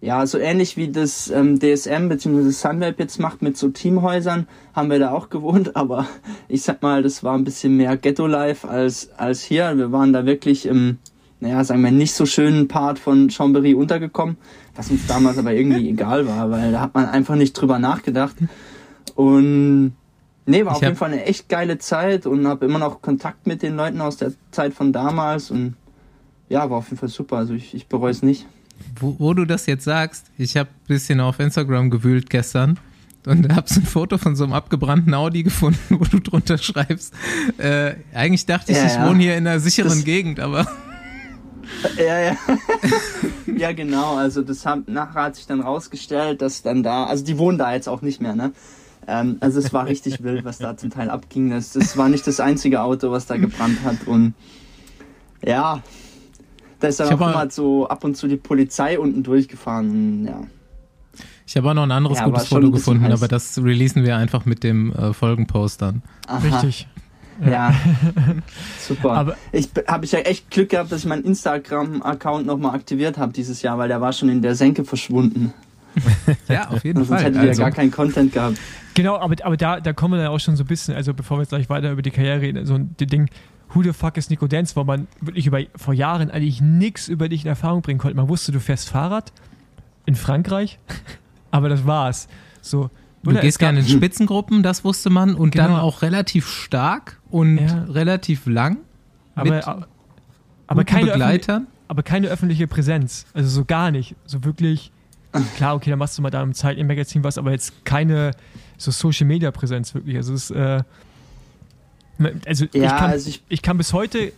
ja, 0.00 0.26
so 0.26 0.38
ähnlich 0.38 0.76
wie 0.76 0.88
das 0.88 1.30
ähm, 1.30 1.58
DSM 1.58 2.08
bzw. 2.08 2.50
Sunweb 2.50 2.98
jetzt 2.98 3.18
macht 3.18 3.42
mit 3.42 3.56
so 3.56 3.68
Teamhäusern, 3.68 4.46
haben 4.74 4.90
wir 4.90 4.98
da 4.98 5.10
auch 5.10 5.30
gewohnt. 5.30 5.74
Aber 5.76 6.06
ich 6.48 6.62
sag 6.62 6.82
mal, 6.82 7.02
das 7.02 7.24
war 7.24 7.34
ein 7.34 7.44
bisschen 7.44 7.76
mehr 7.76 7.96
Ghetto-Life 7.96 8.68
als, 8.68 9.10
als 9.16 9.42
hier. 9.42 9.76
Wir 9.76 9.90
waren 9.92 10.12
da 10.12 10.24
wirklich 10.24 10.66
im, 10.66 10.98
naja, 11.40 11.64
sagen 11.64 11.82
wir, 11.82 11.90
nicht 11.90 12.14
so 12.14 12.24
schönen 12.24 12.68
Part 12.68 12.98
von 12.98 13.30
Chambéry 13.30 13.74
untergekommen, 13.74 14.36
was 14.76 14.90
uns 14.90 15.06
damals 15.06 15.38
aber 15.38 15.52
irgendwie 15.52 15.88
egal 15.90 16.28
war, 16.28 16.50
weil 16.50 16.70
da 16.70 16.80
hat 16.80 16.94
man 16.94 17.06
einfach 17.06 17.34
nicht 17.34 17.54
drüber 17.54 17.78
nachgedacht. 17.78 18.36
Und 19.16 19.92
nee, 20.46 20.64
war 20.64 20.72
Ich 20.72 20.76
auf 20.76 20.82
jeden 20.82 20.96
Fall 20.96 21.12
eine 21.12 21.24
echt 21.24 21.48
geile 21.48 21.78
Zeit 21.78 22.26
und 22.26 22.46
habe 22.46 22.64
immer 22.66 22.78
noch 22.78 23.02
Kontakt 23.02 23.46
mit 23.46 23.62
den 23.62 23.74
Leuten 23.76 24.00
aus 24.00 24.16
der 24.18 24.32
Zeit 24.52 24.72
von 24.74 24.92
damals 24.92 25.50
und 25.50 25.74
ja, 26.48 26.70
war 26.70 26.78
auf 26.78 26.86
jeden 26.86 26.98
Fall 26.98 27.08
super. 27.08 27.38
Also 27.38 27.54
ich, 27.54 27.74
ich 27.74 27.88
bereue 27.88 28.10
es 28.12 28.22
nicht. 28.22 28.46
Wo, 29.00 29.16
wo 29.18 29.34
du 29.34 29.44
das 29.46 29.66
jetzt 29.66 29.84
sagst, 29.84 30.26
ich 30.38 30.56
habe 30.56 30.68
ein 30.70 30.86
bisschen 30.86 31.18
auf 31.20 31.40
Instagram 31.40 31.90
gewühlt 31.90 32.28
gestern 32.30 32.78
und 33.26 33.52
habe 33.56 33.68
so 33.68 33.80
ein 33.80 33.86
Foto 33.86 34.18
von 34.18 34.36
so 34.36 34.44
einem 34.44 34.52
abgebrannten 34.52 35.12
Audi 35.14 35.42
gefunden, 35.42 35.80
wo 35.98 36.04
du 36.04 36.20
drunter 36.20 36.58
schreibst. 36.58 37.12
Äh, 37.58 37.94
eigentlich 38.14 38.46
dachte 38.46 38.70
ich, 38.72 38.78
Ja, 38.78 38.86
ich 38.86 38.94
ja. 38.94 39.08
wohne 39.08 39.18
hier 39.22 39.36
in 39.36 39.46
einer 39.46 39.58
sicheren 39.60 39.90
Das- 39.90 40.04
Gegend, 40.04 40.38
aber 40.40 40.66
Ja, 41.98 42.20
ja. 42.20 42.36
ja, 43.56 43.72
genau. 43.72 44.14
Also 44.16 44.42
das 44.42 44.64
haben, 44.64 44.84
nachher 44.86 45.22
hat 45.24 45.36
sich 45.36 45.46
dann 45.46 45.60
rausgestellt, 45.60 46.40
dass 46.40 46.62
dann 46.62 46.82
da, 46.84 47.04
also 47.06 47.24
die 47.24 47.38
wohnen 47.38 47.58
da 47.58 47.72
jetzt 47.74 47.88
auch 47.88 48.02
nicht 48.02 48.20
mehr, 48.22 48.36
ne? 48.36 48.52
Ähm, 49.08 49.36
also 49.40 49.58
es 49.60 49.72
war 49.72 49.86
richtig 49.86 50.20
wild, 50.24 50.44
was 50.44 50.58
da 50.58 50.76
zum 50.76 50.90
Teil 50.90 51.10
abging. 51.10 51.50
Das, 51.50 51.72
das 51.72 51.96
war 51.96 52.08
nicht 52.08 52.26
das 52.26 52.40
einzige 52.40 52.80
Auto, 52.82 53.10
was 53.10 53.26
da 53.26 53.36
gebrannt 53.36 53.78
hat. 53.84 54.06
Und 54.06 54.34
ja, 55.44 55.82
da 56.80 56.88
ist 56.88 56.98
dann 57.00 57.12
auch 57.14 57.18
mal- 57.20 57.50
so 57.50 57.88
ab 57.88 58.04
und 58.04 58.16
zu 58.16 58.26
die 58.28 58.36
Polizei 58.36 58.98
unten 58.98 59.22
durchgefahren. 59.22 60.26
Ja. 60.26 60.40
ich 61.46 61.56
habe 61.56 61.70
auch 61.70 61.74
noch 61.74 61.84
ein 61.84 61.92
anderes 61.92 62.18
Ja, 62.18 62.24
gutes 62.26 62.48
Foto 62.48 62.70
gefunden, 62.70 63.04
heiß. 63.04 63.12
aber 63.12 63.28
das 63.28 63.56
releasen 63.58 64.02
wir 64.04 64.16
einfach 64.16 64.44
mit 64.44 64.64
dem 64.64 64.92
äh, 64.92 65.12
Folgenpost 65.12 65.80
dann. 65.82 66.02
Aha. 66.26 66.38
Richtig. 66.38 66.88
Ja, 67.46 67.74
super. 68.80 69.12
Aber- 69.12 69.36
ich 69.52 69.68
habe 69.86 70.04
ich 70.06 70.12
ja 70.12 70.20
echt 70.20 70.50
Glück 70.50 70.70
gehabt, 70.70 70.90
dass 70.90 71.00
ich 71.00 71.06
meinen 71.06 71.22
Instagram-Account 71.24 72.46
nochmal 72.46 72.74
aktiviert 72.74 73.18
habe 73.18 73.32
dieses 73.32 73.60
Jahr, 73.62 73.76
weil 73.78 73.88
der 73.88 74.00
war 74.00 74.12
schon 74.14 74.30
in 74.30 74.40
der 74.42 74.54
Senke 74.54 74.84
verschwunden. 74.86 75.52
Ja, 76.48 76.68
auf 76.68 76.84
jeden 76.84 77.04
Sonst 77.04 77.08
Fall. 77.08 77.24
hätte 77.24 77.38
ich 77.38 77.42
ja 77.44 77.48
Also, 77.50 77.62
gar 77.62 77.70
keinen 77.72 77.90
Content 77.90 78.32
gehabt. 78.32 78.58
Genau, 78.94 79.18
aber, 79.18 79.34
aber 79.44 79.56
da, 79.56 79.80
da 79.80 79.92
kommen 79.92 80.14
wir 80.14 80.18
dann 80.24 80.32
auch 80.32 80.38
schon 80.40 80.56
so 80.56 80.64
ein 80.64 80.66
bisschen, 80.66 80.94
also 80.94 81.12
bevor 81.14 81.38
wir 81.38 81.42
jetzt 81.42 81.50
gleich 81.50 81.68
weiter 81.68 81.90
über 81.92 82.02
die 82.02 82.10
Karriere 82.10 82.40
reden, 82.40 82.64
so 82.66 82.74
ein 82.74 82.94
Ding, 82.98 83.28
who 83.74 83.82
the 83.82 83.92
fuck 83.92 84.16
ist 84.16 84.30
Nico 84.30 84.46
Dance, 84.46 84.74
wo 84.76 84.84
man 84.84 85.06
wirklich 85.20 85.46
über, 85.46 85.60
vor 85.76 85.92
Jahren 85.94 86.30
eigentlich 86.30 86.60
nichts 86.60 87.08
über 87.08 87.28
dich 87.28 87.42
in 87.44 87.48
Erfahrung 87.48 87.82
bringen 87.82 87.98
konnte. 87.98 88.16
Man 88.16 88.28
wusste, 88.28 88.52
du 88.52 88.60
fährst 88.60 88.88
Fahrrad 88.88 89.32
in 90.06 90.14
Frankreich, 90.14 90.78
aber 91.50 91.68
das 91.68 91.86
war's. 91.86 92.28
So, 92.62 92.90
du 93.22 93.30
oder? 93.30 93.40
gehst 93.40 93.58
gerne 93.58 93.80
in 93.80 93.86
Spitzengruppen, 93.86 94.62
das 94.62 94.84
wusste 94.84 95.10
man, 95.10 95.34
und 95.34 95.56
dann 95.58 95.68
Genau. 95.72 95.80
auch 95.82 96.02
relativ 96.02 96.48
stark 96.48 97.20
und 97.30 97.58
Ja. 97.58 97.84
relativ 97.84 98.46
lang. 98.46 98.78
aber, 99.34 99.54
mit 99.56 99.64
aber, 100.68 100.84
keine 100.84 101.10
Begleitern. 101.10 101.66
aber 101.88 102.02
keine 102.02 102.28
öffentliche 102.28 102.66
Präsenz. 102.66 103.26
Also 103.34 103.48
so 103.50 103.64
gar 103.64 103.90
nicht. 103.90 104.14
So 104.24 104.42
wirklich, 104.44 104.90
klar, 105.56 105.74
okay, 105.74 105.90
dann 105.90 105.98
machst 105.98 106.16
du 106.18 106.22
mal 106.22 106.30
da 106.30 106.42
im 106.42 106.54
Zeit 106.54 106.78
im 106.78 106.86
Magazin 106.86 107.22
was, 107.24 107.38
aber 107.38 107.50
jetzt 107.52 107.84
keine 107.84 108.32
so 108.78 108.90
Social 108.90 109.26
Media 109.26 109.50
Präsenz 109.50 109.94
wirklich. 109.94 110.16
Also 110.16 110.34
es 110.34 110.50
ist, 110.50 110.56
äh, 110.56 110.82
also, 112.46 112.64
ich, 112.66 112.74
Ja, 112.74 112.98
kann, 112.98 113.10
also 113.10 113.28
ich- 113.28 113.42
ich 113.48 113.62
kann 113.62 113.76
bis 113.76 113.92
heute, 113.92 114.32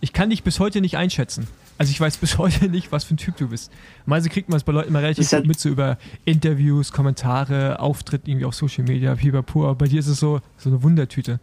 ich 0.00 0.12
kann 0.12 0.30
dich 0.30 0.42
bis 0.42 0.58
heute 0.60 0.80
nicht 0.80 0.96
einschätzen. 0.96 1.46
Also 1.78 1.90
ich 1.92 2.00
weiß 2.00 2.16
bis 2.18 2.36
heute 2.38 2.68
nicht, 2.68 2.92
was 2.92 3.04
für 3.04 3.14
ein 3.14 3.18
Typ 3.18 3.36
du 3.36 3.48
bist. 3.48 3.70
Meistens 4.06 4.32
kriegt 4.32 4.48
man 4.48 4.56
es 4.56 4.64
bei 4.64 4.72
Leuten 4.72 4.88
immer 4.88 5.00
relativ 5.02 5.30
gut 5.30 5.46
mit, 5.46 5.58
so 5.60 5.68
über 5.68 5.96
Interviews, 6.24 6.92
Kommentare, 6.92 7.78
Auftritt 7.80 8.26
irgendwie 8.26 8.44
auf 8.44 8.54
Social 8.54 8.84
Media, 8.84 9.14
pipapo. 9.14 9.64
Aber 9.64 9.74
bei 9.76 9.86
dir 9.86 10.00
ist 10.00 10.08
es 10.08 10.18
so, 10.20 10.40
so 10.58 10.70
eine 10.70 10.82
Wundertüte. 10.82 11.40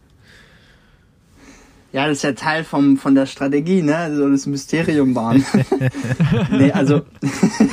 Ja, 1.90 2.06
das 2.06 2.18
ist 2.18 2.22
ja 2.22 2.32
Teil 2.32 2.64
vom, 2.64 2.98
von 2.98 3.14
der 3.14 3.24
Strategie, 3.24 3.80
ne? 3.80 4.14
So 4.14 4.28
das 4.28 4.46
Mysterium 4.46 5.14
wahren. 5.14 5.44
nee, 6.50 6.70
also. 6.70 7.00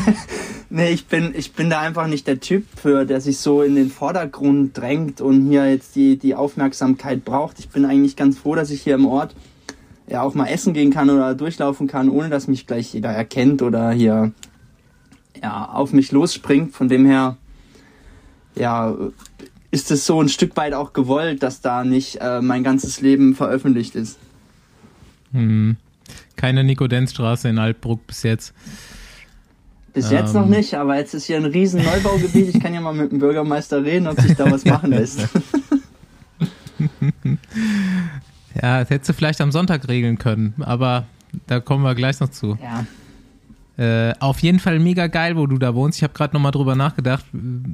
nee, 0.70 0.92
ich 0.92 1.08
bin, 1.08 1.34
ich 1.36 1.52
bin 1.52 1.70
da 1.70 1.82
einfach 1.82 2.08
nicht 2.08 2.26
der 2.26 2.40
Typ 2.40 2.66
für, 2.78 3.04
der 3.04 3.20
sich 3.20 3.40
so 3.40 3.62
in 3.62 3.76
den 3.76 3.90
Vordergrund 3.90 4.78
drängt 4.78 5.20
und 5.20 5.48
hier 5.50 5.70
jetzt 5.70 5.98
die, 5.98 6.18
die 6.18 6.34
Aufmerksamkeit 6.34 7.26
braucht. 7.26 7.60
Ich 7.60 7.70
bin 7.70 7.84
eigentlich 7.84 8.16
ganz 8.16 8.38
froh, 8.38 8.56
dass 8.56 8.72
ich 8.72 8.82
hier 8.82 8.96
im 8.96 9.06
Ort 9.06 9.36
ja 10.08 10.22
auch 10.22 10.34
mal 10.34 10.48
essen 10.48 10.74
gehen 10.74 10.92
kann 10.92 11.10
oder 11.10 11.36
durchlaufen 11.36 11.88
kann, 11.88 12.10
ohne 12.10 12.30
dass 12.30 12.48
mich 12.48 12.68
gleich 12.68 12.94
jeder 12.94 13.10
erkennt 13.10 13.62
oder 13.62 13.92
hier 13.92 14.32
ja, 15.42 15.66
auf 15.66 15.92
mich 15.92 16.14
losspringt. 16.14 16.74
Von 16.74 16.88
dem 16.88 17.06
her, 17.06 17.36
ja, 18.56 18.96
ist 19.76 19.92
es 19.92 20.06
so 20.06 20.22
ein 20.22 20.30
Stück 20.30 20.56
weit 20.56 20.74
auch 20.74 20.94
gewollt, 20.94 21.44
dass 21.44 21.60
da 21.60 21.84
nicht 21.84 22.22
äh, 22.22 22.40
mein 22.42 22.64
ganzes 22.64 23.02
Leben 23.02 23.36
veröffentlicht 23.36 23.94
ist. 23.96 24.18
Hm. 25.34 25.76
Keine 26.38 26.64
Nikodenzstraße 26.64 27.50
in 27.50 27.60
Altbruck 27.60 28.08
bis 28.08 28.24
jetzt. 28.24 28.54
Bis 29.94 30.12
jetzt 30.12 30.34
Ähm. 30.34 30.42
noch 30.42 30.48
nicht, 30.48 30.76
aber 30.76 30.96
jetzt 30.96 31.14
ist 31.14 31.26
hier 31.26 31.36
ein 31.36 31.44
riesen 31.44 31.84
Neubaugebiet. 31.84 32.56
Ich 32.56 32.62
kann 32.62 32.74
ja 32.74 32.80
mal 32.80 32.94
mit 32.94 33.12
dem 33.12 33.20
Bürgermeister 33.20 33.84
reden, 33.84 34.08
ob 34.08 34.18
sich 34.20 34.36
da 34.36 34.50
was 34.50 34.64
machen 34.64 34.92
lässt. 34.92 35.28
Ja, 38.62 38.80
das 38.80 38.90
hättest 38.90 39.10
du 39.10 39.14
vielleicht 39.14 39.42
am 39.42 39.52
Sonntag 39.52 39.88
regeln 39.90 40.18
können, 40.18 40.54
aber 40.62 41.06
da 41.48 41.60
kommen 41.60 41.84
wir 41.84 41.94
gleich 41.94 42.22
noch 42.22 42.30
zu. 42.30 42.58
Ja. 42.62 42.86
Äh, 43.78 44.14
auf 44.20 44.40
jeden 44.40 44.60
Fall 44.60 44.80
mega 44.80 45.08
geil, 45.08 45.36
wo 45.36 45.48
du 45.48 45.58
da 45.58 45.76
wohnst. 45.76 46.00
Ich 46.00 46.04
habe 46.04 46.14
gerade 46.14 46.34
nochmal 46.34 46.54
drüber 46.54 46.76
nachgedacht. 46.76 47.26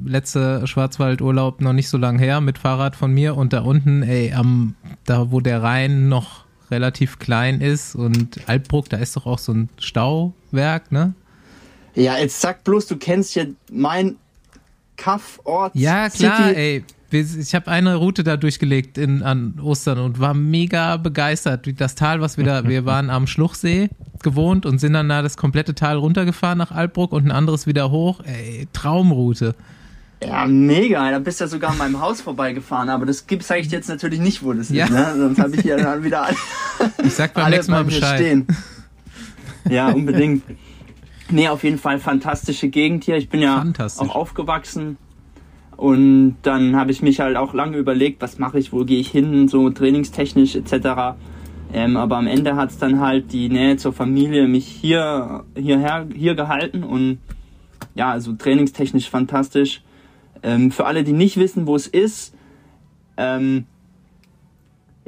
Letzte 0.04 0.66
Schwarzwaldurlaub 0.66 1.60
noch 1.60 1.72
nicht 1.72 1.88
so 1.88 1.96
lang 1.96 2.18
her 2.18 2.40
mit 2.40 2.58
Fahrrad 2.58 2.96
von 2.96 3.12
mir 3.12 3.36
und 3.36 3.52
da 3.52 3.60
unten, 3.60 4.02
ey, 4.02 4.32
am, 4.32 4.74
da 5.04 5.30
wo 5.30 5.40
der 5.40 5.62
Rhein 5.62 6.08
noch 6.08 6.44
relativ 6.72 7.18
klein 7.18 7.60
ist 7.60 7.94
und 7.94 8.40
Altbruck, 8.48 8.88
da 8.88 8.96
ist 8.96 9.14
doch 9.16 9.26
auch 9.26 9.38
so 9.38 9.52
ein 9.52 9.68
Stauwerk, 9.78 10.90
ne? 10.90 11.14
Ja, 11.94 12.16
jetzt 12.18 12.40
sag 12.40 12.64
bloß, 12.64 12.86
du 12.86 12.96
kennst 12.96 13.34
ja 13.34 13.44
mein 13.70 14.16
Kaffort. 14.96 15.72
Ja, 15.74 16.08
klar, 16.08 16.48
City. 16.48 16.58
ey. 16.58 16.84
Ich 17.12 17.54
habe 17.54 17.70
eine 17.70 17.96
Route 17.96 18.24
da 18.24 18.36
durchgelegt 18.36 18.96
in, 18.98 19.22
an 19.22 19.58
Ostern 19.62 19.98
und 19.98 20.18
war 20.20 20.34
mega 20.34 20.96
begeistert. 20.96 21.66
Wie 21.66 21.72
Das 21.74 21.94
Tal, 21.94 22.20
was 22.20 22.36
wir 22.38 22.44
da, 22.44 22.66
wir 22.68 22.84
waren 22.86 23.10
am 23.10 23.26
Schluchsee 23.26 23.90
gewohnt 24.22 24.66
und 24.66 24.78
sind 24.78 24.92
dann 24.94 25.08
da 25.08 25.20
das 25.22 25.36
komplette 25.36 25.74
Tal 25.74 25.96
runtergefahren 25.96 26.58
nach 26.58 26.70
Altbruck 26.70 27.12
und 27.12 27.24
ein 27.26 27.30
anderes 27.30 27.66
wieder 27.66 27.90
hoch. 27.90 28.20
Ey, 28.24 28.66
Traumroute. 28.72 29.54
Ja, 30.24 30.46
mega. 30.46 31.10
Da 31.10 31.18
bist 31.18 31.40
du 31.40 31.44
ja 31.44 31.48
sogar 31.48 31.70
an 31.72 31.78
meinem 31.78 32.00
Haus 32.00 32.20
vorbeigefahren, 32.20 32.88
aber 32.88 33.06
das 33.06 33.26
gibt 33.26 33.42
sage 33.42 33.60
ich 33.60 33.70
jetzt 33.70 33.88
natürlich 33.88 34.20
nicht, 34.20 34.42
wo 34.44 34.52
das 34.52 34.70
Ja. 34.70 34.84
ist. 34.84 34.92
Ne? 34.92 35.14
Sonst 35.16 35.38
habe 35.40 35.56
ich 35.56 35.64
ja 35.64 35.76
dann 35.76 36.04
wieder 36.04 36.26
alle, 36.26 36.36
Ich 37.04 37.14
sag 37.14 37.34
beim 37.34 37.50
nächsten 37.50 37.72
Mal 37.72 37.84
Bescheid. 37.84 38.18
stehen. 38.20 38.46
Ja, 39.68 39.88
unbedingt. 39.90 40.44
Nee, 41.30 41.48
auf 41.48 41.64
jeden 41.64 41.78
Fall 41.78 41.98
fantastische 41.98 42.68
Gegend 42.68 43.04
hier. 43.04 43.16
Ich 43.16 43.28
bin 43.28 43.40
ja 43.40 43.64
auch 43.96 44.08
aufgewachsen. 44.14 44.96
Und 45.82 46.36
dann 46.42 46.76
habe 46.76 46.92
ich 46.92 47.02
mich 47.02 47.18
halt 47.18 47.36
auch 47.36 47.54
lange 47.54 47.76
überlegt, 47.76 48.22
was 48.22 48.38
mache 48.38 48.56
ich, 48.56 48.72
wo 48.72 48.84
gehe 48.84 49.00
ich 49.00 49.10
hin, 49.10 49.48
so 49.48 49.68
trainingstechnisch 49.68 50.54
etc. 50.54 51.18
Ähm, 51.72 51.96
aber 51.96 52.18
am 52.18 52.28
Ende 52.28 52.54
hat 52.54 52.70
es 52.70 52.78
dann 52.78 53.00
halt 53.00 53.32
die 53.32 53.48
Nähe 53.48 53.76
zur 53.78 53.92
Familie 53.92 54.46
mich 54.46 54.64
hier 54.64 55.42
hierher 55.56 56.06
hier 56.14 56.36
gehalten 56.36 56.84
und 56.84 57.18
ja, 57.96 58.12
also 58.12 58.32
trainingstechnisch 58.32 59.10
fantastisch. 59.10 59.82
Ähm, 60.44 60.70
für 60.70 60.86
alle, 60.86 61.02
die 61.02 61.12
nicht 61.12 61.36
wissen, 61.36 61.66
wo 61.66 61.74
es 61.74 61.88
ist, 61.88 62.32
ähm, 63.16 63.64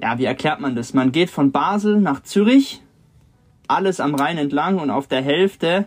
ja, 0.02 0.18
wie 0.18 0.24
erklärt 0.24 0.58
man 0.58 0.74
das? 0.74 0.92
Man 0.92 1.12
geht 1.12 1.30
von 1.30 1.52
Basel 1.52 2.00
nach 2.00 2.24
Zürich, 2.24 2.82
alles 3.68 4.00
am 4.00 4.16
Rhein 4.16 4.38
entlang 4.38 4.80
und 4.80 4.90
auf 4.90 5.06
der 5.06 5.22
Hälfte, 5.22 5.86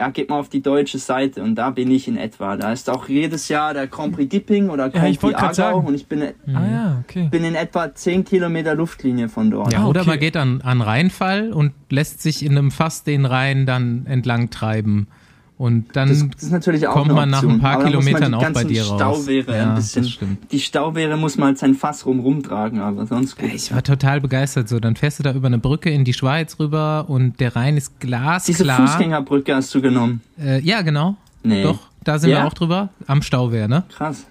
ja, 0.00 0.08
geht 0.08 0.30
man 0.30 0.38
auf 0.40 0.48
die 0.48 0.62
deutsche 0.62 0.98
Seite 0.98 1.42
und 1.42 1.54
da 1.56 1.68
bin 1.70 1.90
ich 1.90 2.08
in 2.08 2.16
etwa. 2.16 2.56
Da 2.56 2.72
ist 2.72 2.88
auch 2.88 3.06
jedes 3.08 3.48
Jahr 3.48 3.74
der 3.74 3.86
Grand 3.86 4.14
Prix 4.14 4.30
Dipping 4.30 4.70
oder 4.70 4.84
Ja, 4.84 4.88
Grand 5.00 5.20
Prix 5.20 5.32
grad 5.34 5.42
Aargau 5.42 5.54
sagen. 5.76 5.86
und 5.86 5.94
ich 5.94 6.06
bin, 6.06 6.22
Ah 6.22 6.66
ja, 6.70 7.02
okay. 7.06 7.28
bin 7.30 7.44
in 7.44 7.54
etwa 7.54 7.94
10 7.94 8.24
Kilometer 8.24 8.74
Luftlinie 8.74 9.28
von 9.28 9.50
dort. 9.50 9.72
Ja, 9.72 9.80
Ah, 9.80 9.86
oder 9.86 10.00
okay. 10.00 10.10
man 10.10 10.18
geht 10.18 10.36
an, 10.38 10.62
an 10.62 10.80
Rheinfall 10.80 11.52
und 11.52 11.72
lässt 11.90 12.22
sich 12.22 12.44
in 12.44 12.56
einem 12.56 12.70
Fass 12.70 13.04
den 13.04 13.26
Rhein 13.26 13.66
dann 13.66 14.06
entlang 14.06 14.48
treiben. 14.50 15.06
Und 15.60 15.94
dann 15.94 16.30
kommt 16.90 17.12
man 17.12 17.28
nach 17.28 17.42
ein 17.42 17.60
paar 17.60 17.84
Kilometern 17.84 18.32
auch 18.32 18.50
bei 18.50 18.64
dir 18.64 18.82
raus. 18.82 18.96
Stauwehre 18.96 19.54
Ja, 19.58 19.68
ein 19.68 19.74
bisschen. 19.74 20.04
das 20.04 20.10
stimmt. 20.12 20.50
Die 20.52 20.58
Stauwehre 20.58 21.18
muss 21.18 21.36
man 21.36 21.48
halt 21.48 21.58
sein 21.58 21.74
Fass 21.74 22.06
rum 22.06 22.20
rumtragen, 22.20 22.80
aber 22.80 23.04
sonst 23.06 23.36
gut. 23.36 23.50
Ich 23.52 23.70
war 23.70 23.82
total 23.82 24.22
begeistert. 24.22 24.70
So, 24.70 24.80
dann 24.80 24.96
fährst 24.96 25.18
du 25.18 25.22
da 25.22 25.34
über 25.34 25.48
eine 25.48 25.58
Brücke 25.58 25.90
in 25.90 26.04
die 26.06 26.14
Schweiz 26.14 26.58
rüber 26.58 27.04
und 27.08 27.40
der 27.40 27.54
Rhein 27.56 27.76
ist 27.76 27.92
Diese 28.00 28.06
glasklar. 28.06 28.86
Fußgängerbrücke 28.88 29.54
hast 29.54 29.74
du 29.74 29.82
genommen. 29.82 30.22
Äh, 30.40 30.60
ja, 30.62 30.80
genau. 30.80 31.16
Nee. 31.42 31.62
Doch, 31.62 31.80
da 32.04 32.18
sind 32.18 32.30
wir 32.30 32.38
Ja? 32.38 32.46
auch 32.46 32.54
drüber. 32.54 32.88
Am 33.06 33.20
Stauwehr, 33.20 33.68
ne? 33.68 33.84
Krass. 33.94 34.24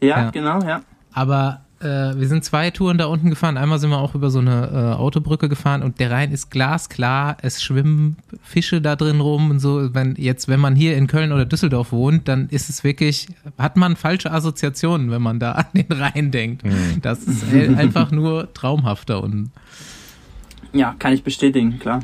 Ja, 0.00 0.08
Ja. 0.24 0.30
genau, 0.30 0.60
ja. 0.62 0.80
Aber 1.12 1.60
äh, 1.80 1.84
wir 1.84 2.26
sind 2.26 2.44
zwei 2.44 2.70
Touren 2.70 2.96
da 2.96 3.06
unten 3.06 3.30
gefahren. 3.30 3.58
Einmal 3.58 3.78
sind 3.78 3.90
wir 3.90 3.98
auch 3.98 4.14
über 4.14 4.30
so 4.30 4.38
eine 4.38 4.70
äh, 4.72 4.98
Autobrücke 4.98 5.48
gefahren 5.48 5.82
und 5.82 6.00
der 6.00 6.10
Rhein 6.10 6.32
ist 6.32 6.50
glasklar. 6.50 7.36
Es 7.42 7.62
schwimmen 7.62 8.16
Fische 8.42 8.80
da 8.80 8.96
drin 8.96 9.20
rum 9.20 9.50
und 9.50 9.58
so. 9.58 9.94
Wenn 9.94 10.14
jetzt, 10.16 10.48
wenn 10.48 10.60
man 10.60 10.74
hier 10.74 10.96
in 10.96 11.06
Köln 11.06 11.32
oder 11.32 11.44
Düsseldorf 11.44 11.92
wohnt, 11.92 12.28
dann 12.28 12.48
ist 12.48 12.70
es 12.70 12.82
wirklich, 12.82 13.28
hat 13.58 13.76
man 13.76 13.96
falsche 13.96 14.30
Assoziationen, 14.30 15.10
wenn 15.10 15.22
man 15.22 15.38
da 15.38 15.52
an 15.52 15.66
den 15.74 15.92
Rhein 15.92 16.30
denkt. 16.30 16.62
Das 17.02 17.24
ist 17.24 17.52
einfach 17.52 18.10
nur 18.10 18.52
traumhafter 18.54 19.22
und 19.22 19.50
Ja, 20.72 20.94
kann 20.98 21.12
ich 21.12 21.22
bestätigen, 21.22 21.78
klar. 21.78 22.00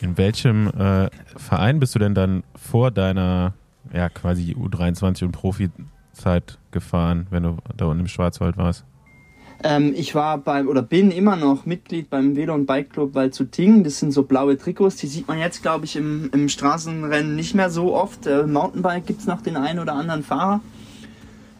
In 0.00 0.18
welchem 0.18 0.66
äh, 0.68 1.08
Verein 1.36 1.80
bist 1.80 1.94
du 1.94 1.98
denn 1.98 2.14
dann 2.14 2.42
vor 2.54 2.90
deiner 2.90 3.54
ja 3.92 4.08
quasi 4.08 4.54
U23 4.54 5.24
und 5.24 5.32
Profizeit 6.14 6.58
gefahren, 6.70 7.26
wenn 7.30 7.42
du 7.42 7.56
da 7.76 7.86
unten 7.86 8.00
im 8.00 8.08
Schwarzwald 8.08 8.56
warst? 8.56 8.84
Ähm, 9.62 9.92
ich 9.96 10.14
war 10.14 10.38
beim, 10.38 10.68
oder 10.68 10.82
bin 10.82 11.10
immer 11.10 11.36
noch 11.36 11.66
Mitglied 11.66 12.10
beim 12.10 12.36
Velo- 12.36 12.54
und 12.54 12.66
Bike 12.66 12.90
Club 12.90 13.14
Waldzuting. 13.14 13.84
Das 13.84 13.98
sind 13.98 14.12
so 14.12 14.22
blaue 14.22 14.56
Trikots, 14.56 14.96
die 14.96 15.06
sieht 15.06 15.28
man 15.28 15.38
jetzt, 15.38 15.62
glaube 15.62 15.84
ich, 15.84 15.96
im, 15.96 16.30
im 16.32 16.48
Straßenrennen 16.48 17.34
nicht 17.34 17.54
mehr 17.54 17.70
so 17.70 17.94
oft. 17.94 18.26
Äh, 18.26 18.46
Mountainbike 18.46 19.06
gibt's 19.06 19.26
noch 19.26 19.40
den 19.42 19.56
einen 19.56 19.78
oder 19.78 19.94
anderen 19.94 20.22
Fahrer. 20.22 20.60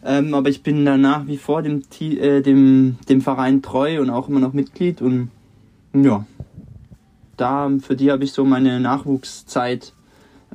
Ähm, 0.03 0.33
aber 0.33 0.49
ich 0.49 0.61
bin 0.61 0.85
da 0.85 0.97
nach 0.97 1.25
wie 1.27 1.37
vor 1.37 1.61
dem, 1.61 1.81
äh, 1.99 2.41
dem, 2.41 2.97
dem 3.09 3.21
Verein 3.21 3.61
treu 3.61 4.01
und 4.01 4.09
auch 4.09 4.29
immer 4.29 4.39
noch 4.39 4.53
Mitglied. 4.53 5.01
Und 5.01 5.31
ja, 5.93 6.25
da 7.37 7.71
für 7.81 7.95
die 7.95 8.11
habe 8.11 8.23
ich 8.23 8.31
so 8.31 8.45
meine 8.45 8.79
Nachwuchszeit 8.79 9.93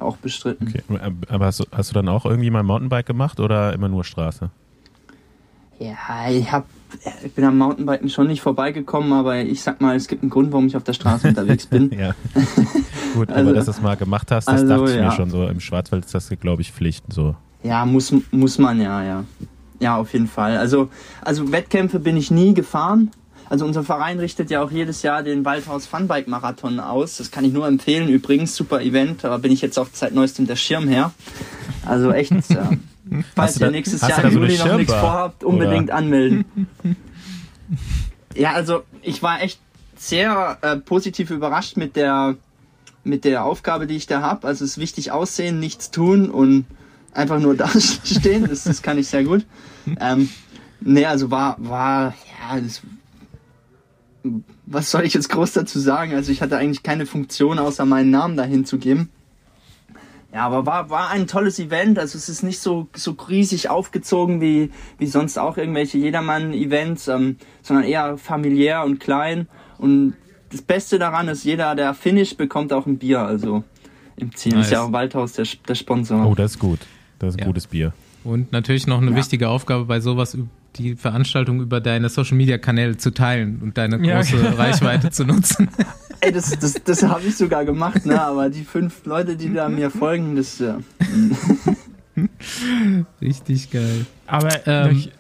auch 0.03 0.17
bestritten. 0.17 0.69
Okay. 0.69 0.83
Aber 1.29 1.47
hast 1.47 1.61
du, 1.61 1.65
hast 1.73 1.91
du 1.91 1.95
dann 1.95 2.09
auch 2.09 2.25
irgendwie 2.25 2.51
mal 2.51 2.63
Mountainbike 2.63 3.07
gemacht 3.07 3.41
oder 3.41 3.73
immer 3.73 3.89
nur 3.89 4.05
Straße? 4.05 4.51
Ja, 5.79 6.29
ich 6.31 6.53
hab, 6.53 6.67
ich 7.25 7.33
bin 7.33 7.45
am 7.45 7.57
Mountainbiken 7.57 8.11
schon 8.11 8.27
nicht 8.27 8.43
vorbeigekommen, 8.43 9.15
aber 9.15 9.39
ich 9.39 9.63
sag 9.63 9.81
mal, 9.81 9.97
es 9.97 10.09
gibt 10.09 10.23
einen 10.23 10.29
Grund, 10.31 10.53
warum 10.53 10.67
ich 10.67 10.77
auf 10.77 10.85
der 10.85 10.93
Straße 10.93 11.29
unterwegs 11.29 11.67
bin. 11.67 11.91
Ja. 11.99 12.15
Gut, 13.15 13.31
Also- 13.31 13.41
aber 13.49 13.55
dass 13.55 13.65
du 13.65 13.71
es 13.71 13.81
mal 13.81 13.97
gemacht 13.97 14.31
hast, 14.31 14.47
das 14.47 14.61
also, 14.61 14.69
dachte 14.77 14.91
ich 14.93 14.97
ja. 14.99 15.07
mir 15.07 15.13
schon 15.13 15.31
so. 15.31 15.47
Im 15.47 15.59
Schwarzwald 15.61 16.05
ist 16.05 16.15
das, 16.15 16.29
glaube 16.39 16.61
ich, 16.63 16.71
Pflicht. 16.73 17.05
So. 17.13 17.35
Ja, 17.63 17.85
muss, 17.87 18.15
muss 18.31 18.59
man 18.59 18.81
ja, 18.81 19.03
ja. 19.03 19.25
Ja, 19.81 19.97
auf 19.97 20.13
jeden 20.13 20.27
Fall. 20.27 20.59
Also, 20.59 20.91
also 21.23 21.51
Wettkämpfe 21.51 21.99
bin 21.99 22.17
ich 22.19 22.31
nie 22.31 22.53
gefahren. 22.53 23.11
Also 23.51 23.67
unser 23.67 23.85
Verein 23.85 24.19
richtet 24.21 24.51
ja 24.51 24.63
auch 24.63 24.71
jedes 24.71 25.03
Jahr 25.03 25.23
den 25.23 25.45
Waldhaus 25.45 25.85
Funbike 25.87 26.29
Marathon 26.29 26.81
aus. 26.81 27.19
Das 27.19 27.31
kann 27.31 27.45
ich 27.45 27.53
nur 27.53 27.67
empfehlen. 27.67 28.09
Übrigens, 28.09 28.55
super 28.57 28.81
Event. 28.81 29.25
Da 29.25 29.37
bin 29.39 29.53
ich 29.53 29.61
jetzt 29.61 29.79
auch 29.79 29.89
seit 29.93 30.15
neuestem 30.15 30.47
der 30.47 30.57
Schirmherr. 30.57 31.13
Also 31.85 32.13
echt, 32.13 32.31
äh, 32.51 32.79
falls 33.35 33.55
du 33.55 33.61
ihr 33.61 33.67
da- 33.67 33.71
nächstes 33.73 34.01
Jahr 34.01 34.25
im 34.25 34.31
so 34.33 34.39
Juli 34.39 34.57
noch 34.57 34.77
nichts 34.77 34.95
vorhabt, 34.95 35.45
unbedingt 35.45 35.91
anmelden. 35.91 36.45
Ja, 38.37 38.53
also 38.53 38.85
ich 39.03 39.23
war 39.23 39.43
echt 39.43 39.59
sehr 39.97 40.59
äh, 40.63 40.77
positiv 40.77 41.31
überrascht 41.31 41.77
mit 41.77 41.97
der 41.97 42.37
mit 43.03 43.25
der 43.25 43.45
Aufgabe, 43.45 43.87
die 43.87 43.97
ich 43.97 44.07
da 44.07 44.21
habe. 44.23 44.47
Also 44.47 44.65
es 44.65 44.73
ist 44.73 44.79
wichtig 44.79 45.11
aussehen, 45.11 45.59
nichts 45.59 45.91
tun 45.91 46.31
und 46.31 46.65
einfach 47.13 47.41
nur 47.41 47.57
da 47.57 47.69
stehen. 47.69 48.47
Das, 48.49 48.65
das 48.65 48.83
kann 48.83 48.99
ich 48.99 49.09
sehr 49.09 49.25
gut. 49.25 49.45
Ähm, 50.01 50.29
nee, 50.81 51.07
also 51.07 51.31
war, 51.31 51.57
war, 51.59 52.15
ja, 52.41 52.61
das, 52.61 52.83
was 54.67 54.91
soll 54.91 55.03
ich 55.05 55.15
jetzt 55.15 55.29
groß 55.31 55.53
dazu 55.53 55.79
sagen? 55.79 56.15
Also 56.15 56.31
ich 56.33 56.43
hatte 56.43 56.57
eigentlich 56.59 56.83
keine 56.83 57.07
Funktion, 57.07 57.59
außer 57.59 57.85
meinen 57.87 58.11
Namen 58.11 58.37
dahin 58.37 58.65
zu 58.65 58.79
geben. 58.79 59.09
Ja, 60.33 60.47
aber 60.47 60.65
war, 60.65 60.91
war 60.91 61.11
ein 61.11 61.27
tolles 61.27 61.59
Event. 61.59 61.99
Also 61.99 62.17
es 62.17 62.29
ist 62.29 62.43
nicht 62.43 62.61
so, 62.61 62.87
so 62.95 63.13
riesig 63.29 63.69
aufgezogen 63.69 64.41
wie, 64.41 64.71
wie 64.99 65.07
sonst 65.07 65.39
auch 65.39 65.57
irgendwelche 65.57 65.99
Jedermann-Events, 65.99 67.09
ähm, 67.09 67.37
sondern 67.63 67.85
eher 67.85 68.17
familiär 68.17 68.85
und 68.85 69.01
klein. 69.01 69.49
Und 69.79 70.15
das 70.53 70.63
Beste 70.63 70.99
daran 71.01 71.27
ist, 71.29 71.45
jeder, 71.45 71.75
der 71.75 71.95
finisht, 71.95 72.37
bekommt 72.37 72.73
auch 72.73 72.87
ein 72.87 72.99
Bier. 72.99 73.21
Also 73.23 73.65
im 74.17 74.35
Ziel 74.37 74.55
Nice. 74.55 74.67
ist 74.67 74.73
ja 74.73 74.83
auch 74.85 74.93
Waldhaus 74.93 75.33
der, 75.33 75.47
der 75.67 75.75
Sponsor. 75.75 76.25
Oh, 76.25 76.35
das 76.37 76.53
ist 76.53 76.59
gut. 76.61 76.79
Das 77.19 77.31
ist 77.31 77.37
ein 77.37 77.41
Ja. 77.41 77.47
gutes 77.47 77.67
Bier. 77.67 77.93
Und 78.23 78.53
natürlich 78.53 78.87
noch 78.87 79.01
eine 79.01 79.11
Ja. 79.11 79.17
wichtige 79.17 79.49
Aufgabe 79.49 79.87
bei 79.87 79.99
sowas, 79.99 80.37
die 80.77 80.97
Veranstaltung 80.97 81.61
über 81.61 81.81
deine 81.81 82.09
Social 82.09 82.37
Media 82.37 82.59
Kanäle 82.59 82.97
zu 82.97 83.13
teilen 83.13 83.61
und 83.63 83.79
deine 83.79 84.05
Ja. 84.07 84.17
große 84.17 84.59
Reichweite 84.59 85.11
zu 85.11 85.25
nutzen. 85.25 85.69
Ey, 86.21 86.33
das, 86.33 86.51
das, 86.59 86.75
das 86.85 87.03
habe 87.03 87.23
ich 87.27 87.37
sogar 87.37 87.65
gemacht, 87.65 88.05
ne? 88.05 88.21
Aber 88.21 88.51
die 88.51 88.65
fünf 88.65 89.05
Leute, 89.07 89.37
die 89.37 89.53
da 89.53 89.69
mir 89.71 89.91
folgen, 89.91 90.37
das 90.37 90.59
ja. 90.59 90.79
Richtig 93.21 93.71
geil. 93.71 94.07
Aber 94.27 94.67
Ähm, 94.67 94.97
ich, 94.97 95.11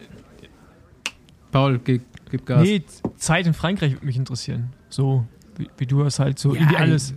Paul, 1.50 1.80
gib, 1.82 2.02
gib 2.30 2.46
Gas. 2.46 2.62
nee, 2.62 2.82
Zeit 3.16 3.46
in 3.46 3.54
Frankreich 3.54 3.92
würde 3.94 4.06
mich 4.06 4.16
interessieren. 4.16 4.70
So, 4.88 5.26
wie, 5.56 5.68
wie 5.78 5.86
du 5.86 6.02
das 6.04 6.18
halt 6.18 6.38
so, 6.38 6.54
Ja, 6.54 6.60
irgendwie 6.60 6.76
alles. 6.76 7.14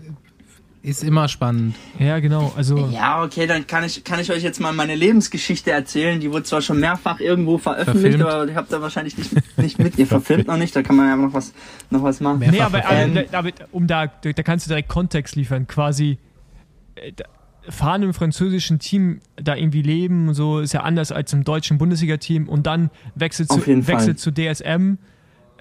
Ist 0.84 1.02
immer 1.02 1.30
spannend. 1.30 1.78
Ja, 1.98 2.20
genau. 2.20 2.52
Also, 2.58 2.90
Ja, 2.92 3.24
okay, 3.24 3.48
dann 3.48 3.66
kann 3.66 3.86
ich, 3.86 4.04
kann 4.04 4.20
ich 4.20 4.30
euch 4.32 4.44
jetzt 4.44 4.60
mal 4.60 4.74
meine 4.74 4.96
Lebensgeschichte 4.96 5.72
erzählen. 5.72 6.20
Die 6.20 6.30
wurde 6.30 6.44
zwar 6.44 6.62
schon 6.62 6.82
mehrfach 6.82 7.22
irgendwo 7.22 7.58
veröffentlicht, 7.58 8.18
Verfilmt. 8.18 8.24
aber 8.26 8.50
ich 8.50 8.56
habe 8.58 8.68
da 8.70 8.82
wahrscheinlich 8.82 9.18
nicht, 9.18 9.58
nicht 9.58 9.80
mit. 9.80 9.98
Ihr 9.98 10.08
verfilmt 10.08 10.48
noch 10.48 10.58
nicht, 10.58 10.76
da 10.76 10.84
kann 10.84 10.98
man 10.98 11.08
ja 11.08 11.16
noch 11.16 11.34
was, 11.34 11.54
noch 11.90 12.04
was 12.04 12.20
machen. 12.20 12.44
Nee, 12.52 12.60
aber, 12.60 12.86
aber, 12.86 12.96
Ähm, 12.98 13.26
aber 13.32 13.52
um 13.72 13.88
da, 13.88 14.08
da 14.08 14.44
kannst 14.44 14.66
du 14.66 14.72
direkt 14.72 14.90
Kontext 14.90 15.38
liefern. 15.38 15.68
Quasi 15.68 16.18
äh, 16.96 17.14
fahren 17.70 18.04
im 18.04 18.14
französischen 18.14 18.80
Team 18.80 19.22
da 19.38 19.56
irgendwie 19.56 19.84
leben 19.84 20.28
und 20.28 20.34
so 20.34 20.60
ist 20.60 20.74
ja 20.74 20.82
anders 20.82 21.14
als 21.14 21.32
im 21.32 21.46
deutschen 21.46 21.78
Bundesliga-Team 21.78 22.50
und 22.50 22.68
dann 22.68 22.90
wechselt 23.16 23.50
zu, 23.50 23.66
wechselt 23.66 24.20
zu 24.20 24.32
DSM. 24.34 24.98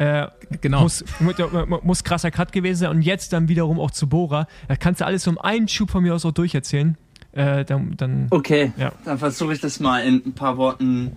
Äh, 0.02 0.28
Genau. 0.60 0.82
Muss, 0.82 1.02
mu- 1.20 1.32
mu- 1.66 1.78
muss 1.82 2.04
krasser 2.04 2.30
Cut 2.30 2.52
gewesen 2.52 2.80
sein. 2.80 2.90
Und 2.90 3.02
jetzt 3.02 3.32
dann 3.32 3.48
wiederum 3.48 3.80
auch 3.80 3.90
zu 3.90 4.06
Bora. 4.08 4.46
Da 4.68 4.76
kannst 4.76 5.00
du 5.00 5.06
alles 5.06 5.26
um 5.26 5.38
einen 5.38 5.66
Schub 5.68 5.90
von 5.90 6.02
mir 6.02 6.14
aus 6.14 6.26
auch 6.26 6.32
durcherzählen. 6.32 6.96
Äh, 7.32 7.64
dann, 7.64 7.96
dann 7.96 8.26
Okay, 8.30 8.72
Ja. 8.76 8.92
dann 9.06 9.16
versuche 9.18 9.54
ich 9.54 9.60
das 9.60 9.80
mal 9.80 10.00
in 10.04 10.22
ein 10.26 10.32
paar 10.34 10.58
Worten 10.58 11.12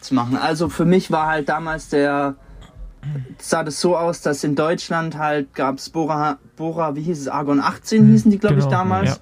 zu 0.00 0.14
machen. 0.14 0.36
Also 0.36 0.68
für 0.68 0.84
mich 0.84 1.10
war 1.12 1.28
halt 1.28 1.48
damals 1.48 1.88
der, 1.88 2.34
sah 3.38 3.62
das 3.62 3.80
so 3.80 3.96
aus, 3.96 4.22
dass 4.22 4.42
in 4.42 4.56
Deutschland 4.56 5.16
halt 5.16 5.54
gab 5.54 5.78
es 5.78 5.88
Bora, 5.90 6.38
Bora, 6.56 6.96
wie 6.96 7.02
hieß 7.02 7.20
es, 7.20 7.28
Argon 7.28 7.60
18 7.60 8.10
hießen 8.10 8.30
die, 8.30 8.38
glaube 8.38 8.56
ich, 8.56 8.64
genau, 8.64 8.70
damals. 8.78 9.10
ja. 9.10 9.16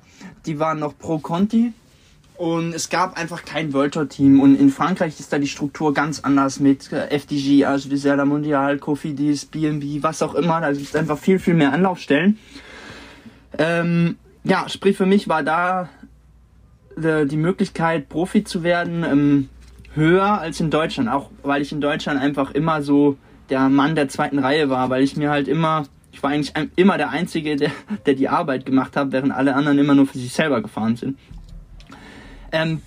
Die 0.46 0.58
waren 0.58 0.78
noch 0.78 0.96
pro 0.96 1.18
Conti. 1.18 1.74
Und 2.38 2.72
es 2.72 2.88
gab 2.88 3.18
einfach 3.18 3.44
kein 3.44 3.72
World 3.72 3.94
Tour 3.94 4.08
Team. 4.08 4.40
Und 4.40 4.54
in 4.54 4.70
Frankreich 4.70 5.18
ist 5.18 5.32
da 5.32 5.40
die 5.40 5.48
Struktur 5.48 5.92
ganz 5.92 6.20
anders 6.20 6.60
mit 6.60 6.92
äh, 6.92 7.08
FDG, 7.10 7.64
also 7.64 7.88
die 7.88 7.96
Serda 7.96 8.24
Mondial, 8.24 8.78
Cofidis, 8.78 9.44
BNB, 9.44 10.04
was 10.04 10.22
auch 10.22 10.36
immer. 10.36 10.60
Da 10.60 10.70
gibt 10.70 10.86
es 10.86 10.94
einfach 10.94 11.18
viel, 11.18 11.40
viel 11.40 11.54
mehr 11.54 11.72
Anlaufstellen. 11.72 12.38
Ähm, 13.58 14.18
ja, 14.44 14.68
sprich 14.68 14.96
für 14.96 15.04
mich 15.04 15.28
war 15.28 15.42
da 15.42 15.88
äh, 17.02 17.26
die 17.26 17.36
Möglichkeit, 17.36 18.08
Profi 18.08 18.44
zu 18.44 18.62
werden, 18.62 19.02
ähm, 19.02 19.48
höher 19.94 20.40
als 20.40 20.60
in 20.60 20.70
Deutschland. 20.70 21.08
Auch 21.08 21.30
weil 21.42 21.60
ich 21.60 21.72
in 21.72 21.80
Deutschland 21.80 22.20
einfach 22.20 22.52
immer 22.52 22.82
so 22.82 23.16
der 23.50 23.68
Mann 23.68 23.96
der 23.96 24.08
zweiten 24.08 24.38
Reihe 24.38 24.70
war, 24.70 24.90
weil 24.90 25.02
ich 25.02 25.16
mir 25.16 25.30
halt 25.30 25.48
immer, 25.48 25.86
ich 26.12 26.22
war 26.22 26.30
eigentlich 26.30 26.52
immer 26.76 26.98
der 26.98 27.10
Einzige, 27.10 27.56
der, 27.56 27.72
der 28.06 28.14
die 28.14 28.28
Arbeit 28.28 28.64
gemacht 28.64 28.94
hat, 28.94 29.10
während 29.10 29.32
alle 29.32 29.56
anderen 29.56 29.80
immer 29.80 29.96
nur 29.96 30.06
für 30.06 30.18
sich 30.18 30.32
selber 30.32 30.62
gefahren 30.62 30.94
sind. 30.94 31.18
Ähm, 32.52 32.82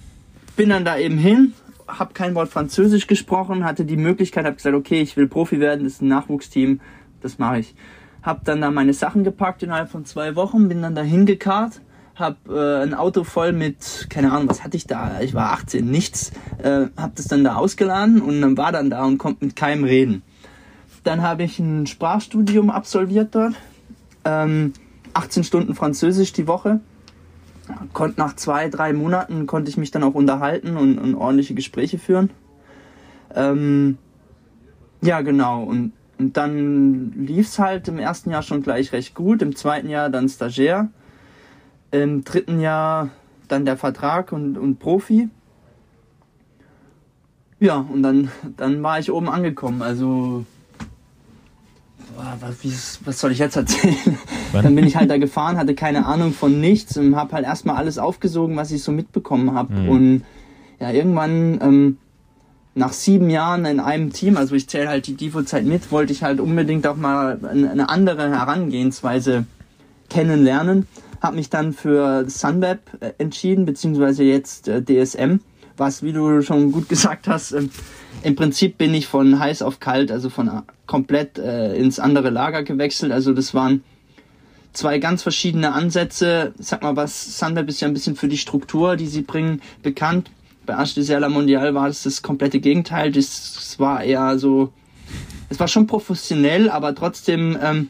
bin 0.56 0.70
dann 0.70 0.86
da 0.86 0.98
eben 0.98 1.18
hin, 1.18 1.54
habe 1.88 2.14
kein 2.14 2.36
Wort 2.36 2.50
Französisch 2.50 3.08
gesprochen, 3.08 3.64
hatte 3.64 3.86
die 3.86 3.98
Möglichkeit, 3.98 4.46
habe 4.46 4.56
gesagt, 4.56 4.76
okay, 4.76 5.02
ich 5.02 5.18
will 5.18 5.28
Profi 5.28 5.60
werden, 5.60 5.84
das 5.84 5.94
ist 5.94 6.02
ein 6.02 6.08
Nachwuchsteam, 6.08 6.82
das 7.22 7.40
mache 7.40 7.60
ich. 7.60 7.76
Hab 8.24 8.46
dann 8.46 8.62
da 8.62 8.70
meine 8.72 8.94
Sachen 8.94 9.24
gepackt 9.24 9.64
innerhalb 9.64 9.90
von 9.90 10.06
zwei 10.06 10.36
Wochen, 10.36 10.68
bin 10.68 10.82
dann 10.82 10.96
da 10.96 11.02
hingekarrt, 11.02 11.82
hab 12.16 12.48
äh, 12.50 12.84
ein 12.84 12.94
Auto 12.94 13.24
voll 13.24 13.52
mit, 13.52 14.08
keine 14.10 14.32
Ahnung, 14.32 14.50
was 14.50 14.64
hatte 14.64 14.78
ich 14.78 14.86
da? 14.86 15.22
Ich 15.22 15.34
war 15.34 15.54
18, 15.54 15.90
nichts. 15.90 16.32
Äh, 16.62 16.88
hab 16.98 17.16
das 17.16 17.28
dann 17.28 17.44
da 17.44 17.56
ausgeladen 17.56 18.22
und 18.22 18.42
dann 18.42 18.58
war 18.58 18.72
dann 18.72 18.90
da 18.90 19.04
und 19.06 19.18
konnte 19.18 19.46
mit 19.46 19.56
keinem 19.56 19.84
reden. 19.84 20.22
Dann 21.04 21.22
habe 21.24 21.44
ich 21.44 21.58
ein 21.58 21.88
Sprachstudium 21.88 22.70
absolviert 22.70 23.34
dort. 23.34 23.56
Ähm, 24.24 24.74
18 25.14 25.44
Stunden 25.44 25.74
Französisch 25.74 26.32
die 26.34 26.48
Woche. 26.48 26.80
Konnte 27.94 28.20
nach 28.20 28.36
zwei, 28.36 28.70
drei 28.70 28.94
Monaten 28.94 29.48
konnte 29.48 29.70
ich 29.70 29.78
mich 29.78 29.92
dann 29.92 30.04
auch 30.04 30.16
unterhalten 30.16 30.78
und, 30.78 30.98
und 30.98 31.16
ordentliche 31.16 31.54
Gespräche 31.54 32.00
führen. 32.00 32.30
Ähm, 33.36 33.98
ja, 35.02 35.22
genau. 35.22 35.64
Und, 35.64 35.94
und 36.18 36.38
dann 36.38 37.14
lief's 37.14 37.60
halt 37.60 37.88
im 37.88 38.00
ersten 38.00 38.32
Jahr 38.32 38.44
schon 38.44 38.62
gleich 38.62 38.92
recht 38.94 39.16
gut. 39.16 39.42
Im 39.42 39.56
zweiten 39.56 39.90
Jahr 39.90 40.10
dann 40.10 40.30
Stagiaire. 40.30 40.90
Im 41.92 42.24
dritten 42.24 42.60
Jahr 42.60 43.10
dann 43.48 43.66
der 43.66 43.78
Vertrag 43.78 44.32
und, 44.32 44.58
und 44.58 44.80
Profi. 44.80 45.30
Ja, 47.60 47.78
und 47.78 48.02
dann, 48.02 48.32
dann 48.58 48.82
war 48.82 49.00
ich 49.00 49.12
oben 49.12 49.30
angekommen. 49.30 49.82
Also, 49.82 50.46
was, 53.06 53.20
soll 53.20 53.32
ich 53.32 53.40
jetzt 53.40 53.56
erzählen? 53.56 53.96
Wann? 54.52 54.64
Dann 54.64 54.76
bin 54.76 54.86
ich 54.86 54.96
halt 54.96 55.10
da 55.10 55.18
gefahren, 55.18 55.58
hatte 55.58 55.76
keine 55.76 56.06
Ahnung 56.06 56.34
von 56.34 56.60
nichts 56.60 56.98
und 56.98 57.16
habe 57.16 57.34
halt 57.34 57.46
erstmal 57.46 57.78
alles 57.78 57.98
aufgesogen, 57.98 58.56
was 58.56 58.72
ich 58.72 58.84
so 58.84 58.92
mitbekommen 58.92 59.54
habe. 59.54 59.74
Mhm. 59.74 59.90
Und 59.90 60.24
ja, 60.80 60.92
irgendwann 60.92 61.60
ähm, 61.62 61.98
nach 62.74 62.94
sieben 62.94 63.30
Jahren 63.30 63.66
in 63.66 63.80
einem 63.80 64.14
Team, 64.14 64.38
also 64.38 64.56
ich 64.56 64.68
zähle 64.70 64.90
halt 64.90 65.08
die 65.08 65.16
Divo-Zeit 65.16 65.66
mit, 65.66 65.92
wollte 65.92 66.14
ich 66.14 66.24
halt 66.24 66.40
unbedingt 66.40 66.88
auch 66.88 66.96
mal 66.96 67.40
eine 67.44 67.70
eine 67.70 67.90
andere 67.90 68.30
Herangehensweise 68.30 69.46
kennenlernen. 70.10 70.88
Habe 71.22 71.36
mich 71.36 71.50
dann 71.50 71.74
für 71.74 72.28
Sunweb 72.30 72.80
äh, 73.00 73.12
entschieden, 73.18 73.66
beziehungsweise 73.66 74.24
jetzt 74.24 74.68
äh, 74.68 74.82
DSM, 74.84 75.40
was, 75.78 76.02
wie 76.02 76.14
du 76.14 76.42
schon 76.42 76.72
gut 76.72 76.90
gesagt 76.90 77.28
hast, 77.28 77.52
ähm, 77.52 77.70
im 78.24 78.36
Prinzip 78.36 78.78
bin 78.78 78.94
ich 78.94 79.08
von 79.08 79.40
heiß 79.40 79.62
auf 79.62 79.80
kalt, 79.80 80.12
also 80.12 80.30
von 80.30 80.48
äh, 80.48 80.62
komplett 80.86 81.38
äh, 81.38 81.76
ins 81.76 82.00
andere 82.00 82.30
Lager 82.30 82.64
gewechselt. 82.64 83.12
Also 83.12 83.34
das 83.34 83.54
waren 83.54 83.84
zwei 84.74 85.00
ganz 85.00 85.24
verschiedene 85.24 85.74
Ansätze. 85.74 86.54
Sag 86.60 86.84
mal, 86.84 86.96
was 86.96 87.40
Sunweb 87.40 87.68
ist 87.70 87.82
ja 87.82 87.88
ein 87.88 87.94
bisschen 87.94 88.16
für 88.16 88.28
die 88.28 88.38
Struktur, 88.38 88.96
die 88.96 89.08
sie 89.08 89.22
bringen, 89.22 89.62
bekannt. 89.82 90.30
Bei 90.66 90.86
Serla 90.86 91.30
Mondial 91.30 91.74
war 91.74 91.88
es 91.88 92.04
das 92.04 92.22
komplette 92.22 92.60
Gegenteil. 92.60 93.12
Das, 93.12 93.54
das 93.56 93.80
war 93.80 94.04
eher 94.04 94.38
so, 94.38 94.72
es 95.50 95.60
war 95.60 95.68
schon 95.68 95.88
professionell, 95.88 96.70
aber 96.70 96.94
trotzdem, 96.94 97.58
ähm, 97.62 97.90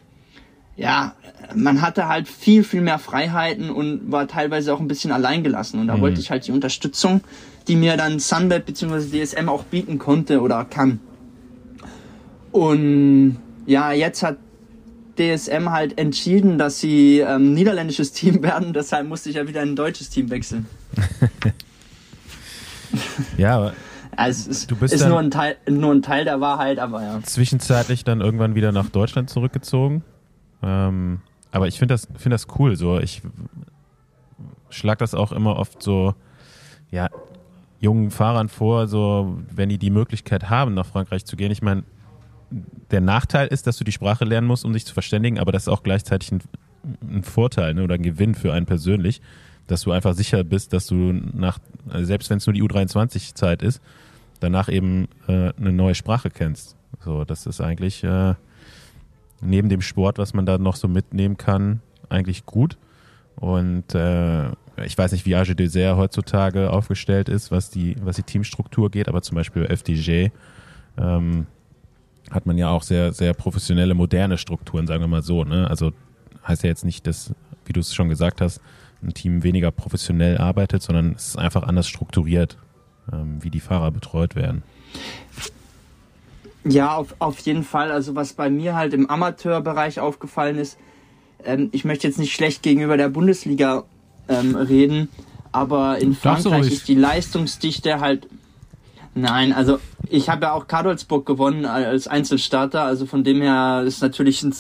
ja, 0.78 1.14
man 1.56 1.82
hatte 1.82 2.08
halt 2.08 2.28
viel, 2.28 2.64
viel 2.64 2.82
mehr 2.82 3.00
Freiheiten 3.00 3.70
und 3.70 4.12
war 4.12 4.28
teilweise 4.28 4.74
auch 4.74 4.80
ein 4.80 4.88
bisschen 4.88 5.12
alleingelassen. 5.12 5.80
Und 5.80 5.88
da 5.88 5.98
Mhm. 5.98 6.02
wollte 6.02 6.20
ich 6.22 6.32
halt 6.32 6.48
die 6.48 6.52
Unterstützung, 6.52 7.22
die 7.68 7.76
mir 7.76 7.98
dann 7.98 8.20
Sunweb 8.20 8.66
bzw. 8.66 9.24
DSM 9.24 9.50
auch 9.50 9.64
bieten 9.64 9.98
konnte 10.00 10.42
oder 10.42 10.66
kann. 10.66 11.00
Und 12.52 13.38
ja, 13.66 13.92
jetzt 13.92 14.24
hat 14.24 14.38
DSM 15.18 15.70
halt 15.72 15.98
entschieden, 15.98 16.58
dass 16.58 16.80
sie 16.80 17.20
ähm, 17.20 17.54
niederländisches 17.54 18.12
Team 18.14 18.42
werden, 18.44 18.74
deshalb 18.74 19.08
musste 19.08 19.30
ich 19.30 19.36
ja 19.36 19.48
wieder 19.48 19.62
in 19.62 19.70
ein 19.70 19.76
deutsches 19.76 20.10
Team 20.10 20.30
wechseln. 20.30 20.66
Ja, 23.38 23.56
aber 23.58 23.74
Also 24.18 24.52
es 24.52 24.58
ist, 24.64 24.72
Du 24.72 24.76
bist 24.76 24.94
ist 24.94 25.08
nur, 25.08 25.20
ein 25.20 25.32
Teil, 25.32 25.56
nur 25.70 25.94
ein 25.94 26.02
Teil 26.02 26.26
der 26.26 26.42
Wahrheit, 26.42 26.78
aber 26.80 27.02
ja. 27.02 27.20
zwischenzeitlich 27.24 28.04
dann 28.04 28.20
irgendwann 28.22 28.54
wieder 28.56 28.72
nach 28.72 28.90
Deutschland 28.90 29.30
zurückgezogen. 29.30 30.04
Ähm, 30.62 31.22
aber 31.52 31.68
ich 31.68 31.78
finde 31.78 31.94
das, 31.94 32.08
finde 32.16 32.36
das 32.36 32.48
cool. 32.58 32.76
So, 32.76 33.00
ich 33.00 33.22
schlag 34.70 35.00
das 35.00 35.14
auch 35.14 35.32
immer 35.32 35.58
oft 35.58 35.84
so, 35.84 36.16
ja, 36.92 37.10
jungen 37.80 38.12
Fahrern 38.12 38.48
vor, 38.48 38.88
so, 38.88 39.38
wenn 39.50 39.70
die 39.70 39.78
die 39.78 39.90
Möglichkeit 39.90 40.50
haben, 40.50 40.74
nach 40.74 40.86
Frankreich 40.86 41.26
zu 41.26 41.36
gehen. 41.36 41.52
Ich 41.52 41.62
meine, 41.62 41.84
der 42.92 43.02
Nachteil 43.02 43.48
ist, 43.48 43.68
dass 43.68 43.78
du 43.78 43.84
die 43.84 43.92
Sprache 43.92 44.26
lernen 44.26 44.48
musst, 44.48 44.66
um 44.66 44.74
dich 44.74 44.86
zu 44.86 44.94
verständigen, 44.94 45.40
aber 45.40 45.52
das 45.52 45.64
ist 45.64 45.68
auch 45.68 45.84
gleichzeitig 45.84 46.32
ein, 46.32 46.42
ein 47.02 47.24
Vorteil 47.24 47.74
ne, 47.74 47.84
oder 47.84 47.96
ein 47.96 48.04
Gewinn 48.04 48.36
für 48.36 48.54
einen 48.54 48.66
persönlich, 48.66 49.22
dass 49.68 49.82
du 49.82 49.92
einfach 49.92 50.14
sicher 50.14 50.44
bist, 50.44 50.74
dass 50.74 50.86
du 50.86 50.96
nach, 50.96 51.60
also 51.90 52.06
selbst 52.06 52.30
wenn 52.30 52.38
es 52.38 52.46
nur 52.46 52.54
die 52.54 52.64
U23-Zeit 52.64 53.62
ist, 53.62 53.82
danach 54.40 54.70
eben 54.70 55.08
äh, 55.28 55.54
eine 55.58 55.72
neue 55.72 55.96
Sprache 55.96 56.30
kennst. 56.30 56.76
So, 57.00 57.24
das 57.24 57.46
ist 57.46 57.62
eigentlich 57.62 58.04
äh, 58.04 58.36
neben 59.42 59.70
dem 59.70 59.82
Sport, 59.82 60.18
was 60.18 60.34
man 60.34 60.46
da 60.46 60.58
noch 60.58 60.76
so 60.76 60.88
mitnehmen 60.88 61.38
kann, 61.38 61.82
eigentlich 62.10 62.46
gut. 62.46 62.78
Und 63.36 63.96
äh, 63.96 64.50
ich 64.86 64.98
weiß 64.98 65.12
nicht, 65.12 65.26
wie 65.26 65.36
AG 65.36 65.56
Dessert 65.56 65.98
heutzutage 65.98 66.72
aufgestellt 66.72 67.30
ist, 67.30 67.52
was 67.52 67.70
die, 67.70 67.96
was 68.02 68.16
die 68.16 68.24
Teamstruktur 68.24 68.92
geht, 68.92 69.08
aber 69.08 69.22
zum 69.22 69.36
Beispiel 69.36 69.66
FDJ 69.66 70.28
ähm, 70.98 71.48
hat 72.30 72.46
man 72.46 72.58
ja 72.58 72.70
auch 72.70 72.84
sehr, 72.84 73.14
sehr 73.14 73.34
professionelle, 73.34 73.94
moderne 73.94 74.38
Strukturen, 74.38 74.88
sagen 74.88 75.02
wir 75.02 75.08
mal 75.08 75.24
so. 75.24 75.44
Ne? 75.44 75.70
Also 75.70 75.92
heißt 76.48 76.64
ja 76.64 76.70
jetzt 76.70 76.86
nicht, 76.86 77.08
dass, 77.08 77.34
wie 77.66 77.74
du 77.74 77.80
es 77.80 77.94
schon 77.94 78.10
gesagt 78.10 78.42
hast, 78.42 78.62
ein 79.04 79.14
Team 79.14 79.44
weniger 79.44 79.72
professionell 79.72 80.38
arbeitet, 80.38 80.82
sondern 80.84 81.14
es 81.14 81.30
ist 81.30 81.38
einfach 81.38 81.64
anders 81.64 81.88
strukturiert, 81.88 82.58
ähm, 83.12 83.44
wie 83.44 83.50
die 83.50 83.60
Fahrer 83.60 83.92
betreut 83.92 84.36
werden. 84.36 84.64
Ja, 86.64 86.96
auf, 86.96 87.16
auf 87.20 87.40
jeden 87.40 87.64
Fall. 87.64 87.92
Also 87.92 88.16
was 88.16 88.34
bei 88.34 88.50
mir 88.50 88.76
halt 88.76 88.94
im 88.94 89.10
Amateurbereich 89.10 90.00
aufgefallen 90.00 90.58
ist, 90.58 90.78
ähm, 91.44 91.70
ich 91.72 91.86
möchte 91.86 92.08
jetzt 92.08 92.20
nicht 92.20 92.34
schlecht 92.34 92.62
gegenüber 92.64 92.98
der 92.98 93.10
Bundesliga 93.10 93.84
ähm, 94.28 94.56
reden, 94.56 95.10
aber 95.52 95.98
in 95.98 96.18
Darfst 96.22 96.48
Frankreich 96.48 96.72
ist 96.72 96.88
die 96.88 96.96
Leistungsdichte 96.96 98.00
halt. 98.00 98.28
Nein, 99.14 99.52
also 99.52 99.80
ich 100.10 100.30
habe 100.30 100.46
ja 100.46 100.54
auch 100.54 100.68
Kadolsburg 100.68 101.26
gewonnen 101.26 101.66
als 101.66 102.08
Einzelstarter, 102.08 102.84
also 102.84 103.06
von 103.06 103.24
dem 103.24 103.42
her 103.42 103.84
ist 103.86 104.02
natürlich 104.02 104.42
ein, 104.44 104.56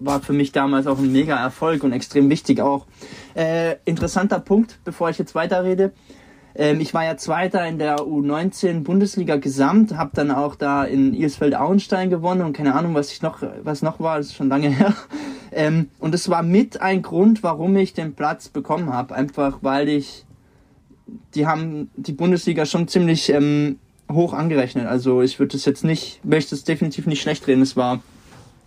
war 0.00 0.20
für 0.20 0.34
mich 0.34 0.52
damals 0.52 0.86
auch 0.86 0.98
ein 0.98 1.12
mega 1.12 1.36
Erfolg 1.36 1.82
und 1.82 1.92
extrem 1.92 2.28
wichtig 2.28 2.60
auch. 2.60 2.86
Äh, 3.34 3.76
interessanter 3.86 4.38
Punkt, 4.38 4.78
bevor 4.84 5.08
ich 5.08 5.16
jetzt 5.16 5.34
weiterrede. 5.34 5.92
Ähm, 6.56 6.80
ich 6.80 6.94
war 6.94 7.04
ja 7.04 7.16
Zweiter 7.16 7.66
in 7.66 7.78
der 7.78 7.98
U19 7.98 8.82
Bundesliga 8.82 9.36
Gesamt, 9.36 9.96
habe 9.96 10.12
dann 10.14 10.30
auch 10.30 10.54
da 10.54 10.84
in 10.84 11.12
Ilsfeld-Auenstein 11.12 12.08
gewonnen 12.08 12.42
und 12.42 12.54
keine 12.54 12.74
Ahnung, 12.74 12.94
was 12.94 13.12
ich 13.12 13.22
noch, 13.22 13.42
was 13.62 13.82
noch 13.82 14.00
war, 14.00 14.16
das 14.16 14.28
ist 14.28 14.36
schon 14.36 14.48
lange 14.48 14.68
her. 14.76 14.94
Ähm, 15.52 15.90
und 15.98 16.14
es 16.14 16.28
war 16.28 16.42
mit 16.42 16.80
ein 16.80 17.02
Grund, 17.02 17.42
warum 17.42 17.76
ich 17.76 17.92
den 17.92 18.14
Platz 18.14 18.48
bekommen 18.48 18.92
habe, 18.92 19.14
einfach 19.14 19.58
weil 19.62 19.88
ich, 19.88 20.24
die 21.34 21.46
haben 21.46 21.90
die 21.96 22.12
Bundesliga 22.12 22.66
schon 22.66 22.88
ziemlich 22.88 23.28
ähm, 23.28 23.78
hoch 24.10 24.32
angerechnet. 24.32 24.86
Also 24.86 25.22
ich 25.22 25.38
würde 25.38 25.56
es 25.56 25.64
jetzt 25.64 25.84
nicht, 25.84 26.24
möchte 26.24 26.54
es 26.54 26.64
definitiv 26.64 27.06
nicht 27.06 27.20
schlecht 27.20 27.46
reden. 27.46 27.62
Es 27.62 27.76
war 27.76 28.00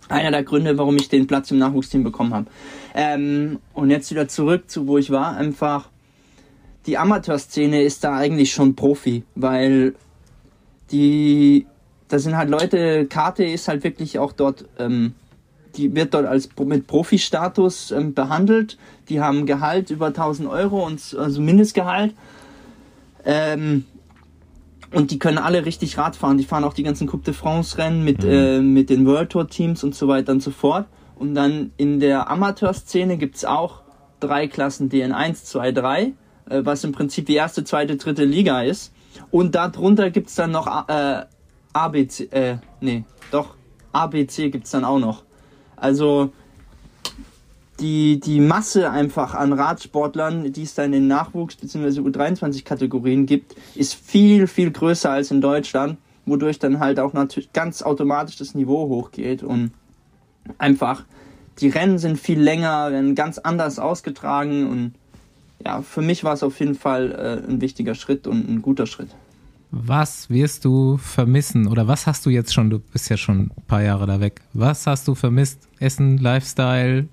einer 0.08 0.30
der 0.30 0.42
Gründe, 0.42 0.78
warum 0.78 0.96
ich 0.96 1.08
den 1.08 1.26
Platz 1.26 1.50
im 1.50 1.58
Nachwuchsteam 1.58 2.02
bekommen 2.02 2.34
habe. 2.34 2.46
Ähm, 2.94 3.58
und 3.74 3.90
jetzt 3.90 4.10
wieder 4.10 4.28
zurück 4.28 4.70
zu 4.70 4.86
wo 4.86 4.98
ich 4.98 5.10
war, 5.10 5.36
einfach 5.36 5.89
die 6.86 6.98
Amateurszene 6.98 7.82
ist 7.82 8.04
da 8.04 8.16
eigentlich 8.16 8.52
schon 8.52 8.74
Profi, 8.74 9.24
weil 9.34 9.94
die 10.90 11.66
da 12.10 12.18
sind 12.18 12.36
halt 12.36 12.50
Leute, 12.50 13.06
Karte 13.06 13.44
ist 13.44 13.68
halt 13.68 13.84
wirklich 13.84 14.18
auch 14.18 14.32
dort, 14.32 14.64
ähm, 14.78 15.14
die 15.76 15.94
wird 15.94 16.12
dort 16.12 16.26
als 16.26 16.48
mit 16.58 16.88
Profi-Status 16.88 17.92
ähm, 17.92 18.14
behandelt. 18.14 18.76
Die 19.08 19.20
haben 19.20 19.46
Gehalt 19.46 19.90
über 19.90 20.06
1000 20.08 20.48
Euro 20.48 20.84
und 20.84 21.16
also 21.16 21.40
Mindestgehalt. 21.40 22.14
Ähm, 23.24 23.84
und 24.92 25.12
die 25.12 25.20
können 25.20 25.38
alle 25.38 25.64
richtig 25.66 25.96
Rad 25.98 26.16
fahren. 26.16 26.36
Die 26.36 26.44
fahren 26.44 26.64
auch 26.64 26.74
die 26.74 26.82
ganzen 26.82 27.06
Coupe 27.06 27.24
de 27.26 27.34
France 27.34 27.78
Rennen 27.78 28.04
mit, 28.04 28.24
Mhm. 28.24 28.28
äh, 28.28 28.60
mit 28.60 28.90
den 28.90 29.06
World 29.06 29.30
Tour 29.30 29.46
Teams 29.46 29.84
und 29.84 29.94
so 29.94 30.08
weiter 30.08 30.32
und 30.32 30.42
so 30.42 30.50
fort. 30.50 30.86
Und 31.14 31.36
dann 31.36 31.70
in 31.76 32.00
der 32.00 32.28
Amateurszene 32.28 33.18
gibt's 33.18 33.44
auch 33.44 33.82
drei 34.18 34.48
Klassen 34.48 34.90
DN1, 34.90 35.44
2, 35.44 35.70
3, 35.70 36.12
äh, 36.50 36.64
was 36.64 36.84
im 36.84 36.92
Prinzip 36.92 37.26
die 37.26 37.34
erste, 37.34 37.64
zweite, 37.64 37.96
dritte 37.96 38.24
Liga 38.24 38.62
ist. 38.62 38.92
Und 39.30 39.54
darunter 39.54 40.10
gibt's 40.10 40.34
dann 40.34 40.50
noch 40.50 40.88
äh, 40.88 41.24
ABC, 41.72 42.24
äh, 42.30 42.56
nee, 42.80 43.04
doch, 43.30 43.54
ABC 43.92 44.50
gibt's 44.50 44.70
dann 44.70 44.84
auch 44.84 44.98
noch. 44.98 45.24
Also 45.76 46.32
die, 47.80 48.20
die 48.20 48.40
Masse 48.40 48.90
einfach 48.90 49.34
an 49.34 49.52
Radsportlern, 49.52 50.52
die 50.52 50.62
es 50.62 50.74
da 50.74 50.84
in 50.84 51.08
Nachwuchs- 51.08 51.58
bzw. 51.58 52.00
U23-Kategorien 52.00 53.26
gibt, 53.26 53.56
ist 53.74 53.94
viel, 53.94 54.46
viel 54.46 54.70
größer 54.70 55.10
als 55.10 55.30
in 55.30 55.40
Deutschland, 55.40 55.96
wodurch 56.26 56.58
dann 56.58 56.78
halt 56.78 57.00
auch 57.00 57.14
natürlich 57.14 57.52
ganz 57.52 57.82
automatisch 57.82 58.36
das 58.36 58.54
Niveau 58.54 58.88
hochgeht 58.88 59.42
und 59.42 59.72
einfach 60.58 61.04
die 61.58 61.68
Rennen 61.68 61.98
sind 61.98 62.18
viel 62.18 62.40
länger, 62.40 62.90
werden 62.92 63.14
ganz 63.14 63.38
anders 63.38 63.78
ausgetragen 63.78 64.68
und 64.68 64.94
ja, 65.64 65.82
für 65.82 66.02
mich 66.02 66.24
war 66.24 66.32
es 66.32 66.42
auf 66.42 66.58
jeden 66.60 66.74
Fall 66.74 67.12
äh, 67.12 67.48
ein 67.50 67.60
wichtiger 67.60 67.94
Schritt 67.94 68.26
und 68.26 68.48
ein 68.48 68.62
guter 68.62 68.86
Schritt. 68.86 69.10
Was 69.72 70.30
wirst 70.30 70.64
du 70.64 70.96
vermissen 70.96 71.68
oder 71.68 71.86
was 71.86 72.06
hast 72.06 72.26
du 72.26 72.30
jetzt 72.30 72.52
schon, 72.52 72.70
du 72.70 72.80
bist 72.80 73.08
ja 73.08 73.16
schon 73.16 73.52
ein 73.56 73.62
paar 73.68 73.82
Jahre 73.82 74.06
da 74.06 74.20
weg, 74.20 74.40
was 74.52 74.86
hast 74.86 75.06
du 75.06 75.14
vermisst? 75.14 75.68
Essen, 75.78 76.18
Lifestyle, 76.18 77.08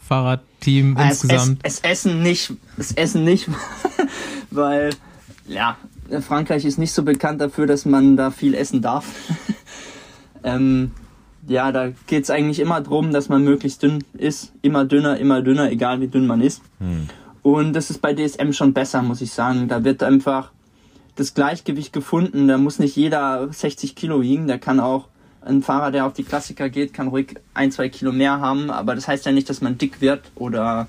Fahrradteam 0.00 0.96
Ah, 0.96 1.08
Es, 1.08 1.18
es, 1.18 1.22
insgesamt? 1.24 1.60
es 1.62 1.80
Essen 1.80 2.22
nicht, 2.22 2.52
es 2.76 2.92
Essen 2.92 3.24
nicht, 3.24 3.48
weil 4.50 4.90
ja, 5.46 5.76
Frankreich 6.20 6.64
ist 6.64 6.78
nicht 6.78 6.92
so 6.92 7.02
bekannt 7.02 7.40
dafür, 7.40 7.66
dass 7.66 7.84
man 7.84 8.16
da 8.16 8.30
viel 8.30 8.54
essen 8.54 8.82
darf. 8.82 9.06
ähm, 10.44 10.90
ja, 11.46 11.70
da 11.72 11.90
geht 12.06 12.24
es 12.24 12.30
eigentlich 12.30 12.60
immer 12.60 12.80
drum, 12.80 13.12
dass 13.12 13.28
man 13.28 13.44
möglichst 13.44 13.82
dünn 13.82 14.02
ist. 14.14 14.52
Immer 14.62 14.84
dünner, 14.84 15.18
immer 15.18 15.42
dünner, 15.42 15.70
egal 15.70 16.00
wie 16.00 16.08
dünn 16.08 16.26
man 16.26 16.40
ist. 16.40 16.62
Und 17.44 17.74
das 17.74 17.90
ist 17.90 18.00
bei 18.00 18.14
DSM 18.14 18.52
schon 18.52 18.72
besser, 18.72 19.02
muss 19.02 19.20
ich 19.20 19.30
sagen. 19.30 19.68
Da 19.68 19.84
wird 19.84 20.02
einfach 20.02 20.50
das 21.14 21.34
Gleichgewicht 21.34 21.92
gefunden. 21.92 22.48
Da 22.48 22.56
muss 22.56 22.78
nicht 22.78 22.96
jeder 22.96 23.52
60 23.52 23.94
Kilo 23.94 24.22
wiegen. 24.22 24.48
Da 24.48 24.56
kann 24.56 24.80
auch 24.80 25.08
ein 25.42 25.62
Fahrer, 25.62 25.90
der 25.90 26.06
auf 26.06 26.14
die 26.14 26.24
Klassiker 26.24 26.70
geht, 26.70 26.94
kann 26.94 27.08
ruhig 27.08 27.34
ein, 27.52 27.70
zwei 27.70 27.90
Kilo 27.90 28.12
mehr 28.12 28.40
haben. 28.40 28.70
Aber 28.70 28.94
das 28.94 29.06
heißt 29.06 29.26
ja 29.26 29.32
nicht, 29.32 29.50
dass 29.50 29.60
man 29.60 29.76
dick 29.76 30.00
wird 30.00 30.22
oder, 30.36 30.88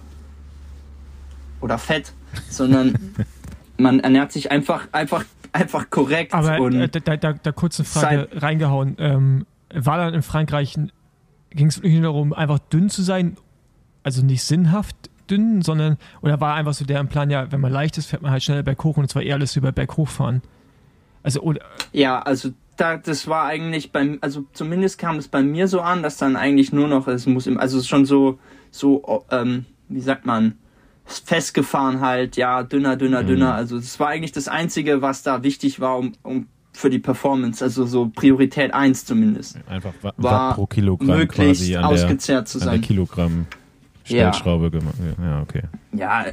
oder 1.59 1.77
fett, 1.77 2.13
sondern 2.49 2.97
man 3.77 3.99
ernährt 3.99 4.31
sich 4.31 4.49
einfach, 4.49 4.87
einfach, 4.93 5.25
einfach 5.51 5.89
korrekt. 5.89 6.33
Aber 6.33 6.61
und 6.61 6.79
äh, 6.79 6.87
da, 6.87 7.17
da, 7.17 7.33
da 7.33 7.51
kurz 7.51 7.81
eine 7.81 7.85
Frage 7.85 8.29
reingehauen. 8.31 8.95
Ähm, 8.97 9.45
war 9.73 9.97
dann 9.97 10.13
in 10.13 10.21
Frankreich, 10.21 10.75
ging 11.49 11.67
es 11.67 11.79
wirklich 11.79 11.95
nur 11.95 12.03
darum, 12.03 12.31
einfach 12.31 12.59
dünn 12.59 12.89
zu 12.89 13.01
sein? 13.01 13.35
Also 14.03 14.23
nicht 14.23 14.43
sinnhaft 14.43 14.95
dünn, 15.29 15.61
sondern, 15.61 15.97
oder 16.21 16.39
war 16.41 16.55
einfach 16.55 16.73
so 16.73 16.85
der 16.85 17.03
Plan, 17.05 17.29
ja, 17.29 17.51
wenn 17.51 17.61
man 17.61 17.71
leicht 17.71 17.97
ist, 17.97 18.07
fährt 18.07 18.21
man 18.21 18.31
halt 18.31 18.43
schneller 18.43 18.63
berghoch 18.63 18.97
und 18.97 19.09
zwar 19.09 19.21
eher 19.23 19.35
alles 19.35 19.55
über 19.55 19.71
berghoch 19.71 20.07
fahren? 20.07 20.41
Also, 21.23 21.41
oder, 21.41 21.61
Ja, 21.91 22.21
also 22.21 22.49
da, 22.77 22.97
das 22.97 23.27
war 23.27 23.45
eigentlich 23.45 23.91
beim, 23.91 24.17
also 24.21 24.45
zumindest 24.53 24.97
kam 24.99 25.17
es 25.17 25.27
bei 25.27 25.41
mir 25.41 25.67
so 25.67 25.81
an, 25.81 26.03
dass 26.03 26.17
dann 26.17 26.35
eigentlich 26.35 26.71
nur 26.73 26.87
noch, 26.87 27.07
es 27.07 27.25
muss, 27.25 27.47
im, 27.47 27.57
also 27.59 27.77
es 27.77 27.83
ist 27.83 27.89
schon 27.89 28.05
so, 28.05 28.37
so, 28.71 29.23
ähm, 29.31 29.65
wie 29.89 30.01
sagt 30.01 30.25
man, 30.25 30.55
festgefahren 31.05 32.01
halt, 32.01 32.35
ja, 32.35 32.63
dünner, 32.63 32.95
dünner, 32.97 33.21
Mhm. 33.23 33.27
dünner. 33.27 33.53
Also 33.55 33.77
das 33.77 33.99
war 33.99 34.07
eigentlich 34.09 34.31
das 34.31 34.47
Einzige, 34.47 35.01
was 35.01 35.23
da 35.23 35.43
wichtig 35.43 35.79
war, 35.79 35.97
um, 35.97 36.13
um 36.23 36.47
für 36.73 36.89
die 36.89 36.99
Performance, 36.99 37.63
also 37.63 37.85
so 37.85 38.09
Priorität 38.09 38.73
1 38.73 39.05
zumindest, 39.05 39.57
Einfach 39.67 39.93
Wa- 40.01 40.13
war 40.17 40.47
Watt 40.49 40.55
pro 40.55 40.65
Kilogramm 40.65 41.07
möglichst 41.07 41.61
quasi 41.63 41.75
an 41.77 41.83
der, 41.83 42.03
ausgezehrt 42.05 42.47
zu 42.49 42.57
an 42.59 42.65
der 42.65 42.73
sein. 42.73 42.81
Kilogramm 44.05 44.27
Ja. 44.27 44.33
Stellschraube 44.33 44.71
gemacht. 44.71 44.95
Ja, 45.21 45.41
okay. 45.41 45.63
Ja, 45.93 46.25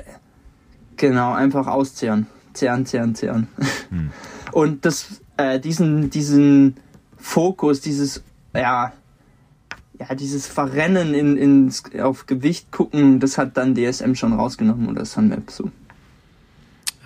genau, 0.96 1.32
einfach 1.32 1.66
auszehren. 1.66 2.26
Zehren, 2.52 2.86
zehren, 2.86 3.14
zehren. 3.14 3.48
Hm. 3.90 4.10
Und 4.52 4.84
das, 4.84 5.22
äh, 5.36 5.58
diesen, 5.58 6.10
diesen 6.10 6.76
Fokus, 7.16 7.80
dieses, 7.80 8.22
ja, 8.54 8.92
ja, 9.98 10.14
dieses 10.14 10.46
Verrennen 10.46 11.14
in, 11.14 11.36
ins, 11.36 11.84
auf 12.00 12.26
Gewicht 12.26 12.70
gucken, 12.70 13.20
das 13.20 13.38
hat 13.38 13.56
dann 13.56 13.74
DSM 13.74 14.14
schon 14.14 14.32
rausgenommen 14.32 14.88
oder 14.88 15.04
Sunweb 15.04 15.50
so. 15.50 15.70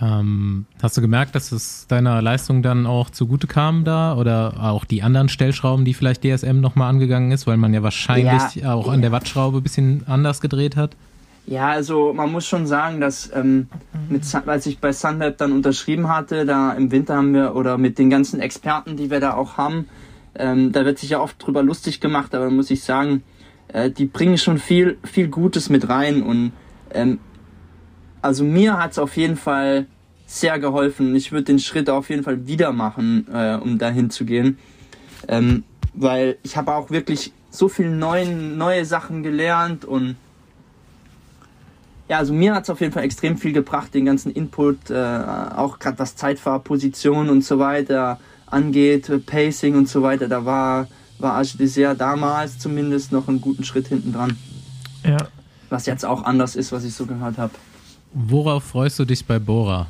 Ähm, 0.01 0.67
hast 0.83 0.97
du 0.97 1.01
gemerkt, 1.01 1.35
dass 1.35 1.53
es 1.53 1.87
deiner 1.87 2.21
Leistung 2.21 2.63
dann 2.63 2.87
auch 2.87 3.09
zugute 3.11 3.47
kam 3.47 3.85
da 3.85 4.15
oder 4.17 4.55
auch 4.61 4.85
die 4.85 5.03
anderen 5.03 5.29
Stellschrauben, 5.29 5.85
die 5.85 5.95
vielleicht 5.95 6.23
DSM 6.23 6.61
nochmal 6.61 6.91
angegangen 6.91 7.33
ist, 7.33 7.47
weil 7.47 7.57
man 7.57 7.73
ja 7.73 7.83
wahrscheinlich 7.83 8.57
Ja. 8.57 8.75
auch 8.75 8.89
an 8.89 9.01
der 9.01 9.13
Wattschraube 9.13 9.59
ein 9.59 9.63
bisschen 9.63 10.03
anders 10.07 10.41
gedreht 10.41 10.77
hat? 10.77 10.97
Ja, 11.47 11.69
also 11.69 12.13
man 12.13 12.31
muss 12.33 12.47
schon 12.47 12.67
sagen, 12.67 13.01
dass 13.01 13.31
ähm, 13.33 13.69
mit, 14.09 14.23
als 14.47 14.67
ich 14.67 14.79
bei 14.81 14.93
Sunweb 14.93 15.39
dann 15.39 15.53
unterschrieben 15.53 16.09
hatte, 16.09 16.45
da 16.45 16.73
im 16.73 16.91
Winter 16.91 17.17
haben 17.17 17.33
wir, 17.33 17.55
oder 17.55 17.79
mit 17.79 17.99
den 17.99 18.11
ganzen 18.11 18.41
Experten, 18.41 18.97
die 18.97 19.11
wir 19.11 19.21
da 19.21 19.35
auch 19.35 19.57
haben, 19.57 19.89
ähm, 20.35 20.73
da 20.73 20.85
wird 20.85 20.99
sich 20.99 21.11
ja 21.11 21.21
oft 21.21 21.37
drüber 21.45 21.63
lustig 21.63 22.01
gemacht, 22.01 22.35
aber 22.35 22.51
muss 22.51 22.71
ich 22.71 22.83
sagen, 22.83 23.23
äh, 23.69 23.91
die 23.91 24.07
bringen 24.07 24.39
schon 24.39 24.59
viel, 24.59 24.99
viel 25.05 25.29
Gutes 25.29 25.71
mit 25.71 25.89
rein 25.89 26.23
und 26.23 26.53
ähm, 26.93 27.21
also 28.27 28.45
mir 28.45 28.79
hat's 28.79 28.99
auf 28.99 29.17
jeden 29.17 29.37
Fall 29.37 29.87
sehr 30.27 30.59
geholfen. 30.59 31.15
Ich 31.15 31.33
würde 31.33 31.45
den 31.45 31.59
Schritt 31.59 31.89
auf 31.89 32.11
jeden 32.11 32.25
Fall 32.25 32.47
wieder 32.47 32.73
machen, 32.73 33.27
äh, 33.33 33.57
um 33.57 33.79
dahin 33.79 34.11
zu 34.11 34.25
gehen. 34.25 34.59
Ähm, 35.29 35.65
weil 35.95 36.37
ich 36.43 36.57
habe 36.57 36.75
auch 36.75 36.91
wirklich 36.91 37.33
so 37.51 37.69
viel 37.69 37.89
neuen, 37.89 38.59
neue 38.59 38.85
Sachen 38.85 39.23
gelernt 39.23 39.85
und 39.85 40.17
ja, 42.09 42.19
also 42.19 42.33
mir 42.33 42.55
hat's 42.55 42.71
auf 42.71 42.81
jeden 42.81 42.93
Fall 42.93 43.03
extrem 43.03 43.37
viel 43.37 43.53
gebracht, 43.53 43.93
den 43.95 44.05
ganzen 44.05 44.31
Input, 44.31 44.91
äh, 44.91 44.95
auch 44.95 45.79
gerade 45.79 45.99
was 45.99 46.15
Zeitfahrposition 46.15 47.31
und 47.31 47.43
so 47.43 47.59
weiter 47.59 48.21
angeht, 48.47 49.11
Pacing 49.27 49.75
und 49.75 49.89
so 49.89 50.03
weiter. 50.03 50.29
Da 50.29 50.45
war, 50.45 50.87
war 51.19 51.35
Arche 51.35 51.59
Dessert 51.59 52.01
damals 52.01 52.59
zumindest 52.59 53.11
noch 53.11 53.27
einen 53.27 53.41
guten 53.41 53.65
Schritt 53.65 53.89
hinten 53.89 54.13
dran. 54.13 54.37
ja. 55.05 55.17
Was 55.69 55.87
jetzt 55.87 56.05
auch 56.05 56.23
anders 56.23 56.55
ist, 56.55 56.71
was 56.71 56.85
ich 56.85 56.95
so 56.95 57.07
gehört 57.07 57.39
habe. 57.39 57.53
Worauf 58.13 58.65
freust 58.65 58.99
du 58.99 59.05
dich 59.05 59.25
bei 59.25 59.39
Bora? 59.39 59.89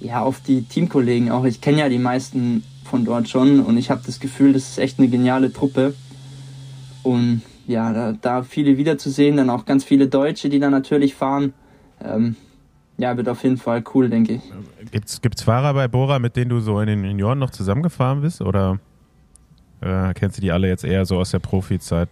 Ja, 0.00 0.22
auf 0.22 0.40
die 0.40 0.62
Teamkollegen 0.62 1.30
auch. 1.30 1.44
Ich 1.44 1.60
kenne 1.60 1.80
ja 1.80 1.88
die 1.88 1.98
meisten 1.98 2.64
von 2.84 3.04
dort 3.04 3.28
schon 3.28 3.60
und 3.60 3.76
ich 3.76 3.90
habe 3.90 4.02
das 4.04 4.18
Gefühl, 4.18 4.52
das 4.52 4.70
ist 4.70 4.78
echt 4.78 4.98
eine 4.98 5.08
geniale 5.08 5.52
Truppe. 5.52 5.94
Und 7.02 7.42
ja, 7.66 7.92
da, 7.92 8.12
da 8.12 8.42
viele 8.42 8.76
wiederzusehen, 8.76 9.36
dann 9.36 9.50
auch 9.50 9.64
ganz 9.64 9.84
viele 9.84 10.08
Deutsche, 10.08 10.48
die 10.48 10.58
da 10.58 10.70
natürlich 10.70 11.14
fahren. 11.14 11.52
Ähm, 12.02 12.36
ja, 12.98 13.16
wird 13.16 13.28
auf 13.28 13.42
jeden 13.42 13.56
Fall 13.56 13.82
cool, 13.94 14.10
denke 14.10 14.34
ich. 14.34 14.42
Gibt's, 14.90 15.20
gibt's 15.20 15.42
Fahrer 15.42 15.72
bei 15.72 15.88
Bora, 15.88 16.18
mit 16.18 16.36
denen 16.36 16.50
du 16.50 16.60
so 16.60 16.80
in 16.80 16.86
den 16.86 17.04
Junioren 17.04 17.38
noch 17.38 17.50
zusammengefahren 17.50 18.20
bist? 18.20 18.42
Oder 18.42 18.78
äh, 19.80 20.12
kennst 20.14 20.36
du 20.36 20.42
die 20.42 20.52
alle 20.52 20.68
jetzt 20.68 20.84
eher 20.84 21.06
so 21.06 21.18
aus 21.18 21.30
der 21.30 21.38
Profizeit? 21.38 22.08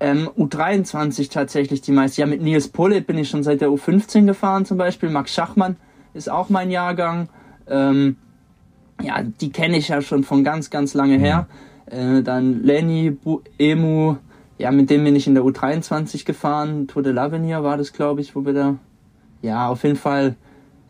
Ähm, 0.00 0.30
U23 0.36 1.30
tatsächlich 1.30 1.80
die 1.80 1.92
meisten. 1.92 2.20
Ja, 2.20 2.26
mit 2.26 2.40
Nils 2.40 2.68
Pullet 2.68 3.06
bin 3.06 3.18
ich 3.18 3.28
schon 3.28 3.42
seit 3.42 3.60
der 3.60 3.68
U15 3.68 4.26
gefahren 4.26 4.64
zum 4.64 4.78
Beispiel. 4.78 5.10
Max 5.10 5.32
Schachmann 5.32 5.76
ist 6.14 6.30
auch 6.30 6.48
mein 6.50 6.70
Jahrgang. 6.70 7.28
Ähm, 7.68 8.16
ja, 9.02 9.22
die 9.22 9.50
kenne 9.50 9.76
ich 9.76 9.88
ja 9.88 10.00
schon 10.02 10.24
von 10.24 10.44
ganz, 10.44 10.70
ganz 10.70 10.94
lange 10.94 11.18
her. 11.18 11.46
Äh, 11.86 12.22
dann 12.22 12.62
Lenny, 12.62 13.10
Bu 13.10 13.40
Emu, 13.58 14.16
ja, 14.58 14.72
mit 14.72 14.90
dem 14.90 15.04
bin 15.04 15.14
ich 15.14 15.26
in 15.26 15.34
der 15.34 15.44
U23 15.44 16.24
gefahren. 16.24 16.88
Tour 16.88 17.02
de 17.02 17.12
l'Avenir 17.12 17.62
war 17.62 17.76
das, 17.76 17.92
glaube 17.92 18.20
ich, 18.20 18.34
wo 18.34 18.44
wir 18.44 18.52
da. 18.52 18.76
Ja, 19.40 19.68
auf 19.68 19.84
jeden 19.84 19.96
Fall. 19.96 20.36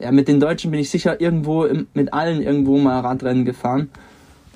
Ja, 0.01 0.11
mit 0.13 0.29
den 0.29 0.41
Deutschen 0.41 0.71
bin 0.71 0.81
ich 0.81 0.91
sicher 0.91 1.21
irgendwo, 1.21 1.65
im, 1.65 1.89
mit 1.93 2.13
allen 2.13 2.41
irgendwo 2.41 2.79
mal 2.79 3.01
Radrennen 3.01 3.45
gefahren. 3.45 3.91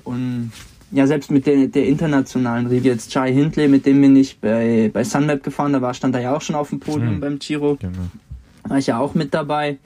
Und 0.03 0.51
ja, 0.93 1.07
selbst 1.07 1.31
mit 1.31 1.45
der, 1.47 1.67
der 1.67 1.87
internationalen 1.87 2.67
Riege, 2.67 2.89
jetzt 2.89 3.11
Chai 3.11 3.33
Hindley, 3.33 3.67
mit 3.67 3.85
dem 3.85 3.99
bin 4.01 4.15
ich 4.15 4.39
bei, 4.39 4.89
bei 4.93 5.03
Sunweb 5.03 5.43
gefahren, 5.43 5.73
da 5.73 5.81
war, 5.81 5.93
stand 5.93 6.15
er 6.15 6.21
ja 6.21 6.35
auch 6.35 6.41
schon 6.41 6.55
auf 6.55 6.69
dem 6.69 6.79
Podium 6.79 7.15
Mhm. 7.15 7.19
beim 7.19 7.39
Giro, 7.39 7.77
Genau. 7.79 7.97
war 8.67 8.77
ich 8.77 8.87
ja 8.87 8.99
auch 8.99 9.15
mit 9.15 9.33
dabei. 9.33 9.77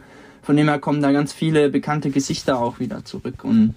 Von 0.44 0.56
dem 0.56 0.68
her 0.68 0.80
kommen 0.80 1.02
da 1.02 1.12
ganz 1.12 1.34
viele 1.34 1.70
bekannte 1.70 2.10
Gesichter 2.10 2.60
auch 2.60 2.80
wieder 2.80 3.04
zurück 3.04 3.44
und 3.44 3.74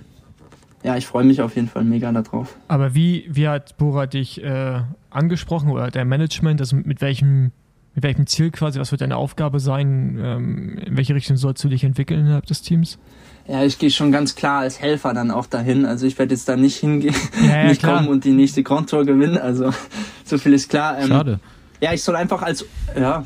ja, 0.82 0.97
ich 0.97 1.07
freue 1.07 1.24
mich 1.24 1.43
auf 1.43 1.57
jeden 1.57 1.69
Fall 1.69 1.85
mega 1.85 2.11
darauf. 2.12 2.57
Aber 2.69 2.94
wie, 2.94 3.27
wie 3.28 3.48
hat 3.48 3.77
Bora 3.77 4.07
dich 4.07 4.43
äh, 4.43 4.81
angesprochen 5.11 5.70
oder 5.70 5.90
der 5.90 6.05
Management? 6.05 6.61
Also 6.61 6.77
mit 6.77 7.01
welchem, 7.01 7.44
mit 7.44 7.52
mit 7.97 8.05
welchem 8.05 8.27
Ziel 8.28 8.51
quasi, 8.52 8.78
was 8.78 8.93
wird 8.93 9.01
deine 9.01 9.16
Aufgabe 9.16 9.59
sein, 9.59 10.19
ähm, 10.23 10.78
in 10.78 10.97
welche 10.97 11.15
Richtung 11.15 11.36
sollst 11.36 11.62
du 11.65 11.69
dich 11.69 11.82
entwickeln 11.85 12.20
innerhalb 12.20 12.47
des 12.47 12.62
Teams? 12.62 12.98
Ja, 13.51 13.65
ich 13.65 13.79
gehe 13.79 13.91
schon 13.91 14.13
ganz 14.13 14.37
klar 14.37 14.61
als 14.61 14.81
Helfer 14.81 15.13
dann 15.13 15.31
auch 15.33 15.47
dahin. 15.47 15.85
Also 15.85 16.07
ich 16.07 16.17
werde 16.19 16.35
jetzt 16.35 16.49
da 16.49 16.57
nicht 16.57 16.77
hingehen, 16.77 17.15
Ja, 17.43 17.63
ja, 17.63 17.65
nicht 17.69 17.81
klar. 17.81 17.97
kommen 17.97 18.09
und 18.09 18.25
die 18.25 18.31
nächste 18.31 18.63
Grand 18.63 18.89
Tour 18.91 19.05
gewinnen. 19.05 19.39
Also 19.39 19.73
so 20.25 20.39
viel 20.39 20.53
ist 20.53 20.71
klar. 20.71 20.99
Ähm, 21.01 21.09
Schade. 21.09 21.41
Ja, 21.81 21.93
ich 21.95 22.03
soll 22.03 22.15
einfach 22.15 22.43
als, 22.43 22.67
ja, 22.95 23.25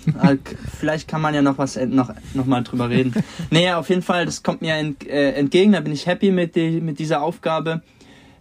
vielleicht 0.79 1.09
kann 1.09 1.21
man 1.21 1.35
ja 1.35 1.43
noch 1.43 1.59
was 1.59 1.77
ent- 1.77 1.93
noch, 1.93 2.11
noch 2.35 2.47
mal 2.47 2.63
drüber 2.63 2.89
reden. 2.89 3.13
Nee, 3.51 3.73
auf 3.73 3.89
jeden 3.89 4.03
Fall, 4.03 4.27
das 4.27 4.45
kommt 4.45 4.63
mir 4.63 4.75
ent, 4.75 5.05
äh, 5.09 5.33
entgegen, 5.33 5.73
da 5.73 5.81
bin 5.81 5.93
ich 5.93 6.07
happy 6.07 6.31
mit, 6.31 6.55
die, 6.55 6.81
mit 6.81 7.01
dieser 7.01 7.21
Aufgabe. 7.21 7.83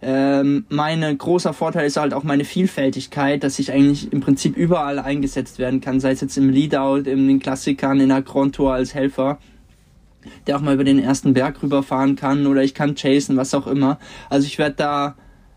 Ähm, 0.00 0.66
mein 0.68 1.18
großer 1.18 1.52
Vorteil 1.52 1.86
ist 1.86 1.96
halt 1.96 2.14
auch 2.14 2.22
meine 2.22 2.44
Vielfältigkeit, 2.44 3.42
dass 3.42 3.58
ich 3.58 3.72
eigentlich 3.72 4.12
im 4.12 4.20
Prinzip 4.20 4.56
überall 4.56 4.98
eingesetzt 5.00 5.58
werden 5.58 5.80
kann, 5.80 5.98
sei 5.98 6.12
es 6.12 6.20
jetzt 6.20 6.36
im 6.38 6.48
Leadout, 6.48 7.08
in 7.10 7.26
den 7.26 7.40
Klassikern, 7.40 7.98
in 8.00 8.10
der 8.10 8.22
Grand 8.22 8.54
Tour 8.54 8.72
als 8.72 8.94
Helfer, 8.94 9.38
der 10.46 10.56
auch 10.56 10.60
mal 10.60 10.74
über 10.74 10.84
den 10.84 10.98
ersten 10.98 11.34
Berg 11.34 11.62
rüberfahren 11.62 12.16
kann 12.16 12.46
oder 12.46 12.62
ich 12.62 12.74
kann 12.74 12.94
chasen, 12.94 13.36
was 13.36 13.54
auch 13.54 13.66
immer. 13.66 13.98
Also 14.30 14.46
ich 14.46 14.58
werde 14.58 14.76
da, 14.76 15.14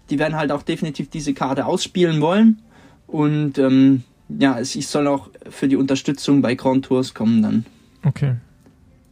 die 0.09 0.19
werden 0.19 0.35
halt 0.35 0.51
auch 0.51 0.63
definitiv 0.63 1.09
diese 1.09 1.33
Karte 1.33 1.65
ausspielen 1.65 2.21
wollen 2.21 2.61
und 3.07 3.57
ähm, 3.57 4.03
ja, 4.29 4.59
ich 4.59 4.87
soll 4.87 5.07
auch 5.07 5.29
für 5.49 5.67
die 5.67 5.77
Unterstützung 5.77 6.41
bei 6.41 6.55
Grand 6.55 6.85
Tours 6.85 7.13
kommen 7.13 7.41
dann. 7.41 7.65
Okay. 8.03 8.35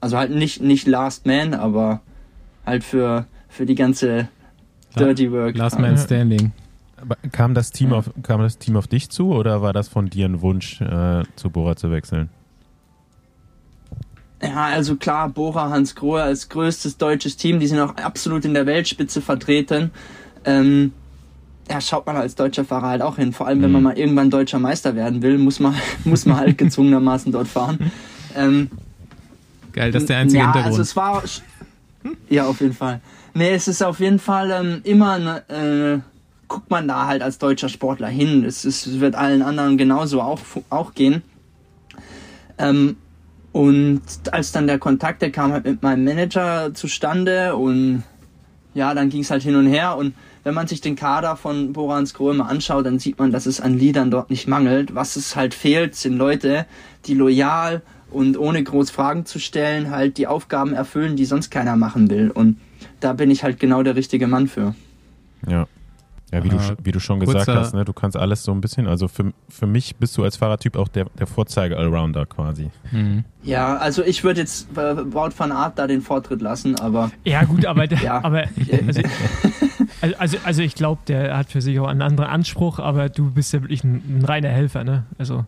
Also 0.02 0.18
halt 0.18 0.32
nicht, 0.32 0.62
nicht 0.62 0.88
Last 0.88 1.26
Man, 1.26 1.54
aber 1.54 2.02
halt 2.66 2.84
für, 2.84 3.26
für 3.48 3.66
die 3.66 3.76
ganze 3.76 4.28
Dirty 4.98 5.32
Work. 5.32 5.58
Last 5.58 5.80
Man 5.80 5.98
Standing. 5.98 6.52
Aber 6.98 7.16
kam 7.32 7.54
das 7.54 7.72
Team 7.72 7.94
auf 7.94 8.10
kam 8.24 8.42
das 8.42 8.58
Team 8.58 8.78
auf 8.78 8.88
dich 8.88 9.10
zu 9.10 9.34
oder 9.34 9.62
war 9.62 9.74
das 9.74 9.88
von 9.88 10.10
dir 10.10 10.26
ein 10.26 10.42
Wunsch, 10.42 10.82
äh, 10.82 11.24
zu 11.36 11.50
Bora 11.50 11.76
zu 11.76 11.92
wechseln? 11.92 12.30
Ja, 14.42 14.66
also 14.66 14.96
klar, 14.96 15.30
Bora 15.30 15.70
Hans 15.70 15.96
Grohe 15.96 16.22
als 16.22 16.50
größtes 16.50 16.98
deutsches 16.98 17.38
Team, 17.38 17.60
die 17.60 17.68
sind 17.68 17.80
auch 17.80 17.96
absolut 17.96 18.46
in 18.46 18.54
der 18.54 18.66
Weltspitze 18.66 19.22
vertreten. 19.22 19.92
Ähm, 20.44 20.94
ja, 21.70 21.82
schaut 21.82 22.06
man 22.06 22.16
als 22.18 22.36
deutscher 22.36 22.64
Fahrer 22.66 22.90
halt 22.90 23.02
auch 23.02 23.16
hin. 23.16 23.34
Vor 23.34 23.48
allem, 23.48 23.62
wenn 23.62 23.72
man 23.72 23.82
Mhm. 23.82 23.88
mal 23.90 23.98
irgendwann 23.98 24.30
deutscher 24.30 24.60
Meister 24.60 24.96
werden 24.96 25.22
will, 25.22 25.38
muss 25.38 25.60
man, 25.60 25.74
muss 26.04 26.26
man 26.26 26.38
halt 26.38 26.58
gezwungenermaßen 26.58 27.32
dort 27.32 27.48
fahren. 27.48 27.92
Ähm, 28.36 28.70
Geil, 29.74 29.92
das 29.92 30.04
ist 30.04 30.10
der 30.10 30.20
einzige 30.20 30.40
ja, 30.40 30.46
Hintergrund. 30.48 30.74
Also 30.74 30.82
es 30.82 30.96
war. 30.96 31.24
Ja, 32.30 32.46
auf 32.46 32.62
jeden 32.62 32.74
Fall. 32.74 33.02
Nee, 33.34 33.54
es 33.54 33.68
ist 33.68 33.82
auf 33.82 34.00
jeden 34.00 34.20
Fall 34.20 34.52
ähm, 34.52 34.82
immer, 34.84 35.18
ne, 35.18 35.50
äh, 35.50 36.00
guckt 36.48 36.70
man 36.70 36.88
da 36.88 37.08
halt 37.08 37.24
als 37.24 37.40
deutscher 37.40 37.68
Sportler 37.70 38.08
hin. 38.08 38.46
Es, 38.46 38.64
ist, 38.64 38.86
es 38.86 39.00
wird 39.00 39.16
allen 39.16 39.42
anderen 39.42 39.78
genauso 39.78 40.22
auch, 40.22 40.40
auch 40.70 40.94
gehen. 40.94 41.24
Ähm, 42.58 42.96
und 43.56 44.02
als 44.34 44.52
dann 44.52 44.68
der 44.68 44.80
Kontakt, 44.80 45.22
der 45.22 45.32
kam 45.32 45.54
halt 45.54 45.64
mit 45.64 45.82
meinem 45.82 46.04
Manager 46.04 46.74
zustande 46.74 47.56
und 47.56 48.04
ja, 48.74 48.94
dann 48.94 49.08
ging 49.08 49.22
es 49.22 49.32
halt 49.32 49.44
hin 49.44 49.56
und 49.56 49.68
her 49.68 49.96
und 49.96 50.14
wenn 50.44 50.54
man 50.54 50.68
sich 50.68 50.82
den 50.82 50.98
Kader 50.98 51.38
von 51.38 51.72
Borans 51.72 52.14
Grohe 52.14 52.34
mal 52.34 52.50
anschaut, 52.50 52.86
dann 52.86 53.00
sieht 53.00 53.18
man, 53.18 53.32
dass 53.32 53.46
es 53.46 53.62
an 53.62 53.80
Liedern 53.80 54.12
dort 54.12 54.30
nicht 54.30 54.50
mangelt. 54.50 54.94
Was 54.94 55.16
es 55.16 55.38
halt 55.38 55.54
fehlt, 55.54 55.96
sind 55.96 56.18
Leute, 56.18 56.66
die 57.06 57.14
loyal 57.14 57.82
und 58.12 58.38
ohne 58.38 58.62
groß 58.62 58.92
Fragen 58.92 59.26
zu 59.26 59.40
stellen 59.40 59.90
halt 59.90 60.18
die 60.18 60.28
Aufgaben 60.28 60.74
erfüllen, 60.74 61.16
die 61.16 61.24
sonst 61.24 61.50
keiner 61.50 61.78
machen 61.78 62.10
will. 62.10 62.32
Und 62.32 62.60
da 63.00 63.14
bin 63.14 63.32
ich 63.32 63.46
halt 63.46 63.58
genau 63.58 63.84
der 63.84 63.96
richtige 63.96 64.28
Mann 64.28 64.48
für. 64.48 64.76
Ja. 65.48 65.66
Ja, 66.34 66.44
wie, 66.44 66.50
du, 66.50 66.56
Äh, 66.58 66.76
wie 66.84 66.92
du 66.92 67.00
schon 67.00 67.20
gesagt 67.20 67.46
kurzer- 67.46 67.60
hast, 67.60 67.74
ne, 67.76 67.86
du 67.86 67.94
kannst 67.94 68.18
alles 68.18 68.44
so 68.44 68.52
ein 68.52 68.60
bisschen, 68.60 68.88
also 68.88 69.08
für, 69.08 69.32
für 69.48 69.68
mich 69.68 69.96
bist 69.98 70.18
du 70.18 70.24
als 70.24 70.38
Fahrertyp 70.38 70.76
auch 70.76 70.88
der, 70.88 71.06
der 71.20 71.28
Vorzeige-Allrounder 71.28 72.26
quasi. 72.26 72.72
Mhm. 72.92 73.24
Ja, 73.44 73.78
also 73.78 74.04
ich 74.04 74.24
würde 74.24 74.42
jetzt 74.42 74.76
äh, 74.76 75.14
Wout 75.14 75.30
van 75.38 75.52
Aert 75.52 75.78
da 75.78 75.86
den 75.88 76.02
Vortritt 76.02 76.42
lassen, 76.42 76.80
aber 76.80 77.12
Ja, 77.24 77.44
gut, 77.44 77.66
aber, 77.66 77.86
Ja. 78.02 78.24
aber 78.24 78.46
also, 78.88 79.02
also- 80.02 80.16
also, 80.18 80.38
also 80.44 80.62
ich 80.64 80.76
glaube, 80.76 81.02
der 81.08 81.38
hat 81.38 81.52
für 81.52 81.62
sich 81.62 81.80
auch 81.80 81.88
einen 81.88 82.02
anderen 82.02 82.30
Anspruch, 82.30 82.80
aber 82.80 83.10
du 83.10 83.32
bist 83.32 83.54
ja 83.54 83.62
wirklich 83.62 83.84
ein, 83.84 84.20
ein 84.20 84.26
reiner 84.26 84.50
Helfer, 84.50 84.84
ne? 84.84 85.04
Also 85.20 85.46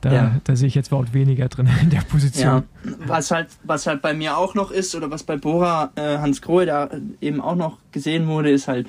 da, 0.00 0.12
Ja. 0.12 0.36
da 0.44 0.56
sehe 0.56 0.68
ich 0.68 0.74
jetzt 0.74 0.88
überhaupt 0.88 1.12
weniger 1.12 1.48
drin 1.48 1.68
in 1.82 1.90
der 1.90 2.00
Position. 2.00 2.46
Ja, 2.46 2.62
was 3.06 3.30
halt, 3.30 3.48
was 3.64 3.86
halt 3.86 4.00
bei 4.00 4.14
mir 4.14 4.38
auch 4.38 4.54
noch 4.54 4.70
ist, 4.70 4.94
oder 4.94 5.10
was 5.10 5.24
bei 5.24 5.36
Bora 5.36 5.90
äh, 5.94 6.16
Hans 6.18 6.40
Grohe 6.40 6.64
da 6.64 6.88
eben 7.20 7.40
auch 7.42 7.54
noch 7.54 7.76
gesehen 7.92 8.26
wurde, 8.26 8.50
ist 8.50 8.66
halt, 8.66 8.86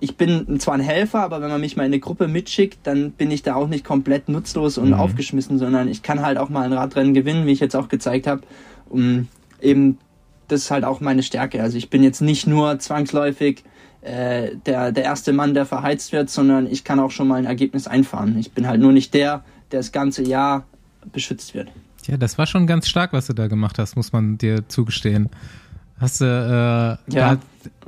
ich 0.00 0.16
bin 0.16 0.58
zwar 0.60 0.74
ein 0.74 0.80
Helfer, 0.80 1.20
aber 1.22 1.40
wenn 1.42 1.50
man 1.50 1.60
mich 1.60 1.76
mal 1.76 1.82
in 1.84 1.92
eine 1.92 2.00
Gruppe 2.00 2.26
mitschickt, 2.26 2.78
dann 2.84 3.12
bin 3.12 3.30
ich 3.30 3.42
da 3.42 3.54
auch 3.54 3.68
nicht 3.68 3.84
komplett 3.84 4.28
nutzlos 4.28 4.78
und 4.78 4.88
Mhm. 4.88 4.94
aufgeschmissen, 4.94 5.58
sondern 5.58 5.88
ich 5.88 6.02
kann 6.02 6.22
halt 6.22 6.38
auch 6.38 6.48
mal 6.48 6.62
ein 6.64 6.72
Radrennen 6.72 7.14
gewinnen, 7.14 7.46
wie 7.46 7.52
ich 7.52 7.60
jetzt 7.60 7.76
auch 7.76 7.88
gezeigt 7.88 8.26
habe. 8.26 8.42
Und 8.88 9.28
eben, 9.60 9.98
das 10.48 10.62
ist 10.62 10.70
halt 10.70 10.84
auch 10.84 11.00
meine 11.00 11.22
Stärke. 11.22 11.62
Also 11.62 11.76
ich 11.78 11.90
bin 11.90 12.02
jetzt 12.02 12.20
nicht 12.22 12.46
nur 12.46 12.78
zwangsläufig 12.78 13.62
äh, 14.02 14.56
der, 14.66 14.90
der 14.92 15.04
erste 15.04 15.32
Mann, 15.34 15.52
der 15.54 15.66
verheizt 15.66 16.12
wird, 16.12 16.30
sondern 16.30 16.66
ich 16.66 16.82
kann 16.84 16.98
auch 16.98 17.10
schon 17.10 17.28
mal 17.28 17.36
ein 17.36 17.44
Ergebnis 17.44 17.86
einfahren. 17.86 18.38
Ich 18.38 18.52
bin 18.52 18.66
halt 18.66 18.80
nur 18.80 18.92
nicht 18.92 19.12
der, 19.12 19.44
der 19.70 19.80
das 19.80 19.92
ganze 19.92 20.22
Jahr 20.22 20.64
beschützt 21.12 21.54
wird. 21.54 21.68
Ja, 22.06 22.16
das 22.16 22.38
war 22.38 22.46
schon 22.46 22.66
ganz 22.66 22.88
stark, 22.88 23.12
was 23.12 23.26
du 23.26 23.34
da 23.34 23.46
gemacht 23.46 23.78
hast, 23.78 23.96
muss 23.96 24.12
man 24.12 24.38
dir 24.38 24.66
zugestehen. 24.68 25.28
Hast 25.98 26.22
du, 26.22 26.24
äh, 26.24 27.14
Ja. 27.14 27.36
da, 27.36 27.38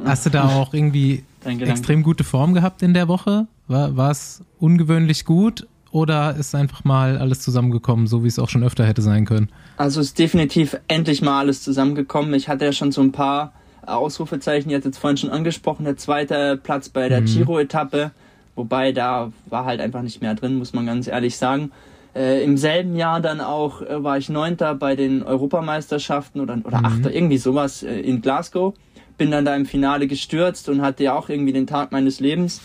hast 0.04 0.26
du 0.26 0.30
da 0.30 0.44
auch 0.54 0.74
irgendwie. 0.74 1.24
Extrem 1.44 2.02
gute 2.02 2.24
Form 2.24 2.54
gehabt 2.54 2.82
in 2.82 2.94
der 2.94 3.08
Woche? 3.08 3.46
War, 3.68 4.10
es 4.10 4.42
ungewöhnlich 4.58 5.24
gut 5.24 5.66
oder 5.90 6.36
ist 6.36 6.54
einfach 6.54 6.84
mal 6.84 7.18
alles 7.18 7.40
zusammengekommen, 7.40 8.06
so 8.06 8.24
wie 8.24 8.28
es 8.28 8.38
auch 8.38 8.48
schon 8.48 8.62
öfter 8.64 8.84
hätte 8.86 9.02
sein 9.02 9.24
können? 9.24 9.48
Also 9.76 10.00
ist 10.00 10.18
definitiv 10.18 10.76
endlich 10.88 11.22
mal 11.22 11.38
alles 11.40 11.62
zusammengekommen. 11.62 12.32
Ich 12.34 12.48
hatte 12.48 12.64
ja 12.64 12.72
schon 12.72 12.92
so 12.92 13.00
ein 13.00 13.12
paar 13.12 13.52
Ausrufezeichen, 13.86 14.70
ihr 14.70 14.76
hattet 14.76 14.94
jetzt 14.94 14.98
vorhin 14.98 15.16
schon 15.16 15.30
angesprochen, 15.30 15.84
der 15.84 15.96
zweite 15.96 16.56
Platz 16.56 16.88
bei 16.88 17.08
der 17.08 17.22
Mhm. 17.22 17.26
Giro-Etappe, 17.26 18.12
wobei 18.54 18.92
da 18.92 19.32
war 19.46 19.64
halt 19.64 19.80
einfach 19.80 20.02
nicht 20.02 20.20
mehr 20.22 20.34
drin, 20.34 20.56
muss 20.56 20.72
man 20.72 20.86
ganz 20.86 21.08
ehrlich 21.08 21.36
sagen. 21.36 21.72
Äh, 22.14 22.44
Im 22.44 22.58
selben 22.58 22.94
Jahr 22.94 23.20
dann 23.20 23.40
auch 23.40 23.80
äh, 23.82 24.04
war 24.04 24.18
ich 24.18 24.28
Neunter 24.28 24.74
bei 24.74 24.96
den 24.96 25.22
Europameisterschaften 25.22 26.40
oder, 26.40 26.58
oder 26.64 26.78
Mhm. 26.80 26.84
Achter, 26.84 27.12
irgendwie 27.14 27.38
sowas 27.38 27.82
äh, 27.82 28.00
in 28.00 28.20
Glasgow. 28.20 28.74
Bin 29.18 29.30
dann 29.30 29.44
da 29.44 29.54
im 29.54 29.66
Finale 29.66 30.06
gestürzt 30.06 30.68
und 30.68 30.82
hatte 30.82 31.04
ja 31.04 31.14
auch 31.14 31.28
irgendwie 31.28 31.52
den 31.52 31.66
Tag 31.66 31.92
meines 31.92 32.20
Lebens. 32.20 32.60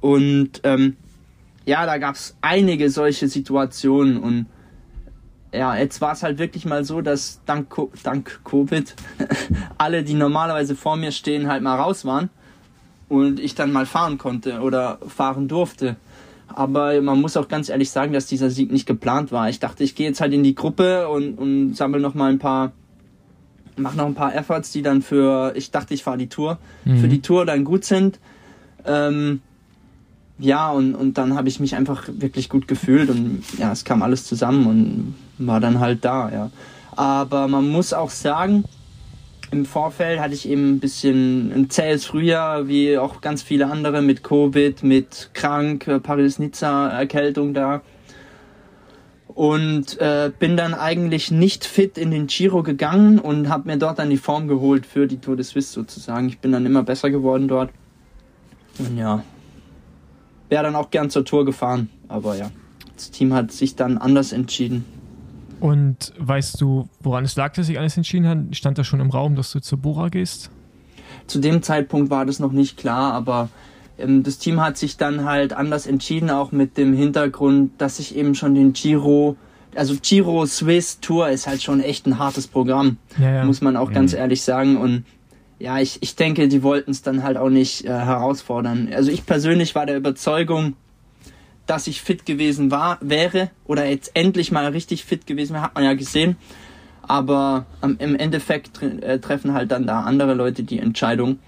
Und 0.00 0.60
ähm, 0.64 0.96
ja, 1.64 1.86
da 1.86 1.98
gab 1.98 2.14
es 2.14 2.36
einige 2.42 2.90
solche 2.90 3.28
Situationen 3.28 4.18
und 4.18 4.46
ja, 5.52 5.76
jetzt 5.76 6.00
war 6.00 6.12
es 6.12 6.22
halt 6.24 6.38
wirklich 6.38 6.64
mal 6.64 6.84
so, 6.84 7.00
dass 7.00 7.40
dank, 7.46 7.70
Co- 7.70 7.92
dank 8.02 8.40
Covid 8.44 8.94
alle, 9.78 10.02
die 10.02 10.14
normalerweise 10.14 10.74
vor 10.74 10.96
mir 10.96 11.12
stehen, 11.12 11.46
halt 11.48 11.62
mal 11.62 11.76
raus 11.76 12.04
waren 12.04 12.28
und 13.08 13.38
ich 13.38 13.54
dann 13.54 13.72
mal 13.72 13.86
fahren 13.86 14.18
konnte 14.18 14.60
oder 14.60 14.98
fahren 15.06 15.46
durfte. 15.46 15.94
Aber 16.48 17.00
man 17.00 17.20
muss 17.20 17.36
auch 17.36 17.48
ganz 17.48 17.68
ehrlich 17.68 17.90
sagen, 17.90 18.12
dass 18.12 18.26
dieser 18.26 18.50
Sieg 18.50 18.72
nicht 18.72 18.86
geplant 18.86 19.32
war. 19.32 19.48
Ich 19.48 19.60
dachte, 19.60 19.84
ich 19.84 19.94
gehe 19.94 20.08
jetzt 20.08 20.20
halt 20.20 20.32
in 20.32 20.42
die 20.42 20.54
Gruppe 20.56 21.08
und, 21.08 21.38
und 21.38 21.74
sammle 21.74 22.00
noch 22.00 22.14
mal 22.14 22.30
ein 22.30 22.38
paar, 22.40 22.72
mache 23.76 23.96
noch 23.96 24.06
ein 24.06 24.14
paar 24.14 24.34
Efforts, 24.34 24.72
die 24.72 24.82
dann 24.82 25.02
für, 25.02 25.52
ich 25.56 25.70
dachte, 25.70 25.94
ich 25.94 26.02
fahre 26.04 26.18
die 26.18 26.28
Tour, 26.28 26.58
für 26.84 27.08
die 27.08 27.22
Tour 27.22 27.46
dann 27.46 27.64
gut 27.64 27.84
sind. 27.84 28.18
Ähm, 28.86 29.40
ja, 30.38 30.70
und, 30.70 30.94
und 30.94 31.16
dann 31.16 31.36
habe 31.36 31.48
ich 31.48 31.60
mich 31.60 31.76
einfach 31.76 32.08
wirklich 32.08 32.48
gut 32.48 32.66
gefühlt 32.66 33.08
und 33.08 33.42
ja, 33.58 33.72
es 33.72 33.84
kam 33.84 34.02
alles 34.02 34.24
zusammen 34.26 34.66
und 34.66 35.14
war 35.38 35.60
dann 35.60 35.80
halt 35.80 36.04
da, 36.04 36.30
ja. 36.30 36.50
Aber 36.96 37.48
man 37.48 37.68
muss 37.68 37.92
auch 37.92 38.10
sagen, 38.10 38.64
im 39.50 39.64
Vorfeld 39.64 40.20
hatte 40.20 40.34
ich 40.34 40.48
eben 40.48 40.74
ein 40.74 40.80
bisschen 40.80 41.52
ein 41.52 41.70
zähes 41.70 42.04
Frühjahr, 42.06 42.66
wie 42.66 42.98
auch 42.98 43.20
ganz 43.20 43.42
viele 43.42 43.70
andere 43.70 44.02
mit 44.02 44.24
Covid, 44.24 44.82
mit 44.82 45.30
krank, 45.32 45.88
Paris-Nizza-Erkältung 46.02 47.54
da. 47.54 47.82
Und 49.34 49.98
äh, 49.98 50.30
bin 50.38 50.56
dann 50.56 50.74
eigentlich 50.74 51.32
nicht 51.32 51.64
fit 51.64 51.98
in 51.98 52.12
den 52.12 52.28
Giro 52.28 52.62
gegangen 52.62 53.18
und 53.18 53.48
habe 53.48 53.68
mir 53.68 53.76
dort 53.78 53.98
dann 53.98 54.10
die 54.10 54.16
Form 54.16 54.46
geholt 54.46 54.86
für 54.86 55.08
die 55.08 55.18
Tour 55.18 55.34
de 55.34 55.44
Suisse 55.44 55.72
sozusagen. 55.72 56.28
Ich 56.28 56.38
bin 56.38 56.52
dann 56.52 56.64
immer 56.64 56.84
besser 56.84 57.10
geworden 57.10 57.48
dort. 57.48 57.70
Und 58.78 58.96
ja, 58.96 59.24
wäre 60.48 60.62
dann 60.62 60.76
auch 60.76 60.90
gern 60.90 61.10
zur 61.10 61.24
Tour 61.24 61.44
gefahren. 61.44 61.90
Aber 62.06 62.36
ja, 62.36 62.50
das 62.94 63.10
Team 63.10 63.34
hat 63.34 63.50
sich 63.50 63.74
dann 63.74 63.98
anders 63.98 64.32
entschieden. 64.32 64.84
Und 65.60 66.12
weißt 66.18 66.60
du, 66.60 66.88
woran 67.00 67.24
es 67.24 67.36
lag, 67.36 67.54
dass 67.54 67.66
sich 67.66 67.78
alles 67.78 67.96
entschieden 67.96 68.28
hat? 68.28 68.38
Stand 68.56 68.78
da 68.78 68.84
schon 68.84 69.00
im 69.00 69.10
Raum, 69.10 69.34
dass 69.34 69.50
du 69.50 69.60
zur 69.60 69.78
Bora 69.78 70.10
gehst? 70.10 70.50
Zu 71.26 71.38
dem 71.40 71.62
Zeitpunkt 71.62 72.10
war 72.10 72.26
das 72.26 72.38
noch 72.38 72.52
nicht 72.52 72.76
klar, 72.76 73.14
aber 73.14 73.48
das 73.96 74.38
Team 74.38 74.60
hat 74.60 74.76
sich 74.76 74.96
dann 74.96 75.24
halt 75.24 75.52
anders 75.52 75.86
entschieden, 75.86 76.30
auch 76.30 76.50
mit 76.52 76.76
dem 76.76 76.94
Hintergrund, 76.94 77.72
dass 77.78 77.98
ich 77.98 78.16
eben 78.16 78.34
schon 78.34 78.54
den 78.54 78.72
Giro, 78.72 79.36
also 79.74 79.94
Giro 80.02 80.46
Swiss 80.46 81.00
Tour 81.00 81.28
ist 81.28 81.46
halt 81.46 81.62
schon 81.62 81.80
echt 81.80 82.06
ein 82.06 82.18
hartes 82.18 82.46
Programm, 82.46 82.96
Ja, 83.18 83.32
ja. 83.34 83.44
muss 83.44 83.60
man 83.60 83.76
auch 83.76 83.92
ganz 83.92 84.12
Mhm. 84.12 84.18
ehrlich 84.18 84.42
sagen. 84.42 84.76
Und 84.76 85.04
ja, 85.60 85.78
ich, 85.78 85.98
ich 86.02 86.16
denke, 86.16 86.48
die 86.48 86.62
wollten 86.64 86.90
es 86.90 87.02
dann 87.02 87.22
halt 87.22 87.36
auch 87.36 87.48
nicht 87.50 87.84
äh, 87.84 87.88
herausfordern. 87.88 88.90
Also 88.92 89.10
ich 89.12 89.24
persönlich 89.26 89.74
war 89.76 89.86
der 89.86 89.96
Überzeugung, 89.96 90.74
dass 91.66 91.86
ich 91.86 92.02
fit 92.02 92.26
gewesen 92.26 92.70
war, 92.70 92.98
wäre 93.00 93.50
oder 93.64 93.86
jetzt 93.88 94.10
endlich 94.14 94.50
mal 94.52 94.66
richtig 94.66 95.04
fit 95.04 95.26
gewesen 95.26 95.54
wäre, 95.54 95.62
hat 95.62 95.74
man 95.74 95.84
ja 95.84 95.94
gesehen. 95.94 96.36
Aber 97.02 97.66
am, 97.80 97.96
im 97.98 98.16
Endeffekt 98.16 98.74
tre 98.74 98.86
äh, 99.02 99.18
treffen 99.18 99.52
halt 99.54 99.70
dann 99.70 99.86
da 99.86 100.00
andere 100.00 100.34
Leute 100.34 100.62
die 100.64 100.78
Entscheidung. 100.78 101.38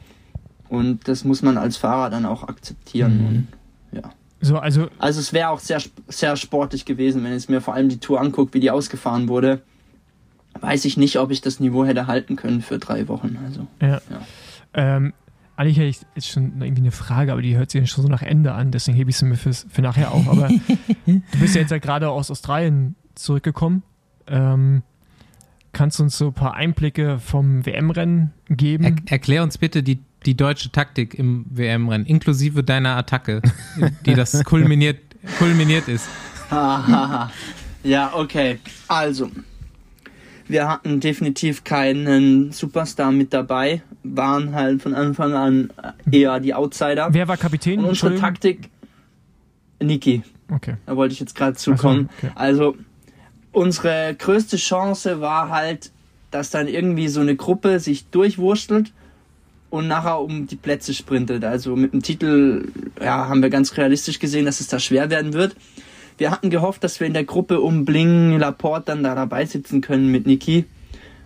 Und 0.68 1.09
das 1.09 1.24
muss 1.24 1.43
man 1.43 1.59
als 1.59 1.76
Fahrer 1.76 2.10
dann 2.10 2.26
auch 2.26 2.44
akzeptieren. 2.44 3.18
Mhm. 3.18 3.26
Und, 3.26 3.48
ja. 3.93 4.10
So, 4.40 4.59
also, 4.59 4.88
Also 4.98 5.20
es 5.20 5.32
wäre 5.32 5.48
auch 5.48 5.60
sehr, 5.60 5.80
sehr 6.09 6.36
sportlich 6.36 6.84
gewesen, 6.84 7.24
wenn 7.24 7.34
ich 7.34 7.48
mir 7.48 7.60
vor 7.60 7.74
allem 7.74 7.88
die 7.88 7.98
Tour 7.98 8.20
anguckt, 8.20 8.55
wie 8.55 8.60
die 8.60 8.70
ausgefahren 8.70 9.28
wurde. 9.28 9.62
Weiß 10.60 10.84
ich 10.84 10.97
nicht, 10.97 11.18
ob 11.18 11.30
ich 11.30 11.40
das 11.40 11.60
Niveau 11.60 11.84
hätte 11.84 12.06
halten 12.06 12.36
können 12.36 12.62
für 12.62 12.78
drei 12.78 13.09
Wochen. 13.09 13.38
Also 13.44 13.66
ja. 13.80 14.01
Ja. 14.10 14.20
Ähm, 14.74 15.12
eigentlich 15.56 15.78
hätte 15.78 15.88
ich 15.88 16.01
jetzt 16.14 16.28
schon 16.28 16.60
irgendwie 16.60 16.82
eine 16.82 16.90
Frage, 16.90 17.32
aber 17.32 17.40
die 17.40 17.56
hört 17.56 17.70
sich 17.70 17.90
schon 17.90 18.05
so 18.05 18.10
nach 18.10 18.22
Ende 18.22 18.52
an, 18.52 18.70
deswegen 18.70 18.97
hebe 18.97 19.10
ich 19.10 19.16
sie 19.16 19.24
mir 19.24 19.36
fürs, 19.36 19.66
für 19.70 19.80
nachher 19.80 20.12
auf. 20.12 20.28
Aber 20.28 20.48
du 21.06 21.38
bist 21.40 21.55
ja 21.55 21.62
jetzt 21.62 21.70
ja 21.70 21.78
gerade 21.78 22.10
aus 22.10 22.30
Australien 22.30 22.94
zurückgekommen. 23.14 23.82
Ähm, 24.26 24.82
kannst 25.72 25.98
du 25.98 26.05
uns 26.05 26.18
so 26.18 26.28
ein 26.28 26.34
paar 26.34 26.55
Einblicke 26.55 27.18
vom 27.18 27.64
WM-Rennen 27.64 28.32
geben? 28.48 28.84
Er, 28.84 29.12
erklär 29.12 29.43
uns 29.43 29.56
bitte 29.56 29.82
die, 29.82 30.01
die 30.26 30.36
deutsche 30.36 30.70
Taktik 30.72 31.14
im 31.14 31.46
WM-Rennen, 31.48 32.04
inklusive 32.06 32.62
deiner 32.64 32.96
Attacke, 32.96 33.40
die 34.04 34.14
das 34.14 34.42
kulminiert, 34.44 34.98
kulminiert 35.38 35.88
ist. 35.88 36.08
Ja, 37.82 38.10
okay. 38.14 38.58
Also, 38.88 39.30
wir 40.48 40.68
hatten 40.68 40.98
definitiv 40.98 41.62
keinen 41.62 42.50
Superstar 42.50 43.12
mit 43.12 43.32
dabei, 43.32 43.80
waren 44.02 44.54
halt 44.56 44.82
von 44.82 44.92
Anfang 44.92 45.34
an 45.34 45.70
eher 46.10 46.40
die 46.40 46.52
Outsider. 46.52 47.08
Wer 47.12 47.28
war 47.28 47.36
Kapitän? 47.36 47.78
Und 47.78 47.90
unsere? 47.90 48.16
Taktik, 48.16 48.70
Niki, 49.80 50.22
Okay. 50.50 50.76
da 50.84 50.96
wollte 50.96 51.12
ich 51.12 51.20
jetzt 51.20 51.36
gerade 51.36 51.56
zukommen. 51.56 52.08
So, 52.20 52.26
okay. 52.26 52.32
Also, 52.34 52.76
unsere 53.52 54.16
größte 54.18 54.56
Chance 54.56 55.20
war 55.20 55.50
halt, 55.50 55.92
dass 56.32 56.50
dann 56.50 56.66
irgendwie 56.66 57.06
so 57.06 57.20
eine 57.20 57.36
Gruppe 57.36 57.78
sich 57.78 58.06
durchwurstelt 58.10 58.92
und 59.76 59.88
nachher 59.88 60.20
um 60.20 60.46
die 60.46 60.56
Plätze 60.56 60.94
sprintet. 60.94 61.44
Also 61.44 61.76
mit 61.76 61.92
dem 61.92 62.02
Titel 62.02 62.68
ja, 63.00 63.28
haben 63.28 63.42
wir 63.42 63.50
ganz 63.50 63.76
realistisch 63.76 64.18
gesehen, 64.18 64.46
dass 64.46 64.60
es 64.60 64.68
da 64.68 64.78
schwer 64.78 65.10
werden 65.10 65.32
wird. 65.32 65.56
Wir 66.18 66.30
hatten 66.30 66.50
gehofft, 66.50 66.82
dass 66.82 66.98
wir 66.98 67.06
in 67.06 67.12
der 67.12 67.24
Gruppe 67.24 67.60
um 67.60 67.84
Bling, 67.84 68.38
Laporte 68.38 68.86
dann 68.86 69.02
da 69.02 69.14
dabei 69.14 69.44
sitzen 69.44 69.80
können 69.80 70.10
mit 70.10 70.26
Niki. 70.26 70.64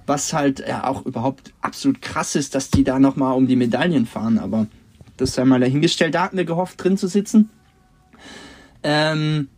Was 0.06 0.32
halt 0.32 0.60
ja 0.66 0.86
auch 0.86 1.06
überhaupt 1.06 1.52
absolut 1.60 2.02
krass 2.02 2.34
ist, 2.34 2.54
dass 2.54 2.70
die 2.70 2.82
da 2.82 2.98
nochmal 2.98 3.36
um 3.36 3.46
die 3.46 3.56
Medaillen 3.56 4.06
fahren. 4.06 4.38
Aber 4.38 4.66
das 5.16 5.34
sei 5.34 5.44
mal 5.44 5.60
dahingestellt. 5.60 6.14
Da 6.14 6.24
hatten 6.24 6.36
wir 6.36 6.44
gehofft, 6.44 6.82
drin 6.82 6.96
zu 6.96 7.06
sitzen. 7.06 7.50
Ähm, 8.82 9.48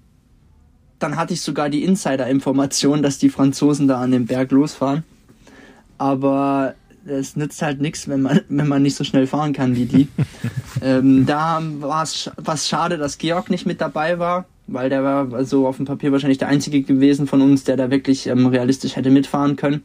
dann 0.98 1.16
hatte 1.16 1.32
ich 1.32 1.40
sogar 1.40 1.70
die 1.70 1.84
Insider-Information, 1.84 3.02
dass 3.02 3.18
die 3.18 3.30
Franzosen 3.30 3.88
da 3.88 4.00
an 4.00 4.10
den 4.10 4.26
Berg 4.26 4.50
losfahren. 4.50 5.04
Aber 5.98 6.74
es 7.06 7.36
nützt 7.36 7.62
halt 7.62 7.80
nichts, 7.80 8.08
wenn 8.08 8.22
man, 8.22 8.40
wenn 8.48 8.68
man 8.68 8.82
nicht 8.82 8.96
so 8.96 9.04
schnell 9.04 9.26
fahren 9.26 9.52
kann 9.52 9.76
wie 9.76 9.86
die. 9.86 10.08
ähm, 10.82 11.26
da 11.26 11.62
war 11.80 12.02
es 12.02 12.30
was 12.36 12.68
schade, 12.68 12.98
dass 12.98 13.18
Georg 13.18 13.50
nicht 13.50 13.66
mit 13.66 13.80
dabei 13.80 14.18
war, 14.18 14.46
weil 14.66 14.88
der 14.88 15.02
war 15.02 15.32
also 15.32 15.66
auf 15.66 15.76
dem 15.76 15.86
Papier 15.86 16.12
wahrscheinlich 16.12 16.38
der 16.38 16.48
einzige 16.48 16.82
gewesen 16.82 17.26
von 17.26 17.40
uns, 17.42 17.64
der 17.64 17.76
da 17.76 17.90
wirklich 17.90 18.26
ähm, 18.26 18.46
realistisch 18.46 18.96
hätte 18.96 19.10
mitfahren 19.10 19.56
können. 19.56 19.82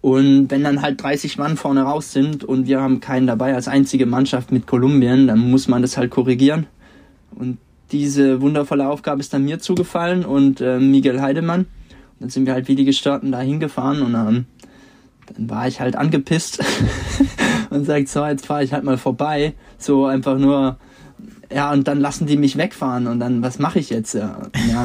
Und 0.00 0.50
wenn 0.50 0.62
dann 0.62 0.80
halt 0.80 1.02
30 1.02 1.38
Mann 1.38 1.56
vorne 1.56 1.82
raus 1.82 2.12
sind 2.12 2.44
und 2.44 2.66
wir 2.66 2.80
haben 2.80 3.00
keinen 3.00 3.26
dabei 3.26 3.54
als 3.54 3.66
einzige 3.66 4.06
Mannschaft 4.06 4.52
mit 4.52 4.66
Kolumbien, 4.66 5.26
dann 5.26 5.38
muss 5.50 5.66
man 5.66 5.82
das 5.82 5.96
halt 5.96 6.10
korrigieren. 6.10 6.66
Und 7.34 7.58
diese 7.90 8.40
wundervolle 8.40 8.88
Aufgabe 8.88 9.20
ist 9.20 9.32
dann 9.32 9.44
mir 9.44 9.58
zugefallen 9.58 10.24
und 10.24 10.60
äh, 10.60 10.78
Miguel 10.78 11.20
Heidemann. 11.20 11.60
Und 11.60 11.68
dann 12.20 12.30
sind 12.30 12.46
wir 12.46 12.52
halt 12.52 12.68
wie 12.68 12.76
die 12.76 12.84
Gestörten 12.84 13.32
da 13.32 13.40
hingefahren 13.40 14.02
und 14.02 14.14
ähm, 14.14 14.46
dann 15.34 15.50
war 15.50 15.68
ich 15.68 15.80
halt 15.80 15.96
angepisst 15.96 16.62
und 17.70 17.84
sagt, 17.84 18.08
so, 18.08 18.24
jetzt 18.24 18.46
fahre 18.46 18.64
ich 18.64 18.72
halt 18.72 18.84
mal 18.84 18.98
vorbei. 18.98 19.54
So 19.78 20.06
einfach 20.06 20.38
nur, 20.38 20.76
ja, 21.52 21.72
und 21.72 21.88
dann 21.88 22.00
lassen 22.00 22.26
die 22.26 22.36
mich 22.36 22.56
wegfahren 22.56 23.06
und 23.06 23.20
dann, 23.20 23.42
was 23.42 23.58
mache 23.58 23.78
ich 23.78 23.90
jetzt? 23.90 24.14
Ja, 24.14 24.38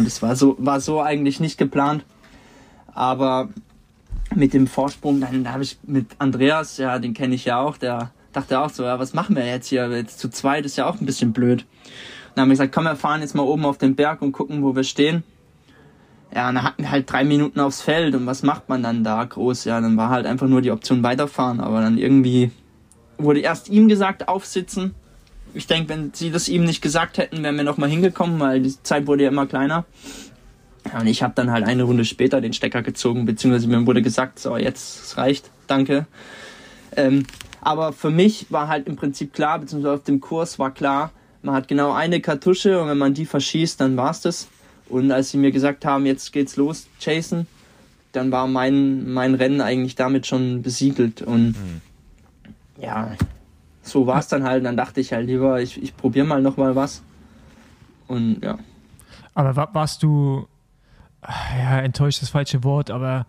das 0.04 0.22
war 0.22 0.36
so, 0.36 0.56
war 0.60 0.80
so 0.80 1.02
eigentlich 1.02 1.40
nicht 1.40 1.58
geplant. 1.58 2.06
Aber 2.94 3.50
mit 4.36 4.54
dem 4.54 4.68
Vorsprung, 4.68 5.20
dann 5.22 5.52
habe 5.52 5.64
ich 5.64 5.78
mit 5.84 6.08
Andreas, 6.20 6.78
ja, 6.78 7.00
den 7.00 7.14
kenne 7.14 7.36
ich 7.36 7.46
ja 7.46 7.60
auch, 7.60 7.78
der 7.78 8.12
dachte 8.32 8.60
auch 8.60 8.70
so, 8.70 8.84
ja, 8.84 9.00
was 9.00 9.14
machen 9.14 9.36
wir 9.36 9.46
jetzt 9.46 9.68
hier? 9.68 9.88
Jetzt 9.90 10.20
zu 10.20 10.30
zweit 10.30 10.66
ist 10.66 10.76
ja 10.76 10.88
auch 10.88 11.00
ein 11.00 11.06
bisschen 11.06 11.34
blöd. 11.34 11.66
Dann 12.34 12.44
haben 12.44 12.50
wir 12.50 12.54
gesagt, 12.54 12.74
komm, 12.74 12.86
wir 12.86 12.96
fahren 12.96 13.22
jetzt 13.22 13.36
mal 13.36 13.44
oben 13.44 13.66
auf 13.66 13.78
den 13.78 13.96
Berg 13.96 14.22
und 14.22 14.32
gucken, 14.32 14.64
wo 14.64 14.76
wir 14.76 14.84
stehen. 14.84 15.24
Ja, 16.34 16.52
dann 16.52 16.64
hatten 16.64 16.84
wir 16.84 16.92
halt 16.92 17.12
drei 17.12 17.24
Minuten 17.24 17.60
aufs 17.60 17.82
Feld 17.82 18.16
und 18.16 18.26
was 18.26 18.42
macht 18.42 18.68
man 18.68 18.82
dann 18.82 19.04
da 19.04 19.24
groß? 19.24 19.66
Ja, 19.66 19.80
dann 19.80 19.98
war 19.98 20.10
halt 20.10 20.26
einfach 20.26 20.48
nur 20.48 20.62
die 20.62 20.72
Option 20.72 21.04
weiterfahren, 21.04 21.60
aber 21.60 21.82
dann 21.82 21.98
irgendwie 21.98 22.52
wurde 23.18 23.42
erst 23.42 23.70
ihm 23.70 23.88
gesagt, 23.88 24.28
aufsitzen. 24.28 24.96
Ich 25.54 25.68
denke, 25.68 25.90
wenn 25.90 26.12
sie 26.14 26.32
das 26.32 26.50
ihm 26.50 26.64
nicht 26.64 26.82
gesagt 26.82 27.20
hätten, 27.20 27.44
wären 27.44 27.56
wir 27.56 27.64
nochmal 27.64 27.90
hingekommen, 27.90 28.40
weil 28.40 28.62
die 28.62 28.82
Zeit 28.82 29.06
wurde 29.06 29.24
ja 29.24 29.30
immer 29.30 29.46
kleiner. 29.46 29.86
Ja, 30.92 31.02
und 31.02 31.08
ich 31.08 31.22
habe 31.22 31.34
dann 31.36 31.52
halt 31.52 31.66
eine 31.66 31.84
Runde 31.84 32.04
später 32.04 32.42
den 32.42 32.54
Stecker 32.54 32.82
gezogen, 32.82 33.26
beziehungsweise 33.26 33.68
mir 33.68 33.86
wurde 33.86 34.02
gesagt, 34.02 34.40
so, 34.40 34.58
jetzt 34.58 35.06
es 35.06 35.18
reicht, 35.18 35.52
danke. 35.68 36.08
Ähm, 36.96 37.26
aber 37.62 37.94
für 37.94 38.10
mich 38.10 38.48
war 38.50 38.68
halt 38.68 38.88
im 38.88 38.96
Prinzip 38.96 39.34
klar, 39.34 39.60
beziehungsweise 39.60 39.94
auf 39.94 40.04
dem 40.04 40.20
Kurs 40.20 40.58
war 40.58 40.72
klar, 40.72 41.12
man 41.44 41.54
hat 41.54 41.68
genau 41.68 41.94
eine 41.94 42.20
Kartusche 42.22 42.82
und 42.82 42.88
wenn 42.88 42.98
man 42.98 43.14
die 43.14 43.26
verschießt, 43.26 43.80
dann 43.80 43.96
war's 43.98 44.22
das. 44.22 44.48
Und 44.90 45.12
als 45.12 45.32
sie 45.32 45.38
mir 45.38 45.52
gesagt 45.52 45.86
haben, 45.86 46.06
jetzt 46.06 46.32
geht's 46.32 46.56
los, 46.56 46.88
Jason, 47.00 47.48
dann 48.12 48.32
war 48.32 48.48
mein, 48.48 49.12
mein 49.12 49.34
Rennen 49.36 49.62
eigentlich 49.62 49.96
damit 49.96 50.28
schon 50.28 50.62
besiegelt. 50.62 51.22
Und 51.22 51.56
ja, 52.80 53.12
so 53.82 54.08
war's 54.08 54.28
dann 54.28 54.44
halt. 54.44 54.60
Und 54.60 54.66
dann 54.66 54.78
dachte 54.78 55.02
ich 55.02 55.14
halt 55.14 55.28
lieber, 55.28 55.62
ich, 55.62 55.82
ich 55.82 55.96
probiere 55.96 56.26
mal 56.26 56.42
nochmal 56.42 56.76
was. 56.76 57.02
Und 58.08 58.44
ja. 58.44 58.58
Aber 59.34 59.56
wa 59.56 59.68
warst 59.74 60.04
du, 60.04 60.48
ja, 61.58 61.80
enttäuscht 61.80 62.18
ist 62.18 62.24
das 62.24 62.30
falsche 62.30 62.64
Wort, 62.64 62.92
aber 62.92 63.26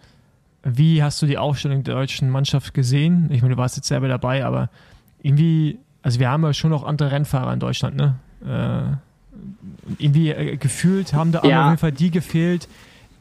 wie 0.62 1.02
hast 1.02 1.20
du 1.22 1.26
die 1.26 1.38
Aufstellung 1.38 1.84
der 1.84 1.94
deutschen 1.94 2.30
Mannschaft 2.30 2.74
gesehen? 2.74 3.28
Ich 3.30 3.42
meine, 3.42 3.54
du 3.54 3.60
warst 3.60 3.76
jetzt 3.76 3.88
selber 3.88 4.08
dabei, 4.08 4.44
aber 4.44 4.70
irgendwie, 5.22 5.78
also 6.02 6.20
wir 6.20 6.30
haben 6.30 6.42
ja 6.42 6.52
schon 6.52 6.70
noch 6.70 6.84
andere 6.84 7.10
Rennfahrer 7.12 7.52
in 7.52 7.60
Deutschland, 7.60 7.96
ne? 7.96 8.16
Äh, 8.44 8.96
irgendwie 9.98 10.30
äh, 10.30 10.56
gefühlt 10.56 11.12
haben 11.12 11.32
da 11.32 11.42
Ja. 11.44 11.62
auf 11.64 11.66
jeden 11.70 11.78
Fall 11.78 11.92
die 11.92 12.10
gefehlt, 12.10 12.68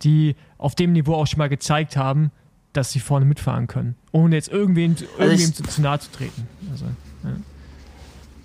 die 0.03 0.35
auf 0.57 0.75
dem 0.75 0.91
Niveau 0.93 1.15
auch 1.15 1.27
schon 1.27 1.39
mal 1.39 1.49
gezeigt 1.49 1.95
haben, 1.97 2.31
dass 2.73 2.91
sie 2.91 2.99
vorne 2.99 3.25
mitfahren 3.25 3.67
können, 3.67 3.95
ohne 4.11 4.35
jetzt 4.35 4.49
irgendwem, 4.49 4.95
irgendwem 5.17 5.31
ich- 5.49 5.53
zu, 5.55 5.63
zu 5.63 5.81
nahe 5.81 5.99
zu 5.99 6.11
treten. 6.11 6.47
Also, 6.71 6.85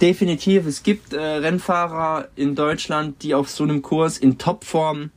Definitiv, 0.01 0.65
es 0.67 0.85
gibt 0.85 1.13
äh, 1.13 1.19
Rennfahrer 1.21 2.29
in 2.37 2.55
Deutschland, 2.55 3.23
die 3.25 3.35
auf 3.35 3.51
so 3.51 3.65
einem 3.65 3.83
Kurs 3.83 4.17
in 4.17 4.39
Topform 4.39 5.11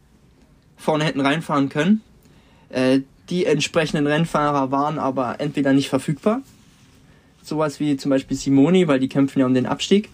vorne 0.76 1.04
hätten 1.04 1.22
reinfahren 1.22 1.70
können. 1.70 2.02
Äh, 2.70 3.02
die 3.30 3.46
entsprechenden 3.46 4.08
Rennfahrer 4.08 4.72
waren 4.72 4.98
aber 4.98 5.40
entweder 5.40 5.74
nicht 5.74 5.90
verfügbar, 5.90 6.42
sowas 7.44 7.80
wie 7.80 7.96
zum 7.98 8.10
Beispiel 8.10 8.36
Simoni, 8.36 8.88
weil 8.88 9.00
die 9.00 9.08
kämpfen 9.08 9.40
ja 9.40 9.46
um 9.46 9.54
den 9.54 9.68
Abstieg. 9.68 10.10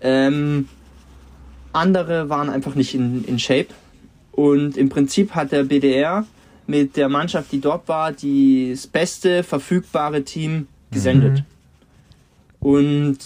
Ähm, 0.00 0.68
andere 1.76 2.28
waren 2.28 2.48
einfach 2.50 2.74
nicht 2.74 2.94
in, 2.94 3.24
in 3.24 3.38
Shape. 3.38 3.68
Und 4.32 4.76
im 4.76 4.88
Prinzip 4.88 5.34
hat 5.34 5.52
der 5.52 5.64
BDR 5.64 6.26
mit 6.66 6.96
der 6.96 7.08
Mannschaft, 7.08 7.52
die 7.52 7.60
dort 7.60 7.88
war, 7.88 8.12
die- 8.12 8.70
das 8.72 8.86
beste 8.86 9.42
verfügbare 9.42 10.24
Team 10.24 10.66
gesendet. 10.90 11.44
Und 12.60 13.18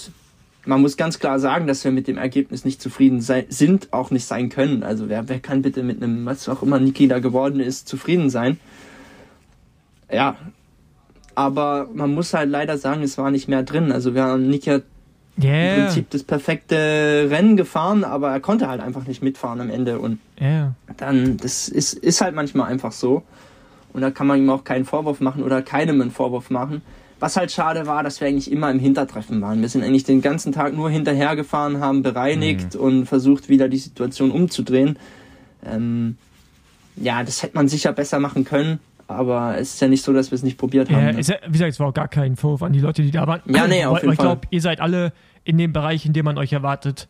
man 0.67 0.83
muss 0.83 0.97
ganz 0.97 1.19
klar 1.19 1.39
sagen, 1.41 1.67
dass 1.67 1.83
wir 1.85 1.91
mit 1.91 2.07
dem 2.07 2.19
Ergebnis 2.19 2.65
nicht 2.65 2.83
zufrieden 2.83 3.21
sei, 3.23 3.47
sind, 3.49 3.93
auch 3.93 4.11
nicht 4.11 4.27
sein 4.27 4.51
können. 4.51 4.83
Also 4.83 5.09
wer, 5.09 5.29
wer 5.29 5.41
kann 5.41 5.63
bitte 5.63 5.83
mit 5.83 6.03
einem, 6.03 6.27
was 6.27 6.49
auch 6.49 6.63
immer 6.63 6.79
Niki 6.79 7.09
da 7.09 7.19
geworden 7.19 7.61
ist, 7.61 7.89
zufrieden 7.89 8.29
sein? 8.31 8.59
Ja, 10.13 10.37
aber 11.35 11.89
man 11.95 12.13
muss 12.13 12.35
halt 12.35 12.51
leider 12.51 12.77
sagen, 12.77 13.03
es 13.03 13.17
war 13.17 13.31
nicht 13.31 13.49
mehr 13.49 13.63
drin. 13.63 13.91
Also 13.93 14.15
wir 14.15 14.25
haben 14.25 14.49
Niki 14.49 14.69
hat 14.71 14.83
im 15.37 15.45
yeah, 15.45 15.85
Prinzip 15.85 16.11
das 16.11 16.23
perfekte 16.23 17.29
Rennen 17.31 17.57
gefahren, 17.57 18.05
aber 18.05 18.31
er 18.31 18.41
konnte 18.41 18.69
halt 18.69 18.81
einfach 18.81 19.07
nicht 19.07 19.23
mitfahren 19.23 19.61
am 19.61 19.71
Ende 19.71 19.99
und 19.99 20.19
yeah. 20.41 20.75
dann, 20.97 21.37
das 21.39 21.69
ist, 21.69 21.95
ist 21.95 22.21
halt 22.21 22.35
manchmal 22.35 22.71
einfach 22.71 22.93
so. 22.93 23.23
Und 23.93 24.03
da 24.03 24.11
kann 24.11 24.27
man 24.27 24.39
ihm 24.39 24.51
auch 24.51 24.65
keinen 24.65 24.85
Vorwurf 24.85 25.21
machen 25.21 25.43
oder 25.43 25.63
keinem 25.63 26.01
einen 26.01 26.11
Vorwurf 26.11 26.51
machen. 26.51 26.83
Was 27.19 27.37
halt 27.37 27.53
schade 27.53 27.87
war, 27.87 28.03
dass 28.03 28.21
wir 28.21 28.29
eigentlich 28.29 28.51
immer 28.51 28.71
im 28.71 28.79
Hintertreffen 28.79 29.43
waren. 29.43 29.61
Wir 29.61 29.69
sind 29.69 29.83
eigentlich 29.83 30.05
den 30.05 30.23
ganzen 30.23 30.53
Tag 30.53 30.75
nur 30.75 30.89
hinterhergefahren, 30.89 31.81
haben 31.81 32.03
bereinigt 32.03 32.77
und 32.77 33.07
versucht, 33.07 33.49
wieder 33.49 33.69
die 33.69 33.79
Situation 33.79 34.31
umzudrehen. 34.31 34.99
Ähm, 35.67 36.17
ja, 36.97 37.23
das 37.23 37.43
hätte 37.43 37.57
man 37.57 37.69
sicher 37.69 37.93
besser 37.93 38.21
machen 38.21 38.45
können, 38.45 38.79
aber 39.11 39.59
es 39.59 39.75
ist 39.75 39.81
ja 39.81 39.89
nicht 39.89 40.03
so, 40.03 40.13
dass 40.13 40.31
wir 40.31 40.37
es 40.37 40.43
nicht 40.43 40.59
probiert 40.59 40.91
haben. 40.91 41.07
Ja, 41.07 41.13
ne? 41.13 41.19
ist 41.21 41.29
ja, 41.29 41.37
wie 41.47 41.53
gesagt, 41.53 41.73
es 41.73 41.81
war 41.81 41.89
auch 41.89 41.95
gar 41.95 42.09
kein 42.09 42.37
Vorwurf 42.37 42.63
an 42.63 42.73
die 42.73 42.81
Leute, 42.81 43.03
die 43.03 43.11
da 43.11 43.27
waren. 43.27 43.41
Ja, 43.47 43.67
nee, 43.67 43.85
auf 43.85 44.01
jeden 44.01 44.13
ich 44.13 44.19
glaube, 44.19 44.43
ihr 44.51 44.61
seid 44.61 44.81
alle 44.81 45.13
in 45.45 45.59
dem 45.59 45.73
Bereich, 45.73 46.05
in 46.07 46.13
dem 46.13 46.25
man 46.25 46.39
euch 46.39 46.53
erwartet, 46.53 47.09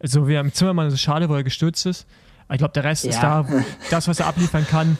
Also 0.00 0.26
wir 0.26 0.40
im 0.40 0.52
Zimmermann 0.52 0.88
ist 0.88 0.94
es 0.94 1.00
schade, 1.00 1.28
weil 1.28 1.38
er 1.38 1.44
gestürzt 1.44 1.86
ist. 1.86 2.06
Aber 2.46 2.54
ich 2.54 2.58
glaube, 2.58 2.72
der 2.74 2.82
Rest 2.84 3.04
ist 3.04 3.22
Ja. 3.22 3.42
da. 3.44 3.62
Das, 3.90 4.08
was 4.08 4.18
er 4.18 4.26
abliefern 4.26 4.66
kann, 4.68 4.98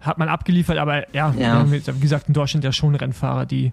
hat 0.00 0.18
man 0.18 0.28
abgeliefert. 0.28 0.76
Aber 0.78 1.08
ja, 1.14 1.30
Ja. 1.30 1.34
wir 1.36 1.52
haben 1.52 1.72
jetzt, 1.72 1.94
wie 1.94 2.00
gesagt, 2.00 2.26
in 2.28 2.34
Deutschland 2.34 2.64
ja 2.64 2.72
schon 2.72 2.94
Rennfahrer, 2.96 3.46
die. 3.46 3.72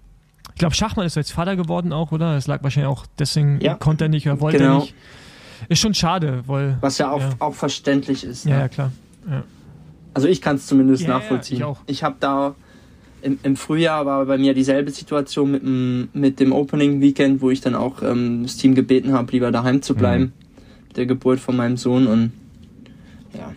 Ich 0.53 0.59
glaube, 0.59 0.75
Schachmann 0.75 1.05
ist 1.07 1.15
jetzt 1.15 1.31
Vater 1.31 1.55
geworden 1.55 1.91
auch, 1.93 2.11
oder? 2.11 2.33
Das 2.35 2.45
lag 2.47 2.61
wahrscheinlich 2.63 2.89
auch, 2.91 3.05
deswegen 3.19 3.59
Ja. 3.59 3.73
konnte 3.75 4.05
er 4.05 4.09
nicht 4.09 4.27
oder 4.27 4.39
wollte 4.39 4.59
Genau. 4.59 4.75
er 4.75 4.79
nicht. 4.81 4.93
Ist 5.67 5.79
schon 5.79 5.93
schade, 5.95 6.43
weil. 6.45 6.77
Was 6.81 6.99
ja 6.99 7.09
auch, 7.11 7.21
Ja. 7.21 7.29
auch 7.39 7.53
verständlich 7.55 8.23
ist. 8.23 8.45
Ja, 8.45 8.55
ne? 8.55 8.59
ja, 8.61 8.67
klar. 8.67 8.91
Also 10.17 10.27
ich 10.27 10.41
kann 10.41 10.55
es 10.55 10.65
zumindest 10.65 11.03
Ja, 11.03 11.09
ja, 11.09 11.13
nachvollziehen. 11.19 11.63
ich 11.85 11.93
ich 11.97 12.03
habe 12.03 12.15
da 12.19 12.55
im, 13.21 13.37
im 13.43 13.55
Frühjahr 13.55 14.05
war 14.07 14.25
bei 14.25 14.39
mir 14.39 14.55
dieselbe 14.55 14.89
Situation 14.89 15.51
mit 15.51 15.61
dem, 15.61 16.09
mit 16.13 16.39
dem 16.39 16.51
Opening 16.53 17.01
Weekend, 17.01 17.39
wo 17.41 17.51
ich 17.51 17.61
dann 17.61 17.75
auch 17.75 18.01
ähm, 18.01 18.41
das 18.43 18.57
Team 18.57 18.73
gebeten 18.73 19.13
habe, 19.13 19.31
lieber 19.31 19.51
daheim 19.51 19.83
zu 19.83 19.93
bleiben, 19.93 20.23
Mhm. 20.25 20.31
mit 20.87 20.97
der 20.97 21.05
Geburt 21.05 21.39
von 21.39 21.55
meinem 21.55 21.77
Sohn 21.77 22.07
und 22.07 22.31
ja, 23.35 23.53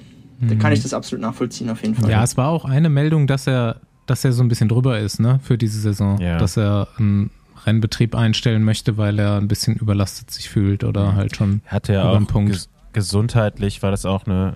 da 0.48 0.54
kann 0.56 0.72
ich 0.72 0.82
das 0.82 0.92
absolut 0.92 1.22
nachvollziehen 1.22 1.70
auf 1.70 1.80
jeden 1.82 1.94
Fall. 1.94 2.04
Mhm. 2.06 2.10
Ja, 2.10 2.22
es 2.22 2.36
war 2.36 2.48
auch 2.48 2.66
eine 2.66 2.90
Meldung, 2.90 3.26
dass 3.26 3.46
er, 3.46 3.80
dass 4.06 4.22
er 4.24 4.32
so 4.32 4.42
ein 4.42 4.48
bisschen 4.48 4.68
drüber 4.68 4.98
ist, 4.98 5.18
ne, 5.18 5.40
für 5.42 5.56
diese 5.56 5.80
Saison. 5.80 6.18
Ja. 6.20 6.36
Dass 6.38 6.58
er 6.58 6.88
einen 6.98 7.30
Rennbetrieb 7.64 8.14
einstellen 8.14 8.64
möchte, 8.64 8.98
weil 8.98 9.18
er 9.18 9.36
ein 9.38 9.48
bisschen 9.48 9.76
überlastet 9.76 10.30
sich 10.30 10.48
fühlt 10.50 10.84
oder 10.84 11.14
halt 11.14 11.36
schon. 11.36 11.62
Er 11.66 11.72
hatte 11.72 11.92
den 11.92 12.00
auch 12.02 12.26
Punkt. 12.26 12.52
ges 12.52 12.68
gesundheitlich 12.92 13.82
war 13.82 13.90
das 13.90 14.04
auch 14.04 14.26
eine 14.26 14.54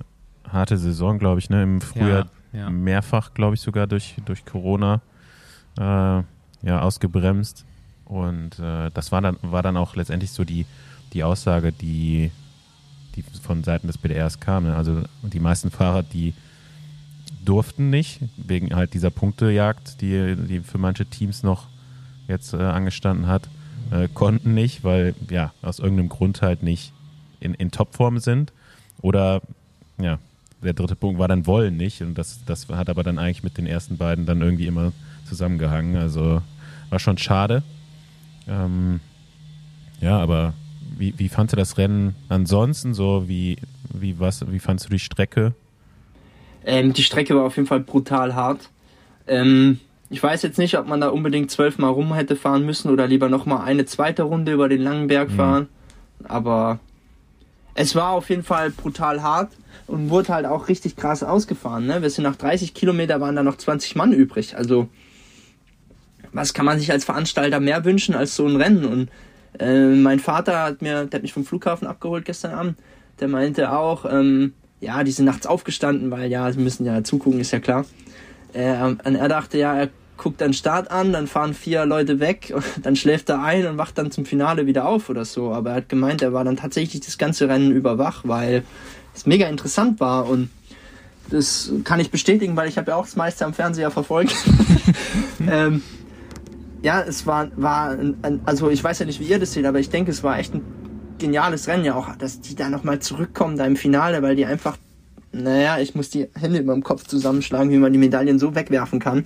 harte 0.55 0.78
Saison, 0.78 1.18
glaube 1.18 1.40
ich, 1.40 1.51
ne? 1.51 1.62
Im 1.62 1.81
Frühjahr 1.81 2.26
Ja, 2.52 2.60
ja. 2.60 2.70
mehrfach, 2.70 3.35
glaube 3.35 3.55
ich, 3.55 3.60
sogar 3.60 3.86
durch, 3.86 4.16
durch 4.24 4.44
Corona 4.44 5.01
äh, 5.78 5.82
ja, 5.82 6.81
ausgebremst. 6.81 7.64
Und 8.05 8.59
äh, 8.59 8.90
das 8.93 9.12
war 9.12 9.20
dann, 9.20 9.36
war 9.43 9.62
dann 9.62 9.76
auch 9.76 9.97
letztendlich 9.97 10.31
so 10.31 10.44
die, 10.44 10.66
die 11.12 11.24
Aussage, 11.24 11.72
die, 11.72 12.31
die 13.16 13.22
von 13.43 13.64
Seiten 13.64 13.86
des 13.86 13.98
BDRs 13.98 14.40
kam. 14.40 14.64
Ne? 14.64 14.76
Also 14.76 15.02
die 15.22 15.40
meisten 15.40 15.70
Fahrer, 15.70 16.02
die 16.02 16.35
durften 17.44 17.90
nicht, 17.90 18.20
wegen 18.36 18.74
halt 18.74 18.94
dieser 18.94 19.10
Punktejagd, 19.10 20.01
die, 20.01 20.36
die 20.36 20.60
für 20.60 20.78
manche 20.78 21.06
Teams 21.06 21.43
noch 21.43 21.68
jetzt 22.28 22.55
äh, 22.55 22.59
angestanden 22.59 23.26
hat, 23.26 23.48
äh, 23.90 24.09
konnten 24.09 24.55
nicht, 24.55 24.85
weil 24.85 25.14
ja, 25.28 25.52
aus 25.62 25.78
irgendeinem 25.78 26.09
Grund 26.09 26.40
halt 26.40 26.62
nicht 26.62 26.93
in, 27.40 27.55
in 27.55 27.70
Topform 27.70 28.18
sind. 28.18 28.52
Oder 29.02 29.43
ja, 29.98 30.18
der 30.65 30.73
dritte 30.74 30.97
Punkt 30.97 31.19
war 31.19 31.28
dann 31.28 31.47
wollen 31.47 31.77
nicht. 31.77 32.03
Und 32.03 32.16
das, 32.16 32.41
das 32.45 32.69
hat 32.69 32.89
aber 32.89 33.03
dann 33.03 33.19
eigentlich 33.19 33.43
mit 33.43 33.57
den 33.59 33.66
ersten 33.66 33.97
beiden 33.97 34.27
dann 34.27 34.43
irgendwie 34.43 34.66
immer 34.66 34.93
zusammengehangen. 35.28 35.97
Also 35.97 36.43
war 36.91 36.99
schon 36.99 37.19
schade. 37.19 37.62
Ähm, 38.49 39.01
ja, 40.01 40.19
aber 40.19 40.55
wie, 40.99 41.15
wie 41.19 41.28
fandst 41.28 41.53
du 41.53 41.57
das 41.57 41.78
Rennen 41.78 42.15
ansonsten 42.28 42.95
so? 42.95 43.28
Wie, 43.28 43.57
wie, 43.93 44.19
was, 44.19 44.51
wie 44.51 44.59
fandst 44.59 44.86
du 44.86 44.91
die 44.91 44.99
Strecke? 44.99 45.55
Ähm, 46.65 46.93
die 46.93 47.03
Strecke 47.03 47.35
war 47.36 47.45
auf 47.45 47.57
jeden 47.57 47.69
Fall 47.69 47.81
brutal 47.81 48.35
hart. 48.35 48.70
Ähm, 49.27 49.81
ich 50.11 50.23
weiß 50.23 50.43
jetzt 50.43 50.59
nicht, 50.59 50.78
ob 50.78 50.86
man 50.86 51.01
da 51.01 51.09
unbedingt 51.09 51.51
zwölfmal 51.51 51.91
rum 51.91 52.15
hätte 52.15 52.36
fahren 52.36 52.65
müssen 52.65 52.91
oder 52.91 53.07
lieber 53.07 53.28
nochmal 53.28 53.62
eine 53.65 53.85
zweite 53.86 54.23
Runde 54.24 54.53
über 54.53 54.69
den 54.69 54.82
langen 54.82 55.07
Berg 55.09 55.31
Mhm. 55.31 55.35
fahren. 55.35 55.69
Aber 56.24 56.78
es 57.74 57.94
war 57.94 58.10
auf 58.10 58.30
jeden 58.30 58.44
Fall 58.44 58.70
brutal 58.70 59.22
hart 59.22 59.52
und 59.86 60.10
wurde 60.10 60.32
halt 60.32 60.46
auch 60.46 60.68
richtig 60.68 60.96
krass 60.96 61.22
ausgefahren. 61.22 61.86
Ne? 61.86 62.02
Wir 62.02 62.10
sind 62.10 62.24
nach 62.24 62.36
30 62.36 62.74
Kilometer 62.74 63.20
waren 63.20 63.36
da 63.36 63.42
noch 63.42 63.56
20 63.56 63.96
Mann 63.96 64.12
übrig. 64.12 64.56
Also 64.56 64.88
was 66.32 66.55
kann 66.55 66.66
man 66.66 66.78
sich 66.78 66.90
als 66.90 67.05
Veranstalter 67.05 67.60
mehr 67.60 67.84
wünschen 67.84 68.14
als 68.14 68.36
so 68.36 68.46
ein 68.46 68.56
Rennen? 68.56 68.84
Und 68.84 69.10
äh, 69.59 69.94
mein 69.94 70.20
Vater 70.20 70.62
hat 70.62 70.82
mir, 70.82 71.06
der 71.06 71.18
hat 71.18 71.22
mich 71.22 71.32
vom 71.32 71.44
Flughafen 71.44 71.86
abgeholt 71.86 72.24
gestern 72.24 72.52
Abend. 72.52 72.78
Der 73.20 73.28
meinte 73.28 73.72
auch, 73.72 74.05
ähm, 74.10 74.55
ja, 74.80 75.05
die 75.05 75.12
sind 75.12 75.24
nachts 75.24 75.46
aufgestanden, 75.46 76.10
weil 76.10 76.30
ja, 76.30 76.51
sie 76.51 76.60
müssen 76.60 76.84
ja 76.84 77.05
zugucken, 77.05 77.40
ist 77.40 77.52
ja 77.52 77.60
klar. 77.60 77.84
Äh, 78.52 78.82
und 78.82 79.01
er 79.05 79.28
dachte, 79.28 79.59
ja, 79.59 79.76
er 79.76 79.88
guckt 80.16 80.41
dann 80.41 80.53
Start 80.53 80.91
an, 80.91 81.12
dann 81.12 81.27
fahren 81.27 81.55
vier 81.55 81.86
Leute 81.86 82.20
weg, 82.20 82.55
dann 82.82 82.97
schläft 82.97 83.28
er 83.28 83.43
ein 83.43 83.66
und 83.66 83.78
wacht 83.78 83.99
dann 83.99 84.11
zum 84.11 84.24
Finale 84.24 84.66
wieder 84.66 84.86
auf 84.86 85.11
oder 85.11 85.24
so. 85.24 85.53
Aber 85.53 85.70
er 85.70 85.77
hat 85.77 85.89
gemeint, 85.89 86.23
er 86.23 86.32
war 86.32 86.45
dann 86.45 86.57
tatsächlich 86.57 87.03
das 87.03 87.19
ganze 87.19 87.49
Rennen 87.49 87.73
über 87.73 87.99
wach, 87.99 88.23
weil 88.24 88.65
es 89.15 89.27
mega 89.27 89.47
interessant 89.49 90.01
war 90.01 90.28
und 90.28 90.51
das 91.31 91.73
kann 91.85 92.01
ich 92.01 92.11
bestätigen, 92.11 92.57
weil 92.57 92.69
ich 92.69 92.77
habe 92.77 92.91
ja 92.91 92.97
auch 92.97 93.07
das 93.07 93.16
meiste 93.16 93.47
am 93.47 93.55
Fernseher 93.55 93.91
verfolgt. 93.91 94.35
ähm, 95.51 95.82
ja, 96.82 97.01
es 97.01 97.27
war, 97.27 97.49
war 97.57 97.91
ein, 97.93 98.16
ein, 98.23 98.41
also 98.45 98.69
ich 98.69 98.85
weiß 98.85 98.99
ja 98.99 99.07
nicht, 99.07 99.20
wie 99.20 99.24
ihr 99.24 99.39
das 99.39 99.53
seht, 99.53 99.65
aber 99.65 99.78
ich 99.81 99.89
denke, 99.89 100.11
es 100.11 100.23
war 100.23 100.39
echt 100.39 100.55
ein 100.55 100.62
geniales 101.19 101.66
Rennen 101.66 101.85
ja 101.85 101.95
auch, 101.95 102.15
dass 102.16 102.41
die 102.41 102.55
da 102.55 102.69
nochmal 102.69 102.99
zurückkommen 102.99 103.57
da 103.57 103.65
im 103.65 103.77
Finale, 103.77 104.20
weil 104.23 104.36
die 104.36 104.45
einfach, 104.45 104.77
naja, 105.32 105.78
ich 105.78 105.95
muss 105.95 106.11
die 106.11 106.28
Hände 106.35 106.59
über 106.59 106.74
dem 106.74 106.82
Kopf 106.82 107.07
zusammenschlagen, 107.07 107.70
wie 107.70 107.78
man 107.78 107.93
die 107.93 107.99
Medaillen 107.99 108.39
so 108.39 108.55
wegwerfen 108.55 109.01
kann. 109.01 109.24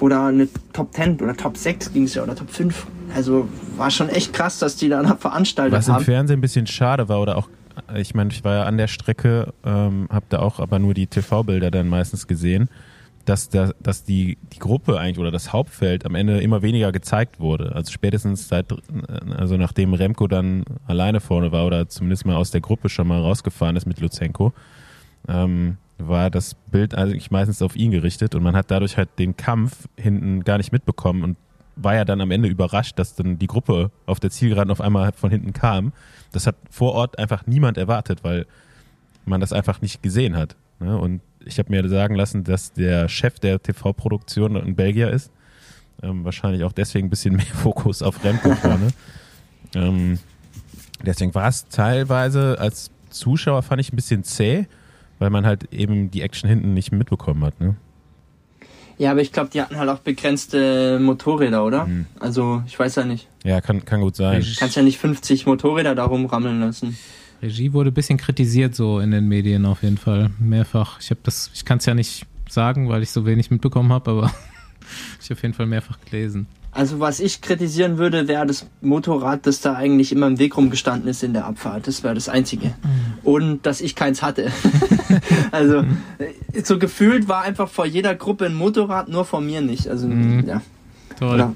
Oder 0.00 0.26
eine 0.26 0.48
Top 0.72 0.92
10 0.94 1.20
oder 1.20 1.36
Top 1.36 1.56
6 1.56 1.92
ging 1.92 2.04
es 2.04 2.14
ja, 2.14 2.22
oder 2.22 2.34
Top 2.34 2.50
5. 2.50 2.86
Also 3.14 3.48
war 3.76 3.90
schon 3.90 4.08
echt 4.08 4.32
krass, 4.32 4.58
dass 4.58 4.76
die 4.76 4.88
da 4.88 5.02
noch 5.02 5.18
veranstaltet 5.18 5.72
Was 5.72 5.88
im 5.88 5.94
haben. 5.94 6.04
Fernsehen 6.04 6.38
ein 6.38 6.42
bisschen 6.42 6.66
schade 6.66 7.08
war 7.08 7.20
oder 7.20 7.36
auch, 7.36 7.48
ich 7.94 8.14
meine, 8.14 8.30
ich 8.30 8.44
war 8.44 8.54
ja 8.54 8.62
an 8.64 8.76
der 8.76 8.88
Strecke, 8.88 9.54
ähm, 9.64 10.08
habe 10.10 10.26
da 10.28 10.40
auch 10.40 10.60
aber 10.60 10.78
nur 10.78 10.92
die 10.92 11.06
TV-Bilder 11.06 11.70
dann 11.70 11.88
meistens 11.88 12.26
gesehen, 12.26 12.68
dass, 13.24 13.48
da, 13.48 13.70
dass 13.80 14.04
die, 14.04 14.38
die 14.52 14.58
Gruppe 14.58 14.98
eigentlich 14.98 15.18
oder 15.18 15.30
das 15.30 15.52
Hauptfeld 15.52 16.06
am 16.06 16.14
Ende 16.14 16.40
immer 16.40 16.62
weniger 16.62 16.92
gezeigt 16.92 17.40
wurde. 17.40 17.74
Also 17.74 17.90
spätestens 17.90 18.48
seit, 18.48 18.66
also 19.36 19.56
nachdem 19.56 19.94
Remco 19.94 20.26
dann 20.28 20.64
alleine 20.86 21.20
vorne 21.20 21.52
war 21.52 21.66
oder 21.66 21.88
zumindest 21.88 22.24
mal 22.24 22.36
aus 22.36 22.50
der 22.50 22.60
Gruppe 22.60 22.88
schon 22.88 23.08
mal 23.08 23.20
rausgefahren 23.20 23.76
ist 23.76 23.86
mit 23.86 24.00
Luzenko, 24.00 24.52
ähm, 25.28 25.76
war 25.98 26.30
das 26.30 26.54
Bild 26.54 26.94
eigentlich 26.94 27.30
meistens 27.30 27.62
auf 27.62 27.76
ihn 27.76 27.90
gerichtet 27.90 28.34
und 28.34 28.42
man 28.42 28.54
hat 28.54 28.70
dadurch 28.70 28.96
halt 28.96 29.18
den 29.18 29.36
Kampf 29.36 29.88
hinten 29.96 30.44
gar 30.44 30.58
nicht 30.58 30.72
mitbekommen 30.72 31.22
und 31.22 31.36
war 31.76 31.94
ja 31.94 32.04
dann 32.04 32.20
am 32.20 32.30
Ende 32.30 32.48
überrascht, 32.48 32.98
dass 32.98 33.14
dann 33.14 33.38
die 33.38 33.46
Gruppe 33.46 33.90
auf 34.06 34.18
der 34.18 34.30
Zielgeraden 34.30 34.70
auf 34.70 34.80
einmal 34.80 35.12
von 35.12 35.30
hinten 35.30 35.52
kam. 35.52 35.92
Das 36.32 36.46
hat 36.46 36.56
vor 36.70 36.92
Ort 36.92 37.18
einfach 37.18 37.46
niemand 37.46 37.78
erwartet, 37.78 38.24
weil 38.24 38.46
man 39.26 39.40
das 39.40 39.52
einfach 39.52 39.82
nicht 39.82 40.02
gesehen 40.02 40.36
hat. 40.36 40.56
Ne? 40.80 40.96
Und 40.98 41.20
ich 41.44 41.58
habe 41.58 41.70
mir 41.70 41.86
sagen 41.88 42.14
lassen, 42.14 42.44
dass 42.44 42.72
der 42.72 43.08
Chef 43.08 43.38
der 43.38 43.62
TV-Produktion 43.62 44.56
ein 44.56 44.74
Belgier 44.74 45.10
ist. 45.10 45.30
Ähm, 46.02 46.24
wahrscheinlich 46.24 46.64
auch 46.64 46.72
deswegen 46.72 47.06
ein 47.06 47.10
bisschen 47.10 47.36
mehr 47.36 47.46
Fokus 47.54 48.02
auf 48.02 48.22
Remco 48.24 48.54
vorne. 48.54 48.88
ähm, 49.74 50.18
deswegen 51.04 51.34
war 51.34 51.48
es 51.48 51.68
teilweise 51.68 52.58
als 52.58 52.90
Zuschauer 53.10 53.62
fand 53.62 53.80
ich 53.80 53.92
ein 53.92 53.96
bisschen 53.96 54.24
zäh, 54.24 54.66
weil 55.18 55.30
man 55.30 55.46
halt 55.46 55.72
eben 55.72 56.10
die 56.10 56.22
Action 56.22 56.48
hinten 56.48 56.74
nicht 56.74 56.92
mitbekommen 56.92 57.44
hat. 57.44 57.60
Ne? 57.60 57.76
Ja, 58.98 59.10
aber 59.10 59.20
ich 59.20 59.32
glaube, 59.32 59.50
die 59.52 59.60
hatten 59.60 59.76
halt 59.76 59.90
auch 59.90 59.98
begrenzte 59.98 60.98
Motorräder, 61.00 61.64
oder? 61.64 61.86
Mhm. 61.86 62.06
Also, 62.18 62.62
ich 62.66 62.78
weiß 62.78 62.94
ja 62.96 63.04
nicht. 63.04 63.28
Ja, 63.44 63.60
kann, 63.60 63.84
kann 63.84 64.00
gut 64.00 64.16
sein. 64.16 64.36
Regie- 64.40 64.56
Kannst 64.58 64.76
ja 64.76 64.82
nicht 64.82 64.98
50 64.98 65.44
Motorräder 65.46 65.94
da 65.94 66.04
rumrammeln 66.04 66.60
lassen. 66.60 66.96
Regie 67.42 67.74
wurde 67.74 67.90
ein 67.90 67.94
bisschen 67.94 68.16
kritisiert 68.16 68.74
so 68.74 68.98
in 69.00 69.10
den 69.10 69.28
Medien 69.28 69.66
auf 69.66 69.82
jeden 69.82 69.98
Fall 69.98 70.30
mehrfach. 70.38 70.98
Ich 71.00 71.10
habe 71.10 71.20
das, 71.24 71.50
ich 71.52 71.66
kann 71.66 71.76
es 71.78 71.84
ja 71.84 71.92
nicht 71.94 72.24
sagen, 72.48 72.88
weil 72.88 73.02
ich 73.02 73.10
so 73.10 73.26
wenig 73.26 73.50
mitbekommen 73.50 73.92
habe, 73.92 74.10
aber 74.12 74.30
ich 75.20 75.26
habe 75.26 75.34
auf 75.38 75.42
jeden 75.42 75.54
Fall 75.54 75.66
mehrfach 75.66 75.98
gelesen. 76.08 76.46
Also, 76.76 77.00
was 77.00 77.20
ich 77.20 77.40
kritisieren 77.40 77.96
würde, 77.98 78.28
wäre 78.28 78.46
das 78.46 78.66
Motorrad, 78.80 79.46
das 79.46 79.60
da 79.60 79.74
eigentlich 79.74 80.12
immer 80.12 80.26
im 80.26 80.38
Weg 80.38 80.56
rumgestanden 80.56 81.08
ist 81.08 81.22
in 81.22 81.32
der 81.32 81.46
Abfahrt. 81.46 81.86
Das 81.86 82.02
wäre 82.04 82.14
das 82.14 82.28
Einzige. 82.28 82.74
Und 83.24 83.64
dass 83.64 83.80
ich 83.80 83.94
keins 83.94 84.22
hatte. 84.22 84.52
also, 85.52 85.78
äh, 86.18 86.62
so 86.62 86.78
gefühlt 86.78 87.28
war 87.28 87.42
einfach 87.42 87.68
vor 87.68 87.86
jeder 87.86 88.14
Gruppe 88.14 88.46
ein 88.46 88.54
Motorrad, 88.54 89.08
nur 89.08 89.24
vor 89.24 89.40
mir 89.40 89.60
nicht. 89.60 89.88
Also, 89.88 90.06
Mhm. 90.06 90.46
ja. 90.46 90.60
Toll. 91.18 91.34
Oder, 91.34 91.54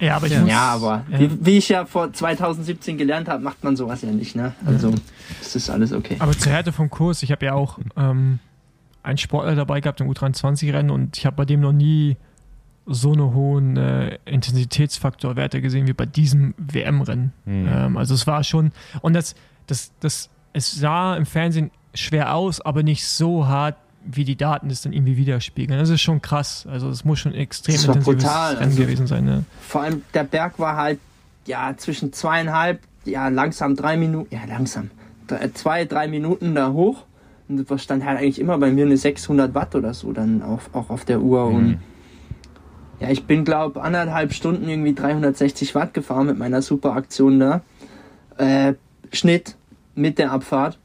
Ja, 0.00 0.16
aber 0.16 0.26
ich 0.26 0.32
Ja. 0.32 0.40
muss, 0.40 0.50
ja, 0.50 0.62
aber 0.72 1.04
ja. 1.10 1.20
Wie, 1.20 1.30
wie 1.46 1.58
ich 1.58 1.68
ja 1.68 1.84
vor 1.86 2.12
2017 2.12 2.98
gelernt 2.98 3.28
habe, 3.28 3.42
macht 3.44 3.62
man 3.62 3.76
sowas 3.76 4.02
ja 4.02 4.10
nicht, 4.10 4.34
ne? 4.34 4.52
Also, 4.66 4.92
das 5.40 5.54
ist 5.54 5.70
alles 5.70 5.92
okay. 5.92 6.16
Aber 6.18 6.32
zur 6.36 6.50
Härte 6.50 6.72
vom 6.72 6.90
Kurs, 6.90 7.22
ich 7.22 7.30
habe 7.30 7.44
ja 7.46 7.52
auch 7.54 7.78
ähm, 7.96 8.38
einen 9.04 9.18
Sportler 9.18 9.54
dabei 9.54 9.80
gehabt 9.80 10.00
im 10.00 10.08
U23-Rennen 10.10 10.90
und 10.90 11.18
ich 11.18 11.26
habe 11.26 11.36
bei 11.36 11.44
dem 11.44 11.60
noch 11.60 11.72
nie 11.72 12.16
so 12.86 13.12
eine 13.12 13.32
hohen 13.32 13.76
äh, 13.76 14.18
Intensitätsfaktorwerte 14.24 15.60
gesehen 15.60 15.86
wie 15.86 15.92
bei 15.92 16.06
diesem 16.06 16.54
WM-Rennen. 16.58 17.32
Mhm. 17.44 17.68
Ähm, 17.68 17.96
also 17.96 18.14
es 18.14 18.26
war 18.26 18.42
schon, 18.44 18.72
und 19.02 19.12
das, 19.14 19.34
das, 19.66 19.92
das, 20.00 20.30
es 20.52 20.72
sah 20.72 21.16
im 21.16 21.26
Fernsehen 21.26 21.70
schwer 21.94 22.34
aus, 22.34 22.60
aber 22.60 22.82
nicht 22.82 23.06
so 23.06 23.46
hart, 23.46 23.76
wie 24.04 24.24
die 24.24 24.36
Daten 24.36 24.68
das 24.68 24.82
dann 24.82 24.92
irgendwie 24.92 25.16
widerspiegeln. 25.16 25.78
Das 25.78 25.88
ist 25.88 26.00
schon 26.00 26.20
krass. 26.20 26.66
Also 26.68 26.88
es 26.88 27.04
muss 27.04 27.20
schon 27.20 27.34
extrem 27.34 27.74
Das 27.74 27.86
war 27.86 27.94
intensives 27.96 28.24
brutal, 28.24 28.54
Rennen 28.54 28.64
also- 28.70 28.82
gewesen 28.82 29.06
sein. 29.06 29.24
Ne? 29.24 29.44
Vor 29.60 29.82
allem 29.82 30.02
der 30.12 30.24
Berg 30.24 30.58
war 30.58 30.76
halt 30.76 30.98
ja 31.46 31.74
zwischen 31.76 32.12
zweieinhalb, 32.12 32.80
ja 33.04 33.28
langsam 33.28 33.76
drei 33.76 33.96
Minuten, 33.96 34.34
ja 34.34 34.40
langsam 34.48 34.90
drei, 35.28 35.48
zwei, 35.54 35.84
drei 35.84 36.08
Minuten 36.08 36.54
da 36.54 36.72
hoch. 36.72 37.04
Und 37.48 37.70
das 37.70 37.82
stand 37.82 38.04
halt 38.04 38.18
eigentlich 38.18 38.40
immer 38.40 38.58
bei 38.58 38.70
mir 38.70 38.86
eine 38.86 38.96
600 38.96 39.54
Watt 39.54 39.74
oder 39.74 39.94
so 39.94 40.12
dann 40.12 40.42
auf, 40.42 40.70
auch 40.72 40.90
auf 40.90 41.04
der 41.04 41.20
Uhr. 41.20 41.50
Mhm. 41.50 41.56
Und 41.56 41.78
ja, 43.02 43.10
ich 43.10 43.24
bin 43.24 43.44
glaube 43.44 43.82
anderthalb 43.82 44.32
Stunden 44.32 44.68
irgendwie 44.68 44.94
360 44.94 45.74
Watt 45.74 45.92
gefahren 45.92 46.28
mit 46.28 46.38
meiner 46.38 46.62
super 46.62 46.92
Aktion 46.92 47.40
da. 47.40 47.62
Äh, 48.38 48.74
Schnitt 49.12 49.56
mit 49.96 50.18
der 50.18 50.30
Abfahrt 50.30 50.78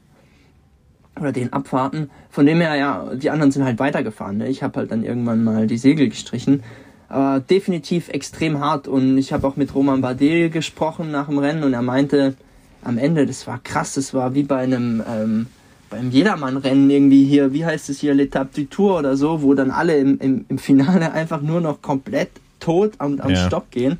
oder 1.18 1.30
den 1.30 1.52
Abfahrten. 1.52 2.10
Von 2.28 2.46
dem 2.46 2.60
her, 2.60 2.74
ja, 2.74 3.14
die 3.14 3.30
anderen 3.30 3.52
sind 3.52 3.64
halt 3.64 3.78
weitergefahren. 3.78 4.38
Ne? 4.38 4.48
Ich 4.48 4.64
habe 4.64 4.80
halt 4.80 4.90
dann 4.90 5.04
irgendwann 5.04 5.44
mal 5.44 5.68
die 5.68 5.78
Segel 5.78 6.08
gestrichen. 6.08 6.64
Aber 7.08 7.38
definitiv 7.38 8.08
extrem 8.08 8.58
hart 8.58 8.88
und 8.88 9.16
ich 9.16 9.32
habe 9.32 9.46
auch 9.46 9.56
mit 9.56 9.74
Roman 9.74 10.00
Bardet 10.00 10.52
gesprochen 10.52 11.12
nach 11.12 11.28
dem 11.28 11.38
Rennen 11.38 11.62
und 11.62 11.72
er 11.72 11.82
meinte 11.82 12.34
am 12.82 12.98
Ende, 12.98 13.26
das 13.26 13.46
war 13.46 13.60
krass, 13.62 13.94
das 13.94 14.12
war 14.12 14.34
wie 14.34 14.42
bei 14.42 14.58
einem 14.58 15.02
ähm, 15.08 15.46
beim 15.90 16.10
Jedermann-Rennen 16.10 16.90
irgendwie 16.90 17.24
hier, 17.24 17.52
wie 17.52 17.64
heißt 17.64 17.88
es 17.90 17.98
hier, 18.00 18.14
L'Etape 18.14 18.48
du 18.54 18.64
Tour 18.64 18.98
oder 18.98 19.16
so, 19.16 19.42
wo 19.42 19.54
dann 19.54 19.70
alle 19.70 19.96
im, 19.96 20.18
im, 20.18 20.44
im 20.48 20.58
Finale 20.58 21.12
einfach 21.12 21.40
nur 21.42 21.60
noch 21.60 21.82
komplett 21.82 22.30
tot 22.60 22.92
am, 22.98 23.20
am 23.20 23.30
Ja. 23.30 23.46
Stock 23.46 23.70
gehen. 23.70 23.98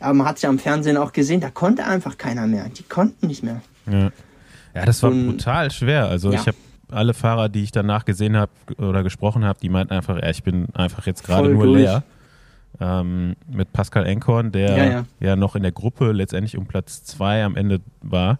Aber 0.00 0.14
man 0.14 0.26
hat 0.28 0.40
ja 0.40 0.48
am 0.48 0.58
Fernsehen 0.58 0.96
auch 0.96 1.12
gesehen, 1.12 1.40
da 1.40 1.50
konnte 1.50 1.84
einfach 1.84 2.16
keiner 2.18 2.46
mehr. 2.46 2.66
Die 2.68 2.82
konnten 2.84 3.26
nicht 3.26 3.42
mehr. 3.42 3.60
Ja, 3.90 4.10
ja 4.74 4.84
das 4.84 5.02
war 5.02 5.10
Und- 5.10 5.26
brutal 5.26 5.70
schwer. 5.70 6.08
Also 6.08 6.32
Ja. 6.32 6.40
ich 6.40 6.46
habe 6.46 6.56
alle 6.90 7.12
Fahrer, 7.14 7.48
die 7.48 7.62
ich 7.64 7.72
danach 7.72 8.04
gesehen 8.04 8.36
habe 8.36 8.50
oder 8.78 9.02
gesprochen 9.02 9.44
habe, 9.44 9.58
die 9.60 9.68
meinten 9.68 9.92
einfach, 9.92 10.16
ja, 10.22 10.30
ich 10.30 10.42
bin 10.42 10.68
einfach 10.74 11.06
jetzt 11.06 11.24
gerade 11.24 11.48
nur 11.50 11.64
durch. 11.64 11.82
leer. 11.82 12.02
Ähm, 12.80 13.34
mit 13.50 13.72
Pascal 13.72 14.06
Enkorn, 14.06 14.52
der 14.52 14.76
Ja, 14.76 14.84
ja, 14.84 15.04
ja. 15.20 15.36
noch 15.36 15.56
in 15.56 15.62
der 15.62 15.72
Gruppe 15.72 16.12
letztendlich 16.12 16.56
um 16.56 16.66
Platz 16.66 17.02
zwei 17.02 17.42
am 17.44 17.56
Ende 17.56 17.80
war. 18.02 18.38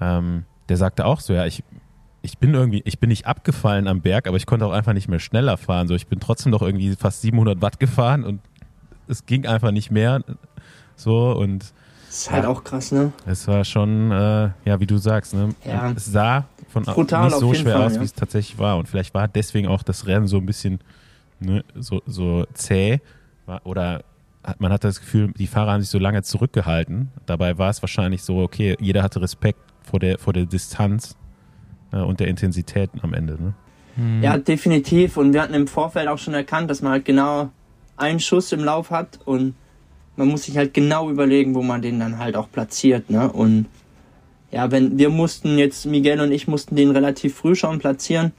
Ähm, 0.00 0.44
der 0.68 0.76
sagte 0.76 1.06
auch 1.06 1.20
so, 1.20 1.32
ja, 1.32 1.46
ich, 1.46 1.64
ich 2.22 2.38
bin 2.38 2.54
irgendwie, 2.54 2.82
ich 2.84 2.98
bin 2.98 3.08
nicht 3.08 3.26
abgefallen 3.26 3.88
am 3.88 4.00
Berg, 4.00 4.26
aber 4.28 4.36
ich 4.36 4.46
konnte 4.46 4.64
auch 4.66 4.72
einfach 4.72 4.92
nicht 4.92 5.08
mehr 5.08 5.18
schneller 5.18 5.56
fahren. 5.56 5.88
So, 5.88 5.94
ich 5.94 6.06
bin 6.06 6.20
trotzdem 6.20 6.52
noch 6.52 6.62
irgendwie 6.62 6.94
fast 6.96 7.22
700 7.22 7.60
Watt 7.60 7.80
gefahren 7.80 8.24
und 8.24 8.40
es 9.08 9.26
ging 9.26 9.46
einfach 9.46 9.72
nicht 9.72 9.90
mehr. 9.90 10.22
So 10.96 11.32
und 11.32 11.72
Das 12.06 12.18
ist 12.20 12.30
halt 12.30 12.44
Ja. 12.44 12.50
auch 12.50 12.62
krass, 12.62 12.92
ne? 12.92 13.12
es 13.26 13.48
war 13.48 13.64
schon, 13.64 14.10
äh, 14.12 14.50
ja, 14.64 14.78
wie 14.80 14.86
du 14.86 14.98
sagst, 14.98 15.34
ne? 15.34 15.54
Ja. 15.64 15.90
Es 15.96 16.06
sah 16.06 16.44
von 16.68 16.84
Brutal 16.84 17.26
nicht 17.26 17.38
so 17.38 17.52
schwer 17.54 17.76
Fall, 17.76 17.86
aus, 17.86 17.94
ja. 17.94 18.00
wie 18.00 18.04
es 18.04 18.14
tatsächlich 18.14 18.58
war. 18.58 18.76
Und 18.78 18.86
vielleicht 18.88 19.14
war 19.14 19.28
deswegen 19.28 19.66
auch 19.68 19.82
das 19.82 20.06
Rennen 20.06 20.26
so 20.28 20.36
ein 20.38 20.46
bisschen 20.46 20.78
ne, 21.40 21.64
so, 21.74 22.02
so 22.06 22.46
zäh. 22.54 23.00
Oder 23.64 24.04
man 24.58 24.72
hatte 24.72 24.88
das 24.88 25.00
Gefühl, 25.00 25.32
die 25.32 25.46
Fahrer 25.46 25.72
haben 25.72 25.80
sich 25.80 25.90
so 25.90 25.98
lange 25.98 26.22
zurückgehalten. 26.22 27.08
Dabei 27.26 27.58
war 27.58 27.70
es 27.70 27.82
wahrscheinlich 27.82 28.22
so, 28.22 28.38
okay, 28.38 28.76
jeder 28.80 29.02
hatte 29.02 29.20
Respekt 29.20 29.58
vor 29.82 29.98
der, 30.00 30.18
vor 30.18 30.32
der 30.32 30.46
Distanz 30.46 31.16
und 31.92 32.20
der 32.20 32.28
Intensität 32.28 32.90
am 33.02 33.14
Ende. 33.14 33.38
Ne? 33.40 34.22
Ja, 34.22 34.38
definitiv. 34.38 35.16
Und 35.16 35.32
wir 35.32 35.42
hatten 35.42 35.54
im 35.54 35.66
Vorfeld 35.66 36.08
auch 36.08 36.18
schon 36.18 36.34
erkannt, 36.34 36.70
dass 36.70 36.80
man 36.82 36.92
halt 36.92 37.04
genau 37.04 37.50
einen 37.96 38.20
Schuss 38.20 38.52
im 38.52 38.64
Lauf 38.64 38.90
hat 38.90 39.20
und 39.24 39.54
man 40.16 40.28
muss 40.28 40.44
sich 40.44 40.56
halt 40.56 40.74
genau 40.74 41.10
überlegen, 41.10 41.54
wo 41.54 41.62
man 41.62 41.82
den 41.82 42.00
dann 42.00 42.18
halt 42.18 42.36
auch 42.36 42.50
platziert, 42.50 43.10
ne? 43.10 43.30
Und 43.30 43.66
ja, 44.50 44.70
wenn 44.70 44.98
wir 44.98 45.08
mussten 45.08 45.56
jetzt, 45.56 45.86
Miguel 45.86 46.20
und 46.20 46.30
ich 46.30 46.46
mussten 46.46 46.76
den 46.76 46.90
relativ 46.90 47.34
früh 47.34 47.54
schon 47.54 47.78
platzieren. 47.78 48.32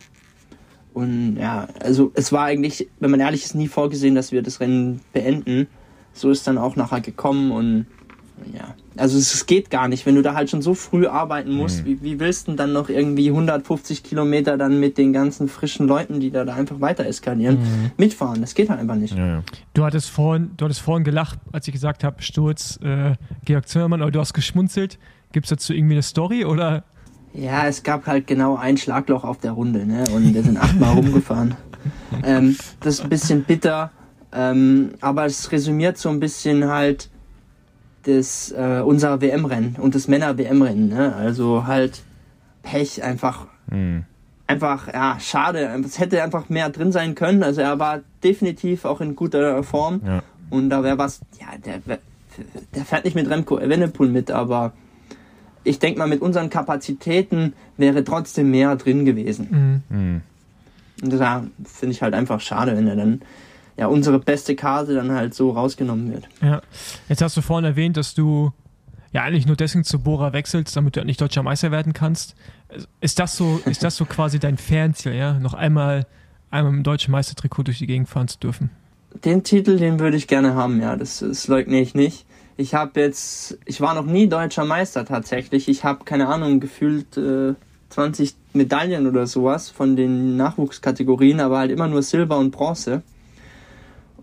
Und 0.93 1.37
ja, 1.37 1.67
also 1.81 2.11
es 2.13 2.31
war 2.31 2.45
eigentlich, 2.45 2.87
wenn 2.99 3.09
man 3.09 3.19
ehrlich 3.19 3.43
ist, 3.43 3.55
nie 3.55 3.67
vorgesehen, 3.67 4.13
dass 4.13 4.31
wir 4.31 4.43
das 4.43 4.59
Rennen 4.59 5.01
beenden. 5.11 5.67
So 6.13 6.29
ist 6.29 6.45
dann 6.45 6.59
auch 6.59 6.75
nachher 6.75 7.01
gekommen 7.01 7.51
und 7.51 7.87
ja, 8.51 8.75
also 8.97 9.17
es, 9.17 9.33
es 9.33 9.45
geht 9.45 9.69
gar 9.69 9.87
nicht, 9.87 10.05
wenn 10.05 10.15
du 10.15 10.21
da 10.21 10.33
halt 10.33 10.49
schon 10.49 10.61
so 10.61 10.73
früh 10.73 11.07
arbeiten 11.07 11.53
musst, 11.53 11.85
wie, 11.85 12.01
wie 12.01 12.19
willst 12.19 12.47
du 12.47 12.51
denn 12.51 12.57
dann 12.57 12.73
noch 12.73 12.89
irgendwie 12.89 13.29
150 13.29 14.03
Kilometer 14.03 14.57
dann 14.57 14.79
mit 14.79 14.97
den 14.97 15.13
ganzen 15.13 15.47
frischen 15.47 15.87
Leuten, 15.87 16.19
die 16.19 16.31
da, 16.31 16.45
da 16.45 16.55
einfach 16.55 16.81
weiter 16.81 17.05
eskalieren, 17.05 17.59
mitfahren? 17.97 18.41
Das 18.41 18.55
geht 18.55 18.69
halt 18.69 18.79
einfach 18.79 18.95
nicht. 18.95 19.15
Ja, 19.15 19.25
ja. 19.25 19.43
Du 19.73 19.83
hattest 19.83 20.09
vorhin, 20.09 20.51
du 20.57 20.65
hattest 20.65 20.81
vorhin 20.81 21.03
gelacht, 21.03 21.39
als 21.51 21.67
ich 21.67 21.73
gesagt 21.73 22.03
habe, 22.03 22.21
Sturz, 22.21 22.79
äh, 22.83 23.15
Georg 23.45 23.67
Zimmermann, 23.67 24.01
aber 24.01 24.11
du 24.11 24.19
hast 24.19 24.33
geschmunzelt. 24.33 24.99
Gibt 25.31 25.45
es 25.45 25.49
dazu 25.49 25.73
irgendwie 25.73 25.95
eine 25.95 26.03
Story 26.03 26.45
oder? 26.45 26.83
Ja, 27.33 27.67
es 27.67 27.81
gab 27.81 28.05
halt 28.05 28.27
genau 28.27 28.55
ein 28.57 28.77
Schlagloch 28.77 29.23
auf 29.23 29.39
der 29.39 29.51
Runde, 29.51 29.85
ne? 29.85 30.03
Und 30.13 30.33
wir 30.33 30.43
sind 30.43 30.57
achtmal 30.57 30.93
rumgefahren. 30.95 31.55
Ähm, 32.23 32.55
das 32.79 32.95
ist 32.95 33.01
ein 33.01 33.09
bisschen 33.09 33.43
bitter, 33.43 33.91
ähm, 34.31 34.91
aber 35.01 35.25
es 35.25 35.51
resümiert 35.51 35.97
so 35.97 36.09
ein 36.09 36.19
bisschen 36.19 36.69
halt 36.69 37.09
das, 38.03 38.51
äh, 38.51 38.81
unser 38.83 39.21
WM-Rennen 39.21 39.77
und 39.79 39.95
das 39.95 40.07
Männer-WM-Rennen, 40.07 40.89
ne? 40.89 41.15
Also 41.15 41.65
halt 41.65 42.03
Pech 42.61 43.03
einfach. 43.03 43.47
Hm. 43.69 44.03
Einfach, 44.45 44.93
ja, 44.93 45.17
schade. 45.19 45.81
Es 45.85 45.99
hätte 45.99 46.21
einfach 46.21 46.49
mehr 46.49 46.69
drin 46.69 46.91
sein 46.91 47.15
können. 47.15 47.43
Also 47.43 47.61
er 47.61 47.79
war 47.79 48.01
definitiv 48.23 48.85
auch 48.85 48.99
in 48.99 49.15
guter 49.15 49.63
Form. 49.63 50.01
Ja. 50.05 50.21
Und 50.49 50.69
da 50.69 50.83
wäre 50.83 50.97
was, 50.97 51.21
ja, 51.39 51.57
der, 51.57 51.79
der 52.75 52.85
fährt 52.85 53.05
nicht 53.05 53.15
mit 53.15 53.29
Remco 53.29 53.57
Evenepoel 53.57 54.09
mit, 54.09 54.31
aber 54.31 54.73
ich 55.63 55.79
denke 55.79 55.99
mal, 55.99 56.07
mit 56.07 56.21
unseren 56.21 56.49
Kapazitäten 56.49 57.53
wäre 57.77 58.03
trotzdem 58.03 58.51
mehr 58.51 58.75
drin 58.75 59.05
gewesen. 59.05 59.83
Mhm. 59.89 59.95
Hm. 59.95 60.21
Und 61.03 61.19
da 61.19 61.45
finde 61.63 61.93
ich 61.93 62.01
halt 62.01 62.13
einfach 62.13 62.39
schade, 62.39 62.75
wenn 62.75 62.87
er 62.87 62.95
dann, 62.95 63.21
ja, 63.77 63.87
unsere 63.87 64.19
beste 64.19 64.55
Karte 64.55 64.95
dann 64.95 65.11
halt 65.11 65.33
so 65.33 65.51
rausgenommen 65.51 66.11
wird. 66.11 66.27
Ja. 66.41 66.61
Jetzt 67.09 67.21
hast 67.21 67.35
du 67.37 67.41
vorhin 67.41 67.65
erwähnt, 67.65 67.97
dass 67.97 68.13
du 68.13 68.51
ja 69.11 69.23
eigentlich 69.23 69.45
nur 69.45 69.55
deswegen 69.55 69.83
zu 69.83 69.99
Bora 69.99 70.33
wechselst, 70.33 70.75
damit 70.75 70.95
du 70.95 70.99
halt 70.99 71.07
nicht 71.07 71.21
deutscher 71.21 71.43
Meister 71.43 71.71
werden 71.71 71.93
kannst. 71.93 72.35
Ist 73.01 73.19
das 73.19 73.37
so, 73.37 73.61
ist 73.65 73.83
das 73.83 73.95
so 73.95 74.05
quasi 74.05 74.39
dein 74.39 74.57
Fernziel, 74.57 75.13
ja? 75.13 75.39
Noch 75.39 75.53
einmal, 75.53 76.05
einmal 76.49 76.73
im 76.73 76.83
deutschen 76.83 77.11
Meistertrikot 77.11 77.63
durch 77.63 77.79
die 77.79 77.87
Gegend 77.87 78.09
fahren 78.09 78.27
zu 78.27 78.39
dürfen? 78.39 78.71
Den 79.23 79.43
Titel, 79.43 79.77
den 79.77 79.99
würde 79.99 80.17
ich 80.17 80.27
gerne 80.27 80.55
haben, 80.55 80.81
ja, 80.81 80.95
das, 80.95 81.19
das 81.19 81.47
leugne 81.47 81.79
ich 81.79 81.93
nicht. 81.93 82.25
Ich 82.57 82.73
habe 82.73 82.99
jetzt, 82.99 83.57
ich 83.65 83.81
war 83.81 83.93
noch 83.93 84.05
nie 84.05 84.27
deutscher 84.27 84.65
Meister 84.65 85.05
tatsächlich. 85.05 85.67
Ich 85.67 85.83
habe, 85.83 86.03
keine 86.03 86.27
Ahnung, 86.27 86.59
gefühlt 86.59 87.17
äh, 87.17 87.53
20 87.89 88.35
Medaillen 88.53 89.07
oder 89.07 89.27
sowas 89.27 89.69
von 89.69 89.95
den 89.95 90.37
Nachwuchskategorien, 90.37 91.39
aber 91.39 91.59
halt 91.59 91.71
immer 91.71 91.87
nur 91.87 92.01
Silber 92.01 92.37
und 92.37 92.51
Bronze. 92.51 93.03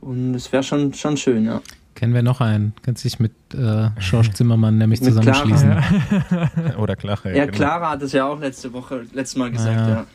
Und 0.00 0.34
es 0.34 0.50
wäre 0.52 0.62
schon, 0.62 0.94
schon 0.94 1.16
schön, 1.16 1.44
ja. 1.44 1.60
Kennen 1.94 2.14
wir 2.14 2.22
noch 2.22 2.40
einen? 2.40 2.72
Kannst 2.82 3.04
dich 3.04 3.18
mit 3.18 3.32
äh, 3.52 3.90
Schorsch 4.00 4.30
Zimmermann 4.30 4.78
nämlich 4.78 5.00
Mit 5.02 5.20
Clara, 5.20 5.42
zusammenschließen. 5.44 6.76
Oder 6.78 6.96
Klache. 6.96 7.36
Ja, 7.36 7.44
genau. 7.44 7.56
Clara 7.56 7.90
hat 7.90 8.02
es 8.02 8.12
ja 8.12 8.26
auch 8.26 8.40
letzte 8.40 8.72
Woche, 8.72 9.02
letztes 9.12 9.36
Mal 9.36 9.50
gesagt, 9.50 9.76
Ja. 9.76 9.88
ja. 9.88 10.06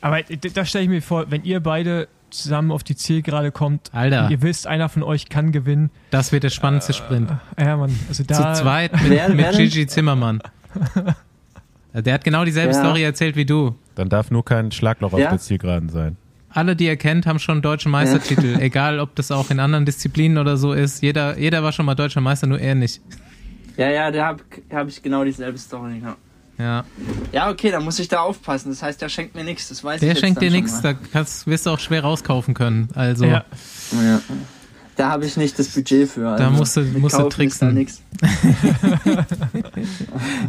Aber 0.00 0.18
da 0.22 0.64
stelle 0.64 0.84
ich 0.84 0.90
mir 0.90 1.02
vor, 1.02 1.30
wenn 1.30 1.44
ihr 1.44 1.60
beide 1.60 2.08
zusammen 2.30 2.70
auf 2.72 2.82
die 2.82 2.96
Zielgerade 2.96 3.52
kommt, 3.52 3.90
Alter. 3.92 4.24
und 4.24 4.30
ihr 4.30 4.40
wisst, 4.40 4.66
einer 4.66 4.88
von 4.88 5.02
euch 5.02 5.28
kann 5.28 5.52
gewinnen. 5.52 5.90
Das 6.10 6.32
wird 6.32 6.42
der 6.42 6.48
spannendste 6.50 6.92
Sprint. 6.94 7.30
Ja, 7.58 7.76
Mann, 7.76 7.94
also 8.08 8.24
da. 8.24 8.54
Zu 8.54 8.62
zweit 8.62 8.92
mit, 9.02 9.10
Wer- 9.10 9.28
wer 9.28 9.34
mit 9.34 9.46
denn? 9.46 9.56
Gigi 9.68 9.86
Zimmermann. 9.86 10.40
Der 11.92 12.14
hat 12.14 12.24
genau 12.24 12.44
dieselbe 12.44 12.72
Ja. 12.72 12.78
Story 12.80 13.02
erzählt 13.02 13.36
wie 13.36 13.44
du. 13.44 13.74
Dann 13.96 14.08
darf 14.08 14.30
nur 14.30 14.44
kein 14.44 14.70
Schlagloch 14.72 15.12
auf 15.12 15.18
Ja. 15.18 15.30
der 15.30 15.38
Zielgeraden 15.38 15.88
sein. 15.88 16.16
Alle, 16.52 16.74
die 16.76 16.86
er 16.86 16.96
kennt, 16.96 17.26
haben 17.26 17.38
schon 17.38 17.62
deutschen 17.62 17.90
Meistertitel. 17.92 18.56
Egal, 18.60 18.98
ob 18.98 19.14
das 19.14 19.30
auch 19.30 19.50
in 19.50 19.60
anderen 19.60 19.84
Disziplinen 19.84 20.38
oder 20.38 20.56
so 20.56 20.72
ist. 20.72 21.02
Jeder, 21.02 21.38
jeder 21.38 21.62
war 21.62 21.72
schon 21.72 21.86
mal 21.86 21.94
deutscher 21.94 22.20
Meister, 22.20 22.46
nur 22.46 22.58
er 22.58 22.74
nicht. 22.74 23.00
Ja, 23.76 23.88
ja, 23.88 24.10
da 24.10 24.26
habe 24.26 24.42
hab 24.72 24.88
ich 24.88 25.02
genau 25.02 25.24
dieselbe 25.24 25.58
Story, 25.58 26.02
ja. 26.02 26.16
Ja. 26.58 26.84
Ja, 27.32 27.48
okay, 27.50 27.70
dann 27.70 27.84
muss 27.84 27.98
ich 27.98 28.08
da 28.08 28.20
aufpassen. 28.20 28.68
Das 28.68 28.82
heißt, 28.82 29.00
der 29.00 29.08
schenkt 29.08 29.34
mir 29.34 29.44
nichts, 29.44 29.68
das 29.70 29.82
weiß 29.82 29.94
ich 29.94 30.00
Der 30.00 30.10
jetzt 30.10 30.20
schenkt 30.20 30.36
dann 30.36 30.48
dir 30.48 30.50
nichts, 30.50 30.82
da 30.82 30.92
kannst, 30.92 31.46
wirst 31.46 31.64
du 31.64 31.70
auch 31.70 31.78
schwer 31.78 32.02
rauskaufen 32.02 32.52
können. 32.52 32.90
Also, 32.94 33.24
Ja. 33.24 33.44
Ja. 33.92 34.20
Da 34.96 35.10
habe 35.10 35.24
ich 35.24 35.36
nicht 35.36 35.58
das 35.58 35.68
Budget 35.68 36.08
für. 36.08 36.28
Also 36.28 36.44
Da 36.44 36.50
musst 36.50 36.76
du- 36.76 36.82
musst 36.98 37.18
du 37.18 37.28
tricksen. 37.28 37.74
nix. 37.74 38.02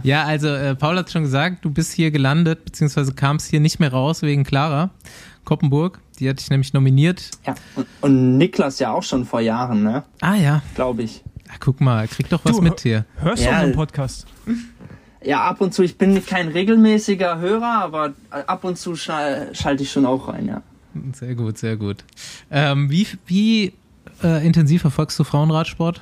ja, 0.04 0.24
also 0.26 0.48
äh, 0.50 0.76
Paul 0.76 0.98
hat 0.98 1.12
schon 1.12 1.24
gesagt, 1.24 1.64
du 1.66 1.72
bist 1.72 1.92
hier 1.94 2.12
gelandet, 2.12 2.66
beziehungsweise 2.66 3.14
kamst 3.14 3.50
hier 3.50 3.60
nicht 3.60 3.80
mehr 3.80 3.92
raus 3.92 4.22
wegen 4.22 4.44
Clara 4.44 4.90
Koppenburg. 5.46 6.00
Die 6.20 6.30
hat 6.30 6.40
dich 6.40 6.50
nämlich 6.50 6.74
nominiert. 6.74 7.32
Ja. 7.48 7.56
Und, 7.76 7.88
und 8.02 8.38
Niklas 8.38 8.80
ja 8.80 8.92
auch 8.92 9.04
schon 9.04 9.26
vor 9.26 9.42
Jahren, 9.42 9.84
ne? 9.84 10.04
Ah 10.22 10.36
ja, 10.36 10.62
Glaube 10.76 11.04
ich. 11.04 11.24
Ach, 11.54 11.58
guck 11.60 11.82
mal, 11.82 12.08
krieg 12.08 12.30
doch 12.30 12.46
was 12.46 12.58
Du, 12.58 12.62
mit 12.62 12.80
hier. 12.82 13.06
Hörst 13.18 13.44
du 13.44 13.48
Ja. 13.48 13.56
unseren 13.60 13.74
Podcast? 13.74 14.26
Ja, 15.24 15.42
ab 15.44 15.62
und 15.62 15.74
zu, 15.74 15.84
ich 15.84 15.98
bin 15.98 16.24
kein 16.26 16.48
regelmäßiger 16.48 17.40
Hörer, 17.40 17.82
aber 17.82 18.14
ab 18.30 18.64
und 18.64 18.78
zu 18.78 18.96
schal 18.96 19.50
schalte 19.54 19.84
ich 19.84 19.92
schon 19.92 20.06
auch 20.06 20.28
rein, 20.28 20.48
ja. 20.48 20.62
Sehr 21.14 21.36
gut, 21.36 21.58
sehr 21.58 21.78
gut. 21.78 22.04
Ähm, 22.52 22.90
wie 22.90 23.08
wie 23.26 23.74
äh, 24.24 24.46
intensiv 24.46 24.82
verfolgst 24.82 25.18
du 25.20 25.24
Frauenradsport? 25.24 26.02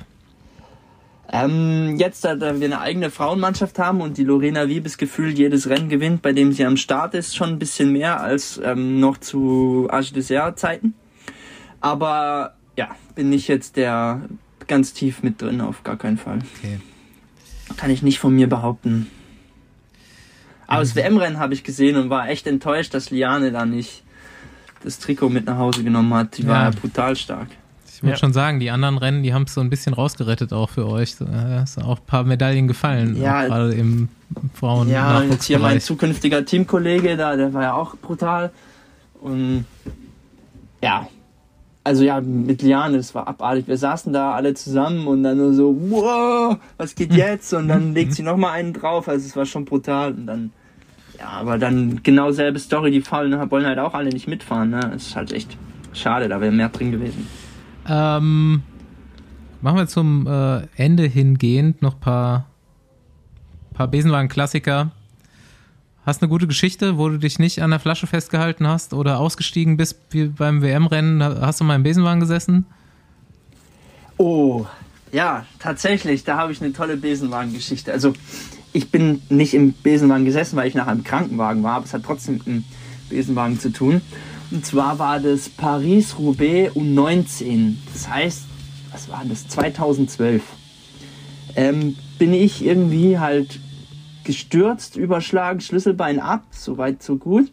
Ähm, 1.32 1.96
jetzt, 1.98 2.24
da 2.24 2.34
da 2.34 2.58
wir 2.58 2.66
eine 2.66 2.80
eigene 2.80 3.10
Frauenmannschaft 3.10 3.78
haben 3.78 4.00
und 4.00 4.18
die 4.18 4.24
Lorena 4.24 4.66
Wiebes 4.68 4.98
gefühlt 4.98 5.38
jedes 5.38 5.68
Rennen 5.68 5.88
gewinnt, 5.88 6.22
bei 6.22 6.32
dem 6.32 6.52
sie 6.52 6.64
am 6.64 6.76
Start 6.76 7.14
ist, 7.14 7.36
schon 7.36 7.50
ein 7.50 7.58
bisschen 7.60 7.92
mehr 7.92 8.20
als 8.20 8.60
ähm, 8.64 8.98
noch 8.98 9.16
zu 9.18 9.86
Age 9.90 10.12
Dessert 10.12 10.58
Zeiten. 10.58 10.94
Aber 11.80 12.54
ja, 12.76 12.88
bin 13.14 13.30
nicht 13.30 13.46
jetzt 13.46 13.76
der 13.76 14.22
ganz 14.66 14.92
tief 14.92 15.22
mit 15.22 15.40
drin, 15.40 15.60
auf 15.60 15.84
gar 15.84 15.96
keinen 15.96 16.18
Fall. 16.18 16.40
Okay. 16.58 16.80
Kann 17.76 17.90
ich 17.90 18.02
nicht 18.02 18.18
von 18.18 18.34
mir 18.34 18.48
behaupten. 18.48 19.06
Aber 20.66 20.80
das 20.80 20.96
WM-Rennen 20.96 21.38
habe 21.38 21.54
ich 21.54 21.62
gesehen 21.64 21.96
und 21.96 22.10
war 22.10 22.28
echt 22.28 22.46
enttäuscht, 22.46 22.92
dass 22.94 23.10
Liane 23.10 23.52
da 23.52 23.66
nicht 23.66 24.02
das 24.82 24.98
Trikot 24.98 25.28
mit 25.28 25.46
nach 25.46 25.58
Hause 25.58 25.84
genommen 25.84 26.12
hat. 26.14 26.38
Die 26.38 26.46
war 26.46 26.62
Ja. 26.64 26.70
ja 26.70 26.76
brutal 26.76 27.14
stark. 27.16 27.48
Ich 28.00 28.04
wollte 28.04 28.14
Ja. 28.14 28.18
schon 28.18 28.32
sagen, 28.32 28.60
die 28.60 28.70
anderen 28.70 28.96
Rennen, 28.96 29.22
die 29.22 29.34
haben 29.34 29.42
es 29.42 29.52
so 29.52 29.60
ein 29.60 29.68
bisschen 29.68 29.92
rausgerettet 29.92 30.54
auch 30.54 30.70
für 30.70 30.86
euch. 30.88 31.16
Da 31.18 31.62
ist 31.64 31.76
auch 31.84 31.98
ein 31.98 32.06
paar 32.06 32.24
Medaillen 32.24 32.66
gefallen, 32.66 33.14
Ja. 33.20 33.44
gerade 33.44 33.74
im 33.74 34.08
Frauen 34.54 34.88
Ja, 34.88 35.18
und 35.18 35.30
jetzt 35.32 35.44
hier 35.44 35.58
mein 35.58 35.82
zukünftiger 35.82 36.46
Teamkollege 36.46 37.18
da, 37.18 37.36
der 37.36 37.52
war 37.52 37.62
ja 37.62 37.72
auch 37.74 37.96
brutal. 37.98 38.52
Und 39.20 39.66
ja, 40.82 41.08
also 41.84 42.02
ja, 42.02 42.22
mit 42.22 42.62
Liane, 42.62 42.96
das 42.96 43.14
war 43.14 43.28
abartig. 43.28 43.68
Wir 43.68 43.76
saßen 43.76 44.14
da 44.14 44.32
alle 44.32 44.54
zusammen 44.54 45.06
und 45.06 45.22
dann 45.22 45.36
nur 45.36 45.52
so, 45.52 45.76
wow, 45.90 46.56
was 46.78 46.94
geht 46.94 47.12
jetzt? 47.14 47.52
Und 47.52 47.68
dann 47.68 47.92
legt 47.92 48.14
sie 48.14 48.22
nochmal 48.22 48.52
einen 48.52 48.72
drauf. 48.72 49.08
Also 49.08 49.26
es 49.26 49.36
war 49.36 49.44
schon 49.44 49.66
brutal. 49.66 50.12
Und 50.12 50.26
dann, 50.26 50.52
ja, 51.18 51.26
aber 51.28 51.58
dann 51.58 52.02
genau 52.02 52.32
selbe 52.32 52.58
Story. 52.60 52.92
Die 52.92 53.02
fallen, 53.02 53.50
wollen 53.50 53.66
halt 53.66 53.78
auch 53.78 53.92
alle 53.92 54.08
nicht 54.08 54.26
mitfahren. 54.26 54.70
Ne? 54.70 54.80
Das 54.90 55.08
ist 55.08 55.16
halt 55.16 55.32
echt 55.34 55.58
schade, 55.92 56.30
da 56.30 56.40
wäre 56.40 56.50
mehr 56.50 56.70
drin 56.70 56.92
gewesen. 56.92 57.26
Ähm, 57.92 58.62
machen 59.62 59.76
wir 59.78 59.88
zum 59.88 60.24
äh, 60.28 60.60
Ende 60.76 61.06
hingehend 61.06 61.82
noch 61.82 61.94
ein 61.94 62.00
paar, 62.00 62.46
paar 63.74 63.88
Besenwagen-Klassiker. 63.88 64.92
Hast 66.06 66.22
eine 66.22 66.28
gute 66.28 66.46
Geschichte, 66.46 66.98
wo 66.98 67.08
du 67.08 67.18
dich 67.18 67.40
nicht 67.40 67.62
an 67.62 67.70
der 67.70 67.80
Flasche 67.80 68.06
festgehalten 68.06 68.68
hast 68.68 68.94
oder 68.94 69.18
ausgestiegen 69.18 69.76
bist 69.76 69.98
wie 70.10 70.26
beim 70.26 70.62
WM-Rennen? 70.62 71.20
Hast 71.20 71.60
du 71.60 71.64
mal 71.64 71.74
im 71.74 71.82
Besenwagen 71.82 72.20
gesessen? 72.20 72.64
Oh, 74.18 74.66
ja, 75.10 75.44
tatsächlich, 75.58 76.22
da 76.22 76.36
habe 76.36 76.52
ich 76.52 76.62
eine 76.62 76.72
tolle 76.72 76.96
Besenwagen-Geschichte. 76.96 77.92
Also, 77.92 78.12
ich 78.72 78.92
bin 78.92 79.20
nicht 79.30 79.52
im 79.52 79.72
Besenwagen 79.72 80.24
gesessen, 80.24 80.54
weil 80.54 80.68
ich 80.68 80.74
nach 80.74 80.86
einem 80.86 81.02
Krankenwagen 81.02 81.64
war, 81.64 81.74
aber 81.74 81.86
es 81.86 81.92
hat 81.92 82.04
trotzdem 82.04 82.34
mit 82.34 82.46
dem 82.46 82.64
Besenwagen 83.08 83.58
zu 83.58 83.72
tun. 83.72 84.00
Und 84.50 84.66
zwar 84.66 84.98
war 84.98 85.20
das 85.20 85.48
Paris-Roubaix 85.48 86.74
U19. 86.74 87.76
Das 87.92 88.08
heißt, 88.08 88.44
was 88.90 89.08
war 89.08 89.22
das? 89.28 89.46
2012. 89.48 90.42
Ähm, 91.56 91.96
bin 92.18 92.32
ich 92.32 92.64
irgendwie 92.64 93.18
halt 93.18 93.60
gestürzt, 94.24 94.96
überschlagen, 94.96 95.60
Schlüsselbein 95.60 96.20
ab, 96.20 96.44
soweit 96.50 97.02
so 97.02 97.16
gut. 97.16 97.52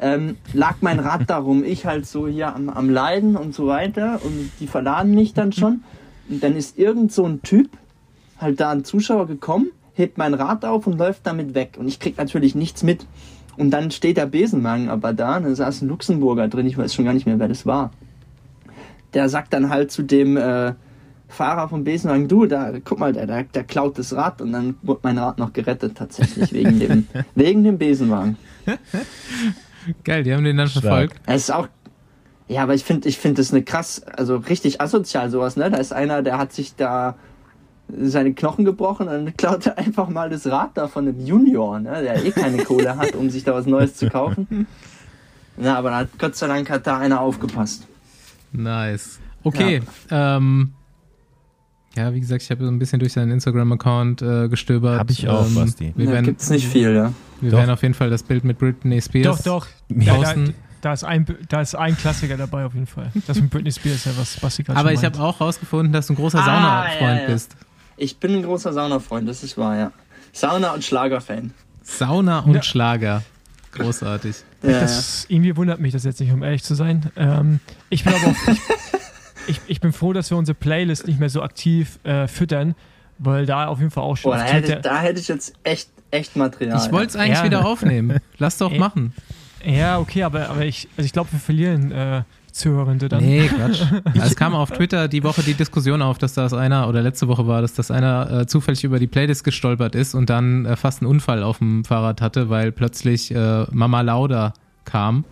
Ähm, 0.00 0.36
lag 0.52 0.76
mein 0.80 0.98
Rad 0.98 1.30
darum, 1.30 1.62
ich 1.62 1.86
halt 1.86 2.06
so 2.06 2.26
hier 2.26 2.54
am, 2.54 2.68
am 2.68 2.90
Leiden 2.90 3.36
und 3.36 3.54
so 3.54 3.68
weiter 3.68 4.20
und 4.24 4.50
die 4.58 4.66
verladen 4.66 5.14
mich 5.14 5.34
dann 5.34 5.52
schon. 5.52 5.84
Und 6.28 6.42
dann 6.42 6.56
ist 6.56 6.76
irgend 6.76 7.12
so 7.12 7.24
ein 7.24 7.42
Typ, 7.42 7.70
halt 8.38 8.60
da 8.60 8.70
ein 8.70 8.84
Zuschauer 8.84 9.28
gekommen, 9.28 9.68
hebt 9.94 10.18
mein 10.18 10.34
Rad 10.34 10.64
auf 10.64 10.86
und 10.86 10.98
läuft 10.98 11.26
damit 11.26 11.54
weg. 11.54 11.76
Und 11.78 11.86
ich 11.86 12.00
krieg 12.00 12.18
natürlich 12.18 12.54
nichts 12.54 12.82
mit. 12.82 13.06
Und 13.56 13.70
dann 13.70 13.90
steht 13.90 14.16
der 14.16 14.26
Besenwagen 14.26 14.88
aber 14.88 15.12
da, 15.12 15.36
und 15.36 15.44
da 15.44 15.54
saß 15.54 15.82
ein 15.82 15.88
Luxemburger 15.88 16.48
drin, 16.48 16.66
ich 16.66 16.78
weiß 16.78 16.94
schon 16.94 17.04
gar 17.04 17.14
nicht 17.14 17.26
mehr, 17.26 17.38
wer 17.38 17.48
das 17.48 17.66
war. 17.66 17.90
Der 19.14 19.28
sagt 19.28 19.52
dann 19.52 19.68
halt 19.68 19.90
zu 19.90 20.02
dem 20.02 20.36
äh, 20.36 20.72
Fahrer 21.28 21.68
vom 21.68 21.84
Besenwagen, 21.84 22.28
du, 22.28 22.46
da, 22.46 22.72
guck 22.84 22.98
mal, 22.98 23.12
der, 23.12 23.26
der, 23.26 23.44
der 23.44 23.64
klaut 23.64 23.98
das 23.98 24.14
Rad 24.14 24.40
und 24.40 24.52
dann 24.52 24.76
wurde 24.82 25.00
mein 25.02 25.18
Rad 25.18 25.38
noch 25.38 25.52
gerettet 25.52 25.96
tatsächlich, 25.96 26.52
wegen 26.52 26.78
dem, 26.78 27.06
wegen 27.34 27.64
dem 27.64 27.78
Besenwagen. 27.78 28.36
Geil, 30.04 30.22
die 30.22 30.32
haben 30.32 30.44
den 30.44 30.56
dann 30.56 30.68
verfolgt. 30.68 31.16
Es 31.26 31.44
ist 31.44 31.50
auch. 31.50 31.68
Ja, 32.48 32.62
aber 32.62 32.74
ich 32.74 32.84
finde, 32.84 33.08
ich 33.08 33.18
finde 33.18 33.40
das 33.40 33.52
eine 33.52 33.62
krass, 33.62 34.02
also 34.04 34.36
richtig 34.36 34.80
asozial 34.80 35.30
sowas, 35.30 35.56
ne? 35.56 35.70
Da 35.70 35.78
ist 35.78 35.92
einer, 35.92 36.22
der 36.22 36.38
hat 36.38 36.52
sich 36.52 36.76
da 36.76 37.16
seine 38.00 38.32
Knochen 38.34 38.64
gebrochen 38.64 39.08
und 39.08 39.26
dann 39.26 39.36
klaut 39.36 39.66
er 39.66 39.78
einfach 39.78 40.08
mal 40.08 40.30
das 40.30 40.46
Rad 40.46 40.70
da 40.74 40.88
von 40.88 41.06
einem 41.08 41.24
Junior, 41.24 41.78
ne? 41.78 42.02
Der 42.02 42.24
eh 42.24 42.30
keine 42.30 42.64
Kohle 42.64 42.96
hat, 42.96 43.14
um 43.14 43.28
sich 43.30 43.44
da 43.44 43.54
was 43.54 43.66
Neues 43.66 43.96
zu 43.96 44.08
kaufen. 44.08 44.66
Na, 45.56 45.76
aber 45.76 45.94
hat, 45.94 46.08
Gott 46.18 46.34
sei 46.36 46.46
Dank 46.46 46.70
hat 46.70 46.86
da 46.86 46.98
einer 46.98 47.20
aufgepasst. 47.20 47.86
Nice. 48.52 49.18
Okay, 49.44 49.82
ja, 50.10 50.36
ähm, 50.36 50.72
ja 51.96 52.14
wie 52.14 52.20
gesagt, 52.20 52.42
ich 52.42 52.50
habe 52.50 52.64
so 52.64 52.70
ein 52.70 52.78
bisschen 52.78 53.00
durch 53.00 53.12
seinen 53.12 53.32
Instagram-Account 53.32 54.22
äh, 54.22 54.48
gestöbert. 54.48 54.98
Hab 55.00 55.10
ich 55.10 55.28
auch, 55.28 55.46
ähm, 55.46 55.54
Basti. 55.54 55.92
Wir, 55.96 56.06
Da 56.06 56.12
werden, 56.12 56.26
gibt's 56.26 56.48
nicht 56.48 56.66
viel, 56.68 56.94
ja. 56.94 57.12
wir 57.40 57.50
Doch. 57.50 57.58
werden 57.58 57.70
auf 57.70 57.82
jeden 57.82 57.94
Fall 57.94 58.08
das 58.08 58.22
Bild 58.22 58.44
mit 58.44 58.58
Britney 58.58 58.98
Doch, 59.00 59.04
Spears 59.04 59.42
doch. 59.42 59.66
Da, 59.88 60.04
da, 60.04 60.14
posten. 60.14 60.54
da, 60.80 60.92
ist 60.92 61.04
ein, 61.04 61.26
da 61.48 61.60
ist 61.60 61.74
ein 61.74 61.96
Klassiker 61.96 62.36
dabei 62.36 62.64
auf 62.64 62.74
jeden 62.74 62.86
Fall. 62.86 63.10
Das 63.26 63.40
mit 63.40 63.50
Britney 63.50 63.72
Spears, 63.72 64.04
ja, 64.04 64.12
was 64.16 64.38
Basti 64.40 64.62
gerade 64.62 64.78
Aber 64.78 64.92
ich 64.92 65.04
habe 65.04 65.18
auch 65.20 65.40
rausgefunden, 65.40 65.92
dass 65.92 66.06
du 66.06 66.12
ein 66.12 66.16
großer 66.16 66.38
Ah, 66.38 66.44
Sauna-Freund 66.44 67.16
ja, 67.20 67.22
ja. 67.22 67.32
bist. 67.32 67.56
Ich 67.96 68.16
bin 68.18 68.34
ein 68.34 68.42
großer 68.42 68.72
Saunafreund, 68.72 69.28
das 69.28 69.42
ist 69.42 69.56
wahr, 69.58 69.76
ja. 69.76 69.92
Sauna- 70.32 70.72
und 70.72 70.84
Schlagerfan. 70.84 71.52
Sauna 71.82 72.40
und 72.40 72.54
Ja. 72.54 72.62
Schlager. 72.62 73.22
Großartig. 73.72 74.36
Ja, 74.62 74.70
ja. 74.70 74.80
Das, 74.80 75.24
irgendwie 75.28 75.56
wundert 75.56 75.80
mich 75.80 75.92
das 75.92 76.04
jetzt 76.04 76.20
nicht, 76.20 76.30
um 76.32 76.42
ehrlich 76.42 76.62
zu 76.62 76.74
sein. 76.74 77.10
Ähm, 77.16 77.60
ich 77.90 78.04
bin 78.04 78.14
aber 78.14 78.28
auch, 78.28 78.48
ich, 78.48 78.60
ich, 79.46 79.60
ich 79.66 79.80
bin 79.80 79.92
froh, 79.92 80.12
dass 80.12 80.30
wir 80.30 80.36
unsere 80.36 80.54
Playlist 80.54 81.06
nicht 81.06 81.18
mehr 81.18 81.30
so 81.30 81.42
aktiv 81.42 81.98
äh, 82.04 82.28
füttern, 82.28 82.74
weil 83.18 83.46
da 83.46 83.66
auf 83.66 83.78
jeden 83.78 83.90
Fall 83.90 84.04
auch 84.04 84.16
schon 84.16 84.30
Boah, 84.32 84.38
da 84.38 84.44
hätte, 84.44 84.80
da 84.80 85.00
hätte 85.00 85.20
ich 85.20 85.28
jetzt 85.28 85.54
echt, 85.64 85.88
echt 86.10 86.36
Material. 86.36 86.80
Ich 86.84 86.92
wollte 86.92 87.08
es 87.08 87.16
eigentlich 87.16 87.38
Ja. 87.38 87.44
wieder 87.44 87.64
aufnehmen. 87.64 88.18
Lass 88.38 88.58
doch 88.58 88.72
Ey. 88.72 88.78
machen. 88.78 89.14
Ja, 89.64 89.98
okay, 89.98 90.22
aber, 90.24 90.48
aber 90.50 90.64
ich, 90.64 90.88
also 90.96 91.06
ich 91.06 91.12
glaube, 91.12 91.32
wir 91.32 91.38
verlieren 91.40 91.92
äh, 91.92 92.22
Zuhörende 92.52 93.08
dann. 93.08 93.24
Nee, 93.24 93.48
Quatsch. 93.48 93.80
Also 94.04 94.20
es 94.28 94.36
kam 94.36 94.54
auf 94.54 94.70
Twitter 94.70 95.08
die 95.08 95.22
Woche 95.24 95.42
die 95.42 95.54
Diskussion 95.54 96.02
auf, 96.02 96.18
dass 96.18 96.34
das 96.34 96.52
einer, 96.52 96.86
oder 96.88 97.00
letzte 97.02 97.26
Woche 97.28 97.46
war 97.46 97.62
das, 97.62 97.72
dass 97.74 97.90
einer 97.90 98.30
äh, 98.42 98.46
zufällig 98.46 98.84
über 98.84 98.98
die 98.98 99.06
Playlist 99.06 99.42
gestolpert 99.44 99.94
ist 99.94 100.14
und 100.14 100.28
dann 100.30 100.66
äh, 100.66 100.76
fast 100.76 101.00
einen 101.00 101.10
Unfall 101.10 101.42
auf 101.42 101.58
dem 101.58 101.84
Fahrrad 101.84 102.20
hatte, 102.20 102.50
weil 102.50 102.70
plötzlich 102.70 103.34
äh, 103.34 103.64
Mama 103.70 104.02
Lauda 104.02 104.52
kam 104.84 105.24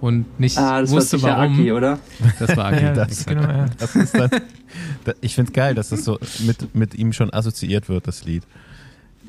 und 0.00 0.40
nicht 0.40 0.56
Ah, 0.58 0.80
das 0.80 0.90
wusste 0.90 1.20
war 1.22 1.38
warum. 1.38 1.52
Aki, 1.60 1.72
oder? 1.72 1.98
Das 2.38 2.56
war 2.56 2.66
Aki. 2.66 2.80
Ja, 2.84 2.92
das- 2.94 3.26
genau, 3.26 3.42
ja. 3.42 3.66
Das 3.78 3.94
ist 3.94 4.14
dann, 4.18 4.30
da, 5.04 5.12
ich 5.20 5.34
finde 5.34 5.50
es 5.50 5.54
geil, 5.54 5.74
dass 5.74 5.90
das 5.90 6.04
so 6.04 6.18
mit, 6.46 6.74
mit 6.74 6.94
ihm 6.94 7.12
schon 7.12 7.32
assoziiert 7.32 7.88
wird, 7.90 8.06
das 8.08 8.24
Lied. 8.24 8.44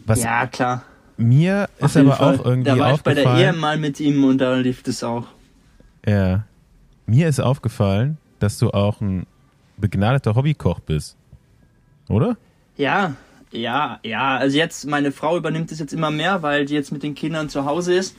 Was 0.06 0.24
Ja, 0.24 0.48
klar. 0.48 0.84
mir 1.18 1.68
Auf 1.82 1.90
ist 1.90 1.98
aber 1.98 2.14
Fall. 2.16 2.36
auch 2.40 2.46
irgendwie 2.46 2.70
Da 2.72 2.80
war 2.80 2.94
ich 2.96 3.02
bei 3.02 3.14
der. 3.14 3.36
Ehe 3.38 3.54
mal 3.54 3.78
mit 3.78 4.00
ihm 4.00 4.24
und 4.24 4.38
da 4.40 4.56
lief 4.56 4.82
das 4.84 5.04
auch. 5.04 5.26
Ja. 6.08 6.44
Mir 7.06 7.28
ist 7.28 7.40
aufgefallen, 7.40 8.18
dass 8.40 8.58
du 8.58 8.72
auch 8.72 9.02
ein 9.02 9.26
begnadeter 9.78 10.36
Hobbykoch 10.36 10.80
bist. 10.80 11.18
Oder? 12.10 12.38
Ja, 12.78 13.16
ja, 13.52 14.00
ja. 14.04 14.38
Also 14.38 14.58
jetzt, 14.58 14.86
meine 14.88 15.12
Frau 15.12 15.38
übernimmt 15.38 15.72
es 15.72 15.80
jetzt 15.80 15.94
immer 15.94 16.12
mehr, 16.12 16.42
weil 16.42 16.66
die 16.66 16.74
jetzt 16.74 16.92
mit 16.92 17.04
den 17.04 17.16
Kindern 17.16 17.50
zu 17.50 17.66
Hause 17.66 17.94
ist. 17.94 18.16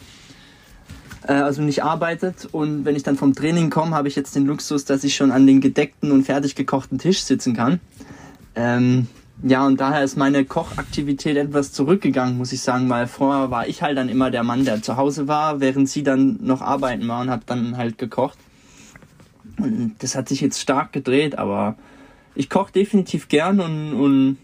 Äh, 1.26 1.32
also 1.32 1.62
nicht 1.62 1.82
arbeitet. 1.82 2.48
Und 2.52 2.84
wenn 2.84 2.96
ich 2.96 3.02
dann 3.02 3.16
vom 3.16 3.34
Training 3.34 3.70
komme, 3.70 3.94
habe 3.94 4.08
ich 4.08 4.16
jetzt 4.16 4.36
den 4.36 4.46
Luxus, 4.46 4.84
dass 4.84 5.04
ich 5.04 5.16
schon 5.16 5.32
an 5.32 5.46
den 5.46 5.60
gedeckten 5.60 6.12
und 6.12 6.24
fertig 6.24 6.54
gekochten 6.54 6.98
Tisch 6.98 7.22
sitzen 7.22 7.54
kann. 7.54 7.80
Ähm, 8.54 9.08
ja, 9.42 9.66
und 9.66 9.80
daher 9.80 10.04
ist 10.04 10.16
meine 10.16 10.44
Kochaktivität 10.44 11.36
etwas 11.36 11.72
zurückgegangen, 11.72 12.38
muss 12.38 12.52
ich 12.52 12.60
sagen, 12.60 12.88
weil 12.88 13.08
vorher 13.08 13.50
war 13.50 13.66
ich 13.66 13.82
halt 13.82 13.98
dann 13.98 14.08
immer 14.08 14.30
der 14.30 14.44
Mann, 14.44 14.64
der 14.64 14.80
zu 14.80 14.96
Hause 14.96 15.26
war, 15.26 15.60
während 15.60 15.88
sie 15.88 16.04
dann 16.04 16.38
noch 16.40 16.62
arbeiten 16.62 17.08
war 17.08 17.20
und 17.20 17.30
hat 17.30 17.42
dann 17.46 17.76
halt 17.76 17.98
gekocht. 17.98 18.38
Und 19.58 19.94
das 20.00 20.14
hat 20.16 20.28
sich 20.28 20.40
jetzt 20.40 20.60
stark 20.60 20.92
gedreht, 20.92 21.38
aber 21.38 21.76
ich 22.34 22.50
koche 22.50 22.72
definitiv 22.72 23.28
gern 23.28 23.60
und, 23.60 23.92
und 23.94 24.36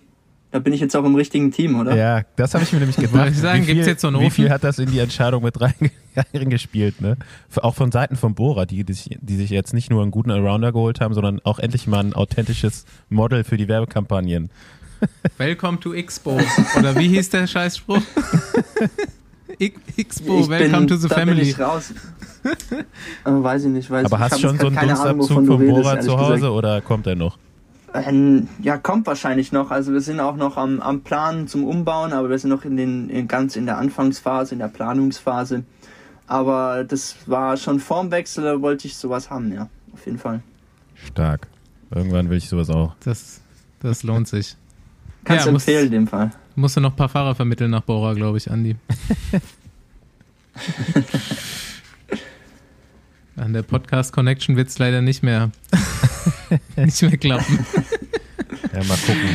da 0.53 0.59
bin 0.59 0.73
ich 0.73 0.81
jetzt 0.81 0.97
auch 0.97 1.05
im 1.05 1.15
richtigen 1.15 1.53
Team, 1.53 1.79
oder? 1.79 1.95
Ja, 1.97 2.23
das 2.37 2.55
habe 2.55 2.65
ich 2.65 2.73
mir 2.73 2.79
nämlich 2.81 2.97
gedacht. 2.97 3.29
Ich 3.31 3.39
sagen, 3.39 3.63
Wie 3.63 3.67
viel- 3.67 3.75
gibt's 3.75 3.87
jetzt 3.89 4.01
so 4.03 4.09
einen 4.09 4.17
Wie 4.21 4.27
Ofen? 4.27 4.31
viel 4.35 4.51
hat 4.51 4.65
das 4.65 4.79
in 4.81 4.91
die 4.91 4.99
Entscheidung 4.99 5.43
mit 5.45 5.61
rein- 5.61 5.91
reingespielt, 6.35 7.01
ne? 7.01 7.17
Auch 7.57 7.75
von 7.77 7.93
Seiten 7.93 8.17
von 8.17 8.35
Bora, 8.35 8.67
die, 8.67 8.83
die, 8.85 8.93
sich, 8.93 9.17
die 9.21 9.37
sich 9.37 9.51
jetzt 9.51 9.75
nicht 9.75 9.91
nur 9.91 10.03
einen 10.03 10.11
guten 10.11 10.31
Allrounder 10.31 10.73
geholt 10.73 11.01
haben, 11.01 11.15
sondern 11.15 11.41
auch 11.45 11.59
endlich 11.61 11.87
mal 11.87 12.01
ein 12.01 12.15
authentisches 12.15 12.85
Model 13.09 13.45
für 13.45 13.57
die 13.57 13.69
Werbekampagnen. 13.69 14.51
Welcome 15.39 15.79
to 15.81 15.95
Expo. 15.95 16.39
Oder 16.79 16.97
wie 16.99 17.09
hieß 17.09 17.31
der 17.31 17.47
Scheißspruch? 17.47 18.03
Expo, 19.61 20.49
welcome 20.49 20.87
to 20.87 20.97
the 20.97 21.09
da 21.09 21.17
bin 21.17 21.27
family. 21.27 21.51
ich 21.51 21.61
raus. 21.61 21.93
Aber 23.25 23.43
weiß 23.45 23.65
ich 23.65 23.71
nicht, 23.71 23.91
weiß 23.91 24.07
Aber 24.07 24.17
ich 24.17 24.23
hast 24.23 24.41
schon 24.41 24.59
so 24.59 24.69
einen 24.69 24.77
Dunstabzug 24.77 25.61
redest, 25.61 25.83
Bora 25.83 26.01
zu 26.01 26.19
Hause 26.19 26.35
gesagt. 26.35 26.53
oder 26.53 26.81
kommt 26.81 27.07
er 27.07 27.15
noch? 27.15 27.37
Ähm, 27.93 28.49
ja, 28.63 28.79
kommt 28.79 29.07
wahrscheinlich 29.07 29.53
noch. 29.53 29.71
Also 29.71 29.93
wir 29.93 30.01
sind 30.01 30.21
auch 30.21 30.37
noch 30.37 30.57
am, 30.57 30.81
am 30.81 31.03
Plan 31.03 31.47
zum 31.49 31.65
Umbauen, 31.65 32.13
aber 32.13 32.31
wir 32.31 32.39
sind 32.39 32.51
noch 32.51 32.65
in 32.65 32.77
den 32.77 33.11
in, 33.11 33.29
ganz 33.29 33.57
in 33.57 33.67
der 33.67 33.77
Anfangsphase, 33.79 34.55
in 34.55 34.61
der 34.61 34.69
Planungsphase. 34.69 35.65
Aber 36.27 36.85
das 36.85 37.17
war 37.27 37.57
schon 37.57 37.81
vorm 37.81 38.11
Wechsel, 38.13 38.45
da 38.45 38.63
wollte 38.63 38.87
ich 38.87 38.97
sowas 38.97 39.29
haben, 39.29 39.53
ja, 39.53 39.69
auf 39.93 40.07
jeden 40.07 40.19
Fall. 40.19 40.41
Stark. 40.95 41.49
Irgendwann 41.93 42.31
will 42.31 42.39
ich 42.39 42.49
sowas 42.49 42.71
auch. 42.71 42.95
Das, 43.01 43.41
das 43.81 44.05
lohnt 44.05 44.29
sich. 44.29 44.57
Kannst 45.25 45.45
Ja, 45.45 45.47
du 45.47 45.53
muss- 45.53 45.63
empfehlen 45.67 45.87
in 45.87 45.93
dem 45.93 46.07
Fall. 46.09 46.31
Musst 46.57 46.77
du 46.77 46.81
noch 46.81 46.91
ein 46.93 46.97
paar 46.97 47.09
Fahrer 47.09 47.35
vermitteln 47.35 47.71
nach 47.71 47.83
Bora, 47.83 48.13
glaube 48.15 48.39
ich, 48.39 48.51
Andi. 48.51 48.77
An 53.37 53.53
der 53.53 53.63
Podcast-Connection 53.63 54.57
wird 54.57 54.69
es 54.69 54.79
leider 54.79 55.01
nicht 55.01 55.23
mehr, 55.23 55.51
nicht 56.77 57.01
mehr 57.03 57.17
klappen. 57.17 57.65
Ja, 58.75 58.85
mal 58.85 58.99
gucken. 58.99 59.29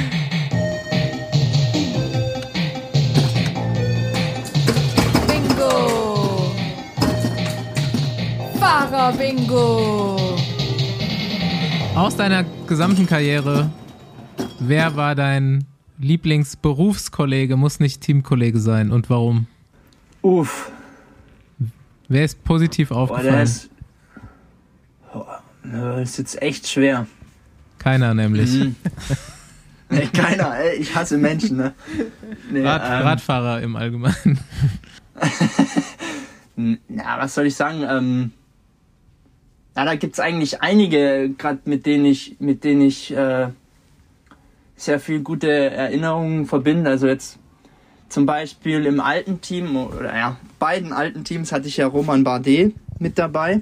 Bingo! 5.27 6.51
Fahrer 8.59 9.13
Bingo! 9.13 10.35
Aus 11.95 12.15
deiner 12.17 12.43
gesamten 12.67 13.05
Karriere, 13.05 13.69
wer 14.59 14.95
war 14.95 15.15
dein 15.15 15.65
Lieblingsberufskollege? 15.99 17.55
Muss 17.57 17.79
nicht 17.79 18.01
Teamkollege 18.01 18.59
sein 18.59 18.91
und 18.91 19.09
warum? 19.09 19.47
Uff. 20.21 20.71
Wer 22.07 22.25
ist 22.25 22.43
positiv 22.43 22.89
Boah, 22.89 22.97
aufgefallen? 22.97 23.33
der 23.33 23.43
ist. 23.43 23.69
Boah, 25.13 25.43
das 25.63 26.09
ist 26.11 26.17
jetzt 26.17 26.41
echt 26.41 26.67
schwer. 26.67 27.07
Keiner 27.79 28.13
nämlich. 28.13 28.51
Mhm. 28.51 28.75
Ey, 29.89 30.07
keiner, 30.07 30.57
ey, 30.57 30.77
ich 30.77 30.95
hasse 30.95 31.17
Menschen, 31.17 31.57
ne? 31.57 31.73
Nee, 32.49 32.65
Rad, 32.65 32.81
ähm, 32.83 33.07
Radfahrer 33.07 33.61
im 33.61 33.75
Allgemeinen. 33.75 34.39
Na, 36.55 37.19
was 37.19 37.35
soll 37.35 37.45
ich 37.45 37.55
sagen? 37.55 37.83
Ähm, 37.87 38.31
ja, 39.75 39.85
da 39.85 39.95
gibt's 39.95 40.19
eigentlich 40.19 40.61
einige, 40.61 41.29
gerade 41.37 41.59
mit 41.65 41.85
denen 41.85 42.05
ich, 42.05 42.37
mit 42.39 42.63
denen 42.63 42.81
ich 42.81 43.11
äh, 43.11 43.49
sehr 44.75 44.99
viel 44.99 45.21
gute 45.21 45.49
Erinnerungen 45.49 46.45
verbinde. 46.45 46.89
Also 46.89 47.07
jetzt 47.07 47.39
zum 48.09 48.25
Beispiel 48.25 48.85
im 48.85 48.99
alten 48.99 49.41
Team, 49.41 49.75
oder 49.75 50.15
ja, 50.15 50.37
beiden 50.59 50.93
alten 50.93 51.23
Teams 51.23 51.51
hatte 51.51 51.67
ich 51.67 51.77
ja 51.77 51.87
Roman 51.87 52.23
Bardet 52.23 52.75
mit 52.99 53.17
dabei, 53.17 53.61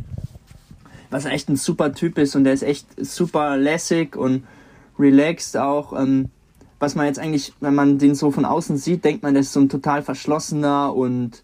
was 1.09 1.25
echt 1.25 1.49
ein 1.49 1.55
super 1.55 1.93
Typ 1.93 2.17
ist 2.17 2.35
und 2.35 2.43
der 2.43 2.53
ist 2.53 2.63
echt 2.63 2.87
super 2.97 3.57
lässig 3.57 4.15
und 4.15 4.43
relaxed 4.97 5.57
auch. 5.57 5.93
Ähm, 5.93 6.29
was 6.79 6.95
man 6.95 7.05
jetzt 7.05 7.19
eigentlich, 7.19 7.53
wenn 7.61 7.75
man 7.75 7.97
den 7.97 8.15
so 8.15 8.31
von 8.31 8.45
außen 8.45 8.77
sieht, 8.77 9.05
denkt 9.05 9.23
man, 9.23 9.33
der 9.33 9.41
ist 9.41 9.53
so 9.53 9.61
ein 9.61 9.69
total 9.69 10.01
verschlossener 10.01 10.93
und 10.93 11.43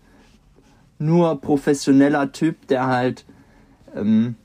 nur 0.97 1.39
professioneller 1.39 2.33
Typ, 2.33 2.67
der 2.67 2.87
halt 2.87 3.25
ähm, 3.95 4.35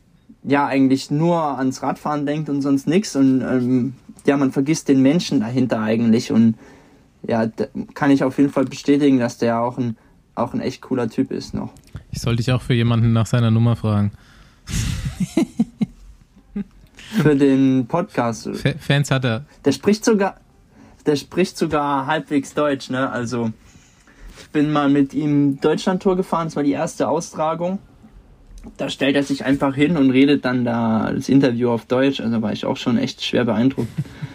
ja 0.44 0.66
eigentlich 0.66 1.10
nur 1.10 1.42
ans 1.58 1.82
Radfahren 1.82 2.26
denkt 2.26 2.48
und 2.48 2.62
sonst 2.62 2.86
nichts 2.86 3.16
und 3.16 3.40
ähm, 3.40 3.94
ja, 4.26 4.36
man 4.36 4.52
vergisst 4.52 4.88
den 4.88 5.02
Menschen 5.02 5.40
dahinter 5.40 5.80
eigentlich 5.80 6.30
und 6.32 6.56
ja, 7.26 7.46
kann 7.94 8.10
ich 8.10 8.22
auf 8.24 8.36
jeden 8.38 8.50
Fall 8.50 8.64
bestätigen, 8.64 9.18
dass 9.18 9.38
der 9.38 9.60
auch 9.60 9.78
ein 9.78 9.96
auch 10.36 10.52
ein 10.52 10.60
echt 10.60 10.82
cooler 10.82 11.08
Typ 11.08 11.30
ist 11.30 11.54
noch. 11.54 11.70
Ich 12.10 12.20
sollte 12.20 12.38
dich 12.38 12.50
auch 12.50 12.60
für 12.60 12.74
jemanden 12.74 13.12
nach 13.12 13.26
seiner 13.26 13.52
Nummer 13.52 13.76
fragen. 13.76 14.10
Für 17.22 17.36
den 17.36 17.86
Podcast. 17.86 18.48
Fa- 18.54 18.74
Fans 18.78 19.10
hat 19.10 19.24
er. 19.24 19.44
Der 19.64 19.72
spricht 19.72 20.04
sogar, 20.04 20.36
der 21.06 21.14
spricht 21.16 21.56
sogar 21.56 22.06
halbwegs 22.06 22.54
Deutsch, 22.54 22.90
ne? 22.90 23.08
Also 23.10 23.52
ich 24.40 24.48
bin 24.48 24.72
mal 24.72 24.88
mit 24.88 25.14
ihm 25.14 25.60
Deutschlandtour 25.60 26.16
gefahren, 26.16 26.48
das 26.48 26.56
war 26.56 26.64
die 26.64 26.72
erste 26.72 27.08
Austragung. 27.08 27.78
Da 28.76 28.88
stellt 28.88 29.14
er 29.16 29.22
sich 29.22 29.44
einfach 29.44 29.74
hin 29.74 29.96
und 29.96 30.10
redet 30.10 30.44
dann 30.44 30.64
da 30.64 31.12
das 31.14 31.28
Interview 31.28 31.70
auf 31.70 31.84
Deutsch. 31.86 32.20
Also 32.20 32.42
war 32.42 32.52
ich 32.52 32.64
auch 32.64 32.76
schon 32.76 32.98
echt 32.98 33.22
schwer 33.24 33.44
beeindruckt. 33.44 33.88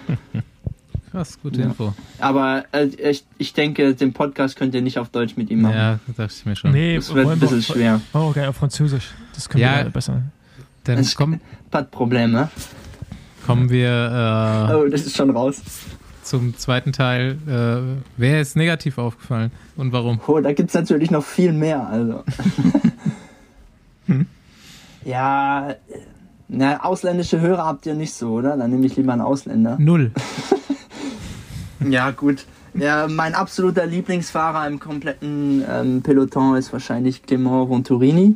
Krass, 1.12 1.40
gute 1.42 1.60
Ja. 1.62 1.66
Info. 1.68 1.94
Aber 2.20 2.66
äh, 2.72 2.86
ich, 2.86 3.26
ich 3.40 3.54
denke, 3.54 3.96
den 3.96 4.14
Podcast 4.14 4.56
könnt 4.56 4.76
ihr 4.76 4.82
nicht 4.84 5.00
auf 5.00 5.10
Deutsch 5.10 5.36
mit 5.38 5.50
ihm 5.50 5.62
machen. 5.62 5.76
Ja, 5.76 6.00
das 6.08 6.16
dachte 6.18 6.34
ich 6.38 6.46
mir 6.46 6.56
schon. 6.56 6.72
Nee, 6.72 6.96
Das 6.98 7.14
wird 7.14 7.26
ein 7.28 7.42
wir- 7.42 7.48
bisschen 7.48 7.64
schwer. 7.64 8.00
Oh, 8.14 8.28
okay, 8.30 8.46
auf 8.46 8.58
Französisch. 8.58 9.10
Das 9.34 9.50
können 9.50 9.64
Ja. 9.64 9.84
wir 9.84 9.90
besser. 9.90 10.22
Dann 10.84 10.98
Das- 10.98 11.16
komm, 11.16 11.40
Hat 11.74 11.90
Probleme. 11.90 12.50
kommen 13.46 13.70
wir 13.72 13.90
äh, 14.70 14.74
Oh, 14.76 14.88
das 14.88 15.02
ist 15.08 15.18
schon 15.18 15.32
raus. 15.32 15.62
zum 16.22 16.56
zweiten 16.56 16.94
Teil. 16.94 17.38
Äh, 17.48 18.02
wer 18.18 18.40
ist 18.42 18.56
negativ 18.56 19.00
aufgefallen 19.00 19.50
und 19.78 19.92
warum? 19.92 20.20
Oh, 20.28 20.40
da 20.40 20.54
gibt's 20.54 20.76
natürlich 20.76 21.10
noch 21.10 21.24
viel 21.26 21.54
mehr. 21.54 21.88
Also. 21.88 22.24
Ja, 25.06 25.72
äh, 25.72 25.76
na, 26.48 26.84
ausländische 26.84 27.40
Hörer 27.40 27.66
habt 27.66 27.86
ihr 27.86 27.94
nicht 27.94 28.14
so, 28.14 28.34
oder? 28.34 28.58
Dann 28.58 28.72
nehme 28.72 28.86
ich 28.86 28.96
lieber 28.96 29.14
einen 29.14 29.22
Ausländer. 29.22 29.78
Null. 29.80 30.12
Ja, 31.88 32.12
gut. 32.12 32.46
Ja, 32.74 33.08
mein 33.08 33.36
absoluter 33.36 33.86
Lieblingsfahrer 33.86 34.68
im 34.68 34.80
kompletten 34.80 35.64
ähm, 35.68 36.02
Peloton 36.02 36.56
ist 36.56 36.72
wahrscheinlich 36.74 37.24
Clément 37.26 37.70
Venturini. 37.70 38.36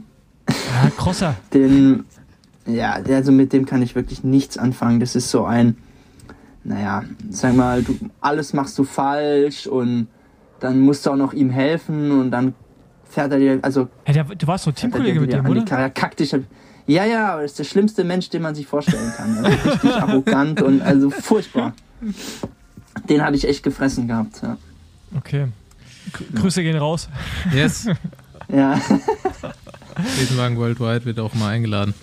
Ja, 0.49 0.89
Crosser. 0.97 1.35
Den, 1.53 2.05
ja, 2.65 2.93
also 2.93 3.31
mit 3.31 3.53
dem 3.53 3.65
kann 3.65 3.81
ich 3.81 3.95
wirklich 3.95 4.23
nichts 4.23 4.57
anfangen. 4.57 4.99
Das 4.99 5.15
ist 5.15 5.29
so 5.29 5.45
ein, 5.45 5.77
naja, 6.63 7.03
sag 7.29 7.55
mal, 7.55 7.83
du, 7.83 7.97
alles 8.21 8.53
machst 8.53 8.77
du 8.79 8.85
falsch 8.85 9.67
und 9.67 10.07
dann 10.59 10.79
musst 10.79 11.05
du 11.05 11.11
auch 11.11 11.17
noch 11.17 11.33
ihm 11.33 11.49
helfen 11.49 12.11
und 12.11 12.31
dann 12.31 12.53
fährt 13.13 13.31
er 13.31 13.39
dir, 13.39 13.59
also 13.61 13.87
Hey, 14.03 14.13
der, 14.13 14.23
du 14.23 14.47
warst 14.47 14.63
so 14.65 14.71
Teamkollege 14.71 15.19
mit 15.21 15.31
dem, 15.31 15.45
oder? 15.45 15.63
Karre, 15.91 16.15
dich. 16.15 16.35
Ja, 16.85 17.05
ja, 17.05 17.33
aber 17.33 17.43
das 17.43 17.51
ist 17.51 17.59
der 17.59 17.63
schlimmste 17.63 18.03
Mensch, 18.03 18.29
den 18.29 18.41
man 18.41 18.55
sich 18.55 18.67
vorstellen 18.67 19.13
kann. 19.15 19.37
Also 19.45 19.69
richtig 19.69 19.91
arrogant 19.95 20.61
und 20.61 20.81
also 20.81 21.09
furchtbar. 21.09 21.73
Den 23.07 23.23
hatte 23.23 23.37
ich 23.37 23.47
echt 23.47 23.63
gefressen 23.63 24.07
gehabt. 24.07 24.41
Ja. 24.41 24.57
Okay. 25.15 25.47
Gr- 26.11 26.41
Grüße 26.41 26.61
gehen 26.63 26.77
raus. 26.77 27.07
Yes. 27.53 27.87
ja. 28.49 28.79
Besenwagen 30.19 30.57
Worldwide 30.57 31.05
wird 31.05 31.19
auch 31.19 31.33
mal 31.35 31.49
eingeladen. 31.49 31.93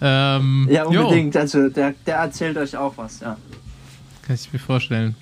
Ähm, 0.00 0.68
Ja, 0.70 0.90
jo, 0.90 1.02
unbedingt. 1.02 1.36
Also 1.36 1.68
der, 1.68 1.94
der 2.06 2.16
erzählt 2.16 2.56
euch 2.56 2.76
auch 2.76 2.96
was, 2.96 3.20
ja. 3.20 3.36
kann 4.22 4.34
ich 4.36 4.52
mir 4.52 4.58
vorstellen. 4.58 5.14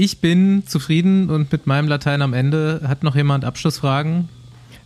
Ich 0.00 0.20
bin 0.20 0.62
zufrieden 0.64 1.28
und 1.28 1.50
mit 1.50 1.66
meinem 1.66 1.88
Latein 1.88 2.22
am 2.22 2.32
Ende. 2.32 2.82
Hat 2.86 3.02
noch 3.02 3.16
jemand 3.16 3.44
Abschlussfragen? 3.44 4.28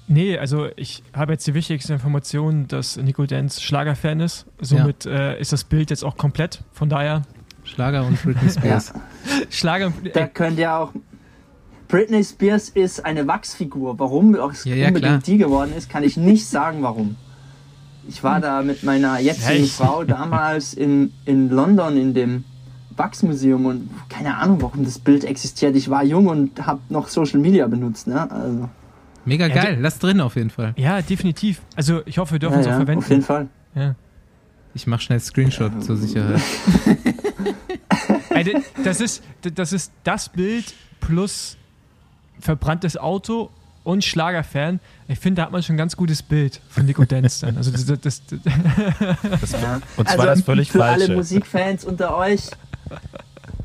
Nee, 0.08 0.38
also 0.38 0.68
ich 0.76 1.02
habe 1.12 1.32
jetzt 1.32 1.46
die 1.46 1.52
wichtigste 1.52 1.92
Information, 1.92 2.66
dass 2.66 2.96
Nico 2.96 3.26
Dance 3.26 3.60
Schlagerfan 3.60 4.20
ist. 4.20 4.46
Somit 4.58 5.04
äh, 5.04 5.38
ist 5.38 5.52
das 5.52 5.64
Bild 5.64 5.90
jetzt 5.90 6.02
auch 6.02 6.16
komplett. 6.16 6.60
Von 6.72 6.88
daher, 6.88 7.22
Schlager 7.62 8.06
und 8.06 8.22
Britney 8.22 8.48
Spears. 8.58 8.94
Schlager. 9.50 9.92
Da 10.14 10.20
Äh, 10.20 10.28
könnt 10.28 10.58
ihr 10.58 10.74
auch. 10.74 10.92
Britney 11.88 12.24
Spears 12.24 12.70
ist 12.70 13.04
eine 13.04 13.26
Wachsfigur. 13.26 13.98
Warum 13.98 14.34
es 14.34 14.64
Ja, 14.64 14.74
ja, 14.74 14.88
unbedingt 14.88 15.10
klar. 15.12 15.22
die 15.26 15.36
geworden 15.36 15.72
ist, 15.76 15.90
kann 15.90 16.04
ich 16.04 16.16
nicht 16.16 16.46
sagen, 16.46 16.82
warum. 16.82 17.16
Ich 18.08 18.24
war 18.24 18.40
da 18.40 18.62
mit 18.62 18.82
meiner 18.82 19.20
jetzigen? 19.20 19.66
Frau 19.66 20.04
damals 20.04 20.72
in, 20.72 21.12
in 21.26 21.50
London 21.50 21.98
in 21.98 22.14
dem 22.14 22.44
Wachsmuseum 22.96 23.66
und 23.66 23.90
keine 24.08 24.36
Ahnung, 24.36 24.60
warum 24.62 24.84
das 24.84 24.98
Bild 24.98 25.24
existiert. 25.24 25.74
Ich 25.76 25.88
war 25.90 26.02
jung 26.04 26.26
und 26.26 26.66
habe 26.66 26.80
noch 26.88 27.08
Social 27.08 27.40
Media 27.40 27.66
benutzt. 27.66 28.06
Ne? 28.06 28.30
Also, 28.30 28.68
Mega 29.24 29.46
Ja, 29.46 29.54
geil. 29.62 29.78
Lass 29.80 29.98
drin 29.98 30.20
auf 30.20 30.34
jeden 30.36 30.50
Fall. 30.50 30.74
ja, 30.76 31.00
definitiv. 31.02 31.62
Also 31.76 32.02
ich 32.06 32.18
hoffe, 32.18 32.32
wir 32.32 32.38
dürfen 32.40 32.54
ja, 32.54 32.60
es 32.60 32.66
auch 32.66 32.70
ja, 32.70 32.76
verwenden. 32.76 33.04
auf 33.04 33.10
jeden 33.10 33.22
Fall. 33.22 33.48
Ja. 33.74 33.94
Ich 34.74 34.86
mache 34.86 35.02
schnell 35.02 35.20
Screenshot 35.20 35.84
zur 35.84 35.96
Sicherheit. 35.96 36.40
D- 38.44 38.54
das, 38.84 39.00
ist, 39.00 39.22
das 39.54 39.72
ist 39.72 39.92
das 40.04 40.28
Bild 40.28 40.74
plus 41.00 41.56
verbranntes 42.40 42.96
Auto 42.96 43.50
und 43.84 44.04
Schlagerfan. 44.04 44.80
Ich 45.08 45.18
finde, 45.18 45.40
da 45.40 45.46
hat 45.46 45.52
man 45.52 45.62
schon 45.62 45.74
ein 45.74 45.78
ganz 45.78 45.96
gutes 45.96 46.22
Bild 46.22 46.60
von 46.70 46.86
Nico 46.86 47.04
Dance 47.04 47.44
dann. 47.44 47.56
Also 47.56 47.70
das, 47.70 47.84
das, 47.84 48.00
das, 48.00 48.22
Das, 48.28 49.52
Ja. 49.52 49.80
und 49.96 50.08
zwar 50.08 50.20
also 50.20 50.24
das 50.24 50.42
völlig 50.42 50.70
für 50.72 50.78
falsche. 50.78 51.04
alle 51.06 51.16
Musikfans 51.16 51.84
unter 51.84 52.16
euch. 52.16 52.48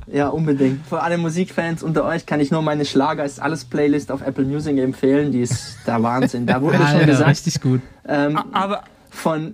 Ja, 0.10 0.30
unbedingt. 0.30 0.86
Für 0.88 1.02
alle 1.02 1.18
Musikfans 1.18 1.84
unter 1.84 2.06
euch 2.06 2.26
kann 2.26 2.40
ich 2.40 2.49
nur 2.49 2.62
meine 2.62 2.86
Schlager 2.86 3.26
ist 3.26 3.41
alles 3.41 3.66
Playlist 3.66 4.10
auf 4.12 4.22
Apple 4.22 4.45
Music 4.45 4.78
empfehlen. 4.78 5.32
Die 5.34 5.41
ist 5.41 5.78
der 5.86 6.02
Wahnsinn. 6.02 6.45
Da 6.45 6.62
wurde 6.62 6.78
schon 6.78 6.86
Alter, 6.86 7.06
gesagt, 7.06 7.30
richtig 7.30 7.60
gut. 7.60 7.82
ähm, 8.08 8.38
aber 8.54 8.84
von, 9.10 9.54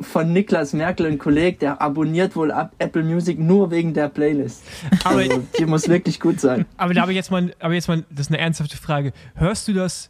von 0.00 0.32
Niklas 0.32 0.72
Merkel, 0.72 1.04
ein 1.06 1.18
Kollege, 1.18 1.58
der 1.58 1.82
abonniert 1.82 2.34
wohl 2.36 2.50
ab 2.50 2.72
Apple 2.78 3.02
Music 3.02 3.38
nur 3.38 3.70
wegen 3.70 3.92
der 3.92 4.08
Playlist. 4.08 4.62
Aber- 5.04 5.18
also, 5.18 5.42
die 5.58 5.66
muss 5.66 5.86
wirklich 5.88 6.18
gut 6.18 6.40
sein. 6.40 6.64
Aber 6.78 6.94
da 6.94 7.02
habe 7.02 7.12
ich 7.12 7.16
jetzt 7.16 7.30
mal, 7.30 7.52
aber 7.58 7.74
jetzt 7.74 7.88
mal, 7.88 8.04
das 8.08 8.26
ist 8.26 8.28
eine 8.28 8.38
ernsthafte 8.38 8.76
Frage. 8.78 9.12
Hörst 9.34 9.68
du 9.68 9.74
das 9.74 10.08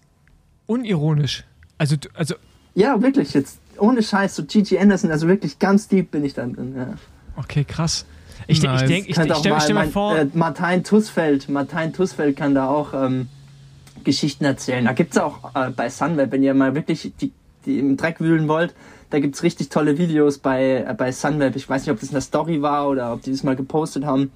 unironisch? 0.67 1.45
Also, 1.79 1.97
also, 2.15 2.35
Ja, 2.75 3.01
wirklich 3.03 3.35
jetzt. 3.35 3.59
Ohne 3.79 4.03
Scheiß, 4.03 4.37
so 4.37 4.45
Gigi 4.45 4.79
Anderson, 4.79 5.11
also 5.11 5.27
wirklich 5.27 5.59
ganz 5.59 5.89
deep 5.89 6.11
bin 6.11 6.23
ich 6.25 6.35
dann 6.35 6.53
drin. 6.53 6.75
Ja. 6.77 6.95
okay, 7.37 7.65
krass. 7.65 8.05
Ich, 8.47 8.63
Nice. 8.63 8.83
ich 8.83 8.89
denke, 8.89 9.11
ich, 9.11 9.19
ich 9.19 9.33
auch 9.33 9.39
stelle 9.39 9.55
mal 9.55 9.61
stell 9.61 9.75
mir 9.77 9.87
vor, 9.87 10.17
Äh, 10.19 10.27
Martin 10.35 10.83
Tussfeld, 10.85 11.49
Martin 11.49 11.93
Tussfeld 11.93 12.37
kann 12.37 12.55
da 12.55 12.69
auch 12.69 12.93
ähm, 12.95 13.29
Geschichten 14.05 14.45
erzählen. 14.45 14.85
Da 14.85 14.93
gibt's 14.93 15.19
auch 15.19 15.55
äh, 15.55 15.71
bei 15.71 15.89
Sunweb, 15.89 16.33
wenn 16.33 16.43
ihr 16.43 16.55
mal 16.55 16.75
wirklich 16.75 17.13
die, 17.21 17.33
die 17.67 17.79
im 17.79 17.97
Dreck 17.97 18.21
wühlen 18.21 18.49
wollt, 18.49 18.75
da 19.11 19.19
gibt's 19.21 19.43
richtig 19.43 19.69
tolle 19.69 19.99
Videos 19.99 20.39
bei, 20.39 20.85
äh, 20.89 20.95
bei 20.97 21.13
Sunweb. 21.13 21.57
Ich 21.57 21.69
weiß 21.69 21.83
nicht, 21.83 21.93
ob 21.93 22.01
das 22.01 22.11
eine 22.11 22.21
Story 22.21 22.63
war 22.63 22.89
oder 22.89 23.13
ob 23.13 23.23
die 23.23 23.31
das 23.31 23.43
mal 23.43 23.57
gepostet 23.57 24.05
haben. 24.05 24.31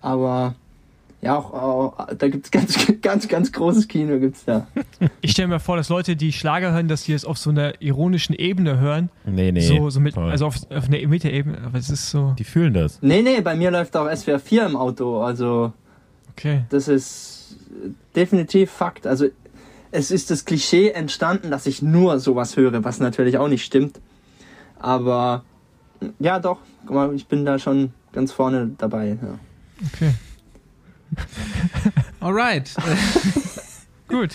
Aber 0.00 0.54
ja, 1.22 1.36
auch, 1.36 1.52
auch 1.52 2.14
da 2.14 2.28
gibt's 2.28 2.50
ganz, 2.50 2.76
ganz, 3.02 3.28
ganz 3.28 3.52
großes 3.52 3.88
Kino 3.88 4.18
gibt's 4.18 4.44
da. 4.44 4.66
ich 5.20 5.32
stelle 5.32 5.48
mir 5.48 5.60
vor, 5.60 5.76
dass 5.76 5.88
Leute, 5.88 6.16
die 6.16 6.32
Schlager 6.32 6.72
hören, 6.72 6.88
dass 6.88 7.04
die 7.04 7.12
es 7.12 7.24
auf 7.24 7.38
so 7.38 7.50
einer 7.50 7.80
ironischen 7.80 8.34
Ebene 8.34 8.78
hören. 8.78 9.10
Nee, 9.24 9.52
nee. 9.52 9.60
so, 9.60 9.90
so 9.90 10.00
mit, 10.00 10.16
also 10.16 10.46
auf, 10.46 10.56
auf 10.70 10.88
einer 10.88 11.06
Meta-Ebene. 11.06 11.58
Aber 11.64 11.78
es 11.78 11.90
ist 11.90 12.10
so, 12.10 12.34
die 12.38 12.44
fühlen 12.44 12.74
das. 12.74 12.98
Nee, 13.02 13.22
nee, 13.22 13.40
bei 13.40 13.56
mir 13.56 13.70
läuft 13.70 13.96
auch 13.96 14.14
SWR 14.14 14.38
4 14.38 14.66
im 14.66 14.76
Auto. 14.76 15.22
Also 15.22 15.72
okay. 16.32 16.64
das 16.68 16.88
ist 16.88 17.56
definitiv 18.14 18.70
Fakt. 18.70 19.06
Also 19.06 19.26
es 19.90 20.10
ist 20.10 20.30
das 20.30 20.44
Klischee 20.44 20.90
entstanden, 20.90 21.50
dass 21.50 21.66
ich 21.66 21.80
nur 21.80 22.18
sowas 22.18 22.56
höre, 22.56 22.84
was 22.84 23.00
natürlich 23.00 23.38
auch 23.38 23.48
nicht 23.48 23.64
stimmt. 23.64 24.00
Aber 24.78 25.44
Ja, 26.18 26.38
doch. 26.38 26.58
Guck 26.86 26.94
mal, 26.94 27.14
ich 27.14 27.26
bin 27.26 27.44
da 27.44 27.58
schon 27.58 27.92
ganz 28.12 28.32
vorne 28.32 28.70
dabei. 28.78 29.18
Ja. 29.20 29.38
Okay, 29.92 30.14
Alright. 32.20 32.70
gut. 34.08 34.30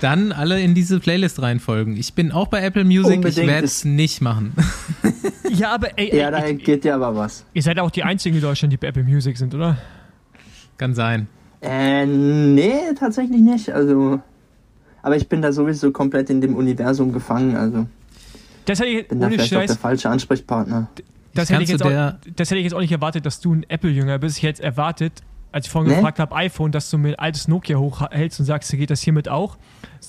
Dann 0.00 0.32
alle 0.32 0.60
in 0.60 0.74
diese 0.74 0.98
Playlist 0.98 1.40
reinfolgen. 1.40 1.96
Ich 1.96 2.14
bin 2.14 2.32
auch 2.32 2.48
bei 2.48 2.62
Apple 2.62 2.84
Music, 2.84 3.10
ich 3.12 3.16
Unbedingt, 3.16 3.46
werde 3.46 3.64
es 3.66 3.84
nicht 3.84 4.20
machen. 4.20 4.52
Ja, 5.50 5.74
aber 5.74 5.96
ey, 5.98 6.08
Ja, 6.16 6.26
ey, 6.26 6.32
da 6.32 6.46
ich, 6.46 6.64
geht 6.64 6.82
dir 6.84 6.94
aber 6.96 7.14
was. 7.14 7.44
ihr 7.52 7.62
seid 7.62 7.78
auch 7.78 7.90
die 7.90 8.02
einzigen 8.02 8.34
in 8.36 8.42
Deutschland, 8.42 8.72
die 8.72 8.76
bei 8.76 8.88
Apple 8.88 9.04
Music 9.04 9.36
sind, 9.36 9.54
oder? 9.54 9.76
Kann 10.78 10.94
sein. 10.94 11.28
Äh, 11.60 12.06
nee, 12.06 12.72
tatsächlich 12.98 13.40
nicht. 13.40 13.70
Also, 13.70 14.20
aber 15.02 15.16
ich 15.16 15.28
bin 15.28 15.42
da 15.42 15.52
sowieso 15.52 15.92
komplett 15.92 16.28
in 16.30 16.40
dem 16.40 16.56
Universum 16.56 17.12
gefangen. 17.12 17.56
Also, 17.56 17.86
Das 18.64 18.80
hätte 18.80 18.88
ich, 18.90 19.06
bin 19.06 19.20
da 19.20 19.28
vielleicht 19.28 19.54
auch 19.54 19.60
der 19.60 19.68
Scheiß, 19.68 19.76
falsche 19.76 20.10
Ansprechpartner. 20.10 20.88
das 21.34 21.50
hätte, 21.50 21.62
ich 21.62 21.74
auch, 21.82 22.14
das 22.34 22.50
hätte 22.50 22.58
ich 22.58 22.64
jetzt 22.64 22.74
auch 22.74 22.80
nicht 22.80 22.92
erwartet, 22.92 23.24
dass 23.26 23.40
du 23.40 23.54
ein 23.54 23.64
Apple-Jünger 23.68 24.18
bist. 24.18 24.38
Ich 24.38 24.42
hätte 24.42 24.48
jetzt 24.48 24.60
erwartet, 24.60 25.22
als 25.54 25.66
ich 25.66 25.72
vorhin 25.72 25.90
Nee? 25.90 25.96
gefragt 25.96 26.18
habe, 26.18 26.34
iPhone, 26.34 26.72
dass 26.72 26.90
du 26.90 26.98
mir 26.98 27.10
ein 27.10 27.18
altes 27.18 27.46
Nokia 27.46 27.78
hochhältst 27.78 28.40
und 28.40 28.46
sagst, 28.46 28.70
geht 28.72 28.90
das 28.90 29.00
hiermit 29.00 29.28
auch? 29.28 29.56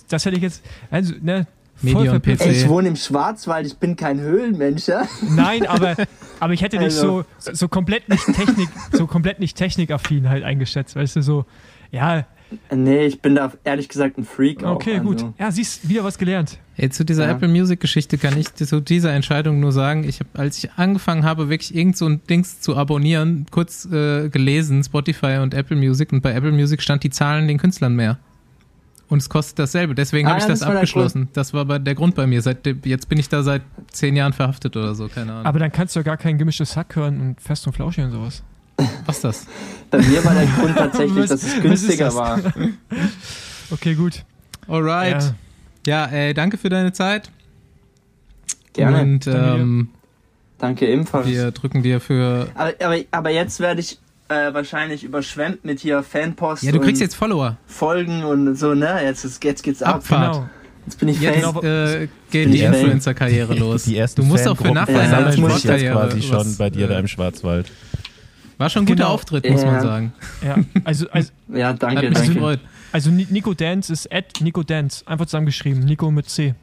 Das 0.10 0.26
hätte 0.26 0.36
ich 0.38 0.42
jetzt, 0.42 0.66
also, 0.90 1.14
ne, 1.22 1.46
verblüfft. 2.10 2.42
PC. 2.42 2.52
Ich 2.52 2.68
wohne 2.68 2.88
im 2.88 2.96
Schwarzwald, 2.96 3.68
ich 3.68 3.78
bin 3.78 3.96
kein 3.96 4.20
Höhlenmensch, 4.20 4.88
ja? 4.88 5.04
Nein, 5.30 5.68
aber, 5.68 5.96
aber 6.40 6.54
ich 6.54 6.62
hätte 6.62 6.78
dich 6.78 6.86
Also. 6.86 7.26
so, 7.38 7.52
so 7.54 7.68
komplett 7.68 8.10
nicht 8.10 8.26
Technik, 8.26 8.70
so 8.92 9.06
komplett 9.06 9.40
nicht 9.40 9.56
technikaffin 9.56 10.30
halt 10.30 10.44
eingeschätzt, 10.44 10.96
weißt 10.96 11.18
du, 11.18 11.22
so, 11.22 11.46
ja, 11.92 12.26
Nee, 12.74 13.06
ich 13.06 13.22
bin 13.22 13.36
da 13.36 13.52
ehrlich 13.64 13.90
gesagt 13.90 14.18
ein 14.18 14.24
Freak. 14.24 14.64
okay, 14.64 15.00
auch, 15.00 15.04
gut. 15.04 15.16
Also. 15.16 15.34
Ja, 15.40 15.52
siehst, 15.52 15.90
wieder 15.90 16.04
was 16.04 16.18
gelernt. 16.18 16.60
Ey, 16.78 16.90
zu 16.90 17.04
dieser 17.04 17.26
Ja. 17.26 17.32
Apple 17.32 17.48
Music 17.48 17.80
Geschichte 17.80 18.18
kann 18.18 18.38
ich 18.38 18.54
zu 18.54 18.82
dieser 18.82 19.14
Entscheidung 19.14 19.60
nur 19.60 19.72
sagen, 19.72 20.04
ich 20.08 20.20
habe, 20.20 20.30
als 20.34 20.58
ich 20.64 20.72
angefangen 20.74 21.24
habe, 21.26 21.50
wirklich 21.50 21.76
irgend 21.76 21.98
so 21.98 22.06
ein 22.08 22.22
Dings 22.30 22.62
zu 22.62 22.76
abonnieren, 22.78 23.46
kurz 23.52 23.86
äh, 23.86 24.30
gelesen, 24.30 24.84
Spotify 24.84 25.40
und 25.42 25.54
Apple 25.54 25.76
Music 25.76 26.12
und 26.14 26.22
bei 26.22 26.34
Apple 26.34 26.52
Music 26.52 26.82
stand 26.82 27.04
die 27.04 27.10
Zahlen 27.10 27.48
den 27.48 27.58
Künstlern 27.58 27.96
mehr. 27.96 28.20
Und 29.08 29.20
es 29.20 29.30
kostet 29.30 29.60
dasselbe. 29.60 29.94
Deswegen 29.94 30.28
Ah, 30.28 30.32
habe 30.32 30.40
ich 30.40 30.46
das 30.48 30.60
das 30.62 30.68
abgeschlossen. 30.70 31.30
Das 31.34 31.54
war 31.54 31.66
bei 31.66 31.78
der 31.78 31.94
Grund 31.94 32.16
bei 32.16 32.26
mir. 32.26 32.42
Seit, 32.42 32.66
jetzt 32.86 33.08
bin 33.08 33.20
ich 33.20 33.30
da 33.30 33.44
seit 33.44 33.62
zehn 33.92 34.16
Jahren 34.16 34.34
verhaftet 34.34 34.76
oder 34.76 34.96
so, 34.96 35.08
keine 35.08 35.32
Ahnung. 35.32 35.46
Aber 35.46 35.60
dann 35.60 35.72
kannst 35.72 35.96
du 35.96 36.00
ja 36.00 36.04
gar 36.04 36.18
kein 36.18 36.38
gemischtes 36.40 36.76
Hack 36.76 36.96
hören 36.96 37.22
und 37.22 37.40
fest 37.42 37.68
und 37.68 37.74
flauschig 37.74 38.04
und 38.06 38.12
sowas. 38.12 38.44
Was 39.06 39.18
ist 39.18 39.24
das? 39.24 39.46
Bei 39.92 40.00
mir 40.00 40.24
war 40.26 40.34
der 40.34 40.46
Grund 40.48 40.76
tatsächlich, 40.78 41.18
Was- 41.24 41.30
dass 41.30 41.44
es 41.44 41.62
günstiger 41.62 42.06
das? 42.06 42.16
war. 42.16 42.40
Okay, 43.72 43.96
gut. 43.96 44.24
Alright. 44.68 45.34
Ja. 45.88 46.06
Ja, 46.06 46.06
ey, 46.06 46.34
danke 46.36 46.58
für 46.58 46.70
deine 46.70 46.94
Zeit. 46.94 47.32
Gerne. 48.74 49.02
Und 49.02 49.26
ähm, 49.28 49.90
Danke 50.60 50.88
ebenfalls. 50.88 51.26
wir 51.28 51.52
drücken 51.52 51.82
dir 51.82 52.00
für. 52.00 52.48
Aber, 52.56 52.74
aber, 52.80 52.98
aber 53.12 53.30
jetzt 53.32 53.60
werde 53.60 53.82
ich 53.82 53.98
äh, 54.30 54.54
wahrscheinlich 54.54 55.04
überschwemmt 55.04 55.66
mit 55.66 55.80
hier 55.80 56.04
Fanpost 56.04 56.64
Ja, 56.64 56.72
du 56.72 56.80
kriegst 56.80 57.02
jetzt 57.02 57.16
Follower. 57.16 57.58
Folgen 57.66 58.24
und 58.24 58.56
so, 58.56 58.74
ne? 58.76 59.00
Jetzt, 59.04 59.26
ist, 59.26 59.44
jetzt 59.44 59.64
geht's 59.64 59.82
ab. 59.82 59.96
Abfahrt. 59.96 60.34
Genau. 60.36 60.50
Jetzt 60.86 61.00
bin 61.00 61.10
ich 61.10 61.20
Jetzt 61.20 61.44
Fan. 61.44 61.64
Äh, 61.64 62.08
geht 62.30 62.54
die. 62.54 62.62
Influencer-Karriere 62.62 63.56
los. 63.58 63.84
Die 63.86 63.98
ersten 63.98 64.22
du 64.22 64.28
musst 64.28 64.48
auch 64.48 64.56
für 64.56 64.66
Fangruppen 64.66 64.94
nach 64.96 65.12
Ja, 65.12 65.20
jetzt 65.28 65.38
jetzt 65.38 65.38
Sportkarriere 65.40 65.94
quasi 65.94 66.22
schon 66.22 66.56
bei 66.58 66.70
dir 66.70 66.88
da 66.88 66.96
äh, 66.98 67.00
im 67.00 67.08
Schwarzwald. 67.08 67.72
War 68.58 68.70
schon 68.70 68.84
ein 68.84 68.86
guter 68.86 69.04
Genau. 69.04 69.10
Auftritt, 69.10 69.50
muss 69.50 69.62
Ja. 69.62 69.72
man 69.72 69.82
sagen. 69.82 70.14
Ja, 70.44 70.56
also, 70.84 71.08
also, 71.12 71.32
Ja, 71.54 71.70
Hat 71.70 71.84
danke, 71.84 72.10
mich 72.10 72.14
danke. 72.18 72.34
gefreut. 72.34 72.60
also 72.92 73.10
Ni- 73.12 73.28
Nico 73.30 73.54
Dance 73.54 73.92
ist 73.92 74.12
at 74.12 74.40
Nico 74.42 74.64
Dance. 74.64 75.04
Einfach 75.08 75.26
zusammengeschrieben. 75.26 75.84
Nico 75.84 76.10
mit 76.12 76.30
C. 76.30 76.56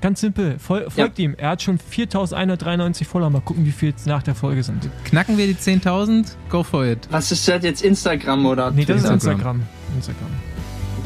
Ganz 0.00 0.20
simpel. 0.20 0.58
Fol 0.58 0.86
folgt 0.90 1.18
ihm. 1.18 1.34
Er 1.38 1.50
hat 1.50 1.62
schon 1.62 1.78
4193 1.78 3.06
Follower. 3.08 3.30
Mal 3.30 3.40
gucken, 3.40 3.64
wie 3.64 3.70
viel 3.72 3.90
jetzt 3.90 4.06
nach 4.06 4.22
der 4.22 4.34
Folge 4.34 4.62
sind. 4.62 4.88
Knacken 5.04 5.38
wir 5.38 5.46
die 5.46 5.54
10.000? 5.54 6.36
Go 6.50 6.62
for 6.62 6.84
it. 6.84 7.08
Was 7.10 7.32
ist 7.32 7.48
das 7.48 7.62
jetzt? 7.62 7.82
Instagram 7.82 8.44
oder 8.44 8.70
Nee, 8.72 8.84
das 8.84 9.02
ist 9.04 9.08
Instagram. 9.10 9.62
Instagram. 9.62 9.62
Instagram. 9.96 10.30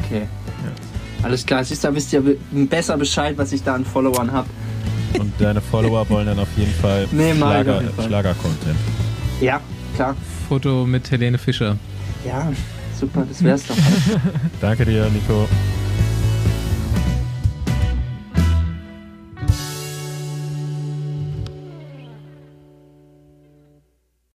Okay. 0.05 0.21
Alles 1.23 1.45
klar, 1.45 1.63
siehst 1.63 1.83
du, 1.83 1.93
wisst 1.95 2.11
ihr 2.13 2.21
be- 2.21 2.37
besser 2.51 2.97
Bescheid, 2.97 3.37
was 3.37 3.53
ich 3.53 3.63
da 3.63 3.75
an 3.75 3.85
Followern 3.85 4.31
habe. 4.31 4.49
Und 5.19 5.31
deine 5.39 5.61
Follower 5.61 6.09
wollen 6.09 6.25
dann 6.25 6.39
auf 6.39 6.47
jeden 6.57 6.73
Fall 6.73 7.07
Nee, 7.11 7.31
ich 7.31 7.37
Schlager- 7.37 7.75
auf 7.77 7.81
jeden 7.83 7.93
Fall. 7.95 8.05
Schlager-Content. 8.07 8.75
Ja, 9.39 9.61
klar. 9.95 10.15
Foto 10.47 10.85
mit 10.85 11.09
Helene 11.11 11.37
Fischer. 11.37 11.77
Ja, 12.25 12.51
super, 12.99 13.25
das 13.27 13.43
wär's 13.43 13.65
doch. 13.67 13.75
Danke 14.61 14.85
dir, 14.85 15.09
Nico. 15.09 15.47